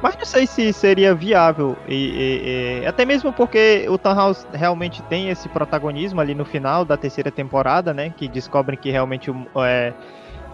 Mas 0.00 0.16
não 0.16 0.24
sei 0.24 0.46
se 0.46 0.72
seria 0.72 1.12
viável. 1.12 1.76
E, 1.88 1.94
e, 1.94 2.82
e, 2.82 2.86
até 2.86 3.04
mesmo 3.04 3.32
porque 3.32 3.86
o 3.88 3.98
House 4.08 4.46
realmente 4.52 5.02
tem 5.02 5.28
esse 5.28 5.48
protagonismo 5.48 6.20
ali 6.20 6.36
no 6.36 6.44
final 6.44 6.84
da 6.84 6.96
terceira 6.96 7.32
temporada, 7.32 7.92
né? 7.92 8.12
Que 8.16 8.28
descobrem 8.28 8.78
que 8.78 8.90
realmente 8.90 9.32
é, 9.56 9.92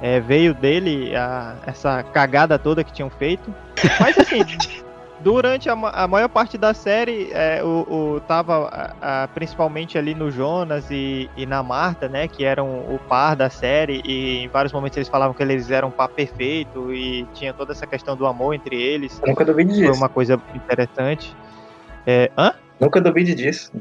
é, 0.01 0.21
veio 0.21 0.55
dele 0.55 1.15
a, 1.15 1.57
essa 1.67 2.03
cagada 2.03 2.59
toda 2.59 2.83
que 2.83 2.93
tinham 2.93 3.11
feito. 3.11 3.55
Mas 4.01 4.19
assim. 4.19 4.41
Durante 5.25 5.71
a, 5.71 5.73
a, 5.73 6.07
maior 6.07 6.29
parte 6.29 6.59
da 6.59 6.75
série, 6.75 7.31
é, 7.33 7.65
o, 7.65 7.87
o 7.89 8.21
tava 8.29 8.69
a, 9.01 9.23
a, 9.23 9.29
principalmente 9.29 9.97
ali 9.97 10.15
no 10.15 10.31
Jonas 10.31 10.91
e, 10.91 11.31
e, 11.35 11.47
na 11.47 11.63
Marta, 11.63 12.11
né, 12.11 12.29
que 12.29 12.45
eram 12.45 12.81
o 12.81 13.01
par 13.09 13.35
da 13.35 13.49
série, 13.49 14.03
e 14.05 14.45
em 14.45 14.49
vários 14.49 14.71
momentos 14.71 14.99
eles 14.99 15.09
falavam 15.09 15.33
que 15.33 15.43
eles 15.43 15.71
eram 15.71 15.89
um 15.89 15.91
par 15.91 16.09
perfeito 16.11 16.93
e 16.93 17.27
tinha 17.33 17.55
toda 17.55 17.73
essa 17.73 17.87
questão 17.87 18.15
do 18.15 18.27
amor 18.27 18.53
entre 18.53 18.77
eles. 18.77 19.19
Eu 19.23 19.29
nunca 19.29 19.47
duvide 19.47 19.73
disso. 19.73 19.87
Foi 19.87 19.97
uma 19.97 20.11
coisa 20.11 20.39
interessante. 20.55 21.35
É, 22.07 22.31
hã? 22.37 22.53
Nunca 22.79 23.01
duvide 23.01 23.35
disso. 23.35 23.73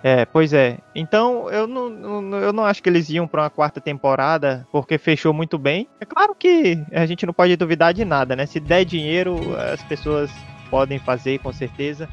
É, 0.00 0.24
pois 0.24 0.52
é. 0.52 0.78
Então 0.94 1.50
eu 1.50 1.66
não, 1.66 1.90
não, 1.90 2.38
eu 2.38 2.52
não 2.52 2.64
acho 2.64 2.80
que 2.80 2.88
eles 2.88 3.10
iam 3.10 3.26
para 3.26 3.42
uma 3.42 3.50
quarta 3.50 3.80
temporada 3.80 4.64
porque 4.70 4.96
fechou 4.96 5.32
muito 5.32 5.58
bem. 5.58 5.88
É 6.00 6.04
claro 6.04 6.36
que 6.36 6.78
a 6.92 7.04
gente 7.04 7.26
não 7.26 7.32
pode 7.32 7.56
duvidar 7.56 7.92
de 7.92 8.04
nada, 8.04 8.36
né? 8.36 8.46
Se 8.46 8.60
der 8.60 8.84
dinheiro, 8.84 9.36
as 9.72 9.82
pessoas 9.84 10.30
podem 10.72 10.98
fazer 10.98 11.38
com 11.40 11.52
certeza. 11.52 12.08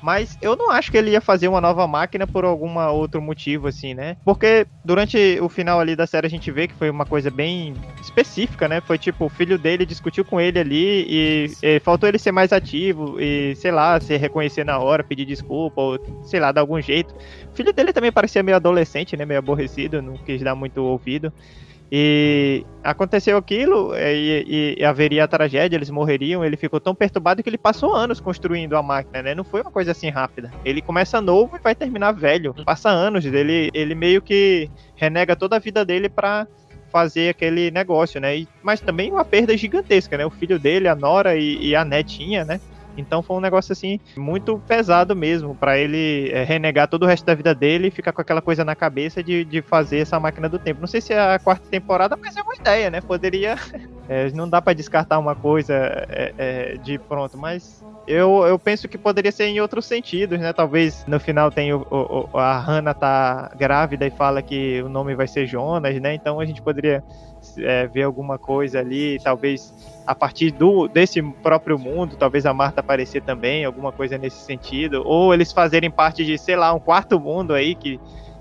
Mas 0.00 0.38
eu 0.40 0.56
não 0.56 0.70
acho 0.70 0.90
que 0.90 0.96
ele 0.96 1.10
ia 1.10 1.20
fazer 1.20 1.48
uma 1.48 1.60
nova 1.60 1.86
máquina 1.86 2.26
por 2.26 2.44
algum 2.44 2.78
outro 2.78 3.20
motivo, 3.20 3.66
assim, 3.66 3.94
né? 3.94 4.16
Porque 4.24 4.66
durante 4.84 5.38
o 5.42 5.48
final 5.48 5.80
ali 5.80 5.96
da 5.96 6.06
série 6.06 6.26
a 6.26 6.30
gente 6.30 6.50
vê 6.50 6.68
que 6.68 6.74
foi 6.74 6.88
uma 6.88 7.04
coisa 7.04 7.30
bem 7.30 7.74
específica, 8.00 8.68
né? 8.68 8.80
Foi 8.80 8.96
tipo, 8.96 9.24
o 9.26 9.28
filho 9.28 9.58
dele 9.58 9.84
discutiu 9.84 10.24
com 10.24 10.40
ele 10.40 10.58
ali 10.58 11.04
e, 11.08 11.50
e 11.62 11.80
faltou 11.80 12.08
ele 12.08 12.18
ser 12.18 12.30
mais 12.30 12.52
ativo 12.52 13.20
e, 13.20 13.56
sei 13.56 13.72
lá, 13.72 14.00
se 14.00 14.16
reconhecer 14.16 14.64
na 14.64 14.78
hora, 14.78 15.02
pedir 15.02 15.24
desculpa, 15.24 15.80
ou 15.80 15.98
sei 16.22 16.38
lá, 16.38 16.52
dar 16.52 16.60
algum 16.60 16.80
jeito. 16.80 17.12
O 17.52 17.56
filho 17.56 17.72
dele 17.72 17.92
também 17.92 18.12
parecia 18.12 18.42
meio 18.42 18.56
adolescente, 18.56 19.16
né? 19.16 19.26
Meio 19.26 19.40
aborrecido, 19.40 20.00
não 20.00 20.16
quis 20.16 20.40
dar 20.40 20.54
muito 20.54 20.80
ouvido. 20.80 21.32
E 21.90 22.66
aconteceu 22.84 23.38
aquilo 23.38 23.94
e, 23.96 24.76
e, 24.78 24.84
haveria 24.84 25.24
a 25.24 25.28
tragédia, 25.28 25.76
eles 25.76 25.88
morreriam. 25.88 26.44
Ele 26.44 26.56
ficou 26.56 26.78
tão 26.78 26.94
perturbado 26.94 27.42
que 27.42 27.48
ele 27.48 27.56
passou 27.56 27.94
anos 27.94 28.20
construindo 28.20 28.76
a 28.76 28.82
máquina, 28.82 29.22
né? 29.22 29.34
Não 29.34 29.44
foi 29.44 29.62
uma 29.62 29.70
coisa 29.70 29.92
assim 29.92 30.10
rápida. 30.10 30.52
Ele 30.64 30.82
começa 30.82 31.20
novo 31.20 31.56
e 31.56 31.60
vai 31.60 31.74
terminar 31.74 32.12
velho. 32.12 32.54
Passa 32.64 32.90
anos 32.90 33.24
ele 33.72 33.94
meio 33.94 34.20
que 34.20 34.70
renega 34.96 35.34
toda 35.34 35.56
a 35.56 35.58
vida 35.58 35.84
dele 35.84 36.08
para 36.08 36.46
fazer 36.90 37.30
aquele 37.30 37.70
negócio, 37.70 38.20
né? 38.20 38.36
E, 38.36 38.48
mas 38.62 38.80
também 38.80 39.10
uma 39.10 39.24
perda 39.24 39.56
gigantesca, 39.56 40.16
né? 40.18 40.26
O 40.26 40.30
filho 40.30 40.58
dele, 40.58 40.88
a 40.88 40.94
Nora 40.94 41.36
e, 41.36 41.68
e 41.68 41.76
a 41.76 41.84
netinha, 41.84 42.44
né? 42.44 42.60
Então 42.98 43.22
foi 43.22 43.36
um 43.36 43.40
negócio 43.40 43.72
assim 43.72 44.00
muito 44.16 44.58
pesado 44.66 45.14
mesmo 45.14 45.54
para 45.54 45.78
ele 45.78 46.30
é, 46.32 46.42
renegar 46.42 46.88
todo 46.88 47.04
o 47.04 47.06
resto 47.06 47.24
da 47.24 47.34
vida 47.34 47.54
dele 47.54 47.88
e 47.88 47.90
ficar 47.90 48.12
com 48.12 48.20
aquela 48.20 48.42
coisa 48.42 48.64
na 48.64 48.74
cabeça 48.74 49.22
de, 49.22 49.44
de 49.44 49.62
fazer 49.62 49.98
essa 49.98 50.18
máquina 50.18 50.48
do 50.48 50.58
tempo. 50.58 50.80
Não 50.80 50.88
sei 50.88 51.00
se 51.00 51.12
é 51.12 51.34
a 51.34 51.38
quarta 51.38 51.68
temporada, 51.68 52.16
mas 52.16 52.36
é 52.36 52.42
uma 52.42 52.54
ideia, 52.54 52.90
né? 52.90 53.00
Poderia. 53.00 53.56
É, 54.08 54.30
não 54.34 54.48
dá 54.48 54.60
para 54.60 54.72
descartar 54.72 55.18
uma 55.18 55.34
coisa 55.34 55.74
é, 56.08 56.76
de 56.82 56.98
pronto, 56.98 57.38
mas 57.38 57.82
eu, 58.08 58.46
eu 58.46 58.58
penso 58.58 58.88
que 58.88 58.96
poderia 58.96 59.30
ser 59.30 59.44
em 59.44 59.60
outros 59.60 59.84
sentidos, 59.84 60.40
né? 60.40 60.52
Talvez 60.52 61.04
no 61.06 61.20
final 61.20 61.50
tem 61.50 61.74
o, 61.74 61.86
o, 61.90 62.38
a 62.38 62.58
Hannah 62.58 62.94
tá 62.94 63.52
grávida 63.56 64.06
e 64.06 64.10
fala 64.10 64.40
que 64.40 64.80
o 64.82 64.88
nome 64.88 65.14
vai 65.14 65.28
ser 65.28 65.46
Jonas, 65.46 66.00
né? 66.00 66.14
Então 66.14 66.40
a 66.40 66.46
gente 66.46 66.62
poderia 66.62 67.04
é, 67.58 67.86
ver 67.86 68.02
alguma 68.02 68.38
coisa 68.38 68.80
ali, 68.80 69.18
talvez 69.22 69.74
a 70.06 70.14
partir 70.14 70.50
do 70.50 70.88
desse 70.88 71.22
próprio 71.22 71.78
mundo, 71.78 72.16
talvez 72.16 72.46
a 72.46 72.54
Marta 72.54 72.80
aparecer 72.80 73.22
também, 73.22 73.66
alguma 73.66 73.92
coisa 73.92 74.16
nesse 74.16 74.38
sentido, 74.38 75.02
ou 75.04 75.34
eles 75.34 75.52
fazerem 75.52 75.90
parte 75.90 76.24
de, 76.24 76.38
sei 76.38 76.56
lá, 76.56 76.72
um 76.72 76.80
quarto 76.80 77.20
mundo 77.20 77.52
aí 77.52 77.74
que, 77.74 78.00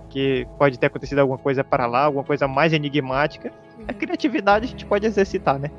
que 0.10 0.48
pode 0.58 0.80
ter 0.80 0.86
acontecido 0.86 1.20
alguma 1.20 1.38
coisa 1.38 1.62
para 1.64 1.86
lá, 1.86 2.06
alguma 2.06 2.24
coisa 2.24 2.48
mais 2.48 2.72
enigmática. 2.72 3.52
A 3.86 3.94
criatividade 3.94 4.66
a 4.66 4.70
gente 4.70 4.86
pode 4.86 5.06
exercitar, 5.06 5.60
né? 5.60 5.70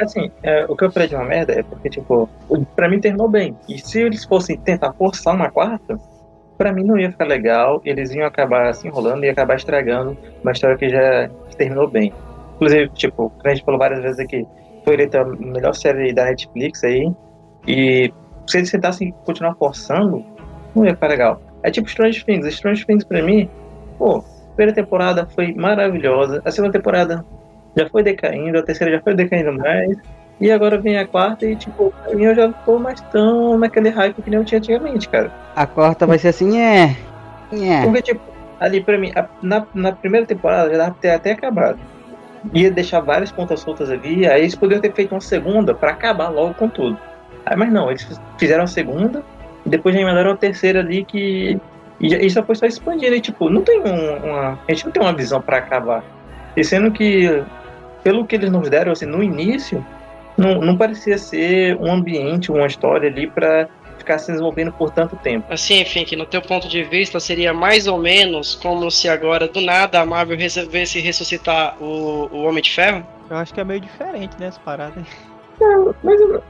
Assim, 0.00 0.30
é, 0.42 0.64
o 0.68 0.76
que 0.76 0.84
eu 0.84 0.92
falei 0.92 1.08
de 1.08 1.14
uma 1.14 1.24
merda 1.24 1.52
é 1.52 1.62
porque, 1.62 1.90
tipo, 1.90 2.28
pra 2.76 2.88
mim 2.88 3.00
terminou 3.00 3.28
bem. 3.28 3.56
E 3.68 3.78
se 3.78 4.00
eles 4.00 4.24
fossem 4.24 4.56
tentar 4.58 4.92
forçar 4.92 5.34
uma 5.34 5.50
quarta, 5.50 5.98
pra 6.56 6.72
mim 6.72 6.84
não 6.84 6.98
ia 6.98 7.10
ficar 7.10 7.24
legal. 7.24 7.80
Eles 7.84 8.12
iam 8.12 8.26
acabar 8.26 8.74
se 8.74 8.86
enrolando 8.86 9.24
e 9.24 9.28
acabar 9.28 9.56
estragando 9.56 10.16
uma 10.42 10.52
história 10.52 10.76
que 10.76 10.88
já 10.88 11.30
terminou 11.56 11.88
bem. 11.88 12.12
Inclusive, 12.56 12.88
tipo, 12.90 13.32
a 13.44 13.48
gente 13.50 13.64
falou 13.64 13.78
várias 13.78 14.02
vezes 14.02 14.18
aqui, 14.18 14.46
foi 14.84 14.94
eleita 14.94 15.20
a 15.20 15.24
melhor 15.24 15.74
série 15.74 16.12
da 16.12 16.24
Netflix 16.24 16.82
aí. 16.82 17.12
E 17.66 18.12
se 18.46 18.58
eles 18.58 18.70
tentassem 18.70 19.14
continuar 19.24 19.54
forçando, 19.54 20.24
não 20.74 20.84
ia 20.84 20.94
ficar 20.94 21.08
legal. 21.08 21.40
É 21.62 21.70
tipo 21.70 21.88
Strange 21.88 22.24
Things. 22.24 22.46
Strange 22.46 22.86
Things 22.86 23.04
pra 23.04 23.22
mim, 23.22 23.48
pô, 23.96 24.18
a 24.18 24.54
primeira 24.54 24.74
temporada 24.74 25.26
foi 25.34 25.54
maravilhosa. 25.54 26.42
A 26.44 26.50
segunda 26.50 26.72
temporada 26.72 27.24
já 27.76 27.88
foi 27.88 28.02
decaindo, 28.02 28.58
a 28.58 28.62
terceira 28.62 28.94
já 28.94 29.00
foi 29.00 29.14
decaindo 29.14 29.52
mais. 29.52 29.96
E 30.40 30.52
agora 30.52 30.78
vem 30.78 30.96
a 30.96 31.06
quarta 31.06 31.44
e, 31.46 31.56
tipo, 31.56 31.92
pra 32.04 32.14
mim 32.14 32.24
eu 32.24 32.34
já 32.34 32.46
não 32.46 32.54
tô 32.64 32.78
mais 32.78 33.00
tão 33.00 33.58
naquele 33.58 33.88
hype 33.88 34.22
que 34.22 34.30
nem 34.30 34.38
eu 34.38 34.44
tinha 34.44 34.58
antigamente, 34.58 35.08
cara. 35.08 35.32
A 35.56 35.66
quarta 35.66 36.06
vai 36.06 36.18
ser 36.18 36.28
assim, 36.28 36.60
é. 36.60 36.96
é. 37.52 37.82
Porque, 37.82 38.02
tipo, 38.02 38.20
ali 38.60 38.80
pra 38.80 38.96
mim, 38.96 39.12
a, 39.16 39.26
na, 39.42 39.66
na 39.74 39.92
primeira 39.92 40.24
temporada 40.26 40.70
já 40.70 40.78
dava 40.78 40.90
pra 40.92 41.00
ter 41.00 41.10
até 41.10 41.32
acabado. 41.32 41.78
Ia 42.54 42.70
deixar 42.70 43.00
várias 43.00 43.32
pontas 43.32 43.60
soltas 43.60 43.90
ali, 43.90 44.28
aí 44.28 44.42
eles 44.42 44.54
poderiam 44.54 44.80
ter 44.80 44.92
feito 44.92 45.12
uma 45.12 45.20
segunda 45.20 45.74
para 45.74 45.90
acabar 45.90 46.28
logo 46.28 46.54
com 46.54 46.68
tudo. 46.68 46.96
Aí, 47.44 47.56
mas 47.56 47.72
não, 47.72 47.90
eles 47.90 48.20
fizeram 48.38 48.62
a 48.62 48.68
segunda 48.68 49.24
e 49.66 49.68
depois 49.68 49.94
já 49.94 50.00
emendaram 50.00 50.32
a 50.32 50.36
terceira 50.36 50.80
ali 50.80 51.04
que. 51.04 51.58
E, 52.00 52.14
e 52.14 52.30
só 52.30 52.44
foi 52.44 52.54
só 52.54 52.66
expandindo. 52.66 53.16
E, 53.16 53.20
tipo, 53.20 53.50
não 53.50 53.62
tem 53.62 53.80
um, 53.80 54.16
uma. 54.24 54.58
A 54.68 54.72
gente 54.72 54.84
não 54.84 54.92
tem 54.92 55.02
uma 55.02 55.12
visão 55.12 55.40
para 55.40 55.58
acabar. 55.58 56.04
E 56.58 56.64
sendo 56.64 56.90
que 56.90 57.44
pelo 58.02 58.26
que 58.26 58.34
eles 58.34 58.50
nos 58.50 58.68
deram 58.68 58.90
assim, 58.90 59.06
no 59.06 59.22
início, 59.22 59.84
não, 60.36 60.60
não 60.60 60.76
parecia 60.76 61.16
ser 61.16 61.76
um 61.76 61.92
ambiente, 61.92 62.50
uma 62.50 62.66
história 62.66 63.08
ali 63.08 63.28
para 63.28 63.68
ficar 63.96 64.18
se 64.18 64.32
desenvolvendo 64.32 64.72
por 64.72 64.90
tanto 64.90 65.14
tempo. 65.16 65.52
Assim, 65.52 65.80
enfim, 65.80 66.04
que 66.04 66.16
no 66.16 66.26
teu 66.26 66.42
ponto 66.42 66.68
de 66.68 66.82
vista 66.82 67.20
seria 67.20 67.54
mais 67.54 67.86
ou 67.86 67.98
menos 67.98 68.56
como 68.56 68.90
se 68.90 69.08
agora 69.08 69.46
do 69.46 69.60
nada 69.60 70.00
a 70.00 70.06
Marvel 70.06 70.36
resolvesse 70.36 70.98
ressuscitar 70.98 71.76
o, 71.80 72.28
o 72.32 72.42
Homem 72.42 72.60
de 72.60 72.72
Ferro? 72.72 73.06
Eu 73.30 73.36
acho 73.36 73.54
que 73.54 73.60
é 73.60 73.64
meio 73.64 73.80
diferente, 73.80 74.34
né, 74.40 74.48
essa 74.48 74.58
parada. 74.58 75.00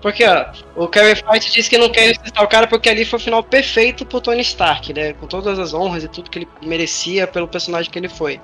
Porque, 0.02 0.24
ó, 0.24 0.46
o 0.76 0.86
Kevin 0.86 1.14
Feige 1.14 1.50
disse 1.50 1.68
que 1.68 1.78
não 1.78 1.90
quer 1.90 2.08
ressuscitar 2.08 2.44
o 2.44 2.48
cara 2.48 2.66
porque 2.66 2.88
ali 2.88 3.04
foi 3.04 3.18
o 3.18 3.22
final 3.22 3.42
perfeito 3.42 4.04
pro 4.04 4.20
Tony 4.20 4.42
Stark, 4.42 4.92
né? 4.92 5.14
Com 5.14 5.26
todas 5.26 5.58
as 5.58 5.72
honras 5.72 6.04
e 6.04 6.08
tudo 6.08 6.30
que 6.30 6.40
ele 6.40 6.48
merecia 6.62 7.26
pelo 7.26 7.48
personagem 7.48 7.90
que 7.90 7.98
ele 7.98 8.08
foi. 8.08 8.38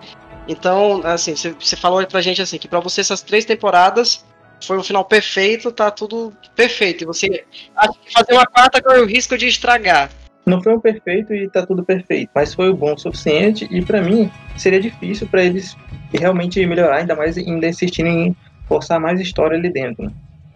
Então, 0.46 1.00
assim, 1.04 1.34
você 1.34 1.76
falou 1.76 2.06
pra 2.06 2.20
gente 2.20 2.42
assim 2.42 2.58
que 2.58 2.68
para 2.68 2.80
você 2.80 3.00
essas 3.00 3.22
três 3.22 3.44
temporadas 3.44 4.24
foi 4.62 4.78
um 4.78 4.82
final 4.82 5.04
perfeito, 5.04 5.72
tá 5.72 5.90
tudo 5.90 6.32
perfeito. 6.54 7.02
E 7.02 7.06
você 7.06 7.44
acha 7.76 7.92
que 8.04 8.12
fazer 8.12 8.32
uma 8.32 8.46
quarta 8.46 8.82
corre 8.82 9.00
o 9.00 9.06
risco 9.06 9.36
de 9.36 9.46
estragar. 9.46 10.10
Não 10.46 10.62
foi 10.62 10.74
um 10.74 10.80
perfeito 10.80 11.32
e 11.32 11.48
tá 11.48 11.66
tudo 11.66 11.82
perfeito, 11.82 12.30
mas 12.34 12.52
foi 12.52 12.68
o 12.68 12.76
bom 12.76 12.92
o 12.92 12.98
suficiente 12.98 13.66
e 13.70 13.82
para 13.82 14.02
mim 14.02 14.30
seria 14.58 14.78
difícil 14.78 15.26
para 15.26 15.42
eles 15.42 15.74
realmente 16.12 16.64
melhorar, 16.66 16.96
ainda 16.96 17.16
mais 17.16 17.38
ainda 17.38 17.66
insistirem 17.66 18.28
em 18.28 18.36
forçar 18.68 19.00
mais 19.00 19.18
história 19.20 19.56
ali 19.56 19.72
dentro. 19.72 20.04
Né? 20.04 20.12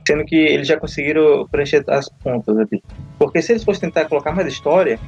Sendo 0.06 0.24
que 0.24 0.36
eles 0.36 0.68
já 0.68 0.78
conseguiram 0.78 1.46
preencher 1.50 1.82
as 1.88 2.08
pontas 2.08 2.56
ali. 2.58 2.82
Porque 3.18 3.40
se 3.40 3.52
eles 3.52 3.64
fossem 3.64 3.88
tentar 3.88 4.06
colocar 4.06 4.32
mais 4.32 4.46
história, 4.48 5.00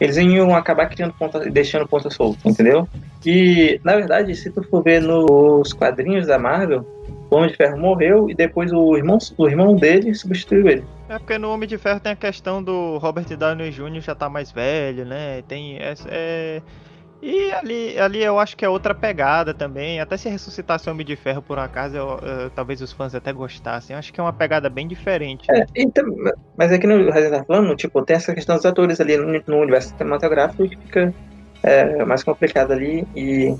eles 0.00 0.16
iam 0.16 0.54
acabar 0.54 0.86
criando 0.88 1.14
ponta, 1.14 1.40
deixando 1.50 1.86
ponta 1.86 2.10
solta, 2.10 2.48
entendeu? 2.48 2.88
E, 3.24 3.80
na 3.82 3.96
verdade, 3.96 4.34
se 4.34 4.50
tu 4.50 4.62
for 4.62 4.82
ver 4.82 5.00
nos 5.02 5.72
quadrinhos 5.72 6.26
da 6.26 6.38
Marvel, 6.38 6.86
o 7.30 7.36
Homem 7.36 7.50
de 7.50 7.56
Ferro 7.56 7.78
morreu 7.78 8.30
e 8.30 8.34
depois 8.34 8.72
o 8.72 8.96
irmão, 8.96 9.18
o 9.36 9.48
irmão 9.48 9.74
dele 9.74 10.14
substituiu 10.14 10.68
ele. 10.68 10.84
É 11.08 11.18
porque 11.18 11.38
no 11.38 11.50
Homem 11.50 11.68
de 11.68 11.78
Ferro 11.78 12.00
tem 12.00 12.12
a 12.12 12.16
questão 12.16 12.62
do 12.62 12.98
Robert 12.98 13.26
Downey 13.36 13.70
Jr. 13.70 14.00
já 14.00 14.14
tá 14.14 14.28
mais 14.28 14.52
velho, 14.52 15.04
né? 15.04 15.42
Tem 15.48 15.78
é, 15.78 15.94
é... 16.08 16.62
E 17.26 17.50
ali, 17.50 17.98
ali 17.98 18.22
eu 18.22 18.38
acho 18.38 18.56
que 18.56 18.64
é 18.64 18.68
outra 18.68 18.94
pegada 18.94 19.52
também. 19.52 19.98
Até 19.98 20.16
se 20.16 20.28
ressuscitasse 20.28 20.88
o 20.88 20.92
Homem 20.92 21.04
de 21.04 21.16
Ferro 21.16 21.42
por 21.42 21.58
um 21.58 21.60
acaso, 21.60 21.96
eu, 21.96 22.20
eu, 22.22 22.50
talvez 22.50 22.80
os 22.80 22.92
fãs 22.92 23.16
até 23.16 23.32
gostassem. 23.32 23.94
Eu 23.94 23.98
acho 23.98 24.12
que 24.12 24.20
é 24.20 24.22
uma 24.22 24.32
pegada 24.32 24.70
bem 24.70 24.86
diferente. 24.86 25.44
É, 25.50 25.66
então, 25.74 26.04
mas 26.56 26.70
aqui 26.70 26.86
no 26.86 27.10
Resident 27.10 27.40
tá 27.40 27.44
falando, 27.44 27.74
tipo, 27.74 28.00
tem 28.02 28.14
essa 28.14 28.32
questão 28.32 28.54
dos 28.54 28.64
atores 28.64 29.00
ali 29.00 29.16
no, 29.16 29.42
no 29.44 29.56
universo 29.56 29.88
cinematográfico 29.88 30.68
que 30.68 30.76
fica 30.76 31.12
é, 31.64 32.04
mais 32.04 32.22
complicado 32.22 32.72
ali. 32.72 33.04
E 33.16 33.52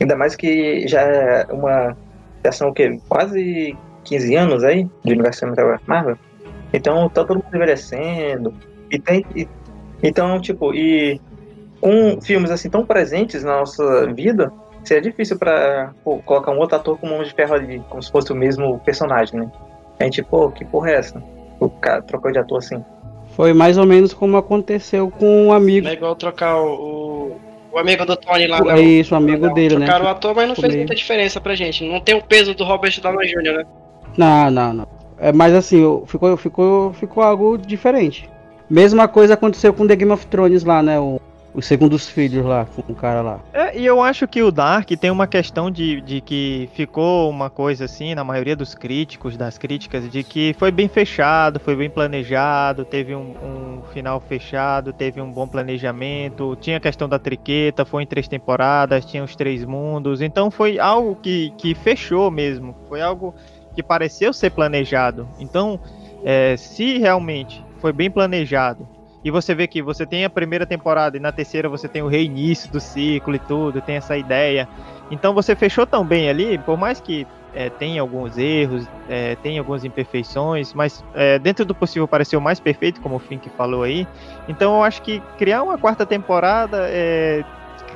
ainda 0.00 0.16
mais 0.16 0.34
que 0.34 0.88
já 0.88 1.02
é 1.02 1.46
uma 1.48 1.96
versão 2.42 2.74
que 2.74 2.98
quase 3.08 3.78
15 4.02 4.34
anos 4.34 4.64
aí 4.64 4.82
de 5.04 5.12
universo 5.12 5.38
cinematográfico 5.38 5.88
Marvel. 5.88 6.18
Então 6.72 7.08
tá 7.08 7.24
todo 7.24 7.36
mundo 7.36 7.54
envelhecendo. 7.54 8.52
E 8.90 8.98
tem. 8.98 9.24
E, 9.36 9.46
então, 10.02 10.40
tipo, 10.40 10.74
e 10.74 11.20
com 11.80 12.20
filmes 12.20 12.50
assim 12.50 12.68
tão 12.68 12.84
presentes 12.84 13.42
na 13.42 13.60
nossa 13.60 14.06
vida, 14.12 14.52
seria 14.84 15.02
difícil 15.02 15.38
para 15.38 15.92
colocar 16.04 16.52
um 16.52 16.58
outro 16.58 16.76
ator 16.76 16.98
como 16.98 17.14
Homem 17.14 17.26
de 17.26 17.34
Ferro 17.34 17.54
ali, 17.54 17.82
como 17.88 18.02
se 18.02 18.10
fosse 18.10 18.32
o 18.32 18.36
mesmo 18.36 18.78
personagem, 18.80 19.40
né? 19.40 19.50
A 19.98 20.04
gente, 20.04 20.22
pô, 20.22 20.50
que 20.50 20.64
porra 20.64 20.90
é 20.90 20.94
essa? 20.94 21.22
O 21.58 21.68
cara 21.68 22.02
trocou 22.02 22.32
de 22.32 22.38
ator 22.38 22.58
assim. 22.58 22.82
Foi 23.36 23.52
mais 23.52 23.78
ou 23.78 23.86
menos 23.86 24.12
como 24.12 24.36
aconteceu 24.36 25.10
com 25.10 25.46
um 25.46 25.52
amigo. 25.52 25.86
É 25.88 25.92
igual 25.92 26.16
trocar 26.16 26.56
o, 26.60 27.36
o 27.72 27.78
amigo 27.78 28.04
do 28.04 28.16
Tony 28.16 28.46
lá. 28.46 28.60
É 28.76 28.80
isso, 28.80 29.14
o 29.14 29.16
amigo 29.16 29.46
não, 29.46 29.54
dele, 29.54 29.78
né? 29.78 29.86
Trocaram 29.86 30.06
o 30.06 30.08
ator, 30.08 30.34
mas 30.34 30.48
não 30.48 30.56
fez 30.56 30.74
muita 30.74 30.94
diferença 30.94 31.40
pra 31.40 31.54
gente. 31.54 31.84
Não 31.86 32.00
tem 32.00 32.14
o 32.14 32.22
peso 32.22 32.54
do 32.54 32.64
Robert 32.64 32.98
Downey 33.00 33.28
Jr., 33.28 33.58
né? 33.58 33.64
Não, 34.16 34.50
não, 34.50 34.72
não. 34.72 34.88
É, 35.18 35.32
mas 35.32 35.54
assim, 35.54 36.02
ficou, 36.06 36.36
ficou, 36.36 36.92
ficou 36.94 37.22
algo 37.22 37.58
diferente. 37.58 38.28
Mesma 38.68 39.06
coisa 39.06 39.34
aconteceu 39.34 39.72
com 39.72 39.86
The 39.86 39.96
Game 39.96 40.12
of 40.12 40.26
Thrones 40.26 40.64
lá, 40.64 40.82
né? 40.82 40.98
O, 40.98 41.20
os 41.52 41.66
segundos 41.66 42.08
filhos 42.08 42.44
lá, 42.44 42.64
com 42.64 42.92
o 42.92 42.94
cara 42.94 43.22
lá. 43.22 43.40
É, 43.52 43.78
e 43.78 43.84
eu 43.84 44.00
acho 44.00 44.26
que 44.28 44.42
o 44.42 44.50
Dark 44.50 44.88
tem 44.88 45.10
uma 45.10 45.26
questão 45.26 45.70
de, 45.70 46.00
de 46.00 46.20
que 46.20 46.68
ficou 46.74 47.28
uma 47.28 47.50
coisa 47.50 47.84
assim, 47.84 48.14
na 48.14 48.22
maioria 48.22 48.54
dos 48.54 48.74
críticos, 48.74 49.36
das 49.36 49.58
críticas, 49.58 50.08
de 50.08 50.22
que 50.22 50.54
foi 50.58 50.70
bem 50.70 50.88
fechado, 50.88 51.58
foi 51.58 51.74
bem 51.74 51.90
planejado, 51.90 52.84
teve 52.84 53.14
um, 53.14 53.34
um 53.42 53.82
final 53.92 54.20
fechado, 54.20 54.92
teve 54.92 55.20
um 55.20 55.30
bom 55.30 55.46
planejamento, 55.46 56.56
tinha 56.60 56.76
a 56.76 56.80
questão 56.80 57.08
da 57.08 57.18
triqueta, 57.18 57.84
foi 57.84 58.04
em 58.04 58.06
três 58.06 58.28
temporadas, 58.28 59.04
tinha 59.04 59.24
os 59.24 59.34
três 59.34 59.64
mundos, 59.64 60.20
então 60.20 60.50
foi 60.50 60.78
algo 60.78 61.16
que, 61.16 61.52
que 61.58 61.74
fechou 61.74 62.30
mesmo, 62.30 62.76
foi 62.88 63.00
algo 63.00 63.34
que 63.74 63.82
pareceu 63.82 64.32
ser 64.32 64.50
planejado. 64.50 65.28
Então, 65.38 65.80
é, 66.24 66.56
se 66.56 66.98
realmente 66.98 67.64
foi 67.78 67.92
bem 67.92 68.10
planejado, 68.10 68.86
e 69.24 69.30
você 69.30 69.54
vê 69.54 69.66
que 69.66 69.82
você 69.82 70.06
tem 70.06 70.24
a 70.24 70.30
primeira 70.30 70.64
temporada 70.64 71.16
e 71.16 71.20
na 71.20 71.32
terceira 71.32 71.68
você 71.68 71.88
tem 71.88 72.02
o 72.02 72.08
reinício 72.08 72.70
do 72.70 72.80
ciclo 72.80 73.34
e 73.34 73.38
tudo, 73.38 73.80
tem 73.80 73.96
essa 73.96 74.16
ideia. 74.16 74.68
Então 75.10 75.34
você 75.34 75.54
fechou 75.54 75.86
tão 75.86 76.04
bem 76.04 76.28
ali, 76.28 76.58
por 76.58 76.78
mais 76.78 77.00
que 77.00 77.26
é, 77.54 77.68
tenha 77.68 78.00
alguns 78.00 78.38
erros, 78.38 78.86
é, 79.08 79.34
tem 79.36 79.58
algumas 79.58 79.84
imperfeições, 79.84 80.72
mas 80.72 81.04
é, 81.14 81.38
dentro 81.38 81.64
do 81.64 81.74
possível 81.74 82.06
pareceu 82.06 82.40
mais 82.40 82.60
perfeito, 82.60 83.00
como 83.00 83.16
o 83.16 83.18
Fink 83.18 83.48
falou 83.50 83.82
aí. 83.82 84.06
Então 84.48 84.76
eu 84.76 84.82
acho 84.84 85.02
que 85.02 85.20
criar 85.36 85.62
uma 85.62 85.76
quarta 85.76 86.06
temporada 86.06 86.86
é, 86.88 87.44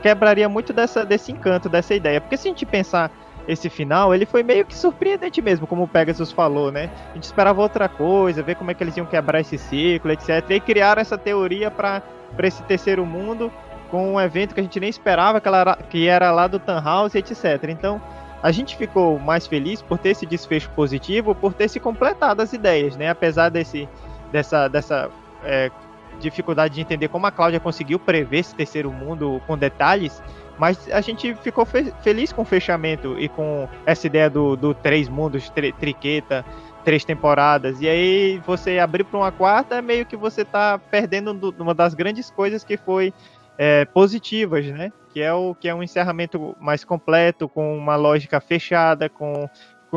quebraria 0.02 0.48
muito 0.48 0.72
dessa, 0.72 1.05
desse 1.05 1.32
encanto, 1.32 1.68
dessa 1.68 1.94
ideia. 1.94 2.20
Porque 2.20 2.36
se 2.36 2.48
a 2.48 2.51
gente 2.51 2.66
pensar 2.66 3.10
esse 3.46 3.68
final, 3.68 4.14
ele 4.14 4.24
foi 4.26 4.42
meio 4.42 4.64
que 4.64 4.74
surpreendente 4.74 5.42
mesmo, 5.42 5.66
como 5.66 5.82
o 5.82 5.88
Pegasus 5.88 6.32
falou, 6.32 6.72
né? 6.72 6.90
A 7.10 7.14
gente 7.14 7.24
esperava 7.24 7.60
outra 7.60 7.88
coisa, 7.88 8.42
ver 8.42 8.56
como 8.56 8.70
é 8.70 8.74
que 8.74 8.82
eles 8.82 8.96
iam 8.96 9.06
quebrar 9.06 9.40
esse 9.40 9.58
ciclo, 9.58 10.10
etc. 10.10 10.44
E 10.50 10.60
criaram 10.60 11.02
essa 11.02 11.18
teoria 11.18 11.70
para 11.70 12.02
esse 12.42 12.62
terceiro 12.62 13.04
mundo 13.04 13.52
com 13.90 14.14
um 14.14 14.20
evento 14.20 14.54
que 14.54 14.60
a 14.60 14.62
gente 14.62 14.80
nem 14.80 14.88
esperava, 14.88 15.40
que 15.40 15.48
era, 15.48 15.76
que 15.76 16.08
era 16.08 16.32
lá 16.32 16.46
do 16.46 16.60
House, 16.66 17.14
etc. 17.14 17.64
Então, 17.68 18.00
a 18.42 18.50
gente 18.50 18.76
ficou 18.76 19.18
mais 19.18 19.46
feliz 19.46 19.80
por 19.80 19.98
ter 19.98 20.10
esse 20.10 20.26
desfecho 20.26 20.70
positivo, 20.70 21.34
por 21.34 21.54
ter 21.54 21.68
se 21.68 21.78
completado 21.78 22.42
as 22.42 22.52
ideias, 22.52 22.96
né? 22.96 23.08
Apesar 23.08 23.50
desse, 23.50 23.88
dessa, 24.32 24.68
dessa 24.68 25.10
é, 25.44 25.70
dificuldade 26.18 26.74
de 26.74 26.80
entender 26.80 27.08
como 27.08 27.26
a 27.26 27.30
Cláudia 27.30 27.60
conseguiu 27.60 27.98
prever 27.98 28.38
esse 28.38 28.54
terceiro 28.54 28.90
mundo 28.92 29.40
com 29.46 29.56
detalhes, 29.56 30.22
mas 30.59 30.89
a 30.90 31.01
gente 31.01 31.35
ficou 31.36 31.64
fe 31.64 31.93
feliz 32.02 32.32
com 32.32 32.43
o 32.43 32.44
fechamento 32.44 33.18
e 33.18 33.28
com 33.28 33.68
essa 33.85 34.06
ideia 34.06 34.31
do, 34.31 34.56
do 34.56 34.74
três 34.74 35.09
mundos, 35.09 35.51
tri 35.51 35.72
triqueta, 35.72 36.44
três 36.85 37.05
temporadas. 37.05 37.81
E 37.81 37.89
aí 37.89 38.40
você 38.47 38.78
abrir 38.78 39.05
para 39.05 39.18
uma 39.18 39.32
quarta, 39.32 39.76
é 39.76 39.82
meio 39.82 40.06
que 40.06 40.16
você 40.16 40.44
tá 40.44 40.78
perdendo 40.78 41.35
do, 41.35 41.62
uma 41.62 41.74
das 41.74 41.94
grandes 41.94 42.31
coisas 42.31 42.62
que 42.62 42.76
foi 42.76 43.12
é, 43.59 43.85
positivas, 43.86 44.66
né? 44.66 44.93
Que 45.12 45.20
é 45.20 45.32
o 45.32 45.55
que 45.55 45.68
é 45.68 45.74
um 45.74 45.82
encerramento 45.82 46.56
mais 46.60 46.85
completo, 46.85 47.48
com 47.48 47.76
uma 47.76 47.97
lógica 47.97 48.40
fechada, 48.40 49.09
com 49.09 49.48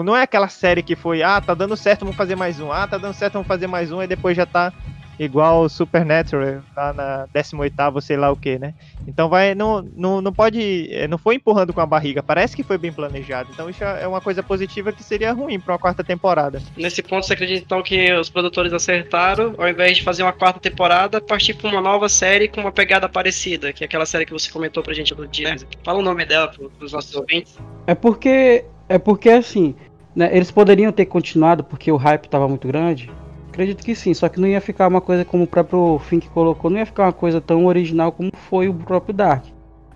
não 0.03 0.15
é 0.15 0.21
aquela 0.21 0.47
série 0.47 0.83
que 0.83 0.95
foi, 0.95 1.23
ah, 1.23 1.41
tá 1.41 1.55
dando 1.55 1.75
certo, 1.75 2.01
vamos 2.01 2.15
fazer 2.15 2.35
mais 2.35 2.59
um, 2.59 2.71
ah, 2.71 2.87
tá 2.87 2.99
dando 2.99 3.15
certo, 3.15 3.33
vamos 3.33 3.47
fazer 3.47 3.65
mais 3.65 3.91
um, 3.91 3.99
e 3.99 4.05
depois 4.05 4.37
já 4.37 4.45
tá 4.45 4.71
igual 5.19 5.63
o 5.63 5.69
Supernatural, 5.69 6.61
lá 6.75 6.93
na 6.93 7.27
18 7.33 8.01
sei 8.01 8.17
lá 8.17 8.31
o 8.31 8.35
que, 8.35 8.59
né? 8.59 8.73
Então 9.07 9.29
vai, 9.29 9.55
não, 9.55 9.81
não, 9.95 10.21
não 10.21 10.33
pode, 10.33 10.89
eh, 10.91 11.07
não 11.07 11.17
foi 11.17 11.35
empurrando 11.35 11.73
com 11.73 11.81
a 11.81 11.85
barriga, 11.85 12.21
parece 12.21 12.55
que 12.55 12.63
foi 12.63 12.77
bem 12.77 12.91
planejado. 12.91 13.49
Então 13.53 13.69
isso 13.69 13.83
é 13.83 14.07
uma 14.07 14.21
coisa 14.21 14.43
positiva 14.43 14.91
que 14.91 15.03
seria 15.03 15.31
ruim 15.33 15.59
para 15.59 15.73
uma 15.73 15.79
quarta 15.79 16.03
temporada. 16.03 16.61
Nesse 16.75 17.01
ponto 17.01 17.25
você 17.25 17.33
acredita 17.33 17.63
então 17.65 17.81
que 17.81 18.13
os 18.13 18.29
produtores 18.29 18.73
acertaram, 18.73 19.55
ao 19.57 19.67
invés 19.67 19.97
de 19.97 20.03
fazer 20.03 20.23
uma 20.23 20.33
quarta 20.33 20.59
temporada, 20.59 21.19
partir 21.19 21.53
para 21.53 21.69
uma 21.69 21.81
nova 21.81 22.07
série 22.09 22.47
com 22.47 22.61
uma 22.61 22.71
pegada 22.71 23.09
parecida, 23.09 23.73
que 23.73 23.83
é 23.83 23.85
aquela 23.85 24.05
série 24.05 24.25
que 24.25 24.33
você 24.33 24.51
comentou 24.51 24.83
pra 24.83 24.93
gente 24.93 25.15
no 25.15 25.27
dia. 25.27 25.55
Fala 25.83 25.99
o 25.99 26.03
nome 26.03 26.25
dela 26.25 26.47
pros 26.47 26.93
nossos 26.93 27.15
ouvintes. 27.15 27.57
É 27.85 27.95
porque, 27.95 28.65
é 28.87 28.97
porque 28.97 29.29
assim, 29.29 29.75
né, 30.15 30.29
eles 30.31 30.51
poderiam 30.51 30.91
ter 30.91 31.05
continuado 31.05 31.63
porque 31.63 31.91
o 31.91 31.95
hype 31.95 32.25
estava 32.25 32.47
muito 32.47 32.67
grande, 32.67 33.09
Acredito 33.57 33.83
que 33.83 33.95
sim, 33.95 34.13
só 34.13 34.29
que 34.29 34.39
não 34.39 34.47
ia 34.47 34.61
ficar 34.61 34.87
uma 34.87 35.01
coisa 35.01 35.25
como 35.25 35.45
o 35.45 35.47
próprio 35.47 35.97
Fink 35.97 36.29
colocou, 36.29 36.69
não 36.69 36.77
ia 36.77 36.85
ficar 36.85 37.05
uma 37.05 37.11
coisa 37.11 37.41
tão 37.41 37.65
original 37.65 38.11
como 38.11 38.29
foi 38.31 38.69
o 38.69 38.73
próprio 38.75 39.15
Dark. 39.15 39.45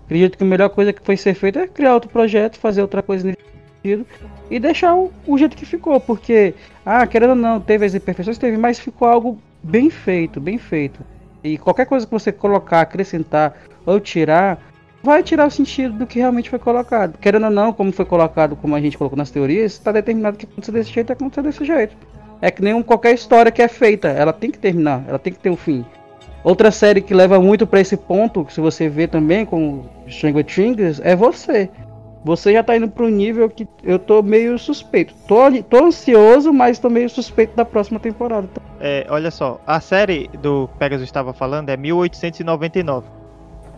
Acredito 0.04 0.36
que 0.36 0.42
a 0.42 0.46
melhor 0.48 0.68
coisa 0.68 0.92
que 0.92 1.00
foi 1.00 1.16
ser 1.16 1.32
feita 1.34 1.60
é 1.60 1.68
criar 1.68 1.94
outro 1.94 2.10
projeto, 2.10 2.58
fazer 2.58 2.82
outra 2.82 3.04
coisa 3.04 3.24
nesse 3.24 3.38
sentido 3.76 4.04
e 4.50 4.58
deixar 4.58 4.96
o, 4.96 5.12
o 5.24 5.38
jeito 5.38 5.56
que 5.56 5.64
ficou, 5.64 6.00
porque, 6.00 6.56
ah, 6.84 7.06
querendo 7.06 7.30
ou 7.30 7.36
não, 7.36 7.60
teve 7.60 7.86
as 7.86 7.94
imperfeições, 7.94 8.36
teve, 8.36 8.56
mas 8.56 8.80
ficou 8.80 9.06
algo 9.06 9.38
bem 9.62 9.90
feito, 9.90 10.40
bem 10.40 10.58
feito. 10.58 10.98
E 11.44 11.56
qualquer 11.56 11.86
coisa 11.86 12.04
que 12.04 12.10
você 12.10 12.32
colocar, 12.32 12.80
acrescentar 12.80 13.56
ou 13.86 14.00
tirar, 14.00 14.60
vai 15.04 15.22
tirar 15.22 15.46
o 15.46 15.50
sentido 15.52 15.98
do 15.98 16.04
que 16.04 16.18
realmente 16.18 16.50
foi 16.50 16.58
colocado. 16.58 17.16
Querendo 17.16 17.44
ou 17.44 17.50
não, 17.52 17.72
como 17.72 17.92
foi 17.92 18.06
colocado, 18.06 18.56
como 18.56 18.74
a 18.74 18.80
gente 18.80 18.98
colocou 18.98 19.16
nas 19.16 19.30
teorias, 19.30 19.74
está 19.74 19.92
determinado 19.92 20.36
que 20.36 20.46
acontecer 20.46 20.72
desse 20.72 20.90
jeito, 20.90 21.12
acontecer 21.12 21.42
desse 21.42 21.64
jeito. 21.64 21.96
É 22.42 22.50
que 22.50 22.60
nem 22.60 22.82
qualquer 22.82 23.14
história 23.14 23.52
que 23.52 23.62
é 23.62 23.68
feita, 23.68 24.08
ela 24.08 24.32
tem 24.32 24.50
que 24.50 24.58
terminar, 24.58 25.04
ela 25.06 25.18
tem 25.18 25.32
que 25.32 25.38
ter 25.38 25.48
um 25.48 25.56
fim. 25.56 25.86
Outra 26.42 26.72
série 26.72 27.00
que 27.00 27.14
leva 27.14 27.40
muito 27.40 27.64
para 27.68 27.80
esse 27.80 27.96
ponto, 27.96 28.44
se 28.50 28.60
você 28.60 28.88
vê 28.88 29.06
também 29.06 29.46
com 29.46 29.84
Stranger 30.08 30.44
Things, 30.44 31.00
é 31.04 31.14
você. 31.14 31.70
Você 32.24 32.52
já 32.52 32.64
tá 32.64 32.76
indo 32.76 32.88
para 32.88 33.04
um 33.04 33.08
nível 33.08 33.48
que 33.48 33.66
eu 33.84 33.96
tô 33.96 34.22
meio 34.22 34.58
suspeito. 34.58 35.14
Tô, 35.26 35.36
tô 35.62 35.84
ansioso, 35.84 36.52
mas 36.52 36.80
tô 36.80 36.90
meio 36.90 37.08
suspeito 37.08 37.54
da 37.54 37.64
próxima 37.64 38.00
temporada. 38.00 38.48
É, 38.80 39.06
olha 39.08 39.30
só, 39.30 39.60
a 39.64 39.80
série 39.80 40.28
do 40.40 40.68
Pegasus 40.80 41.04
estava 41.04 41.32
falando 41.32 41.68
é 41.68 41.76
1899. 41.76 43.06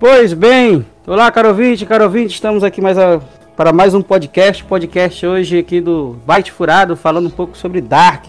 Pois 0.00 0.32
bem, 0.32 0.86
olá 1.06 1.30
caro 1.30 1.48
ouvinte, 1.48 1.84
caro 1.84 2.04
ouvinte, 2.04 2.34
estamos 2.34 2.64
aqui 2.64 2.80
mais 2.80 2.96
a, 2.96 3.20
para 3.54 3.72
mais 3.74 3.94
um 3.94 4.00
podcast, 4.00 4.64
podcast 4.64 5.26
hoje 5.26 5.58
aqui 5.58 5.82
do 5.82 6.16
Byte 6.26 6.50
Furado, 6.50 6.96
falando 6.96 7.26
um 7.26 7.30
pouco 7.30 7.56
sobre 7.56 7.82
Dark. 7.82 8.28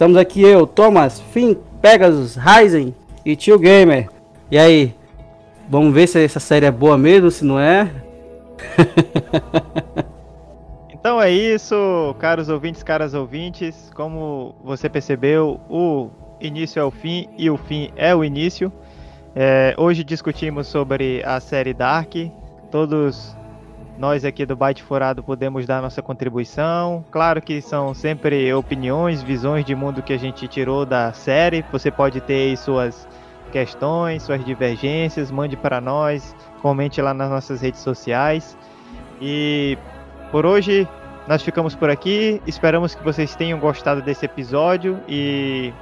Estamos 0.00 0.16
aqui 0.16 0.40
eu, 0.40 0.66
Thomas, 0.66 1.20
Finn, 1.20 1.54
Pegasus, 1.82 2.34
Ryzen 2.34 2.94
e 3.22 3.36
Tio 3.36 3.58
Gamer. 3.58 4.08
E 4.50 4.56
aí? 4.56 4.94
Vamos 5.68 5.92
ver 5.92 6.06
se 6.06 6.24
essa 6.24 6.40
série 6.40 6.64
é 6.64 6.70
boa 6.70 6.96
mesmo, 6.96 7.30
se 7.30 7.44
não 7.44 7.60
é? 7.60 7.92
então 10.88 11.20
é 11.20 11.30
isso, 11.30 12.16
caros 12.18 12.48
ouvintes, 12.48 12.82
caras 12.82 13.12
ouvintes. 13.12 13.90
Como 13.94 14.54
você 14.64 14.88
percebeu, 14.88 15.60
o 15.68 16.08
início 16.40 16.80
é 16.80 16.82
o 16.82 16.90
fim 16.90 17.28
e 17.36 17.50
o 17.50 17.58
fim 17.58 17.90
é 17.94 18.16
o 18.16 18.24
início. 18.24 18.72
É, 19.36 19.74
hoje 19.76 20.02
discutimos 20.02 20.66
sobre 20.66 21.22
a 21.26 21.38
série 21.40 21.74
Dark. 21.74 22.14
Todos 22.70 23.36
nós 24.00 24.24
aqui 24.24 24.46
do 24.46 24.56
Byte 24.56 24.82
Furado 24.82 25.22
podemos 25.22 25.66
dar 25.66 25.82
nossa 25.82 26.00
contribuição. 26.00 27.04
Claro 27.10 27.42
que 27.42 27.60
são 27.60 27.92
sempre 27.92 28.52
opiniões, 28.54 29.22
visões 29.22 29.62
de 29.62 29.74
mundo 29.74 30.02
que 30.02 30.14
a 30.14 30.18
gente 30.18 30.48
tirou 30.48 30.86
da 30.86 31.12
série. 31.12 31.62
Você 31.70 31.90
pode 31.90 32.18
ter 32.22 32.56
suas 32.56 33.06
questões, 33.52 34.22
suas 34.22 34.42
divergências, 34.42 35.30
mande 35.30 35.54
para 35.54 35.82
nós, 35.82 36.34
comente 36.62 37.02
lá 37.02 37.12
nas 37.12 37.28
nossas 37.28 37.60
redes 37.60 37.80
sociais. 37.80 38.56
E 39.20 39.76
por 40.30 40.46
hoje 40.46 40.88
nós 41.28 41.42
ficamos 41.42 41.74
por 41.74 41.90
aqui. 41.90 42.40
Esperamos 42.46 42.94
que 42.94 43.04
vocês 43.04 43.36
tenham 43.36 43.58
gostado 43.58 44.00
desse 44.00 44.24
episódio 44.24 44.98
e 45.06 45.74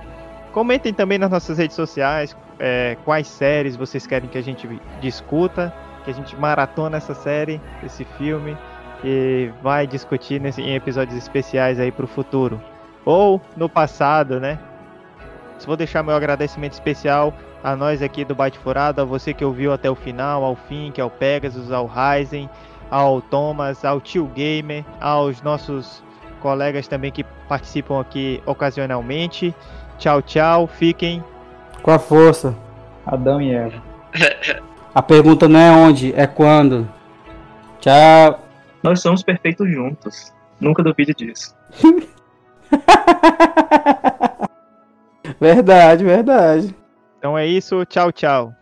comentem 0.52 0.92
também 0.92 1.18
nas 1.18 1.30
nossas 1.30 1.56
redes 1.56 1.76
sociais 1.76 2.36
é, 2.58 2.96
quais 3.04 3.28
séries 3.28 3.76
vocês 3.76 4.08
querem 4.08 4.28
que 4.28 4.38
a 4.38 4.42
gente 4.42 4.68
discuta 5.00 5.72
que 6.08 6.12
a 6.12 6.14
gente 6.14 6.34
maratona 6.36 6.96
essa 6.96 7.14
série, 7.14 7.60
esse 7.84 8.02
filme, 8.16 8.56
e 9.04 9.50
vai 9.62 9.86
discutir 9.86 10.40
nesse, 10.40 10.62
em 10.62 10.74
episódios 10.74 11.16
especiais 11.16 11.78
aí 11.78 11.92
pro 11.92 12.06
futuro. 12.06 12.58
Ou 13.04 13.40
no 13.54 13.68
passado, 13.68 14.40
né? 14.40 14.58
Vou 15.66 15.76
deixar 15.76 16.02
meu 16.02 16.14
agradecimento 16.14 16.72
especial 16.72 17.34
a 17.62 17.76
nós 17.76 18.00
aqui 18.00 18.24
do 18.24 18.34
Bate 18.34 18.58
Furado, 18.58 19.02
a 19.02 19.04
você 19.04 19.34
que 19.34 19.44
ouviu 19.44 19.72
até 19.72 19.90
o 19.90 19.94
final, 19.94 20.44
ao 20.44 20.56
fim, 20.56 20.90
que 20.92 21.00
é 21.00 21.04
o 21.04 21.10
Pegasus, 21.10 21.70
ao 21.70 21.86
Ryzen, 21.86 22.48
ao 22.90 23.20
Thomas, 23.20 23.84
ao 23.84 24.00
Tio 24.00 24.26
Gamer, 24.26 24.84
aos 25.00 25.42
nossos 25.42 26.02
colegas 26.40 26.88
também 26.88 27.10
que 27.10 27.24
participam 27.48 28.00
aqui 28.00 28.42
ocasionalmente. 28.46 29.54
Tchau, 29.98 30.22
tchau, 30.22 30.66
fiquem 30.66 31.22
Com 31.82 31.90
a 31.90 31.98
força. 31.98 32.54
Adão 33.04 33.42
e 33.42 33.52
Eva. 33.52 33.82
A 34.98 35.02
pergunta 35.02 35.46
não 35.46 35.60
é 35.60 35.70
onde, 35.70 36.12
é 36.16 36.26
quando. 36.26 36.88
Tchau. 37.78 38.44
Nós 38.82 39.00
somos 39.00 39.22
perfeitos 39.22 39.70
juntos. 39.70 40.34
Nunca 40.60 40.82
duvide 40.82 41.14
disso. 41.14 41.54
verdade, 45.40 46.02
verdade. 46.02 46.74
Então 47.16 47.38
é 47.38 47.46
isso, 47.46 47.84
tchau, 47.84 48.10
tchau. 48.10 48.52